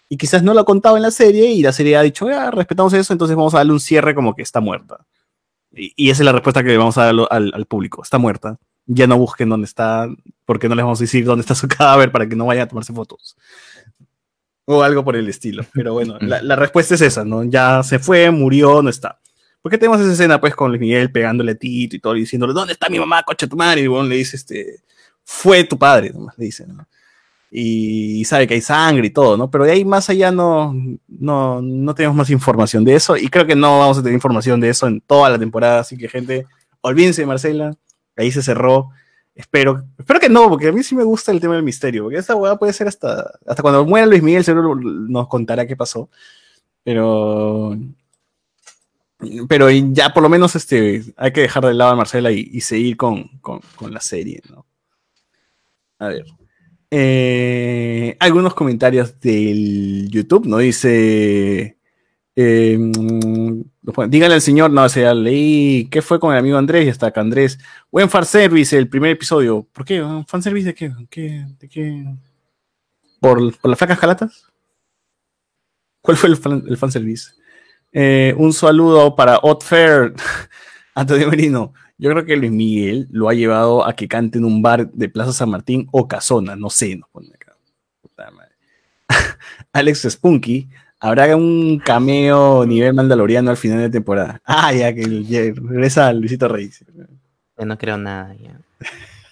Y 0.09 0.17
quizás 0.17 0.41
no 0.43 0.53
lo 0.55 0.61
ha 0.61 0.65
contado 0.65 0.95
en 0.97 1.03
la 1.03 1.11
serie 1.11 1.51
y 1.51 1.61
la 1.61 1.71
serie 1.71 1.95
ha 1.97 2.01
dicho, 2.01 2.27
ya, 2.29 2.49
respetamos 2.51 2.93
eso, 2.93 3.13
entonces 3.13 3.35
vamos 3.35 3.53
a 3.53 3.57
darle 3.57 3.73
un 3.73 3.79
cierre 3.79 4.15
como 4.15 4.35
que 4.35 4.41
está 4.41 4.59
muerta. 4.59 5.05
Y, 5.71 5.93
y 5.95 6.09
esa 6.09 6.21
es 6.23 6.25
la 6.25 6.31
respuesta 6.31 6.63
que 6.63 6.69
le 6.69 6.77
vamos 6.77 6.97
a 6.97 7.05
dar 7.05 7.09
al, 7.11 7.27
al- 7.29 7.51
al 7.53 7.65
público, 7.65 8.01
está 8.01 8.17
muerta. 8.17 8.57
Ya 8.85 9.07
no 9.07 9.17
busquen 9.17 9.49
dónde 9.49 9.65
está, 9.65 10.07
porque 10.45 10.67
no 10.67 10.75
les 10.75 10.83
vamos 10.83 10.99
a 10.99 11.03
decir 11.03 11.23
dónde 11.25 11.41
está 11.41 11.55
su 11.55 11.67
cadáver 11.69 12.11
para 12.11 12.27
que 12.27 12.35
no 12.35 12.45
vayan 12.45 12.65
a 12.65 12.67
tomarse 12.67 12.91
fotos. 12.93 13.35
O 14.65 14.81
algo 14.83 15.03
por 15.03 15.15
el 15.15 15.27
estilo. 15.27 15.65
Pero 15.73 15.93
bueno, 15.93 16.17
la, 16.21 16.41
la 16.41 16.55
respuesta 16.55 16.95
es 16.95 17.01
esa, 17.01 17.25
¿no? 17.25 17.43
Ya 17.43 17.83
se 17.83 17.99
fue, 17.99 18.31
murió, 18.31 18.81
no 18.81 18.89
está. 18.89 19.19
¿Por 19.63 19.71
qué 19.71 19.77
tenemos 19.77 20.01
esa 20.01 20.11
escena, 20.11 20.41
pues, 20.41 20.53
con 20.55 20.71
Luis 20.71 20.81
Miguel 20.81 21.09
pegándole 21.09 21.53
a 21.53 21.55
Tito 21.55 21.95
y 21.95 21.99
todo, 21.99 22.17
y 22.17 22.19
diciéndole, 22.19 22.51
¿dónde 22.53 22.73
está 22.73 22.89
mi 22.89 22.99
mamá, 22.99 23.23
coche 23.23 23.47
tu 23.47 23.55
madre? 23.55 23.81
Y 23.81 23.87
bueno, 23.87 24.09
le 24.09 24.17
dice, 24.17 24.35
este, 24.35 24.81
fue 25.23 25.63
tu 25.63 25.79
padre, 25.79 26.11
nomás 26.11 26.37
le 26.37 26.45
dice, 26.45 26.67
¿no? 26.67 26.85
Y 27.49 28.25
sabe 28.25 28.45
que 28.45 28.55
hay 28.55 28.61
sangre 28.61 29.07
y 29.07 29.11
todo, 29.11 29.37
¿no? 29.37 29.49
Pero 29.49 29.63
de 29.63 29.71
ahí 29.71 29.85
más 29.85 30.09
allá 30.09 30.31
no, 30.31 30.75
no, 31.07 31.61
no 31.61 31.95
tenemos 31.95 32.17
más 32.17 32.29
información 32.29 32.83
de 32.83 32.95
eso, 32.95 33.15
y 33.15 33.29
creo 33.29 33.45
que 33.45 33.55
no 33.55 33.79
vamos 33.79 33.97
a 33.97 34.01
tener 34.01 34.15
información 34.15 34.59
de 34.59 34.67
eso 34.67 34.85
en 34.85 34.99
toda 34.99 35.29
la 35.29 35.39
temporada, 35.39 35.79
así 35.79 35.97
que, 35.97 36.09
gente, 36.09 36.45
olvídense 36.81 37.21
de 37.21 37.27
Marcela, 37.27 37.73
ahí 38.17 38.31
se 38.31 38.43
cerró. 38.43 38.89
Espero, 39.33 39.85
espero 39.97 40.19
que 40.19 40.29
no, 40.29 40.49
porque 40.49 40.67
a 40.67 40.71
mí 40.73 40.83
sí 40.83 40.93
me 40.93 41.05
gusta 41.05 41.31
el 41.31 41.39
tema 41.39 41.55
del 41.55 41.63
misterio, 41.63 42.03
porque 42.03 42.17
esa 42.17 42.35
hueá 42.35 42.57
puede 42.57 42.73
ser 42.73 42.89
hasta, 42.89 43.31
hasta 43.47 43.61
cuando 43.61 43.85
muera 43.85 44.05
Luis 44.05 44.21
Miguel, 44.21 44.43
seguro 44.43 44.75
nos 44.75 45.27
contará 45.29 45.65
qué 45.65 45.77
pasó. 45.77 46.09
Pero, 46.83 47.77
pero 49.47 49.69
ya 49.69 50.13
por 50.13 50.23
lo 50.23 50.29
menos 50.29 50.55
este, 50.55 51.03
hay 51.17 51.31
que 51.31 51.41
dejar 51.41 51.65
de 51.65 51.73
lado 51.73 51.91
a 51.91 51.95
Marcela 51.95 52.31
y, 52.31 52.59
seguir 52.61 52.97
con, 52.97 53.27
con, 53.39 53.61
la 53.91 53.99
serie, 53.99 54.41
¿no? 54.49 54.65
A 55.99 56.07
ver. 56.07 56.25
Eh, 56.91 58.15
algunos 58.19 58.53
comentarios 58.53 59.19
del 59.19 60.07
YouTube, 60.09 60.45
¿no? 60.45 60.57
Dice. 60.59 61.77
eh, 62.35 62.77
mm, 62.77 63.61
díganle 64.09 64.35
al 64.35 64.41
señor, 64.41 64.71
no, 64.71 64.87
sea, 64.89 65.13
leí. 65.13 65.87
¿Qué 65.89 66.01
fue 66.01 66.19
con 66.19 66.33
el 66.33 66.39
amigo 66.39 66.57
Andrés? 66.57 66.85
Y 66.85 66.89
está 66.89 67.07
acá 67.07 67.21
Andrés. 67.21 67.59
Buen 67.91 68.09
fanservice, 68.09 68.77
el 68.77 68.89
primer 68.89 69.11
episodio. 69.11 69.67
¿Por 69.73 69.85
qué? 69.85 70.01
¿Un 70.01 70.25
¿Fanservice 70.25 70.67
de 70.67 70.73
qué? 70.75 70.93
¿Qué- 71.09 71.45
¿De 71.59 71.67
qué? 71.69 72.05
¿Por, 73.19 73.57
por 73.59 73.69
las 73.69 73.77
flacas 73.79 73.99
calatas? 73.99 74.45
¿Cuál 76.01 76.17
fue 76.17 76.29
el, 76.29 76.37
fan, 76.37 76.63
el 76.67 76.77
fanservice? 76.77 77.31
Eh, 77.93 78.33
un 78.37 78.51
saludo 78.53 79.15
para 79.15 79.37
Hot 79.37 79.63
Fair, 79.63 80.13
Antonio 80.95 81.29
Merino. 81.29 81.73
Yo 81.97 82.09
creo 82.09 82.25
que 82.25 82.35
Luis 82.35 82.51
Miguel 82.51 83.07
lo 83.11 83.29
ha 83.29 83.33
llevado 83.33 83.85
a 83.85 83.95
que 83.95 84.07
cante 84.07 84.39
en 84.39 84.45
un 84.45 84.61
bar 84.61 84.89
de 84.91 85.09
Plaza 85.09 85.31
San 85.31 85.51
Martín 85.51 85.87
o 85.91 86.07
Casona, 86.07 86.55
no 86.55 86.69
sé, 86.69 86.95
nos 86.95 87.07
pone 87.09 87.29
acá. 87.33 87.55
Puta 88.01 88.31
madre. 88.31 88.51
Alex 89.73 90.07
Spunky, 90.09 90.67
habrá 90.99 91.35
un 91.35 91.79
cameo 91.79 92.65
nivel 92.65 92.95
mandaloriano 92.95 93.51
al 93.51 93.57
final 93.57 93.79
de 93.79 93.89
temporada. 93.91 94.41
Ah, 94.43 94.73
ya 94.73 94.91
que 94.93 95.23
ya 95.23 95.41
regresa 95.41 96.11
Luisito 96.13 96.47
Reyes. 96.47 96.83
Yo 97.57 97.65
no 97.65 97.77
creo 97.77 97.97
nada 97.97 98.35
ya. 98.35 98.59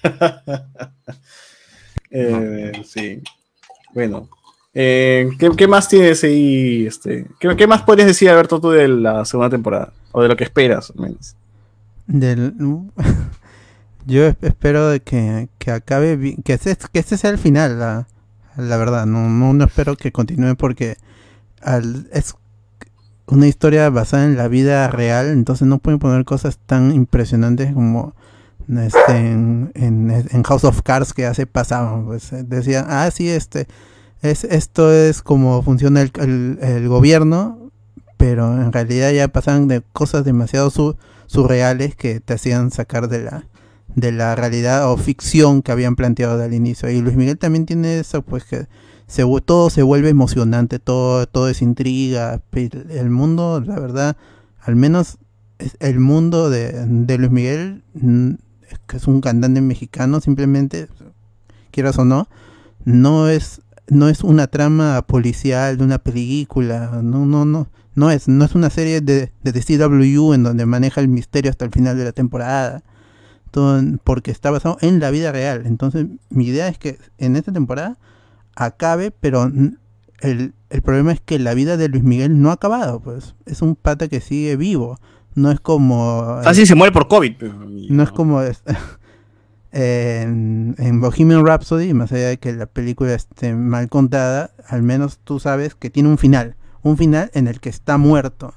Eh, 2.13 2.73
Sí. 2.83 3.21
Bueno. 3.93 4.27
Eh, 4.73 5.29
¿qué, 5.39 5.49
qué 5.57 5.67
más 5.67 5.87
tienes 5.89 6.23
ahí? 6.23 6.85
Este, 6.87 7.27
¿qué, 7.39 7.67
más 7.67 7.81
podrías 7.83 8.07
decir, 8.07 8.29
Alberto, 8.29 8.59
tú 8.61 8.69
de 8.71 8.87
la 8.87 9.25
segunda 9.25 9.49
temporada? 9.49 9.91
O 10.11 10.21
de 10.21 10.27
lo 10.27 10.35
que 10.35 10.43
esperas, 10.43 10.91
al 10.95 11.01
menos. 11.01 11.35
Del, 12.07 12.53
yo 14.05 14.25
es- 14.25 14.35
espero 14.41 14.91
que, 15.03 15.49
que 15.57 15.71
acabe 15.71 16.35
que 16.43 16.53
este, 16.53 16.75
que 16.91 16.99
este 16.99 17.17
sea 17.17 17.29
el 17.29 17.37
final, 17.37 17.79
la, 17.79 18.07
la 18.57 18.77
verdad. 18.77 19.05
No, 19.05 19.29
no, 19.29 19.53
no 19.53 19.63
espero 19.65 19.95
que 19.95 20.11
continúe 20.11 20.55
porque 20.55 20.97
al- 21.61 22.07
es 22.11 22.35
una 23.27 23.47
historia 23.47 23.89
basada 23.89 24.25
en 24.25 24.35
la 24.35 24.47
vida 24.49 24.87
real, 24.89 25.27
entonces 25.27 25.67
no 25.67 25.77
pueden 25.79 25.99
poner 25.99 26.25
cosas 26.25 26.57
tan 26.65 26.91
impresionantes 26.93 27.73
como 27.73 28.13
este, 28.67 29.11
en, 29.15 29.71
en- 29.75 30.11
en 30.29 30.43
House 30.43 30.63
of 30.65 30.81
Cards 30.81 31.13
que 31.13 31.25
hace 31.25 31.45
pasaban. 31.45 32.05
Pues 32.05 32.33
eh, 32.33 32.43
decían, 32.45 32.85
ah, 32.89 33.09
sí, 33.11 33.29
este, 33.29 33.67
es, 34.21 34.43
esto 34.43 34.91
es 34.93 35.21
como 35.21 35.61
funciona 35.63 36.01
el, 36.01 36.11
el- 36.61 36.87
gobierno, 36.87 37.71
pero 38.17 38.53
en 38.61 38.71
realidad 38.71 39.11
ya 39.11 39.27
pasaban 39.27 39.67
de 39.67 39.81
cosas 39.93 40.23
demasiado 40.25 40.69
su- 40.69 40.95
surreales 41.27 41.95
que 41.95 42.19
te 42.19 42.33
hacían 42.33 42.71
sacar 42.71 43.07
de 43.07 43.23
la 43.23 43.45
de 43.93 44.13
la 44.13 44.35
realidad 44.37 44.89
o 44.89 44.95
ficción 44.95 45.61
que 45.61 45.73
habían 45.73 45.97
planteado 45.97 46.41
al 46.41 46.53
inicio. 46.53 46.89
Y 46.89 47.01
Luis 47.01 47.17
Miguel 47.17 47.37
también 47.37 47.65
tiene 47.65 47.99
eso, 47.99 48.21
pues 48.21 48.45
que 48.45 48.67
se, 49.05 49.25
todo 49.43 49.69
se 49.69 49.83
vuelve 49.83 50.07
emocionante, 50.07 50.79
todo, 50.79 51.27
todo 51.27 51.49
es 51.49 51.61
intriga. 51.61 52.41
El 52.53 53.09
mundo, 53.09 53.61
la 53.65 53.77
verdad, 53.79 54.15
al 54.61 54.77
menos 54.77 55.17
el 55.81 55.99
mundo 55.99 56.49
de, 56.49 56.71
de 56.87 57.17
Luis 57.17 57.31
Miguel, 57.31 57.83
mm, 57.95 58.29
que 58.87 58.95
es 58.95 59.07
un 59.07 59.19
cantante 59.19 59.59
mexicano, 59.59 60.21
simplemente, 60.21 60.87
quieras 61.71 61.97
o 61.99 62.05
no, 62.05 62.29
no 62.85 63.27
es, 63.27 63.59
no 63.87 64.07
es 64.09 64.23
una 64.23 64.47
trama 64.47 65.01
policial 65.07 65.77
de 65.77 65.83
una 65.83 65.97
película, 65.99 67.01
no, 67.03 67.25
no, 67.25 67.45
no. 67.45 67.67
No 67.93 68.09
es, 68.09 68.29
no 68.29 68.45
es 68.45 68.55
una 68.55 68.69
serie 68.69 69.01
de, 69.01 69.33
de 69.43 69.51
CW 69.51 70.33
en 70.33 70.43
donde 70.43 70.65
maneja 70.65 71.01
el 71.01 71.09
misterio 71.09 71.51
hasta 71.51 71.65
el 71.65 71.71
final 71.71 71.97
de 71.97 72.05
la 72.05 72.13
temporada. 72.13 72.83
Todo 73.51 73.81
porque 74.05 74.31
está 74.31 74.49
basado 74.49 74.77
en 74.79 75.01
la 75.01 75.11
vida 75.11 75.33
real. 75.33 75.63
Entonces, 75.65 76.07
mi 76.29 76.45
idea 76.47 76.69
es 76.69 76.77
que 76.77 76.99
en 77.17 77.35
esta 77.35 77.51
temporada 77.51 77.97
acabe, 78.55 79.11
pero 79.11 79.51
el, 80.21 80.53
el 80.69 80.81
problema 80.81 81.11
es 81.11 81.19
que 81.19 81.37
la 81.37 81.53
vida 81.53 81.75
de 81.75 81.89
Luis 81.89 82.03
Miguel 82.03 82.41
no 82.41 82.49
ha 82.49 82.53
acabado. 82.53 83.01
Pues 83.01 83.35
es 83.45 83.61
un 83.61 83.75
pata 83.75 84.07
que 84.07 84.21
sigue 84.21 84.55
vivo. 84.55 84.97
No 85.35 85.51
es 85.51 85.59
como. 85.59 86.39
Fácil 86.43 86.65
se 86.65 86.75
muere 86.75 86.93
por 86.93 87.09
COVID. 87.09 87.33
pero- 87.37 87.65
No 87.89 88.03
es 88.03 88.11
como 88.11 88.41
es- 88.41 88.63
en, 89.71 90.75
en 90.77 91.01
Bohemian 91.01 91.45
Rhapsody, 91.45 91.93
más 91.93 92.11
allá 92.11 92.29
de 92.29 92.37
que 92.37 92.53
la 92.53 92.65
película 92.65 93.13
esté 93.13 93.53
mal 93.53 93.89
contada, 93.89 94.51
al 94.67 94.83
menos 94.83 95.19
tú 95.23 95.39
sabes 95.39 95.75
que 95.75 95.89
tiene 95.89 96.09
un 96.09 96.17
final. 96.17 96.55
Un 96.83 96.97
final 96.97 97.29
en 97.33 97.47
el 97.47 97.59
que 97.59 97.69
está 97.69 97.97
muerto 97.97 98.53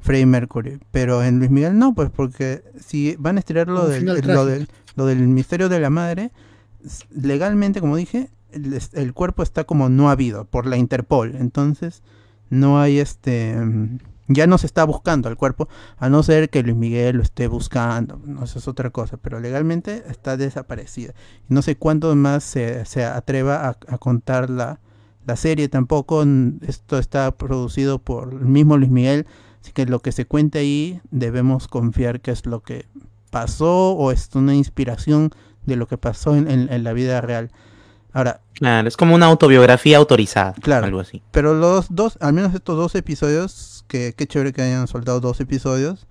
Freddie 0.00 0.26
Mercury. 0.26 0.78
Pero 0.90 1.22
en 1.22 1.38
Luis 1.38 1.50
Miguel 1.50 1.78
no, 1.78 1.94
pues 1.94 2.10
porque 2.10 2.62
si 2.78 3.16
van 3.18 3.36
a 3.36 3.40
estirar 3.40 3.68
lo, 3.68 3.88
del, 3.88 4.00
final 4.00 4.16
lo, 4.16 4.22
trágico. 4.22 4.46
del, 4.46 4.68
lo 4.94 5.06
del 5.06 5.26
misterio 5.28 5.68
de 5.68 5.80
la 5.80 5.90
madre, 5.90 6.30
legalmente, 7.10 7.80
como 7.80 7.96
dije, 7.96 8.30
el, 8.52 8.80
el 8.92 9.12
cuerpo 9.12 9.42
está 9.42 9.64
como 9.64 9.88
no 9.88 10.08
habido 10.08 10.44
por 10.44 10.66
la 10.66 10.76
Interpol. 10.76 11.34
Entonces, 11.36 12.02
no 12.50 12.80
hay 12.80 12.98
este. 13.00 13.56
Ya 14.28 14.46
no 14.46 14.58
se 14.58 14.66
está 14.66 14.84
buscando 14.84 15.28
al 15.28 15.36
cuerpo, 15.36 15.68
a 15.98 16.08
no 16.08 16.22
ser 16.22 16.50
que 16.50 16.62
Luis 16.62 16.76
Miguel 16.76 17.16
lo 17.16 17.22
esté 17.22 17.46
buscando. 17.46 18.20
No, 18.24 18.44
eso 18.44 18.58
es 18.58 18.66
otra 18.68 18.90
cosa, 18.90 19.16
pero 19.18 19.38
legalmente 19.40 20.02
está 20.08 20.36
desaparecida. 20.36 21.14
No 21.48 21.62
sé 21.62 21.76
cuánto 21.76 22.14
más 22.16 22.42
se, 22.42 22.84
se 22.86 23.04
atreva 23.04 23.68
a, 23.68 23.76
a 23.88 23.98
contar 23.98 24.50
la, 24.50 24.80
la 25.26 25.36
serie 25.36 25.68
tampoco. 25.68 26.24
Esto 26.66 26.98
está 26.98 27.30
producido 27.36 27.98
por 28.00 28.32
el 28.32 28.40
mismo 28.46 28.76
Luis 28.76 28.90
Miguel. 28.90 29.26
Así 29.62 29.72
que 29.72 29.86
lo 29.86 30.00
que 30.00 30.12
se 30.12 30.26
cuente 30.26 30.58
ahí 30.58 31.00
debemos 31.10 31.68
confiar 31.68 32.20
que 32.20 32.30
es 32.32 32.46
lo 32.46 32.62
que 32.62 32.86
pasó 33.30 33.92
o 33.92 34.12
es 34.12 34.30
una 34.34 34.54
inspiración 34.54 35.30
de 35.66 35.76
lo 35.76 35.86
que 35.88 35.98
pasó 35.98 36.36
en, 36.36 36.50
en- 36.50 36.72
en 36.72 36.84
la 36.84 36.92
vida 36.92 37.20
real. 37.20 37.50
Ahora, 38.12 38.40
Claro, 38.54 38.88
es 38.88 38.96
como 38.96 39.14
una 39.14 39.26
autobiografía 39.26 39.98
autorizada. 39.98 40.54
Claro. 40.62 40.86
Algo 40.86 41.00
así. 41.00 41.22
pero 41.32 41.52
los 41.54 41.86
dos, 41.94 42.16
al 42.20 42.32
menos 42.32 42.54
estos 42.54 42.76
dos 42.76 42.94
episodios, 42.94 43.75
que 43.86 44.14
qué 44.16 44.26
chévere 44.26 44.52
que 44.52 44.62
hayan 44.62 44.86
soltado 44.88 45.20
dos 45.20 45.40
episodios, 45.40 46.06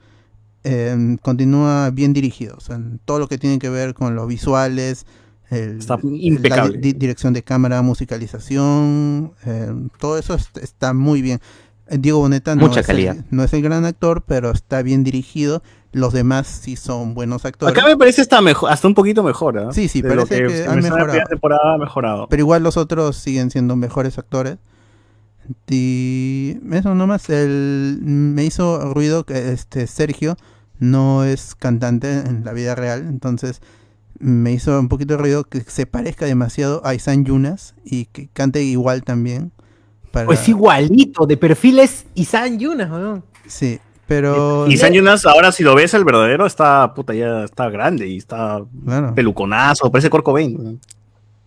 eh, 0.64 1.18
continúa 1.22 1.90
bien 1.92 2.14
dirigidos. 2.14 2.70
En 2.70 3.00
todo 3.06 3.20
lo 3.20 3.28
que 3.28 3.38
tiene 3.38 3.60
que 3.60 3.70
ver 3.70 3.94
con 3.94 4.16
los 4.16 4.28
visuales, 4.28 5.06
el- 5.52 5.78
Está 5.80 5.96
la 6.02 6.10
impecable. 6.12 6.78
di- 6.80 6.94
dirección 6.94 7.34
de 7.34 7.44
cámara, 7.44 7.82
musicalización, 7.82 9.34
eh, 9.46 9.72
todo 10.00 10.18
eso 10.18 10.34
est- 10.34 10.58
está 10.58 10.94
muy 10.94 11.22
bien. 11.22 11.40
Eh, 11.88 11.98
Diego 12.00 12.20
Boneta 12.20 12.56
no 12.56 12.62
Mucha 12.68 12.80
es, 12.80 12.90
el, 12.90 13.26
no 13.30 13.44
es 13.44 13.54
el 13.54 13.62
gran 13.62 13.86
actor, 13.86 14.24
pero 14.26 14.52
está 14.52 14.82
bien 14.82 15.04
dirigido. 15.04 15.62
Los 15.92 16.14
demás 16.14 16.48
sí 16.48 16.76
son 16.76 17.14
buenos 17.14 17.46
actores. 17.46 17.78
Acá 17.78 17.88
me 17.88 17.96
parece 17.96 18.22
hasta, 18.22 18.42
mejor, 18.42 18.72
hasta 18.72 18.88
un 18.88 18.96
poquito 18.96 19.24
mejor. 19.24 19.58
¿ah? 19.60 19.70
Sí, 19.72 19.88
sí, 19.88 20.02
De 20.02 20.10
parece 20.10 20.44
que 20.44 20.50
se 20.50 20.64
han 20.68 20.76
la 20.78 20.82
mejorado. 20.82 21.06
primera 21.08 21.26
temporada 21.28 21.74
ha 21.76 21.78
mejorado. 21.78 22.28
Pero 22.28 22.42
igual 22.42 22.64
los 22.64 22.76
otros 22.76 23.16
siguen 23.16 23.50
siendo 23.52 23.76
mejores 23.76 24.18
actores. 24.18 24.58
Y 25.70 26.58
eso 26.72 26.96
nomás, 26.96 27.30
el, 27.30 28.00
me 28.02 28.44
hizo 28.44 28.94
ruido 28.94 29.26
que 29.26 29.52
este 29.52 29.88
Sergio 29.88 30.38
no 30.80 31.24
es 31.24 31.56
cantante 31.56 32.20
en 32.20 32.44
la 32.44 32.54
vida 32.54 32.76
real, 32.76 33.08
entonces 33.08 33.62
me 34.20 34.54
hizo 34.54 34.80
un 34.80 34.88
poquito 34.88 35.16
de 35.16 35.22
ruido 35.22 35.44
que 35.44 35.62
se 35.62 35.86
parezca 35.86 36.26
demasiado 36.26 36.82
a 36.86 36.94
Isan 36.94 37.26
Yunas 37.26 37.76
y 37.84 38.06
que 38.06 38.30
cante 38.32 38.64
igual 38.64 39.04
también. 39.04 39.52
Para, 40.12 40.26
Pues 40.26 40.48
igualito, 40.48 41.26
de 41.26 41.38
perfil 41.38 41.80
es 41.80 42.06
Isan 42.16 42.58
Yunas, 42.58 42.90
weón. 42.90 43.24
Sí, 43.48 43.80
pero... 44.08 44.68
Y 44.68 44.78
San 44.78 44.94
Jonas, 44.94 45.26
ahora 45.26 45.52
si 45.52 45.64
lo 45.64 45.76
ves, 45.76 45.94
el 45.94 46.06
verdadero 46.06 46.46
está, 46.46 46.94
puta, 46.94 47.14
ya 47.14 47.44
está 47.44 47.70
grande 47.70 48.08
y 48.08 48.18
está 48.18 48.64
peluconazo, 49.16 49.92
parece 49.92 50.10
Kurt 50.10 50.24
Cobain. 50.24 50.80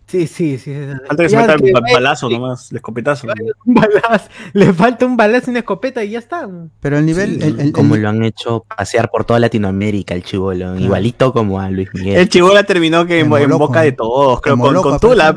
Sí, 0.09 0.25
sí, 0.25 0.57
sí. 0.57 0.73
Falta 1.07 1.23
que 1.23 1.29
se 1.29 1.37
meta 1.37 1.55
vaya- 1.55 1.93
balazo 1.93 2.29
nomás, 2.29 2.71
el 2.71 2.77
escopetazo. 2.77 3.27
Un 3.65 3.73
balazo, 3.75 4.27
le 4.53 4.73
falta 4.73 5.05
un 5.05 5.15
balazo 5.15 5.47
y 5.47 5.49
una 5.51 5.59
escopeta 5.59 6.03
y 6.03 6.09
ya 6.09 6.19
está. 6.19 6.49
Pero 6.81 6.97
el 6.97 7.05
nivel... 7.05 7.39
Sí, 7.41 7.47
el- 7.47 7.59
el- 7.59 7.71
Como 7.71 7.93
el- 7.93 8.01
lo 8.01 8.09
han 8.09 8.23
hecho 8.23 8.65
pasear 8.75 9.11
por 9.11 9.23
toda 9.25 9.39
Latinoamérica 9.39 10.15
el 10.15 10.23
chivolo. 10.23 10.77
Igualito 10.79 11.31
como 11.31 11.59
a 11.59 11.69
Luis 11.69 11.89
Miguel. 11.93 12.17
El 12.17 12.27
chibola 12.29 12.63
terminó 12.63 13.05
que 13.05 13.19
en, 13.19 13.29
boca 13.29 13.81
de 13.81 13.91
todos, 13.91 14.41
creo, 14.41 14.57
con, 14.57 14.73
loco, 14.73 14.89
con 14.89 14.99
Tula, 14.99 15.31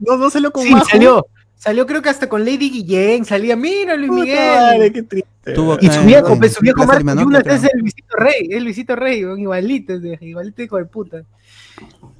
no, 0.00 0.16
no 0.16 0.30
salió 0.30 0.50
con 0.50 0.64
Sí, 0.64 0.74
salió. 0.90 1.24
Salió 1.54 1.86
creo 1.86 2.02
que 2.02 2.08
hasta 2.08 2.28
con 2.28 2.44
Lady 2.44 2.70
Guillén, 2.70 3.24
salía, 3.24 3.56
mira 3.56 3.96
Luis 3.96 4.10
Puta 4.10 4.22
Miguel. 4.22 4.38
madre, 4.38 4.92
qué 4.92 5.02
triste. 5.02 5.52
Tuvo 5.54 5.76
Y 5.80 5.88
su 5.88 6.02
viejo, 6.02 6.28
su 6.48 6.60
viejo 6.60 6.78
Marco 6.86 6.98
Limanota, 6.98 7.24
Yunas 7.24 7.42
creo. 7.42 7.54
es 7.56 7.64
el 7.64 7.80
Luisito 7.80 8.16
Rey, 8.16 8.48
es 8.50 8.62
Luisito 8.62 8.94
Rey, 8.96 9.18
igualito, 9.20 9.92
igualito 10.20 10.62
hijo 10.62 10.76
de 10.76 10.84
puta. 10.84 11.22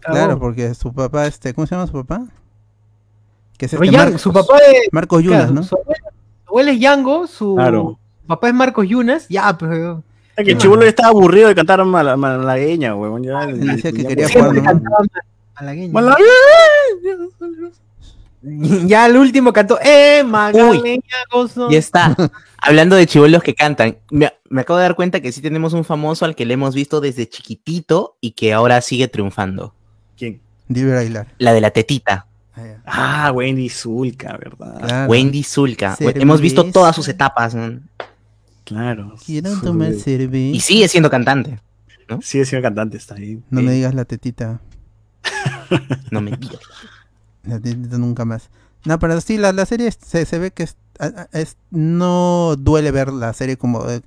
Claro, 0.01 0.39
porque 0.39 0.75
su 0.75 0.93
papá, 0.93 1.27
este, 1.27 1.53
¿cómo 1.55 1.67
se 1.67 1.75
llama 1.75 1.87
su 1.87 1.93
papá? 1.93 2.25
Que 3.59 3.67
es 3.67 3.71
Pero 3.73 3.83
este 3.85 3.97
Yang- 3.97 4.05
Marcos- 4.05 4.21
su 4.23 4.33
papá 4.33 4.57
de 4.59 4.89
Marcos 4.93 5.23
Yunas, 5.23 5.39
claro, 5.41 5.55
¿no? 5.55 5.63
su, 5.65 5.75
abuelo, 5.77 6.01
su 6.45 6.49
abuelo 6.51 6.71
es 6.71 6.81
Yango, 6.81 7.27
su 7.27 7.55
Claro. 7.57 7.99
papá 8.27 8.49
es 8.49 8.55
Marcos 8.55 8.87
Yunas, 8.89 9.27
ya, 9.29 9.57
pues. 9.59 9.71
Es 10.37 10.45
que 10.45 10.53
el 10.53 10.59
chibolo 10.59 10.83
ya 10.83 10.89
estaba 10.91 11.09
aburrido 11.09 11.49
de 11.49 11.55
cantar 11.57 11.85
mala- 11.85 12.17
malagueña, 12.17 12.95
huevón. 12.95 13.25
Ya, 13.25 13.45
decía 13.47 13.91
que 13.91 14.07
quería 14.07 14.29
jugar, 14.29 14.81
malagueño. 15.61 15.93
Malagueña. 15.93 16.33
Ya 18.43 19.07
el 19.07 19.17
último 19.17 19.53
cantó, 19.53 19.79
¡eh, 19.83 20.23
Magdalena 20.25 21.03
Gozo! 21.33 21.71
Ya 21.71 21.79
está. 21.79 22.15
Hablando 22.59 22.97
de 22.97 23.07
chivolos 23.07 23.43
que 23.43 23.55
cantan, 23.55 23.99
me, 24.11 24.33
me 24.49 24.61
acabo 24.61 24.79
de 24.79 24.85
dar 24.85 24.95
cuenta 24.95 25.21
que 25.21 25.33
sí 25.33 25.41
tenemos 25.41 25.73
un 25.73 25.85
famoso 25.85 26.25
al 26.25 26.35
que 26.37 26.45
le 26.47 26.55
hemos 26.55 26.75
visto 26.75 27.01
desde 27.01 27.29
chiquitito 27.29 28.17
y 28.21 28.33
que 28.33 28.53
ahora 28.53 28.81
sigue 28.81 29.09
triunfando. 29.09 29.75
¿Quién? 30.17 30.41
Diver 30.69 30.97
Aguilar. 30.99 31.27
La 31.39 31.53
de 31.53 31.61
la 31.61 31.71
tetita, 31.71 32.27
Ah. 32.57 33.27
Ah, 33.27 33.33
Wendy 33.33 33.69
Zulka, 33.69 34.37
¿verdad? 34.37 34.81
Claro. 34.81 35.11
Wendy 35.11 35.45
Zulka. 35.45 35.95
Cerveza. 35.95 36.19
Hemos 36.21 36.41
visto 36.41 36.65
todas 36.73 36.95
sus 36.97 37.07
etapas 37.07 37.55
¿no? 37.55 37.81
Claro. 38.65 39.15
Quiero 39.25 39.55
Su- 39.55 39.61
tomar 39.63 39.93
y 39.93 40.01
cerveza. 40.01 40.61
sigue 40.67 40.89
siendo 40.89 41.09
cantante. 41.09 41.61
Sigue 42.21 42.45
siendo 42.45 42.67
cantante, 42.67 42.97
está 42.97 43.15
ahí. 43.15 43.41
No 43.51 43.61
Eh, 43.61 43.63
me 43.63 43.73
digas 43.73 43.95
la 43.95 44.05
tetita. 44.05 44.61
No 46.11 46.21
me 46.21 46.33
digas. 46.33 46.59
La 47.49 47.99
nunca 47.99 48.25
más. 48.25 48.51
No, 48.85 48.99
pero 48.99 49.21
sí, 49.21 49.39
la, 49.39 49.53
la 49.53 49.67
serie 49.67 49.91
se, 49.93 50.25
se 50.25 50.39
ve 50.39 50.51
que 50.53 50.63
es, 50.65 50.77
es- 51.33 51.57
no 51.71 52.55
duele 52.57 52.91
ver 52.91 53.13
la 53.13 53.33
serie 53.33 53.57
como, 53.57 53.89
eh, 53.89 54.03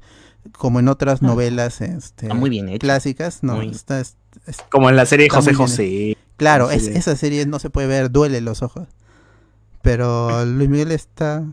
como 0.57 0.79
en 0.79 0.87
otras 0.87 1.21
novelas 1.21 1.81
este, 1.81 2.33
muy 2.33 2.49
bien 2.49 2.69
hecho. 2.69 2.79
clásicas. 2.79 3.43
No, 3.43 3.55
Muy. 3.55 3.69
está, 3.69 3.99
es- 3.99 4.15
es- 4.47 4.57
Como 4.71 4.89
en 4.89 4.95
la 4.95 5.05
serie 5.05 5.29
José 5.29 5.53
José. 5.53 6.17
claro, 6.37 6.69
sí. 6.69 6.91
esa 6.93 7.15
serie 7.15 7.45
no 7.45 7.59
se 7.59 7.69
puede 7.69 7.87
ver, 7.87 8.11
duele 8.11 8.41
los 8.41 8.61
ojos. 8.61 8.87
Pero 9.81 10.45
Luis 10.45 10.69
Miguel 10.69 10.91
está... 10.91 11.43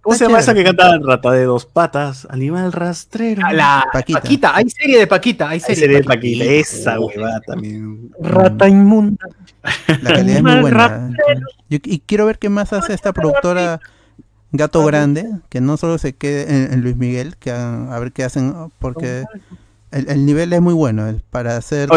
¿Cómo 0.00 0.16
se 0.16 0.24
llama 0.24 0.38
esa 0.38 0.54
que 0.54 0.64
canta 0.64 0.98
Rata 1.02 1.32
de 1.32 1.44
dos 1.44 1.66
patas? 1.66 2.26
Animal 2.30 2.72
rastrero. 2.72 3.44
A 3.46 3.52
la 3.52 3.84
Paquita. 3.92 4.20
Paquita. 4.20 4.56
hay 4.56 4.70
serie 4.70 4.98
de 4.98 5.06
Paquita, 5.06 5.48
hay 5.48 5.54
Hay 5.54 5.60
serie, 5.60 5.76
serie 5.82 5.96
de 5.98 6.04
Paquita. 6.04 6.38
Paquita. 6.44 6.54
Esa 6.60 7.00
huevada 7.00 7.40
también. 7.40 8.10
Rata 8.20 8.68
inmunda. 8.68 9.26
La 10.02 10.14
calidad 10.14 10.36
es 10.38 10.42
muy 10.42 10.60
buena. 10.60 11.10
Yo- 11.68 11.78
y 11.84 11.98
quiero 12.00 12.24
ver 12.26 12.38
qué 12.38 12.48
más 12.48 12.72
hace 12.72 12.94
esta 12.94 13.12
productora 13.12 13.80
Gato 14.52 14.82
Grande, 14.84 15.28
que 15.50 15.60
no 15.60 15.76
solo 15.76 15.98
se 15.98 16.14
quede 16.14 16.42
en, 16.64 16.72
en 16.72 16.80
Luis 16.80 16.96
Miguel, 16.96 17.36
que 17.36 17.50
a 17.50 17.98
ver 18.00 18.12
qué 18.12 18.24
hacen, 18.24 18.54
porque 18.78 19.24
el, 19.90 20.08
el 20.08 20.24
nivel 20.24 20.52
es 20.54 20.60
muy 20.62 20.72
bueno. 20.74 21.06
el- 21.06 21.20
para 21.28 21.56
hacer 21.58 21.90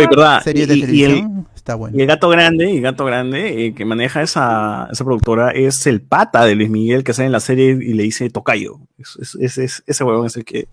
series 0.43 0.67
de 0.67 0.75
Y- 0.75 0.79
y 0.79 0.81
el- 0.81 1.11
televisión 1.11 1.47
está 1.61 1.75
bueno. 1.75 1.95
Y 1.95 2.01
el 2.01 2.07
gato 2.07 2.27
grande, 2.29 2.71
y 2.71 2.81
gato 2.81 3.05
grande, 3.05 3.67
eh, 3.67 3.73
que 3.75 3.85
maneja 3.85 4.21
esa, 4.23 4.89
esa 4.91 5.03
productora, 5.05 5.51
es 5.51 5.85
el 5.85 6.01
pata 6.01 6.43
de 6.45 6.55
Luis 6.55 6.69
Miguel 6.71 7.03
que 7.03 7.13
sale 7.13 7.27
en 7.27 7.31
la 7.31 7.39
serie 7.39 7.69
y 7.79 7.93
le 7.93 8.03
dice 8.03 8.29
Tocayo. 8.31 8.79
Es- 8.97 9.17
es- 9.21 9.35
es- 9.39 9.57
es- 9.59 9.83
ese 9.85 10.03
huevón 10.03 10.25
es 10.25 10.35
el 10.38 10.43
que 10.43 10.67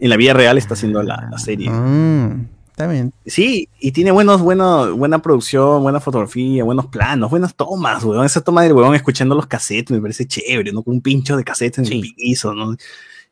en 0.00 0.08
la 0.10 0.16
vida 0.16 0.32
real 0.32 0.56
está 0.58 0.72
haciendo 0.74 1.02
la, 1.02 1.28
la 1.30 1.38
serie. 1.38 1.68
Ah, 1.70 2.34
está 2.70 2.86
bien. 2.86 3.12
Sí, 3.26 3.68
y 3.78 3.92
tiene 3.92 4.10
buenos, 4.10 4.40
bueno, 4.40 4.96
buena 4.96 5.20
producción, 5.20 5.82
buena 5.82 6.00
fotografía, 6.00 6.64
buenos 6.64 6.86
planos, 6.86 7.30
buenas 7.30 7.54
tomas, 7.54 8.02
weón. 8.02 8.24
Esa 8.24 8.40
toma 8.40 8.62
del 8.62 8.72
huevón 8.72 8.94
escuchando 8.94 9.34
los 9.34 9.46
cassettes 9.46 9.90
me 9.90 10.00
parece 10.00 10.26
chévere, 10.26 10.72
¿no? 10.72 10.82
Con 10.82 10.94
un 10.94 11.00
pincho 11.02 11.36
de 11.36 11.44
cassettes 11.44 11.78
en 11.80 11.84
Sí. 11.84 11.94
el 12.00 12.14
piso, 12.14 12.54
¿no? 12.54 12.72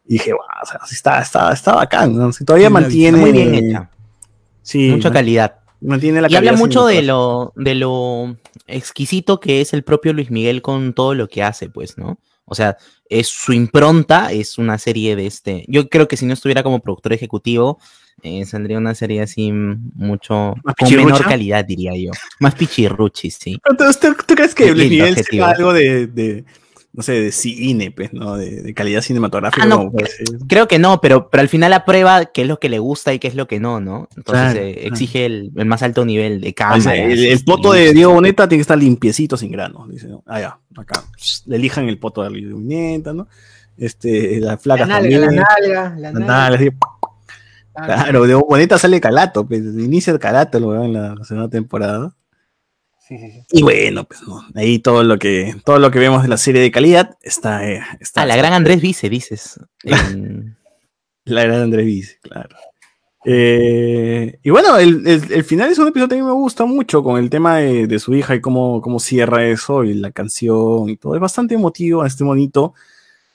Y 0.06 0.14
dije, 0.14 0.32
wow, 0.32 0.42
o 0.62 0.66
sea, 0.66 0.80
sí 0.86 0.94
está, 0.96 1.20
está, 1.22 1.50
está 1.52 1.74
bacán, 1.76 2.14
¿no? 2.14 2.30
Sí, 2.32 2.44
todavía 2.44 2.68
Sí, 2.68 2.72
mantiene. 2.74 3.18
Muy 3.18 3.32
bien 3.32 3.54
hecha. 3.54 3.90
Sí, 4.62 4.90
Mucha 4.90 5.10
calidad. 5.10 5.56
La 5.80 6.28
Y 6.30 6.36
habla 6.36 6.52
mucho 6.52 6.86
de 6.86 7.02
lo, 7.02 7.52
de 7.56 7.74
lo 7.74 8.36
exquisito 8.66 9.40
que 9.40 9.60
es 9.60 9.72
el 9.72 9.82
propio 9.82 10.12
Luis 10.12 10.30
Miguel 10.30 10.62
con 10.62 10.92
todo 10.92 11.14
lo 11.14 11.28
que 11.28 11.42
hace, 11.42 11.68
pues, 11.68 11.98
¿no? 11.98 12.18
O 12.44 12.54
sea, 12.54 12.76
es 13.08 13.28
su 13.28 13.52
impronta, 13.52 14.32
es 14.32 14.58
una 14.58 14.76
serie 14.76 15.14
de 15.14 15.26
este. 15.26 15.64
Yo 15.68 15.88
creo 15.88 16.08
que 16.08 16.16
si 16.16 16.26
no 16.26 16.34
estuviera 16.34 16.64
como 16.64 16.80
productor 16.80 17.12
ejecutivo, 17.12 17.78
eh, 18.22 18.44
saldría 18.44 18.78
una 18.78 18.94
serie 18.94 19.22
así 19.22 19.52
mucho 19.52 20.54
¿Más 20.64 20.74
con 20.74 20.96
menor 20.96 21.24
calidad, 21.24 21.64
diría 21.64 21.92
yo. 21.96 22.10
Más 22.40 22.54
pichirruchis, 22.56 23.38
sí. 23.40 23.60
Entonces, 23.70 24.00
¿tú, 24.00 24.14
tú 24.26 24.34
crees 24.34 24.54
que 24.54 24.72
Luis 24.72 24.90
Miguel 24.90 25.16
sepa 25.16 25.50
algo 25.50 25.72
de, 25.72 26.08
de, 26.08 26.44
no 27.00 27.02
sé, 27.02 27.12
de 27.18 27.32
cine, 27.32 27.90
pues, 27.90 28.12
¿no? 28.12 28.36
De, 28.36 28.60
de 28.60 28.74
calidad 28.74 29.00
cinematográfica. 29.00 29.64
Ah, 29.64 29.66
no? 29.66 29.90
Creo 30.48 30.68
que 30.68 30.78
no, 30.78 31.00
pero, 31.00 31.30
pero 31.30 31.40
al 31.40 31.48
final 31.48 31.72
aprueba 31.72 32.26
qué 32.26 32.42
es 32.42 32.46
lo 32.48 32.58
que 32.60 32.68
le 32.68 32.78
gusta 32.78 33.14
y 33.14 33.18
qué 33.18 33.26
es 33.26 33.34
lo 33.34 33.48
que 33.48 33.58
no, 33.58 33.80
¿no? 33.80 34.06
Entonces 34.16 34.52
Claro, 34.52 34.60
eh, 34.60 34.74
claro. 34.74 34.88
exige 34.88 35.24
el, 35.24 35.50
el 35.56 35.64
más 35.64 35.82
alto 35.82 36.04
nivel 36.04 36.42
de 36.42 36.50
O 36.50 36.54
cámara. 36.54 36.80
sea, 36.82 36.94
el, 36.94 37.24
el 37.24 37.42
poto 37.42 37.72
de 37.72 37.94
Diego 37.94 38.12
Boneta 38.12 38.46
tiene 38.46 38.58
que 38.58 38.62
estar 38.62 38.76
limpiecito, 38.76 39.38
sin 39.38 39.50
granos. 39.50 39.88
Dice, 39.90 40.08
¿no? 40.08 40.22
Ah, 40.26 40.40
ya, 40.40 40.58
acá. 40.76 41.02
Le 41.46 41.56
elijan 41.56 41.88
el 41.88 41.98
poto 41.98 42.22
de 42.22 42.28
Diego 42.38 42.58
Boneta, 42.58 43.14
¿no? 43.14 43.26
Este, 43.78 44.38
la 44.40 44.52
La 44.52 44.58
flaca 44.58 44.84
nalga, 44.84 45.08
la 45.18 45.20
también. 45.26 45.42
nalga, 45.42 45.94
la 45.96 46.12
La 46.12 46.12
nalga. 46.12 46.50
nalga, 46.50 46.72
Claro, 47.72 48.26
de 48.26 48.34
Boneta 48.34 48.76
sale 48.78 49.00
Calato, 49.00 49.46
pues, 49.46 49.60
inicia 49.60 50.12
el 50.12 50.18
Calato 50.18 50.60
lo 50.60 50.68
veo 50.68 50.84
en 50.84 50.92
la 50.92 51.16
segunda 51.24 51.48
temporada. 51.48 52.12
Sí, 53.10 53.18
sí, 53.18 53.30
sí. 53.32 53.42
Y 53.50 53.62
bueno, 53.62 54.04
pues 54.04 54.22
no, 54.26 54.40
ahí 54.54 54.78
todo 54.78 55.02
lo 55.02 55.18
que 55.18 55.54
todo 55.64 55.78
lo 55.78 55.90
que 55.90 55.98
vemos 55.98 56.22
de 56.22 56.28
la 56.28 56.36
serie 56.38 56.62
de 56.62 56.70
calidad 56.70 57.18
está, 57.22 57.68
eh, 57.68 57.82
está 58.00 58.22
Ah, 58.22 58.26
la 58.26 58.36
gran 58.36 58.52
Andrés 58.54 58.80
Vice, 58.80 59.10
dices. 59.10 59.60
En- 59.84 60.56
La 61.24 61.42
gran 61.44 61.60
Andrés 61.62 61.84
Vice, 61.86 62.18
claro. 62.22 62.56
Eh, 63.26 64.38
y 64.42 64.48
bueno, 64.50 64.78
el, 64.78 65.06
el- 65.06 65.32
el 65.32 65.44
final 65.44 65.66
de 65.68 65.72
ese 65.74 65.82
episodio 65.82 66.08
también 66.08 66.24
me 66.26 66.32
gusta 66.32 66.64
mucho 66.64 67.02
con 67.02 67.18
el 67.22 67.28
tema 67.28 67.58
de, 67.58 67.86
de 67.86 67.98
su 67.98 68.14
hija 68.14 68.34
y 68.34 68.40
cómo, 68.40 68.80
cómo 68.80 68.98
cierra 68.98 69.44
eso 69.46 69.84
y 69.84 69.92
la 69.94 70.10
canción 70.10 70.88
y 70.88 70.96
todo. 70.96 71.14
Es 71.14 71.20
bastante 71.20 71.54
emotivo, 71.54 72.04
este 72.06 72.24
bonito. 72.24 72.72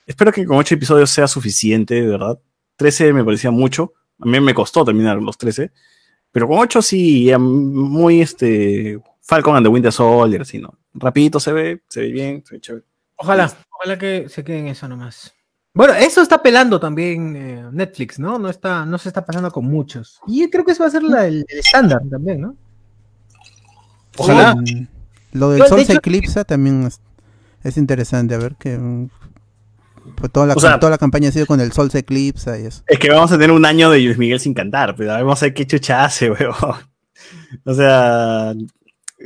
Espero 0.07 0.31
que 0.31 0.45
con 0.45 0.57
ocho 0.57 0.73
episodios 0.75 1.09
sea 1.11 1.27
suficiente, 1.27 1.95
de 2.01 2.07
verdad. 2.07 2.39
13 2.77 3.13
me 3.13 3.23
parecía 3.23 3.51
mucho. 3.51 3.93
A 4.19 4.25
mí 4.25 4.39
me 4.39 4.53
costó 4.53 4.83
terminar 4.85 5.21
los 5.21 5.37
13. 5.37 5.71
Pero 6.31 6.47
con 6.47 6.57
8 6.59 6.81
sí, 6.81 7.29
muy 7.39 8.21
este. 8.21 8.99
Falcon 9.27 9.55
and 9.55 9.65
the 9.65 9.69
Winter 9.69 9.91
Soldier, 9.91 10.41
así, 10.41 10.59
¿no? 10.59 10.77
Rapidito 10.93 11.39
se 11.39 11.51
ve, 11.51 11.81
se 11.89 12.01
ve 12.01 12.07
bien, 12.11 12.43
se 12.45 12.55
ve 12.55 12.61
chévere. 12.61 12.85
Ojalá, 13.17 13.51
ojalá 13.71 13.97
que 13.97 14.27
se 14.29 14.43
quede 14.43 14.59
en 14.59 14.67
eso 14.67 14.87
nomás. 14.87 15.33
Bueno, 15.73 15.93
eso 15.93 16.21
está 16.21 16.41
pelando 16.41 16.79
también 16.79 17.35
eh, 17.35 17.65
Netflix, 17.71 18.17
¿no? 18.19 18.37
No, 18.39 18.49
está, 18.49 18.85
no 18.85 18.97
se 18.97 19.09
está 19.09 19.25
pasando 19.25 19.51
con 19.51 19.65
muchos. 19.65 20.19
Y 20.27 20.49
creo 20.49 20.63
que 20.63 20.71
eso 20.71 20.83
va 20.83 20.87
a 20.87 20.91
ser 20.91 21.03
la- 21.03 21.25
el 21.27 21.45
estándar 21.49 22.01
también, 22.09 22.41
¿no? 22.41 22.55
Ojalá. 24.17 24.55
Lo 25.33 25.49
del 25.49 25.59
Yo, 25.59 25.63
de 25.65 25.69
sol 25.69 25.77
se 25.79 25.91
hecho- 25.93 25.99
eclipsa 25.99 26.43
también 26.45 26.83
es, 26.83 27.01
es 27.63 27.77
interesante. 27.77 28.35
A 28.35 28.37
ver 28.37 28.55
que. 28.55 28.77
mm, 28.77 29.09
pues 30.15 30.31
toda, 30.31 30.45
la, 30.45 30.53
O 30.53 30.59
sea- 30.59 30.79
toda 30.79 30.91
la 30.91 30.97
campaña 30.97 31.29
ha 31.29 31.31
sido 31.31 31.45
con 31.45 31.59
el 31.59 31.71
sol 31.73 31.91
se 31.91 31.99
eclipsa 31.99 32.57
y 32.59 32.65
eso. 32.67 32.83
Es 32.87 32.99
que 32.99 33.09
vamos 33.09 33.31
a 33.31 33.35
tener 33.37 33.51
un 33.51 33.65
año 33.65 33.89
de 33.89 33.99
Luis 33.99 34.17
Miguel 34.17 34.39
sin 34.39 34.53
cantar, 34.53 34.95
pero 34.95 35.11
vamos 35.11 35.41
a 35.41 35.47
ver 35.47 35.53
qué 35.53 35.65
chucha 35.67 36.05
hace, 36.05 36.29
weón. 36.31 36.55
O 37.65 37.73
sea, 37.73 38.53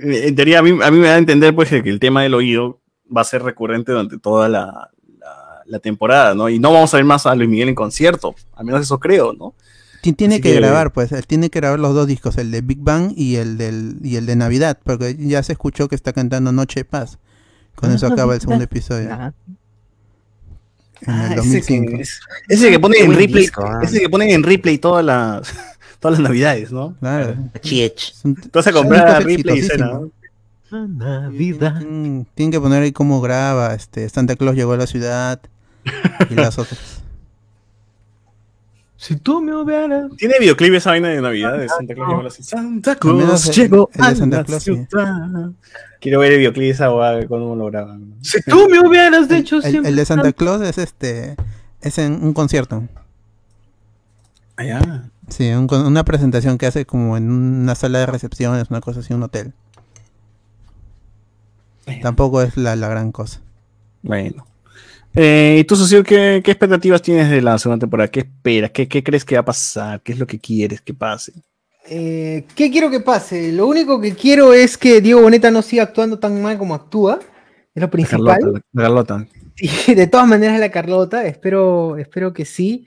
en 0.02 0.36
teoría 0.36 0.60
a 0.60 0.62
mí, 0.62 0.72
a 0.82 0.92
mí 0.92 0.98
me 1.00 1.08
da 1.08 1.16
a 1.16 1.18
entender 1.18 1.54
pues 1.56 1.70
que 1.70 1.78
el 1.78 2.00
tema 2.00 2.24
del 2.24 2.34
oído 2.34 2.80
va 3.16 3.22
a 3.22 3.26
ser 3.26 3.42
recurrente 3.44 3.92
durante 3.92 4.18
toda 4.20 4.50
la, 4.50 4.90
la- 5.20 5.64
la 5.66 5.80
temporada, 5.80 6.34
¿no? 6.36 6.50
Y 6.50 6.60
no 6.60 6.72
vamos 6.74 6.94
a 6.94 6.98
ver 6.98 7.06
más 7.06 7.26
a 7.26 7.36
Luis 7.36 7.50
Miguel 7.50 7.70
en 7.70 7.76
concierto, 7.76 8.36
al 8.56 8.66
menos 8.66 8.82
eso 8.82 9.00
creo, 9.00 9.34
¿no? 9.34 9.54
Ti- 10.02 10.14
Tiene 10.14 10.40
que, 10.42 10.50
que- 10.54 10.56
grabar, 10.60 10.92
pues, 10.94 11.12
él 11.12 11.28
tiene 11.28 11.50
que 11.50 11.60
grabar 11.60 11.80
los 11.80 11.94
dos 11.94 12.08
discos, 12.08 12.38
el 12.38 12.52
de 12.52 12.62
Big 12.62 12.80
Bang 12.80 13.12
y 13.16 13.36
el 13.36 13.58
del 13.58 13.98
y 14.04 14.16
el 14.16 14.26
de 14.26 14.36
Navidad, 14.36 14.80
porque 14.84 15.16
ya 15.20 15.44
se 15.44 15.52
escuchó 15.54 15.88
que 15.90 15.96
está 15.96 16.14
cantando 16.14 16.52
Noche 16.52 16.80
de 16.82 16.86
Paz. 16.86 17.20
Con 17.76 17.92
eso 17.92 18.08
acaba 18.08 18.34
el 18.36 18.42
segundo 18.42 18.64
episodio. 18.64 19.12
Ajá. 19.14 19.34
En 21.02 21.14
el 21.14 21.20
Ah, 21.22 21.26
ese 21.28 21.36
2005. 21.38 21.92
que, 21.98 22.04
ese 22.54 22.70
que 22.72 22.80
ponen 22.80 22.98
Qué 23.00 23.06
en 23.06 23.14
replay, 23.14 23.44
disco, 23.44 23.64
ah. 23.66 23.80
ese 23.84 24.00
que 24.02 24.10
ponen 24.10 24.30
en 24.32 24.44
replay 24.44 24.78
todas 24.80 25.04
las 25.06 25.54
todas 26.00 26.20
las 26.20 26.30
navidades, 26.30 26.72
¿no? 26.72 26.96
Claro. 27.00 27.36
Chiech. 27.62 28.14
Entonces 28.24 28.74
a 28.74 28.78
comprar 28.78 29.24
replay 29.24 29.60
y 29.60 29.62
cena. 29.62 30.00
Navidad. 30.72 31.82
Mm, 31.82 32.24
Tienen 32.36 32.52
que 32.52 32.60
poner 32.60 32.84
ahí 32.84 32.92
cómo 32.92 33.22
graba, 33.22 33.74
este, 33.74 34.08
Santa 34.10 34.36
Claus 34.36 34.56
llegó 34.56 34.74
a 34.74 34.78
la 34.78 34.88
ciudad 34.88 35.40
y 36.30 36.36
las 36.36 36.58
otras. 36.60 36.80
Si 39.02 39.16
tú 39.16 39.42
me 39.42 39.56
hubieras. 39.56 40.12
¿Tiene 40.18 40.36
videoclip 40.42 40.74
esa 40.74 40.90
vaina 40.90 41.08
de 41.08 41.22
Navidad 41.22 41.58
de 41.58 41.70
Santa 41.70 41.96
Claus 41.96 42.10
llegó 42.10 42.20
a 42.20 42.24
la 42.26 42.30
ciudad? 42.30 42.50
Santa 42.50 42.96
Claus 42.98 43.56
llegó 43.56 43.90
a 43.98 44.14
Santa 44.14 44.38
la 44.40 44.44
Claus, 44.44 44.64
ciudad. 44.64 45.52
Quiero 46.02 46.20
ver 46.20 46.34
el 46.34 46.40
videoclip 46.40 46.64
de 46.66 46.70
esa 46.72 46.94
hueá, 46.94 47.26
cómo 47.26 47.56
lo 47.56 47.68
graban. 47.68 48.16
Si 48.22 48.42
tú 48.42 48.68
me 48.70 48.78
hubieras 48.86 49.30
dicho 49.30 49.56
El, 49.56 49.62
siempre. 49.64 49.90
el 49.92 49.96
de 49.96 50.04
Santa 50.04 50.34
Claus 50.34 50.62
es 50.64 50.78
este 50.78 51.38
es 51.80 51.98
en 51.98 52.22
un 52.22 52.34
concierto. 52.34 52.84
Allá. 54.58 55.10
Sí, 55.30 55.50
un 55.52 55.68
una 55.74 56.04
presentación 56.04 56.58
que 56.58 56.66
hace 56.66 56.86
como 56.86 57.18
en 57.18 57.30
una 57.30 57.76
sala 57.76 58.00
de 58.00 58.06
recepciones, 58.06 58.70
una 58.70 58.82
cosa 58.82 59.02
así, 59.02 59.14
un 59.14 59.24
hotel. 59.24 59.54
Tampoco 62.02 62.42
es 62.42 62.56
la, 62.58 62.76
la 62.76 62.88
gran 62.88 63.12
cosa. 63.12 63.42
Bueno. 64.02 64.46
Eh, 65.16 65.58
¿Y 65.60 65.64
tú, 65.64 65.76
Socio, 65.76 66.04
qué, 66.04 66.42
qué 66.44 66.52
expectativas 66.52 67.02
tienes 67.02 67.30
de 67.30 67.42
la 67.42 67.58
segunda 67.58 67.82
temporada? 67.82 68.10
¿Qué 68.10 68.22
esperas? 68.22 68.72
¿Qué, 68.72 68.88
¿Qué 68.88 69.04
crees 69.04 69.26
que 69.26 69.36
va 69.36 69.42
a 69.42 69.46
pasar? 69.46 70.02
¿Qué 70.02 70.14
es 70.14 70.20
lo 70.20 70.28
que 70.28 70.40
quieres 70.40 70.82
que 70.82 70.94
pase? 70.94 71.34
Eh, 71.90 72.46
¿Qué 72.56 72.70
quiero 72.70 72.92
que 72.92 73.00
pase? 73.00 73.52
Lo 73.52 73.66
único 73.66 74.00
que 74.00 74.14
quiero 74.14 74.54
es 74.54 74.78
que 74.78 75.02
Diego 75.02 75.22
Boneta 75.22 75.50
no 75.50 75.62
siga 75.62 75.84
actuando 75.84 76.20
tan 76.20 76.42
mal 76.42 76.58
como 76.58 76.76
actúa. 76.76 77.20
Es 77.74 77.82
lo 77.82 77.90
principal. 77.90 78.40
Carlota. 78.40 78.62
la 78.74 78.84
Carlota. 78.84 79.28
Y 79.62 79.94
de 79.94 80.08
todas 80.08 80.26
maneras 80.26 80.58
la 80.58 80.72
Carlota, 80.72 81.26
espero, 81.26 81.98
espero 81.98 82.32
que 82.32 82.46
sí. 82.46 82.86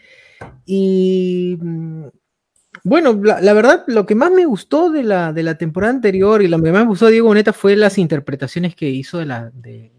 Y 0.65 1.59
mm, 1.61 2.07
Bueno, 2.85 3.19
la, 3.23 3.41
la 3.41 3.53
verdad, 3.53 3.85
lo 3.87 4.07
que 4.07 4.15
más 4.15 4.31
me 4.33 4.45
gustó 4.45 4.91
de 4.91 5.05
la, 5.05 5.33
de 5.33 5.43
la 5.43 5.57
temporada 5.57 5.93
anterior 5.93 6.43
y 6.43 6.49
lo 6.49 6.61
que 6.61 6.73
más 6.73 6.83
me 6.83 6.89
gustó 6.89 7.07
de 7.07 7.13
Diego 7.13 7.29
Boneta 7.29 7.53
fue 7.53 7.77
las 7.77 7.97
interpretaciones 7.99 8.75
que 8.75 8.89
hizo 8.91 9.19
de, 9.19 9.27
la, 9.27 9.51
de 9.55 9.93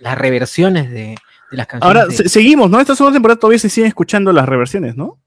las 0.00 0.16
reversiones 0.16 0.90
de, 0.90 1.14
de 1.50 1.56
las 1.56 1.66
canciones. 1.66 2.02
Ahora, 2.02 2.06
de- 2.06 2.28
seguimos, 2.28 2.70
¿no? 2.70 2.80
Esta 2.80 2.96
segunda 2.96 3.16
temporada 3.16 3.38
todavía 3.38 3.58
se 3.58 3.68
siguen 3.68 3.88
escuchando 3.88 4.32
las 4.32 4.48
reversiones, 4.48 4.96
¿no? 4.96 5.18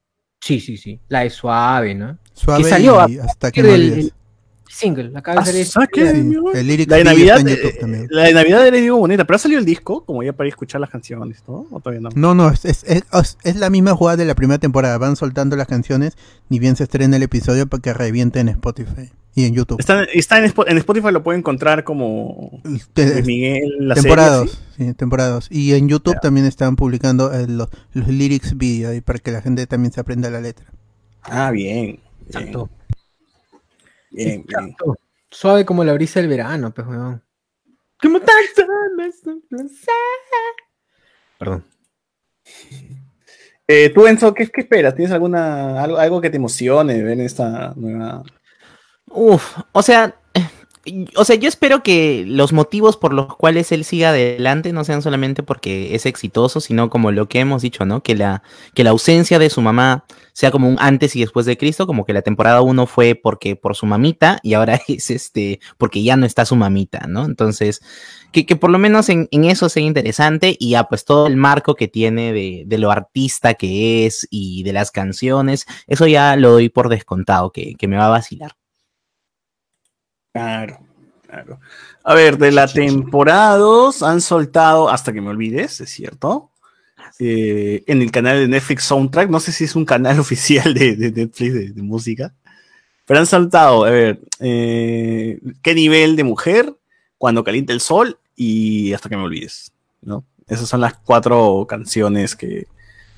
Sí, 0.42 0.60
sí, 0.60 0.78
sí. 0.78 1.00
La 1.08 1.22
de 1.22 1.30
Suave, 1.30 1.94
¿no? 1.96 2.18
Suave 2.34 2.64
que 2.64 2.70
salió 2.70 3.08
y 3.08 3.20
a 3.20 3.24
hasta 3.24 3.52
que 3.52 3.62
no 3.64 3.70
el 3.70 4.12
single. 4.68 5.12
Acaba 5.16 5.36
de 5.36 5.42
Ah, 5.42 5.46
salir. 5.46 5.66
¿sabes 5.66 5.90
qué? 5.92 6.12
Sí, 6.12 6.22
mi 6.22 6.36
amor? 6.36 6.56
el 6.58 6.68
lyric 6.68 6.90
La 6.90 6.98
de 6.98 7.04
Navidad, 7.06 7.38
está 7.38 7.50
en 7.50 7.56
eh, 7.58 7.62
YouTube 7.62 7.80
también. 7.80 8.08
la 8.10 8.24
de 8.24 8.34
Navidad 8.34 8.68
era 8.68 8.78
Diego 8.78 8.98
Boneta, 8.98 9.26
pero 9.26 9.36
ha 9.36 9.40
salido 9.40 9.60
el 9.60 9.66
disco, 9.66 10.04
como 10.06 10.24
ya 10.24 10.34
para 10.34 10.48
ir 10.48 10.54
a 10.54 10.56
escuchar 10.56 10.82
las 10.82 10.90
canciones, 10.90 11.44
¿no? 11.48 11.66
¿O 11.72 11.80
todavía 11.80 12.02
no? 12.02 12.10
No, 12.16 12.36
no, 12.36 12.50
es, 12.50 12.66
es, 12.66 12.84
es- 12.88 13.38
es 13.44 13.56
la 13.56 13.70
misma 13.70 13.96
jugada 13.96 14.18
de 14.18 14.26
la 14.26 14.36
primera 14.36 14.58
temporada. 14.60 14.98
Van 14.98 15.16
soltando 15.16 15.56
las 15.56 15.68
canciones, 15.68 16.18
ni 16.50 16.60
bien 16.60 16.76
se 16.76 16.84
estrena 16.84 17.16
el 17.18 17.24
episodio 17.24 17.68
para 17.68 17.82
que 17.82 17.94
reviente 17.94 18.40
en 18.40 18.50
Spotify 18.50 19.12
y 19.38 19.46
en 19.46 19.54
YouTube. 19.54 19.80
Está, 19.80 20.04
está 20.06 20.38
en, 20.40 20.46
en 20.68 20.78
Spotify, 20.78 21.12
lo 21.12 21.22
pueden 21.24 21.40
encontrar 21.40 21.84
como 21.84 22.62
Luis 22.64 22.88
Miguel, 23.26 23.70
la 23.80 23.96
temporadas, 23.96 24.60
serie, 24.76 24.92
sí, 24.92 24.94
temporadas. 24.96 25.48
Y 25.52 25.74
en 25.74 25.90
YouTube 25.90 26.16
también 26.22 26.46
están 26.46 26.76
publicando 26.78 27.34
eh, 27.34 27.46
los, 27.48 27.68
los 27.94 28.08
lyrics 28.08 28.58
video 28.58 28.92
ahí 28.92 29.02
para 29.02 29.20
que 29.20 29.32
la 29.32 29.42
gente 29.42 29.68
también 29.68 29.92
se 29.92 30.00
aprenda 30.00 30.30
la 30.30 30.40
letra. 30.42 30.66
¿sí? 30.72 31.32
Ah, 31.32 31.52
bien. 31.52 31.86
Bien, 31.86 32.00
Exacto. 32.28 32.70
Bien, 34.16 34.46
bien. 34.46 34.70
Exacto. 34.70 34.98
Suave 35.30 35.66
como 35.66 35.84
la 35.84 35.94
brisa 35.94 36.20
del 36.20 36.30
verano, 36.30 36.74
pues, 36.74 36.88
weón. 36.88 37.22
Como. 38.02 38.20
Perdón. 41.38 41.66
Eh, 43.68 43.90
tú, 43.90 44.06
Enzo, 44.06 44.32
¿qué, 44.32 44.46
qué 44.46 44.62
esperas? 44.62 44.94
¿Tienes 44.94 45.12
alguna 45.12 45.82
algo, 45.82 45.98
algo 45.98 46.22
que 46.22 46.30
te 46.30 46.38
emocione 46.38 47.02
ver 47.02 47.14
en 47.14 47.22
esta 47.22 47.74
nueva...? 47.76 48.22
Uf, 49.08 49.58
o 49.72 49.82
sea, 49.82 50.14
o 51.16 51.26
sea, 51.26 51.36
yo 51.36 51.48
espero 51.48 51.82
que 51.82 52.26
los 52.28 52.54
motivos 52.54 52.98
por 52.98 53.14
los 53.14 53.36
cuales 53.36 53.72
él 53.72 53.84
siga 53.84 54.10
adelante 54.10 54.72
no 54.72 54.84
sean 54.84 55.02
solamente 55.02 55.42
porque 55.42 55.96
es 55.96 56.06
exitoso, 56.06 56.60
sino 56.60 56.90
como 56.90 57.12
lo 57.12 57.28
que 57.28 57.40
hemos 57.40 57.62
dicho, 57.62 57.86
¿no? 57.86 58.04
Que 58.04 58.16
la, 58.16 58.44
que 58.74 58.84
la 58.84 58.92
ausencia 58.92 59.40
de 59.40 59.50
su 59.50 59.62
mamá 59.62 60.06
sea 60.34 60.52
como 60.52 60.70
un 60.70 60.78
antes 60.80 61.16
y 61.16 61.22
después 61.22 61.46
de 61.46 61.58
Cristo, 61.58 61.88
como 61.88 62.06
que 62.06 62.14
la 62.14 62.22
temporada 62.22 62.62
1 62.62 62.86
fue 62.88 63.16
porque 63.16 63.56
por 63.56 63.76
su 63.76 63.86
mamita 63.86 64.38
y 64.44 64.54
ahora 64.54 64.80
es 64.88 65.10
este 65.10 65.60
porque 65.78 66.04
ya 66.04 66.18
no 66.18 66.26
está 66.26 66.46
su 66.46 66.56
mamita, 66.56 67.08
¿no? 67.08 67.26
Entonces, 67.26 67.82
que, 68.32 68.46
que 68.46 68.56
por 68.56 68.70
lo 68.70 68.78
menos 68.78 69.10
en, 69.10 69.28
en 69.32 69.46
eso 69.46 69.70
sea 69.70 69.84
interesante 69.84 70.56
y 70.60 70.72
ya 70.72 70.84
pues 70.84 71.06
todo 71.06 71.28
el 71.28 71.38
marco 71.38 71.76
que 71.76 71.88
tiene 71.88 72.34
de, 72.34 72.64
de 72.66 72.78
lo 72.78 72.92
artista 72.92 73.56
que 73.56 74.06
es 74.06 74.28
y 74.30 74.64
de 74.64 74.74
las 74.74 74.92
canciones, 74.92 75.66
eso 75.88 76.06
ya 76.06 76.36
lo 76.36 76.52
doy 76.52 76.70
por 76.70 76.90
descontado, 76.90 77.52
que, 77.52 77.76
que 77.76 77.88
me 77.88 77.98
va 77.98 78.08
a 78.08 78.10
vacilar. 78.10 78.56
Claro, 80.36 80.80
claro. 81.26 81.62
A 82.04 82.14
ver, 82.14 82.38
de 82.38 82.52
la 82.52 82.68
temporada 82.68 83.56
2 83.56 84.04
han 84.04 84.20
soltado, 84.20 84.90
hasta 84.90 85.14
que 85.14 85.22
me 85.22 85.30
olvides, 85.30 85.80
es 85.80 85.90
cierto, 85.90 86.52
eh, 87.20 87.86
en 87.88 88.02
el 88.02 88.12
canal 88.12 88.40
de 88.40 88.50
Netflix 88.50 88.84
Soundtrack, 88.84 89.30
no 89.30 89.40
sé 89.40 89.54
si 89.54 89.64
es 89.64 89.78
un 89.78 89.86
canal 89.86 90.20
oficial 90.20 90.74
de, 90.74 90.98
Netflix 90.98 91.54
de, 91.54 91.70
de 91.72 91.82
música, 91.82 92.34
pero 93.06 93.22
han 93.22 93.28
saltado, 93.28 93.86
a 93.86 93.92
ver, 93.92 94.20
eh, 94.42 95.40
qué 95.62 95.74
nivel 95.74 96.18
de 96.18 96.26
mujer, 96.26 96.76
cuando 97.18 97.46
calienta 97.46 97.72
el 97.72 97.80
sol 97.80 98.20
y 98.36 98.92
hasta 98.92 99.08
que 99.08 99.16
me 99.16 99.24
olvides, 99.24 99.72
¿no? 100.02 100.26
Esas 100.50 100.68
son 100.68 100.82
las 100.82 100.96
cuatro 100.96 101.66
canciones 101.66 102.36
que, 102.36 102.68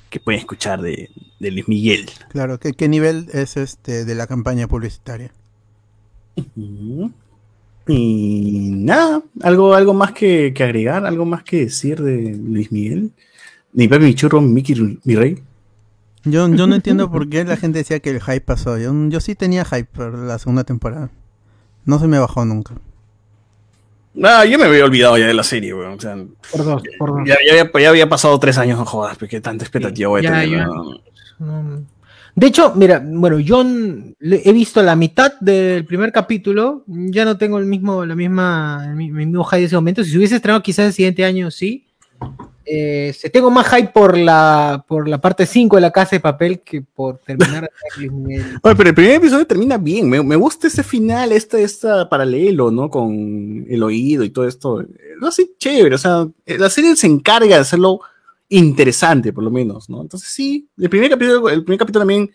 que 0.08 0.20
pueden 0.20 0.38
escuchar 0.38 0.82
de, 0.82 1.10
de 1.40 1.50
Luis 1.50 1.66
Miguel. 1.66 2.08
Claro, 2.28 2.60
¿qué, 2.60 2.74
qué 2.74 2.86
nivel 2.86 3.28
es 3.32 3.56
este 3.56 4.04
de 4.04 4.14
la 4.14 4.28
campaña 4.28 4.68
publicitaria? 4.68 5.32
Y 7.86 8.70
nada, 8.74 9.22
algo, 9.42 9.74
algo 9.74 9.94
más 9.94 10.12
que, 10.12 10.52
que 10.54 10.62
agregar, 10.64 11.06
algo 11.06 11.24
más 11.24 11.42
que 11.42 11.60
decir 11.60 12.02
de 12.02 12.36
Luis 12.36 12.70
Miguel. 12.70 13.12
Ni 13.72 13.88
Pepe, 13.88 14.04
mi 14.04 14.14
churro, 14.14 14.40
Mickey, 14.40 14.98
mi 15.04 15.14
rey. 15.16 15.42
Yo, 16.24 16.48
yo 16.54 16.66
no 16.66 16.74
entiendo 16.74 17.10
por 17.10 17.28
qué 17.28 17.44
la 17.44 17.56
gente 17.56 17.78
decía 17.78 18.00
que 18.00 18.10
el 18.10 18.20
hype 18.20 18.40
pasó. 18.42 18.76
Yo, 18.76 18.92
yo 19.08 19.20
sí 19.20 19.34
tenía 19.34 19.64
hype 19.64 19.84
por 19.84 20.18
la 20.18 20.38
segunda 20.38 20.64
temporada. 20.64 21.10
No 21.86 21.98
se 21.98 22.06
me 22.08 22.18
bajó 22.18 22.44
nunca. 22.44 22.74
Ah, 24.22 24.44
yo 24.44 24.58
me 24.58 24.64
había 24.64 24.84
olvidado 24.84 25.16
ya 25.16 25.26
de 25.26 25.34
la 25.34 25.44
serie, 25.44 25.72
weón. 25.72 25.92
O 25.94 26.00
sea, 26.00 26.16
Por 26.52 26.64
dos, 26.64 26.82
por 26.98 27.10
dos. 27.10 27.20
ya, 27.26 27.36
ya 27.46 27.62
había, 27.62 27.70
ya 27.82 27.88
había 27.88 28.08
pasado 28.08 28.38
tres 28.38 28.58
años, 28.58 28.78
no 28.78 28.84
jodas, 28.84 29.16
porque 29.16 29.40
tanta 29.40 29.64
expectativa 29.64 30.08
voy 30.08 30.20
a 30.20 30.22
Ya, 30.24 30.30
tener, 30.32 30.48
ya. 30.50 30.68
weón. 30.68 31.00
No. 31.38 31.84
De 32.38 32.46
hecho, 32.46 32.72
mira, 32.76 33.02
bueno, 33.04 33.40
yo 33.40 33.64
he 34.20 34.52
visto 34.52 34.80
la 34.80 34.94
mitad 34.94 35.32
del 35.40 35.84
primer 35.84 36.12
capítulo, 36.12 36.84
ya 36.86 37.24
no 37.24 37.36
tengo 37.36 37.58
el 37.58 37.66
mismo, 37.66 38.06
la 38.06 38.14
misma, 38.14 38.84
el 38.88 38.94
mi- 38.94 39.06
el 39.08 39.12
mismo 39.12 39.42
hype 39.42 39.58
de 39.58 39.64
ese 39.64 39.74
momento. 39.74 40.04
Si 40.04 40.12
se 40.12 40.18
hubiese 40.18 40.36
estrenado 40.36 40.62
quizás 40.62 40.86
el 40.86 40.92
siguiente 40.92 41.24
año, 41.24 41.50
sí. 41.50 41.84
Eh, 42.64 43.12
se 43.18 43.28
tengo 43.30 43.50
más 43.50 43.66
hype 43.74 43.88
por 43.88 44.16
la, 44.16 44.84
por 44.86 45.08
la 45.08 45.20
parte 45.20 45.46
5 45.46 45.74
de 45.76 45.82
la 45.82 45.90
casa 45.90 46.14
de 46.14 46.20
papel 46.20 46.60
que 46.60 46.80
por 46.82 47.18
terminar. 47.18 47.70
Oye, 47.98 48.74
pero 48.76 48.88
el 48.90 48.94
primer 48.94 49.14
episodio 49.16 49.44
termina 49.46 49.76
bien. 49.76 50.08
Me, 50.08 50.22
me 50.22 50.36
gusta 50.36 50.68
ese 50.68 50.84
final, 50.84 51.32
este, 51.32 51.60
este 51.64 51.88
paralelo, 52.08 52.70
¿no? 52.70 52.88
Con 52.88 53.66
el 53.68 53.82
oído 53.82 54.22
y 54.22 54.30
todo 54.30 54.46
esto. 54.46 54.84
Lo 55.18 55.26
hace 55.26 55.48
chévere. 55.58 55.96
O 55.96 55.98
sea, 55.98 56.28
eh, 56.46 56.56
la 56.56 56.70
serie 56.70 56.94
se 56.94 57.08
encarga 57.08 57.56
de 57.56 57.62
hacerlo 57.62 57.98
interesante, 58.48 59.32
por 59.32 59.44
lo 59.44 59.50
menos, 59.50 59.88
¿no? 59.90 60.00
Entonces, 60.02 60.28
sí, 60.30 60.68
el 60.78 60.88
primer 60.90 61.10
capítulo, 61.10 61.48
el 61.48 61.64
primer 61.64 61.78
capítulo 61.78 62.00
también, 62.02 62.30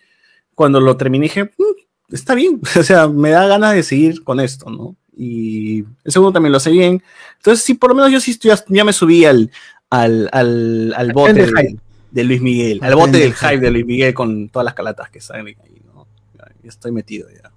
cuando 0.55 0.79
lo 0.79 0.95
terminé, 0.97 1.23
dije, 1.23 1.45
"Mm, 1.45 2.13
está 2.13 2.35
bien. 2.35 2.61
O 2.79 2.83
sea, 2.83 3.07
me 3.07 3.31
da 3.31 3.47
ganas 3.47 3.73
de 3.73 3.83
seguir 3.83 4.23
con 4.23 4.39
esto, 4.39 4.69
¿no? 4.69 4.95
Y 5.15 5.79
el 6.03 6.11
segundo 6.11 6.31
también 6.33 6.51
lo 6.51 6.57
hace 6.57 6.71
bien. 6.71 7.03
Entonces, 7.37 7.63
sí, 7.63 7.73
por 7.75 7.89
lo 7.91 7.95
menos 7.95 8.11
yo 8.11 8.19
sí 8.19 8.31
estoy, 8.31 8.51
ya 8.69 8.83
me 8.83 8.93
subí 8.93 9.25
al, 9.25 9.51
al, 9.89 10.27
al, 10.31 10.93
al 10.97 11.13
bote 11.13 11.33
de, 11.33 11.47
hype. 11.47 11.79
de 12.11 12.23
Luis 12.23 12.41
Miguel, 12.41 12.79
Al 12.81 12.95
bote 12.95 13.17
del 13.19 13.33
hype 13.33 13.59
de 13.59 13.71
Luis 13.71 13.85
Miguel 13.85 14.13
con 14.13 14.49
todas 14.49 14.65
las 14.65 14.73
calatas 14.73 15.09
que 15.11 15.21
salen 15.21 15.47
ahí, 15.63 15.81
¿no? 15.93 16.07
Ya, 16.37 16.45
ya 16.63 16.69
estoy 16.69 16.91
metido 16.91 17.27
ya. 17.29 17.51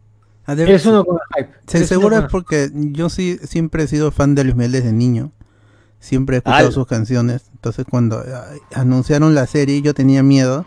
Eres 0.52 0.86
uno 0.86 1.04
con 1.04 1.16
el 1.16 1.44
hype. 1.44 1.56
Es 1.84 1.88
con- 2.20 2.28
porque 2.30 2.70
yo 2.72 3.08
sí 3.08 3.38
siempre 3.42 3.82
he 3.84 3.86
sido 3.88 4.10
fan 4.12 4.34
de 4.34 4.44
Luis 4.44 4.54
Miguel 4.54 4.72
desde 4.72 4.92
niño. 4.92 5.32
Siempre 5.98 6.36
he 6.36 6.38
escuchado 6.38 6.66
Al. 6.68 6.72
sus 6.72 6.86
canciones. 6.86 7.50
Entonces 7.66 7.86
cuando 7.90 8.18
ah, 8.32 8.44
anunciaron 8.74 9.34
la 9.34 9.46
serie 9.46 9.82
yo 9.82 9.92
tenía 9.94 10.22
miedo 10.22 10.64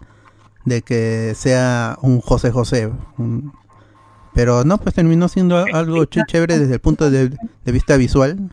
de 0.65 0.81
que 0.81 1.33
sea 1.35 1.97
un 2.01 2.19
José 2.21 2.51
José. 2.51 2.91
un- 3.17 3.53
Pero 4.33 4.63
no, 4.65 4.77
pues 4.77 4.93
terminó 4.95 5.27
siendo 5.29 5.57
algo 5.57 6.03
ch- 6.03 6.25
chévere 6.27 6.59
desde 6.59 6.73
el 6.75 6.79
punto 6.81 7.09
de, 7.09 7.29
de 7.29 7.71
vista 7.71 7.95
visual. 7.97 8.51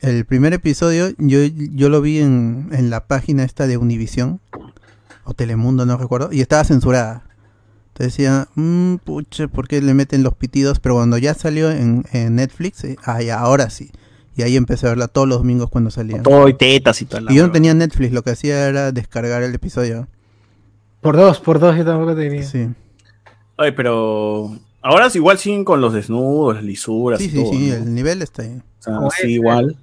El 0.00 0.24
primer 0.24 0.52
episodio 0.52 1.08
yo, 1.18 1.40
yo 1.44 1.88
lo 1.88 2.00
vi 2.00 2.18
en, 2.20 2.68
en 2.72 2.90
la 2.90 3.06
página 3.06 3.42
esta 3.44 3.66
de 3.66 3.76
Univision 3.76 4.40
o 5.24 5.34
Telemundo, 5.34 5.84
no 5.86 5.96
recuerdo, 5.96 6.30
y 6.32 6.40
estaba 6.40 6.64
censurada. 6.64 7.24
Entonces 7.88 8.16
decía, 8.16 8.48
mmm, 8.54 8.96
pucha, 8.96 9.48
¿por 9.48 9.68
qué 9.68 9.82
le 9.82 9.92
meten 9.94 10.22
los 10.22 10.34
pitidos? 10.34 10.78
Pero 10.80 10.94
cuando 10.96 11.18
ya 11.18 11.34
salió 11.34 11.70
en, 11.70 12.04
en 12.12 12.36
Netflix, 12.36 12.84
eh, 12.84 12.96
ya, 13.26 13.38
ahora 13.40 13.68
sí. 13.70 13.90
Y 14.40 14.42
ahí 14.42 14.56
empecé 14.56 14.86
a 14.86 14.90
verla 14.90 15.06
todos 15.06 15.28
los 15.28 15.36
domingos 15.38 15.68
cuando 15.68 15.90
salía. 15.90 16.22
Todo 16.22 16.48
y 16.48 16.54
tetas 16.54 17.02
y 17.02 17.04
tal. 17.04 17.26
Y 17.28 17.34
yo 17.34 17.46
no 17.46 17.52
tenía 17.52 17.74
Netflix, 17.74 18.10
lo 18.10 18.22
que 18.22 18.30
hacía 18.30 18.68
era 18.68 18.90
descargar 18.90 19.42
el 19.42 19.54
episodio. 19.54 20.08
Por 21.02 21.14
dos, 21.14 21.40
por 21.40 21.58
dos 21.58 21.76
yo 21.76 21.84
tampoco 21.84 22.16
tenía. 22.16 22.42
Sí, 22.42 22.68
Oye, 23.56 23.72
pero 23.72 24.56
ahora 24.80 25.08
es 25.08 25.16
igual 25.16 25.36
siguen 25.36 25.62
con 25.62 25.82
los 25.82 25.92
desnudos, 25.92 26.54
las 26.54 26.64
lisuras 26.64 27.18
sí, 27.18 27.26
y 27.26 27.28
sí, 27.28 27.36
todo, 27.36 27.52
sí, 27.52 27.68
¿no? 27.68 27.74
el 27.74 27.94
nivel 27.94 28.22
está 28.22 28.42
ahí. 28.44 28.62
O 28.78 28.82
sea, 28.82 28.94
sí, 29.10 29.26
es, 29.26 29.28
igual. 29.28 29.76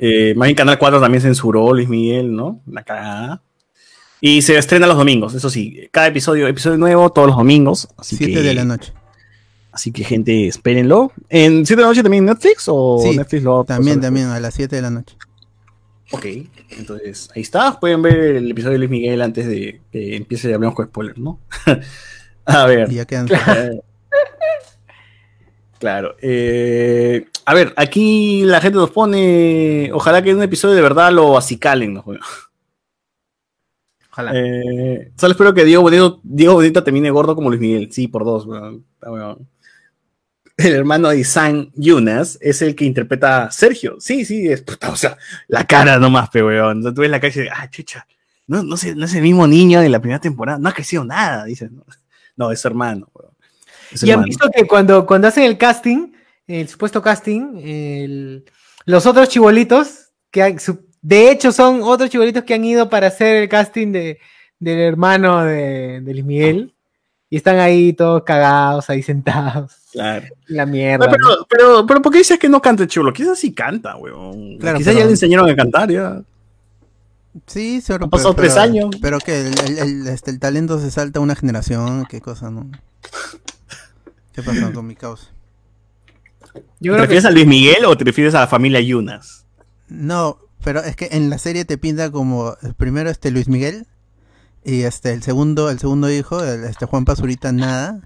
Eh, 0.00 0.34
más 0.36 0.46
bien 0.46 0.56
Canal 0.56 0.76
4 0.76 1.00
también 1.00 1.22
censuró 1.22 1.72
Luis 1.72 1.88
Miguel, 1.88 2.34
¿no? 2.34 2.60
La 2.66 2.82
cagada. 2.82 3.42
Y 4.20 4.42
se 4.42 4.58
estrena 4.58 4.88
los 4.88 4.96
domingos, 4.96 5.34
eso 5.34 5.48
sí. 5.48 5.88
Cada 5.92 6.08
episodio, 6.08 6.48
episodio 6.48 6.78
nuevo 6.78 7.10
todos 7.12 7.28
los 7.28 7.36
domingos. 7.36 7.88
Así 7.96 8.16
7 8.16 8.32
que, 8.32 8.42
de 8.42 8.54
la 8.54 8.64
noche. 8.64 8.92
Así 9.72 9.90
que, 9.90 10.04
gente, 10.04 10.46
espérenlo. 10.46 11.12
¿En 11.30 11.64
7 11.66 11.76
de 11.76 11.82
la 11.82 11.88
noche 11.88 12.02
también 12.02 12.24
en 12.24 12.34
Netflix 12.34 12.64
o 12.68 13.00
Sí, 13.02 13.16
Netflix 13.16 13.42
lo 13.42 13.64
También, 13.64 13.96
pues, 13.96 14.06
también, 14.06 14.26
a 14.28 14.38
las 14.38 14.54
7 14.54 14.76
de 14.76 14.82
la 14.82 14.90
noche. 14.90 15.16
Ok, 16.12 16.26
entonces 16.76 17.30
ahí 17.34 17.40
está. 17.40 17.80
Pueden 17.80 18.02
ver 18.02 18.36
el 18.36 18.50
episodio 18.50 18.72
de 18.72 18.78
Luis 18.80 18.90
Miguel 18.90 19.22
antes 19.22 19.46
de 19.46 19.80
que 19.90 20.16
empiece 20.16 20.50
y 20.50 20.52
hablemos 20.52 20.74
con 20.74 20.86
spoilers, 20.86 21.18
¿no? 21.18 21.40
a 22.44 22.66
ver. 22.66 22.92
Y 22.92 22.96
ya 22.96 23.06
quedan. 23.06 23.28
Claro. 25.78 26.14
eh, 26.22 27.26
a 27.44 27.54
ver, 27.54 27.74
aquí 27.76 28.44
la 28.44 28.60
gente 28.60 28.78
nos 28.78 28.92
pone. 28.92 29.90
Ojalá 29.92 30.22
que 30.22 30.30
en 30.30 30.36
un 30.36 30.44
episodio 30.44 30.76
de 30.76 30.80
verdad 30.80 31.10
lo 31.10 31.36
acicalen. 31.36 31.94
¿no? 31.94 32.04
Ojalá. 34.12 34.30
Eh, 34.32 35.10
solo 35.16 35.32
espero 35.32 35.52
que 35.52 35.64
Diego 35.64 35.82
Bonito, 35.82 36.20
Diego 36.22 36.54
Bonito 36.54 36.84
termine 36.84 37.10
gordo 37.10 37.34
como 37.34 37.48
Luis 37.48 37.60
Miguel. 37.60 37.90
Sí, 37.90 38.06
por 38.06 38.24
dos, 38.24 38.46
weón. 38.46 38.84
Está 38.94 39.10
weón. 39.10 39.48
El 40.56 40.74
hermano 40.74 41.08
de 41.08 41.24
San 41.24 41.70
Yunas 41.74 42.38
es 42.40 42.62
el 42.62 42.74
que 42.74 42.84
interpreta 42.84 43.44
a 43.44 43.50
Sergio. 43.50 43.96
Sí, 44.00 44.24
sí, 44.24 44.46
es 44.48 44.62
puta, 44.62 44.90
o 44.90 44.96
sea, 44.96 45.16
la 45.48 45.66
cara 45.66 45.98
nomás, 45.98 46.28
pe 46.30 46.42
weón. 46.42 46.82
Tú 46.94 47.00
ves 47.00 47.10
la 47.10 47.20
calle 47.20 47.40
y 47.40 47.42
dices, 47.44 47.58
ah, 47.58 47.68
chucha, 47.70 48.06
no, 48.46 48.62
no, 48.62 48.76
sé, 48.76 48.94
no 48.94 49.06
es 49.06 49.14
el 49.14 49.22
mismo 49.22 49.46
niño 49.46 49.80
de 49.80 49.88
la 49.88 50.00
primera 50.00 50.20
temporada, 50.20 50.58
no 50.58 50.68
ha 50.68 50.72
crecido 50.74 51.04
nada, 51.04 51.44
dicen. 51.44 51.76
No, 51.76 51.84
No, 52.36 52.50
es 52.50 52.64
hermano, 52.64 53.08
weón. 53.14 53.32
Es 53.92 54.02
Y 54.02 54.10
han 54.10 54.22
visto 54.22 54.50
que 54.54 54.66
cuando, 54.66 55.04
cuando 55.06 55.28
hacen 55.28 55.44
el 55.44 55.58
casting, 55.58 56.12
el 56.46 56.66
supuesto 56.68 57.02
casting, 57.02 57.58
el- 57.62 58.44
los 58.86 59.04
otros 59.06 59.28
chibolitos, 59.28 60.08
que 60.30 60.42
han- 60.42 60.58
de 61.02 61.30
hecho 61.30 61.52
son 61.52 61.82
otros 61.82 62.08
chibolitos 62.10 62.42
que 62.44 62.54
han 62.54 62.64
ido 62.64 62.88
para 62.88 63.08
hacer 63.08 63.36
el 63.36 63.48
casting 63.48 63.92
de, 63.92 64.18
del 64.58 64.78
hermano 64.78 65.44
de, 65.44 66.00
de 66.00 66.12
Luis 66.12 66.24
Miguel, 66.24 66.74
y 67.28 67.36
están 67.36 67.58
ahí 67.58 67.92
todos 67.92 68.22
cagados, 68.24 68.88
ahí 68.90 69.02
sentados, 69.02 69.72
Claro. 69.92 70.26
la 70.46 70.64
mierda. 70.66 71.06
Pero, 71.10 71.16
pero, 71.28 71.46
pero, 71.48 71.86
pero 71.86 72.02
¿por 72.02 72.12
qué 72.12 72.18
dices 72.18 72.38
que 72.38 72.48
no 72.48 72.60
canta 72.62 72.82
el 72.84 72.88
chulo? 72.88 73.12
Quizás 73.12 73.38
sí 73.38 73.52
canta, 73.52 73.96
weón. 73.96 74.56
Claro, 74.58 74.78
Quizás 74.78 74.94
ya 74.96 75.04
le 75.04 75.10
enseñaron 75.10 75.48
a 75.50 75.54
cantar, 75.54 75.90
ya. 75.90 76.22
Sí, 77.46 77.80
seguro. 77.80 78.04
Han 78.06 78.10
pasado 78.10 78.34
pero- 78.34 78.48
tres 78.48 78.56
años. 78.56 78.90
Pero 79.00 79.18
que 79.18 79.48
el, 79.48 79.58
el- 79.66 79.78
el- 79.78 80.06
este, 80.08 80.30
el 80.30 80.38
talento 80.38 80.78
se 80.80 80.90
salta 80.90 81.20
una 81.20 81.34
generación, 81.36 82.06
qué 82.08 82.20
cosa, 82.20 82.50
¿no? 82.50 82.70
¿Qué 84.32 84.42
pasó 84.42 84.72
con 84.72 84.86
mi 84.86 84.94
causa? 84.96 85.26
Yo 86.80 86.92
¿Te 86.92 86.96
que 86.96 87.02
refieres 87.02 87.24
a 87.26 87.30
Luis 87.30 87.46
Miguel 87.46 87.84
o 87.84 87.96
te 87.96 88.04
refieres 88.04 88.34
a 88.34 88.40
la 88.40 88.46
familia 88.46 88.80
Yunas? 88.80 89.44
No, 89.88 90.38
pero 90.64 90.80
es 90.80 90.96
que 90.96 91.08
en 91.12 91.28
la 91.30 91.38
serie 91.38 91.64
te 91.64 91.76
pinta 91.78 92.10
como 92.10 92.56
el 92.62 92.74
primero 92.74 93.10
este 93.10 93.30
Luis 93.30 93.48
Miguel 93.48 93.86
y 94.64 94.82
este 94.82 95.12
el 95.12 95.22
segundo 95.22 95.70
el 95.70 95.78
segundo 95.78 96.10
hijo 96.10 96.42
el, 96.42 96.64
este 96.64 96.86
Juan 96.86 97.04
Pazurita 97.04 97.52
nada 97.52 98.00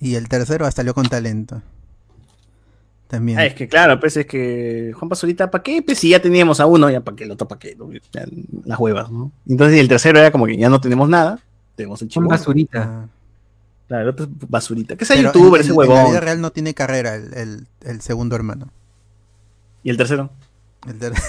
y 0.00 0.14
el 0.14 0.28
tercero 0.28 0.66
hasta 0.66 0.80
salió 0.82 0.94
con 0.94 1.08
talento. 1.08 1.62
También. 3.08 3.38
Ah, 3.38 3.46
es 3.46 3.54
que 3.54 3.68
claro, 3.68 3.98
pues 3.98 4.16
es 4.18 4.26
que 4.26 4.92
Juan 4.98 5.08
Pazurita, 5.08 5.50
¿para 5.50 5.62
qué? 5.64 5.80
Pues 5.82 5.98
si 5.98 6.10
ya 6.10 6.20
teníamos 6.20 6.60
a 6.60 6.66
uno, 6.66 6.90
ya 6.90 7.00
para 7.00 7.16
qué, 7.16 7.24
el 7.24 7.30
otro 7.30 7.48
para 7.48 7.58
qué, 7.58 7.74
¿no? 7.74 7.90
Ya, 8.12 8.26
las 8.64 8.78
huevas, 8.78 9.10
¿no? 9.10 9.32
Entonces 9.48 9.80
el 9.80 9.88
tercero 9.88 10.18
era 10.18 10.30
como 10.30 10.44
que 10.46 10.58
ya 10.58 10.68
no 10.68 10.78
tenemos 10.80 11.08
nada, 11.08 11.40
tenemos 11.74 12.02
el 12.02 12.10
son 12.10 12.24
chivo. 12.24 12.30
basurita. 12.30 12.82
Ah. 12.82 13.06
Claro, 13.88 14.02
el 14.02 14.08
otro 14.10 14.26
es 14.26 14.30
basurita. 14.50 14.96
Que 14.96 15.06
sea 15.06 15.16
Pero 15.16 15.32
youtuber, 15.32 15.60
en- 15.62 15.64
ese 15.64 15.72
en- 15.74 15.80
En 15.80 15.88
la 15.88 15.94
huevón. 15.94 16.10
vida 16.10 16.20
real 16.20 16.40
no 16.42 16.50
tiene 16.52 16.74
carrera 16.74 17.14
el, 17.14 17.32
el- 17.32 17.66
el 17.80 18.00
segundo 18.02 18.36
hermano. 18.36 18.68
Y 19.82 19.88
el 19.88 19.96
tercero, 19.96 20.28
El 20.86 20.98
ter- 20.98 21.14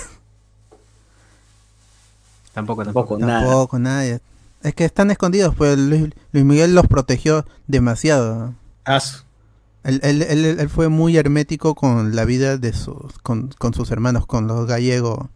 Tampoco, 2.54 2.84
tampoco. 2.84 3.18
tampoco, 3.18 3.80
nada. 3.80 4.10
tampoco. 4.10 4.24
Es 4.64 4.76
que 4.76 4.84
están 4.84 5.12
escondidos, 5.12 5.56
pues 5.56 5.78
Luis, 5.78 6.10
Luis 6.34 6.46
Miguel 6.46 6.76
los 6.76 6.88
protegió 6.88 7.46
demasiado. 7.68 8.54
Él, 9.84 10.70
fue 10.70 10.90
muy 10.90 11.16
hermético 11.18 11.74
con 11.76 12.16
la 12.16 12.26
vida 12.26 12.58
de 12.58 12.74
sus, 12.74 13.18
con, 13.24 13.52
sus 13.74 13.92
hermanos, 13.92 14.26
con 14.26 14.48
los 14.48 14.68
gallegos 14.68 15.30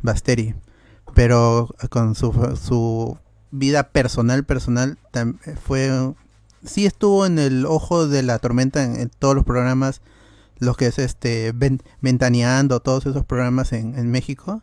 Basteri. 0.00 0.54
Pero 1.14 1.68
con 1.90 2.14
su, 2.14 2.32
su 2.60 3.18
vida 3.50 3.90
personal, 3.90 4.44
personal, 4.44 4.98
tam- 5.12 5.38
fue... 5.56 6.14
Sí 6.64 6.86
estuvo 6.86 7.26
en 7.26 7.38
el 7.40 7.66
ojo 7.66 8.06
de 8.06 8.22
la 8.22 8.38
tormenta 8.38 8.84
en, 8.84 9.10
todos 9.18 9.34
los 9.34 9.44
programas, 9.44 10.00
los 10.58 10.76
que 10.76 10.86
es 10.86 10.98
este 11.00 11.50
Ven- 11.52 11.82
Ventaneando, 12.00 12.80
todos 12.80 13.04
esos 13.04 13.24
programas 13.24 13.72
en, 13.72 13.98
en 13.98 14.10
México. 14.10 14.62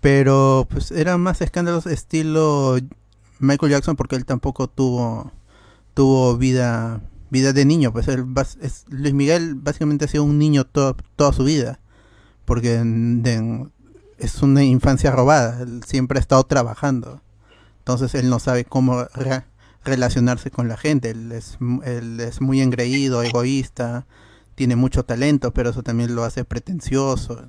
Pero 0.00 0.66
pues 0.68 0.90
eran 0.90 1.20
más 1.20 1.40
escándalos 1.40 1.86
estilo 1.86 2.78
Michael 3.38 3.72
Jackson 3.72 3.96
porque 3.96 4.16
él 4.16 4.24
tampoco 4.24 4.68
tuvo 4.68 5.32
tuvo 5.94 6.36
vida 6.36 7.00
vida 7.30 7.52
de 7.52 7.64
niño, 7.64 7.92
pues 7.92 8.08
él 8.08 8.24
es, 8.60 8.84
Luis 8.88 9.14
Miguel 9.14 9.54
básicamente 9.54 10.04
ha 10.04 10.08
sido 10.08 10.24
un 10.24 10.38
niño 10.38 10.64
to- 10.64 10.96
toda 11.16 11.32
su 11.32 11.44
vida, 11.44 11.80
porque 12.44 12.76
en- 12.76 13.72
es 14.18 14.42
una 14.42 14.64
infancia 14.64 15.10
robada, 15.10 15.62
él 15.62 15.82
siempre 15.86 16.18
ha 16.18 16.20
estado 16.20 16.44
trabajando, 16.44 17.22
entonces 17.78 18.14
él 18.14 18.28
no 18.30 18.38
sabe 18.38 18.64
cómo 18.64 19.04
re- 19.14 19.44
relacionarse 19.84 20.50
con 20.50 20.68
la 20.68 20.76
gente, 20.76 21.10
él 21.10 21.32
es, 21.32 21.58
él 21.84 22.20
es 22.20 22.40
muy 22.40 22.60
engreído, 22.60 23.22
egoísta, 23.22 24.06
tiene 24.54 24.74
mucho 24.76 25.04
talento, 25.04 25.52
pero 25.52 25.70
eso 25.70 25.82
también 25.82 26.14
lo 26.16 26.24
hace 26.24 26.44
pretencioso. 26.44 27.46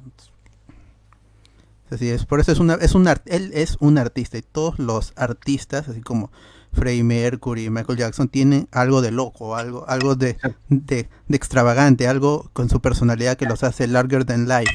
Así 1.90 2.08
es, 2.10 2.26
por 2.26 2.40
eso 2.40 2.52
es 2.52 2.60
una, 2.60 2.76
es 2.76 2.94
un 2.94 3.08
él 3.26 3.50
es 3.56 3.78
un 3.80 3.98
artista 3.98 4.38
y 4.38 4.44
todos 4.44 4.78
los 4.78 5.12
artistas, 5.16 5.90
así 5.90 6.02
como 6.02 6.32
Freddie 6.74 7.04
Mercury, 7.04 7.70
Michael 7.70 7.98
Jackson, 7.98 8.30
tienen 8.30 8.68
algo 8.72 9.02
de 9.02 9.12
loco, 9.12 9.56
algo, 9.56 9.88
algo 9.88 10.16
de, 10.16 10.38
de, 10.70 11.10
de 11.28 11.36
extravagante, 11.36 12.08
algo 12.08 12.50
con 12.54 12.70
su 12.70 12.80
personalidad 12.80 13.38
que 13.38 13.46
los 13.46 13.64
hace 13.64 13.88
larger 13.88 14.26
than 14.26 14.48
life. 14.48 14.72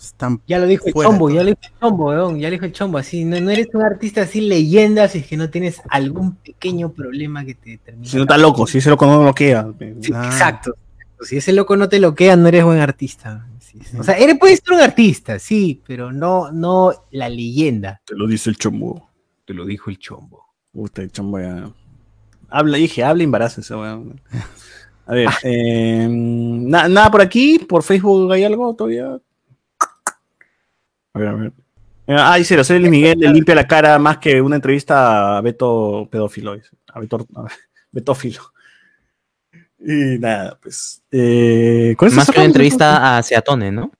están 0.00 0.40
Ya 0.46 0.58
lo 0.58 0.66
dijo 0.66 0.86
el 0.86 0.92
chombo, 0.94 1.30
ya 1.30 1.42
lo 1.42 1.46
dijo 1.46 1.58
el 1.62 1.78
chombo, 1.80 2.06
weón, 2.06 2.38
ya 2.38 2.48
lo 2.48 2.52
dijo 2.52 2.64
el 2.64 2.72
chombo, 2.72 2.98
así, 2.98 3.24
no, 3.24 3.40
no 3.40 3.50
eres 3.50 3.68
un 3.72 3.82
artista 3.82 4.22
así 4.22 4.40
leyenda 4.40 5.08
si 5.08 5.18
es 5.18 5.26
que 5.26 5.36
no 5.36 5.48
tienes 5.50 5.80
algún 5.88 6.36
pequeño 6.36 6.90
problema 6.92 7.44
que 7.44 7.54
te 7.54 7.78
termine. 7.78 8.08
Si 8.08 8.16
no 8.16 8.22
está 8.22 8.36
loco, 8.38 8.66
si 8.66 8.78
ese 8.78 8.90
loco 8.90 9.06
no 9.06 9.22
lo 9.22 9.34
queda. 9.34 9.72
Sí, 10.00 10.12
Ah. 10.14 10.26
Exacto. 10.26 10.74
Si 11.20 11.36
ese 11.36 11.52
loco 11.52 11.76
no 11.76 11.88
te 11.88 11.98
loquea, 11.98 12.36
no 12.36 12.46
eres 12.46 12.62
buen 12.64 12.78
artista. 12.78 13.48
O 13.98 14.02
sea, 14.02 14.16
eres 14.16 14.38
puedes 14.38 14.60
ser 14.64 14.74
un 14.74 14.80
artista, 14.80 15.38
sí, 15.38 15.82
pero 15.86 16.12
no, 16.12 16.50
no 16.52 16.92
la 17.10 17.28
leyenda. 17.28 18.00
Te 18.04 18.14
lo 18.14 18.26
dice 18.26 18.50
el 18.50 18.56
chombo. 18.56 19.08
Te 19.44 19.54
lo 19.54 19.64
dijo 19.64 19.90
el 19.90 19.98
chombo. 19.98 20.47
Usted, 20.80 21.10
ya. 21.40 21.70
Habla, 22.48 22.76
dije, 22.78 23.02
habla 23.04 23.24
embarazo 23.24 23.60
ese 23.60 23.74
weón. 23.74 24.20
A 25.06 25.12
ver, 25.14 25.28
eh, 25.42 26.06
na- 26.08 26.88
nada 26.88 27.10
por 27.10 27.20
aquí, 27.20 27.58
por 27.58 27.82
Facebook 27.82 28.32
hay 28.32 28.44
algo 28.44 28.74
todavía. 28.74 29.18
A 31.14 31.18
ver, 31.18 31.28
a 31.28 31.34
ver. 31.34 31.52
Eh, 32.06 32.16
Ah, 32.16 32.36
dice, 32.36 32.56
la 32.56 32.64
serie 32.64 32.80
Luis 32.80 32.90
Miguel 32.92 33.18
le 33.18 33.28
limpia 33.32 33.54
la 33.54 33.66
cara 33.66 33.98
más 33.98 34.18
que 34.18 34.40
una 34.40 34.56
entrevista 34.56 35.36
a 35.36 35.40
Beto 35.40 36.08
pedófilo. 36.10 36.54
dice. 36.54 36.70
A 36.94 37.00
Beto, 37.00 37.26
a 37.34 37.46
Betófilo. 37.92 38.42
Y 39.80 40.18
nada, 40.18 40.58
pues. 40.62 41.02
Eh, 41.10 41.94
con 41.98 42.08
eso 42.08 42.16
Más 42.16 42.30
que 42.30 42.38
una 42.38 42.46
entrevista 42.46 43.18
a 43.18 43.22
Seatone, 43.22 43.70
¿no? 43.72 43.90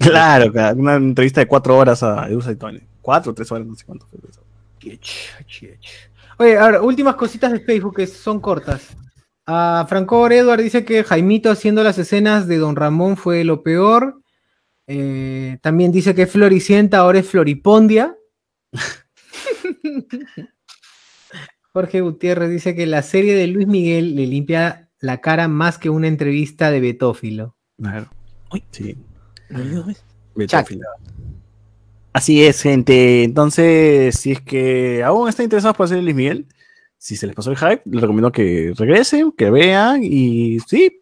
Claro, 0.00 0.52
una 0.76 0.96
entrevista 0.96 1.40
de 1.40 1.46
cuatro 1.46 1.76
horas 1.76 2.02
a 2.02 2.28
Edusa 2.28 2.52
y. 2.52 2.56
Cuatro, 3.00 3.32
tres 3.34 3.50
horas, 3.52 3.66
no 3.66 3.74
sé 3.74 3.84
cuánto 3.84 4.06
fue 4.06 4.18
eso. 4.28 4.42
Oye, 6.38 6.56
ahora, 6.56 6.82
últimas 6.82 7.16
cositas 7.16 7.52
de 7.52 7.60
Facebook 7.60 7.96
que 7.96 8.06
son 8.06 8.40
cortas. 8.40 8.96
A 9.46 9.86
Franco 9.88 10.30
Edward 10.30 10.62
dice 10.62 10.84
que 10.84 11.04
Jaimito 11.04 11.50
haciendo 11.50 11.82
las 11.82 11.98
escenas 11.98 12.46
de 12.46 12.58
Don 12.58 12.76
Ramón 12.76 13.16
fue 13.16 13.44
lo 13.44 13.62
peor. 13.62 14.20
Eh, 14.86 15.58
también 15.62 15.90
dice 15.90 16.14
que 16.14 16.26
Floricienta 16.26 16.98
ahora 16.98 17.20
es 17.20 17.28
Floripondia. 17.28 18.16
Jorge 21.72 22.00
Gutiérrez 22.00 22.50
dice 22.50 22.74
que 22.74 22.86
la 22.86 23.02
serie 23.02 23.34
de 23.34 23.46
Luis 23.46 23.66
Miguel 23.66 24.16
le 24.16 24.26
limpia 24.26 24.90
la 25.00 25.20
cara 25.20 25.48
más 25.48 25.78
que 25.78 25.90
una 25.90 26.08
entrevista 26.08 26.70
de 26.70 26.80
Betófilo. 26.80 27.56
Claro. 27.76 28.10
Uy. 28.50 28.64
Sí. 28.70 28.96
Betófilo. 30.34 30.86
Así 32.18 32.44
es, 32.44 32.62
gente. 32.62 33.22
Entonces, 33.22 34.18
si 34.18 34.32
es 34.32 34.40
que 34.40 35.04
aún 35.04 35.28
están 35.28 35.44
interesados 35.44 35.76
por 35.76 35.84
hacer 35.84 36.02
Luis 36.02 36.16
Miguel, 36.16 36.46
si 36.96 37.14
se 37.14 37.28
les 37.28 37.36
pasó 37.36 37.52
el 37.52 37.56
hype, 37.56 37.82
les 37.84 38.00
recomiendo 38.00 38.32
que 38.32 38.72
regresen, 38.76 39.30
que 39.30 39.50
vean 39.50 40.00
y 40.02 40.58
sí. 40.66 41.00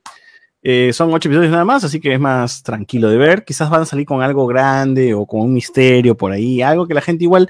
eh, 0.63 0.91
son 0.93 1.15
ocho 1.15 1.31
episodios 1.31 1.51
nada 1.51 1.65
más, 1.65 1.85
así 1.85 2.01
que 2.01 2.13
es 2.13 2.21
más 2.21 2.63
tranquilo 2.63 3.09
de 3.09 3.17
ver. 3.17 3.47
Quizás 3.47 3.71
van 3.71 3.81
a 3.81 3.87
salir 3.87 4.05
con 4.05 4.21
algo 4.21 4.47
grande 4.47 5.15
o 5.15 5.25
con 5.25 5.41
un 5.41 5.55
misterio 5.55 6.19
por 6.19 6.33
ahí, 6.33 6.61
algo 6.61 6.87
que 6.87 6.93
la 6.93 7.01
gente 7.01 7.25
igual 7.25 7.49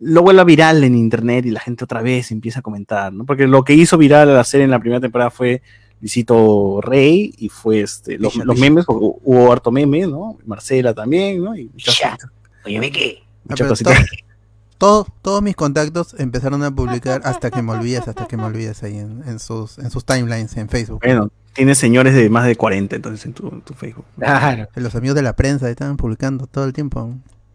lo 0.00 0.22
vuelva 0.22 0.42
viral 0.42 0.82
en 0.82 0.96
internet 0.96 1.46
y 1.46 1.52
la 1.52 1.60
gente 1.60 1.84
otra 1.84 2.02
vez 2.02 2.32
empieza 2.32 2.58
a 2.58 2.62
comentar, 2.62 3.12
¿no? 3.12 3.24
Porque 3.24 3.46
lo 3.46 3.62
que 3.62 3.74
hizo 3.74 3.96
viral 3.96 4.28
a 4.28 4.34
la 4.34 4.42
serie 4.42 4.64
en 4.64 4.72
la 4.72 4.80
primera 4.80 5.00
temporada 5.00 5.30
fue 5.30 5.62
Luisito 6.00 6.80
Rey 6.80 7.32
y 7.38 7.48
fue 7.48 7.82
este, 7.82 8.18
los, 8.18 8.34
los 8.34 8.58
memes, 8.58 8.84
hubo, 8.88 9.52
harto 9.52 9.70
meme, 9.70 10.04
¿no? 10.08 10.36
Marcela 10.44 10.92
también, 10.92 11.44
¿no? 11.44 11.56
Y 11.56 11.66
muchas 11.66 11.96
Ya. 11.96 12.18
Oye. 12.66 13.22
Ah, 13.22 13.48
muchas 13.48 13.68
cositas. 13.68 14.06
todo- 14.78 15.06
todos 15.22 15.42
mis 15.42 15.56
contactos 15.56 16.14
empezaron 16.18 16.62
a 16.62 16.70
publicar 16.74 17.22
hasta 17.24 17.50
que 17.50 17.62
me 17.62 17.72
olvides, 17.72 18.06
hasta 18.08 18.26
que 18.26 18.36
me 18.36 18.44
olvides 18.44 18.82
ahí 18.82 18.98
en, 18.98 19.22
en 19.26 19.38
sus, 19.38 19.78
en 19.78 19.90
sus 19.90 20.04
timelines 20.04 20.56
en 20.56 20.68
Facebook. 20.68 21.00
Bueno, 21.02 21.30
tienes 21.52 21.78
señores 21.78 22.14
de 22.14 22.28
más 22.28 22.46
de 22.46 22.56
40 22.56 22.96
entonces 22.96 23.24
en 23.26 23.32
tu, 23.32 23.48
en 23.48 23.60
tu 23.62 23.74
Facebook. 23.74 24.04
Claro. 24.18 24.68
Los 24.74 24.94
amigos 24.94 25.14
de 25.16 25.22
la 25.22 25.34
prensa 25.36 25.68
estaban 25.70 25.96
publicando 25.96 26.46
todo 26.46 26.64
el 26.64 26.72
tiempo. 26.72 27.14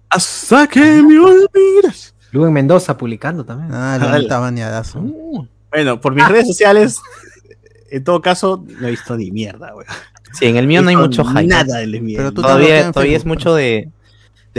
Hasta 0.10 0.68
que 0.68 0.80
me 1.04 1.20
olvides. 1.20 2.16
Luen 2.32 2.54
Mendoza 2.54 2.98
publicando 2.98 3.44
también. 3.46 3.74
Ah, 3.74 3.98
lo 4.00 4.16
estaba 4.22 4.42
bañadazo. 4.42 5.00
Uh, 5.00 5.46
Bueno, 5.72 6.00
por 6.00 6.14
mis 6.16 6.28
redes 6.28 6.48
sociales, 6.48 7.00
en 7.92 8.04
todo 8.04 8.22
caso, 8.22 8.66
no 8.80 8.88
he 8.88 8.92
visto 8.92 9.16
ni 9.18 9.32
mierda, 9.32 9.72
güey. 9.72 9.86
Sí, 10.34 10.46
en 10.46 10.58
el 10.58 10.68
mío 10.68 10.82
no 10.84 10.90
hay 10.90 10.96
mucho 10.96 11.26
hype. 11.26 11.48
Nada 11.48 11.78
de. 11.80 11.88
Pero 12.16 12.32
tú 12.32 12.42
bloqueas 12.42 12.58
Todavía, 12.60 12.92
todavía 12.92 13.18
es 13.18 13.26
mucho 13.26 13.56
de, 13.56 13.90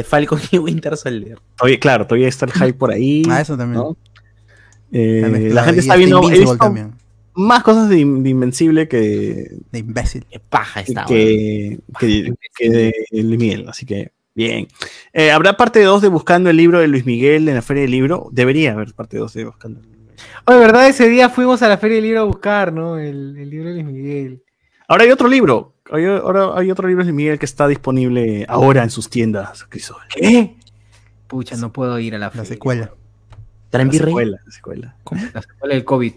de 0.01 0.05
Falcon 0.05 0.41
y 0.51 0.59
Winter 0.59 0.97
Soldier. 0.97 1.39
Todavía, 1.57 1.79
claro, 1.81 2.07
todavía 2.07 2.29
está 2.29 2.47
el 2.47 2.53
hype 2.53 2.75
por 2.75 2.91
ahí. 2.91 3.23
Ah, 3.31 3.41
eso 3.41 3.57
también. 3.57 3.83
¿no? 3.83 3.97
Eh, 4.93 5.23
Está 5.25 5.55
la 5.55 5.65
gente 5.65 5.81
está 5.81 5.97
viendo. 5.97 6.17
He 6.17 6.25
Invincible 6.25 6.51
visto 6.53 6.65
también. 6.65 6.93
más 7.35 7.63
cosas 7.63 7.89
de, 7.89 7.97
de 7.97 8.29
Invencible 8.31 8.89
que, 8.89 9.51
De 9.71 9.79
imbécil. 9.79 10.27
Qué 10.31 10.41
paja 10.41 10.81
está. 10.81 11.05
que, 11.05 11.79
que, 11.99 12.33
que 12.57 12.71
de 12.71 12.93
Luis 13.13 13.39
Miguel. 13.39 13.67
Así 13.69 13.87
que, 13.87 14.11
bien. 14.35 14.67
Eh, 15.13 15.31
¿Habrá 15.31 15.57
parte 15.57 15.83
2 15.83 16.03
de 16.03 16.09
Buscando 16.09 16.51
el 16.51 16.57
libro 16.57 16.81
de 16.81 16.89
Luis 16.89 17.07
Miguel 17.07 17.49
en 17.49 17.55
la 17.55 17.63
Feria 17.63 17.83
del 17.83 17.93
Libro? 17.93 18.29
Debería 18.33 18.73
haber 18.73 18.93
parte 18.95 19.17
2 19.19 19.33
de 19.35 19.45
Buscando 19.45 19.79
el 19.81 19.87
libro. 19.87 20.01
Oye, 20.47 20.59
¿verdad? 20.59 20.89
Ese 20.89 21.09
día 21.09 21.29
fuimos 21.31 21.63
a 21.63 21.69
la 21.69 21.79
Feria 21.79 21.97
del 21.97 22.05
Libro 22.05 22.21
a 22.21 22.25
buscar, 22.25 22.73
¿no? 22.73 22.99
El, 22.99 23.37
el 23.39 23.49
libro 23.49 23.69
de 23.69 23.75
Luis 23.83 23.87
Miguel. 23.87 24.43
Ahora 24.89 25.05
hay 25.05 25.11
otro 25.13 25.29
libro. 25.29 25.75
Hay, 25.91 26.05
ahora 26.05 26.51
hay 26.57 26.71
otro 26.71 26.89
libro 26.89 27.05
de 27.05 27.13
Miguel 27.13 27.39
que 27.39 27.47
está 27.47 27.67
disponible 27.67 28.45
ahora 28.49 28.83
en 28.83 28.91
sus 28.91 29.09
tiendas, 29.11 29.65
Crisol. 29.69 29.97
¿Qué? 30.15 30.57
Pucha, 31.27 31.57
no 31.57 31.73
puedo 31.73 31.99
ir 31.99 32.15
a 32.15 32.19
la 32.19 32.31
La 32.35 32.45
secuela. 32.45 32.93
¿Traen 33.71 33.89
La 33.89 33.93
virrey? 33.93 34.09
secuela, 34.11 34.39
la 34.45 34.53
secuela. 34.53 34.97
La 35.35 35.43
secuela 35.43 35.75
del 35.75 35.85
COVID. 35.85 36.13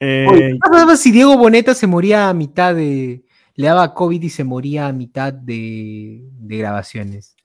Eh, 0.00 0.26
Oye, 0.30 0.52
¿qué 0.52 0.58
pasaba 0.70 0.96
si 0.96 1.10
Diego 1.12 1.36
Boneta 1.36 1.74
se 1.74 1.86
moría 1.86 2.28
a 2.28 2.34
mitad 2.34 2.74
de. 2.74 3.24
Le 3.56 3.66
daba 3.68 3.94
COVID 3.94 4.20
y 4.22 4.30
se 4.30 4.42
moría 4.44 4.88
a 4.88 4.92
mitad 4.92 5.32
de, 5.32 6.22
de 6.38 6.58
grabaciones? 6.58 7.36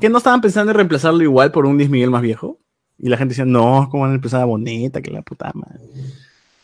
¿Que 0.00 0.08
no 0.08 0.18
estaban 0.18 0.40
pensando 0.40 0.70
en 0.72 0.76
reemplazarlo 0.76 1.22
igual 1.22 1.52
por 1.52 1.66
un 1.66 1.76
Luis 1.76 1.90
Miguel 1.90 2.10
más 2.10 2.22
viejo? 2.22 2.58
Y 2.96 3.08
la 3.08 3.16
gente 3.16 3.32
decía, 3.32 3.44
no, 3.44 3.88
¿cómo 3.90 4.04
van 4.04 4.12
a 4.12 4.14
empezar 4.14 4.40
a 4.40 4.44
Boneta? 4.46 5.02
Que 5.02 5.10
la 5.10 5.22
puta 5.22 5.50
madre. 5.54 5.80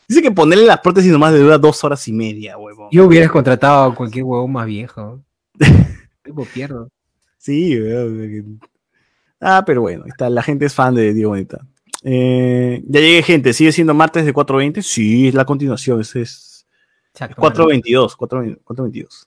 Dice 0.09 0.23
que 0.23 0.31
ponerle 0.31 0.66
las 0.66 0.81
prótesis 0.81 1.11
nomás 1.11 1.33
le 1.33 1.41
dura 1.41 1.59
dos 1.59 1.83
horas 1.85 2.07
y 2.07 2.12
media, 2.12 2.57
huevón. 2.57 2.89
Yo 2.93 3.07
hubieras 3.07 3.31
contratado 3.31 3.91
a 3.91 3.95
cualquier 3.95 4.24
huevón 4.24 4.53
más 4.53 4.66
viejo. 4.66 5.23
Tipo, 6.23 6.45
pierdo. 6.45 6.91
Sí, 7.39 7.81
weón. 7.81 8.61
Ah, 9.41 9.62
pero 9.65 9.83
bueno, 9.83 10.05
está, 10.07 10.28
la 10.31 10.43
gente 10.43 10.66
es 10.66 10.74
fan 10.74 10.95
de 10.95 11.15
Diego 11.15 11.31
Boneta. 11.31 11.61
Eh, 12.03 12.83
ya 12.87 13.01
llegué, 13.01 13.23
gente. 13.23 13.53
¿Sigue 13.53 13.73
siendo 13.73 13.95
martes 13.95 14.24
de 14.24 14.35
4.20? 14.35 14.83
Sí, 14.83 15.28
es 15.28 15.35
la 15.35 15.45
continuación. 15.45 16.01
Es 16.01 16.66
Exacto, 17.12 17.41
4.22. 17.41 18.16
4.20, 18.16 18.59
4.22. 18.65 19.27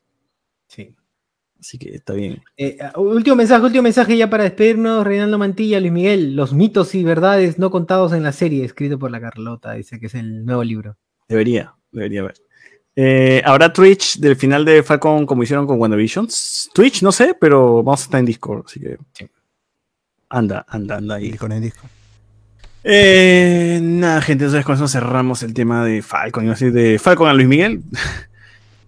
Sí. 1.60 1.77
Así 1.77 1.77
que 1.77 1.95
está 1.95 2.14
bien. 2.14 2.41
Eh, 2.57 2.77
último 2.95 3.36
mensaje, 3.36 3.65
último 3.65 3.84
mensaje 3.84 4.18
ya 4.18 4.30
para 4.30 4.44
despedirnos. 4.44 5.06
Reinaldo 5.06 5.38
Mantilla, 5.38 5.80
Luis 5.80 5.91
Miguel, 5.91 6.36
los 6.36 6.53
mitos 6.53 6.95
y 6.95 7.03
verdades 7.03 7.60
no 7.60 7.69
contados 7.69 8.14
en 8.14 8.23
la 8.23 8.31
serie, 8.31 8.64
escrito 8.64 8.98
por 8.98 9.11
la 9.11 9.19
Carlota, 9.19 9.73
dice 9.73 9.99
que 9.99 10.07
es 10.07 10.15
el 10.15 10.45
nuevo 10.45 10.64
libro. 10.64 10.98
Debería, 11.27 11.76
debería 11.91 12.22
haber. 12.22 12.36
Eh, 12.95 13.41
¿Habrá 13.45 13.72
Twitch 13.72 14.19
del 14.19 14.36
final 14.36 14.65
de 14.65 14.84
Falcon 14.84 15.26
como 15.26 15.44
hicieron 15.44 15.68
con 15.68 15.80
WandaVision? 15.80 16.27
Twitch, 16.73 17.02
no 17.02 17.11
sé, 17.11 17.36
pero 17.40 17.84
vamos 17.84 18.02
a 18.02 18.03
estar 18.03 18.19
en 18.19 18.26
Discord, 18.26 18.64
así 18.65 18.80
que. 18.80 18.98
Anda, 20.30 20.65
anda, 20.68 20.98
anda 20.98 21.15
ahí. 21.15 21.27
Y 21.27 21.38
con 21.38 21.52
el 21.52 21.61
disco. 21.61 21.88
Eh, 22.84 23.80
nada, 23.81 24.22
gente, 24.22 24.45
entonces 24.45 24.65
con 24.65 24.76
eso 24.76 24.88
cerramos 24.88 25.44
el 25.44 25.53
tema 25.53 25.86
de 25.86 26.02
Falcon, 26.02 26.45
iba 26.45 26.53
a 26.53 26.56
decir 26.56 26.72
de 26.72 26.98
Falcon 26.99 27.27
a 27.27 27.34
Luis 27.34 27.48
Miguel. 27.48 27.84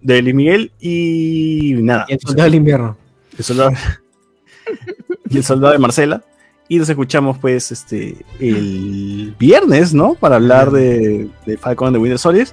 De 0.02 0.20
Luis 0.22 0.34
Miguel 0.34 0.72
y 0.80 1.74
nada. 1.78 2.06
Y 2.08 2.14
el 2.14 2.20
soldado 2.20 2.44
del 2.44 2.54
invierno. 2.54 2.96
El 3.38 3.44
soldado, 3.44 3.72
y 5.30 5.36
el 5.36 5.44
soldado 5.44 5.72
de 5.72 5.78
Marcela. 5.78 6.22
Y 6.68 6.78
nos 6.78 6.88
escuchamos, 6.88 7.38
pues, 7.38 7.70
este, 7.70 8.16
el 8.40 9.34
viernes, 9.38 9.92
¿no? 9.92 10.14
Para 10.14 10.36
hablar 10.36 10.70
de, 10.70 11.28
de 11.44 11.56
Falcon 11.56 11.92
the 11.92 11.98
Winter 11.98 12.18
Soldier. 12.18 12.48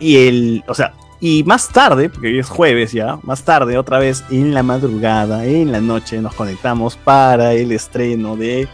Y 0.00 0.16
el, 0.26 0.64
o 0.66 0.74
sea, 0.74 0.92
y 1.20 1.42
más 1.44 1.68
tarde, 1.70 2.10
porque 2.10 2.28
hoy 2.28 2.38
es 2.38 2.48
jueves 2.48 2.92
ya, 2.92 3.18
más 3.22 3.44
tarde, 3.44 3.78
otra 3.78 3.98
vez 3.98 4.22
en 4.30 4.52
la 4.52 4.62
madrugada, 4.62 5.46
en 5.46 5.72
la 5.72 5.80
noche, 5.80 6.20
nos 6.20 6.34
conectamos 6.34 6.96
para 6.96 7.54
el 7.54 7.72
estreno 7.72 8.36
de 8.36 8.68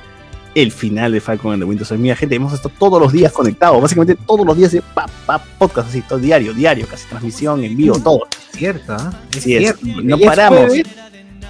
el 0.55 0.73
final 0.73 1.13
de 1.13 1.21
Falcon 1.21 1.53
and 1.53 1.63
the 1.63 1.65
Winter 1.67 1.87
Soldier. 1.87 2.03
Mira, 2.03 2.17
gente, 2.17 2.35
hemos 2.35 2.53
estado 2.53 2.75
todos 2.79 3.01
los 3.01 3.13
días 3.13 3.33
conectados, 3.33 3.81
básicamente 3.81 4.17
todos 4.27 4.45
los 4.47 4.57
días 4.57 4.73
de 4.73 4.83
pa, 4.83 5.07
pa, 5.27 5.39
podcast, 5.59 5.89
así, 5.91 6.03
todo 6.03 6.19
diario, 6.19 6.53
diario, 6.55 6.87
casi 6.89 7.07
transmisión, 7.09 7.63
en 7.65 7.77
vivo, 7.77 7.99
todo. 7.99 8.27
Cierto, 8.53 8.95
¿ah? 8.95 9.13
Es 9.31 9.39
es, 9.39 9.43
cierto. 9.45 9.81
no 10.03 10.17
es 10.17 10.23
paramos. 10.27 10.59
Jueves, 10.67 10.87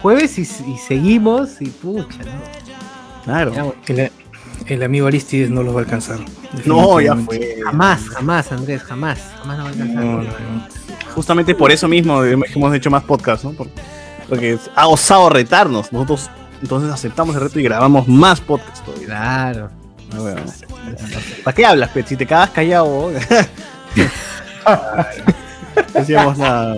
jueves 0.03 0.39
y, 0.39 0.43
y 0.43 0.79
seguimos 0.87 1.61
y 1.61 1.67
pucha, 1.67 2.19
¿no? 2.25 2.61
Claro. 3.25 3.75
El, 3.87 4.11
el 4.67 4.83
amigo 4.83 5.07
Aristides 5.07 5.51
no 5.51 5.63
los 5.63 5.75
va 5.75 5.81
a 5.81 5.83
alcanzar. 5.85 6.19
No, 6.65 7.01
ya 7.01 7.17
fue. 7.17 7.59
Jamás, 7.65 8.09
jamás, 8.09 8.53
Andrés, 8.53 8.83
jamás. 8.83 9.19
Jamás 9.41 9.59
no 9.59 9.65
va 9.65 9.71
a 9.71 9.73
alcanzar. 9.73 10.05
No, 10.05 10.13
no, 10.19 10.23
no. 10.25 10.67
Justamente 11.15 11.55
por 11.55 11.73
eso 11.73 11.89
mismo 11.89 12.23
hemos 12.25 12.75
hecho 12.75 12.91
más 12.91 13.03
podcasts, 13.05 13.45
¿no? 13.45 13.53
Por- 13.53 13.69
Porque 14.29 14.59
ha 14.77 14.87
osado 14.89 15.29
retarnos. 15.31 15.93
Nosotros 15.93 16.31
entonces 16.61 16.91
aceptamos 16.91 17.35
el 17.37 17.43
reto 17.43 17.59
y 17.61 17.62
grabamos 17.62 18.07
más 18.09 18.41
podcasts 18.41 18.85
todavía. 18.85 19.07
Claro. 19.07 19.70
Ah, 20.12 20.19
bueno. 20.19 20.43
¿Para 21.45 21.55
qué 21.55 21.65
hablas, 21.65 21.91
Pet? 21.91 22.07
Si 22.07 22.16
te 22.16 22.27
quedas 22.27 22.51
callado. 22.51 23.11
Decíamos 25.95 26.39
la. 26.39 26.73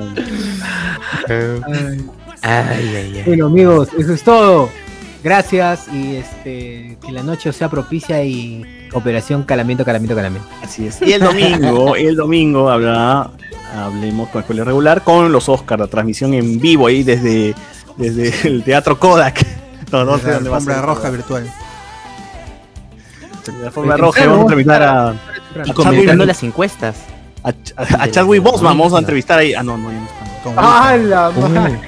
Ay, 1.24 2.04
ay, 2.42 3.12
ay. 3.16 3.22
Bueno, 3.26 3.46
amigos, 3.46 3.88
eso 3.98 4.12
es 4.12 4.22
todo. 4.22 4.68
Gracias 5.22 5.86
y 5.92 6.16
este 6.16 6.98
que 7.04 7.12
la 7.12 7.22
noche 7.22 7.48
os 7.48 7.56
sea 7.56 7.70
propicia 7.70 8.24
y 8.24 8.88
operación 8.92 9.44
calamiento, 9.44 9.84
calamiento, 9.84 10.16
calamiento. 10.16 10.48
Así 10.62 10.86
es. 10.86 11.00
Y 11.00 11.12
el 11.12 11.20
domingo, 11.20 11.94
el 11.96 12.16
domingo 12.16 12.68
habrá, 12.68 13.30
hablemos 13.76 14.28
con 14.30 14.40
Escuela 14.40 14.64
Regular 14.64 15.02
con 15.02 15.30
los 15.30 15.48
Oscars, 15.48 15.80
la 15.80 15.86
transmisión 15.86 16.34
en 16.34 16.58
vivo 16.58 16.88
ahí 16.88 17.04
desde, 17.04 17.54
desde 17.96 18.48
el 18.48 18.64
Teatro 18.64 18.98
Kodak. 18.98 19.61
No, 19.92 20.04
no 20.04 20.18
sé 20.18 20.26
la 20.28 20.34
dónde 20.34 20.48
va 20.50 20.56
a 20.56 20.58
alfombra 20.58 20.74
ser. 20.76 20.84
roja 20.84 21.10
virtual. 21.10 21.52
La 23.60 23.66
alfombra 23.66 23.96
roja. 23.96 24.20
Vamos 24.26 24.38
a 24.38 24.42
entrevistar 24.42 24.82
a, 24.82 25.14
Y 25.66 25.70
a 25.70 25.74
comentando 25.74 26.24
las 26.26 26.42
encuestas. 26.42 26.96
a, 27.44 27.48
a- 27.50 28.02
a 28.04 28.10
Chadwick 28.10 28.42
Boseman. 28.42 28.76
Vamos 28.78 28.94
a 28.94 28.98
entrevistar 28.98 29.38
ahí. 29.38 29.52
Ah, 29.54 29.62
no, 29.62 29.76
no, 29.76 29.90
ya 29.90 29.98
no 29.98 30.04
está. 30.06 30.22
¡Ah, 30.56 30.96
la 30.96 31.30
madre! 31.30 31.78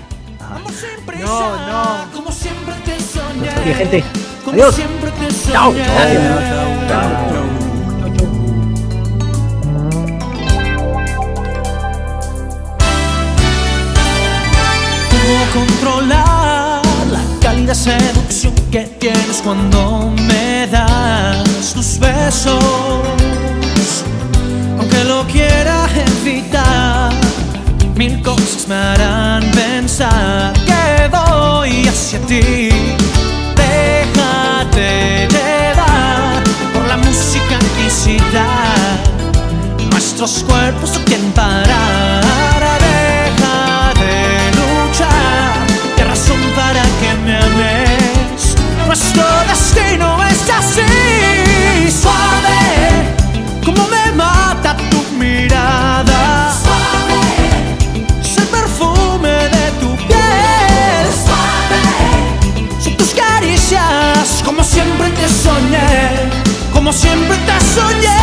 No, 1.20 1.56
no. 1.66 2.12
Como 2.12 2.30
siempre 2.30 2.74
te 2.84 3.00
soñé. 3.00 3.74
Gente, 3.74 4.04
Como 4.44 4.54
adiós. 4.54 4.74
siempre 4.74 5.10
te 5.12 5.52
Chao. 5.52 5.72
Cálida 17.74 17.98
seducción 17.98 18.54
que 18.70 18.80
tienes 18.98 19.40
cuando 19.42 20.12
me 20.28 20.66
das 20.68 21.74
tus 21.74 21.98
besos? 21.98 22.62
Aunque 24.78 25.04
lo 25.04 25.24
quiera 25.26 25.86
evitar, 26.22 27.12
mil 27.96 28.22
cosas 28.22 28.66
me 28.68 28.74
harán 28.74 29.50
pensar 29.52 30.52
que 30.66 31.08
voy 31.08 31.88
hacia 31.88 32.18
ti. 32.20 32.68
Déjate 33.56 35.28
llevar 35.28 36.42
por 36.72 36.86
la 36.86 36.96
música 36.96 37.58
incitar. 37.84 38.98
Nuestros 39.90 40.44
cuerpos 40.44 40.92
no 40.94 41.04
quieren 41.04 41.30
parar. 41.32 42.22
Deja 42.80 43.92
de 44.00 44.50
luchar. 44.58 45.66
¿Qué 45.96 46.04
razón 46.04 46.38
para 46.56 46.82
que 46.82 47.14
me? 47.24 47.53
Nuestro 48.96 49.24
destino 49.48 50.22
es 50.22 50.48
así. 50.48 51.90
Suave, 51.90 53.12
como 53.64 53.88
me 53.88 54.12
mata 54.12 54.76
tu 54.88 55.02
mirada. 55.18 56.52
Es 58.22 58.38
el 58.38 58.46
perfume 58.46 59.30
de 59.56 59.72
tu 59.80 59.96
piel. 60.06 61.06
Son 62.84 62.96
tus 62.96 63.14
caricias, 63.14 64.42
como 64.44 64.62
siempre 64.62 65.10
te 65.10 65.28
soñé, 65.28 66.30
como 66.72 66.92
siempre 66.92 67.36
te 67.38 67.60
soñé, 67.74 68.16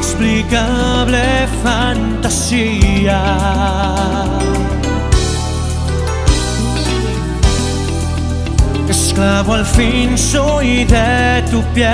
Inexplicable 0.00 1.48
fantasía. 1.62 3.22
Esclavo 8.88 9.54
al 9.54 9.66
fin 9.66 10.16
soy 10.16 10.84
de 10.84 11.42
tu 11.50 11.62
piel. 11.74 11.90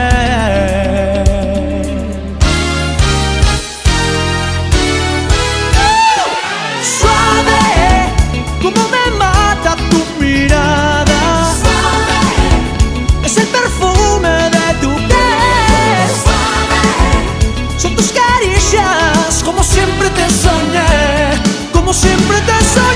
Como 21.86 21.94
siempre 21.94 22.36
te 22.40 22.64
soñé, 22.64 22.95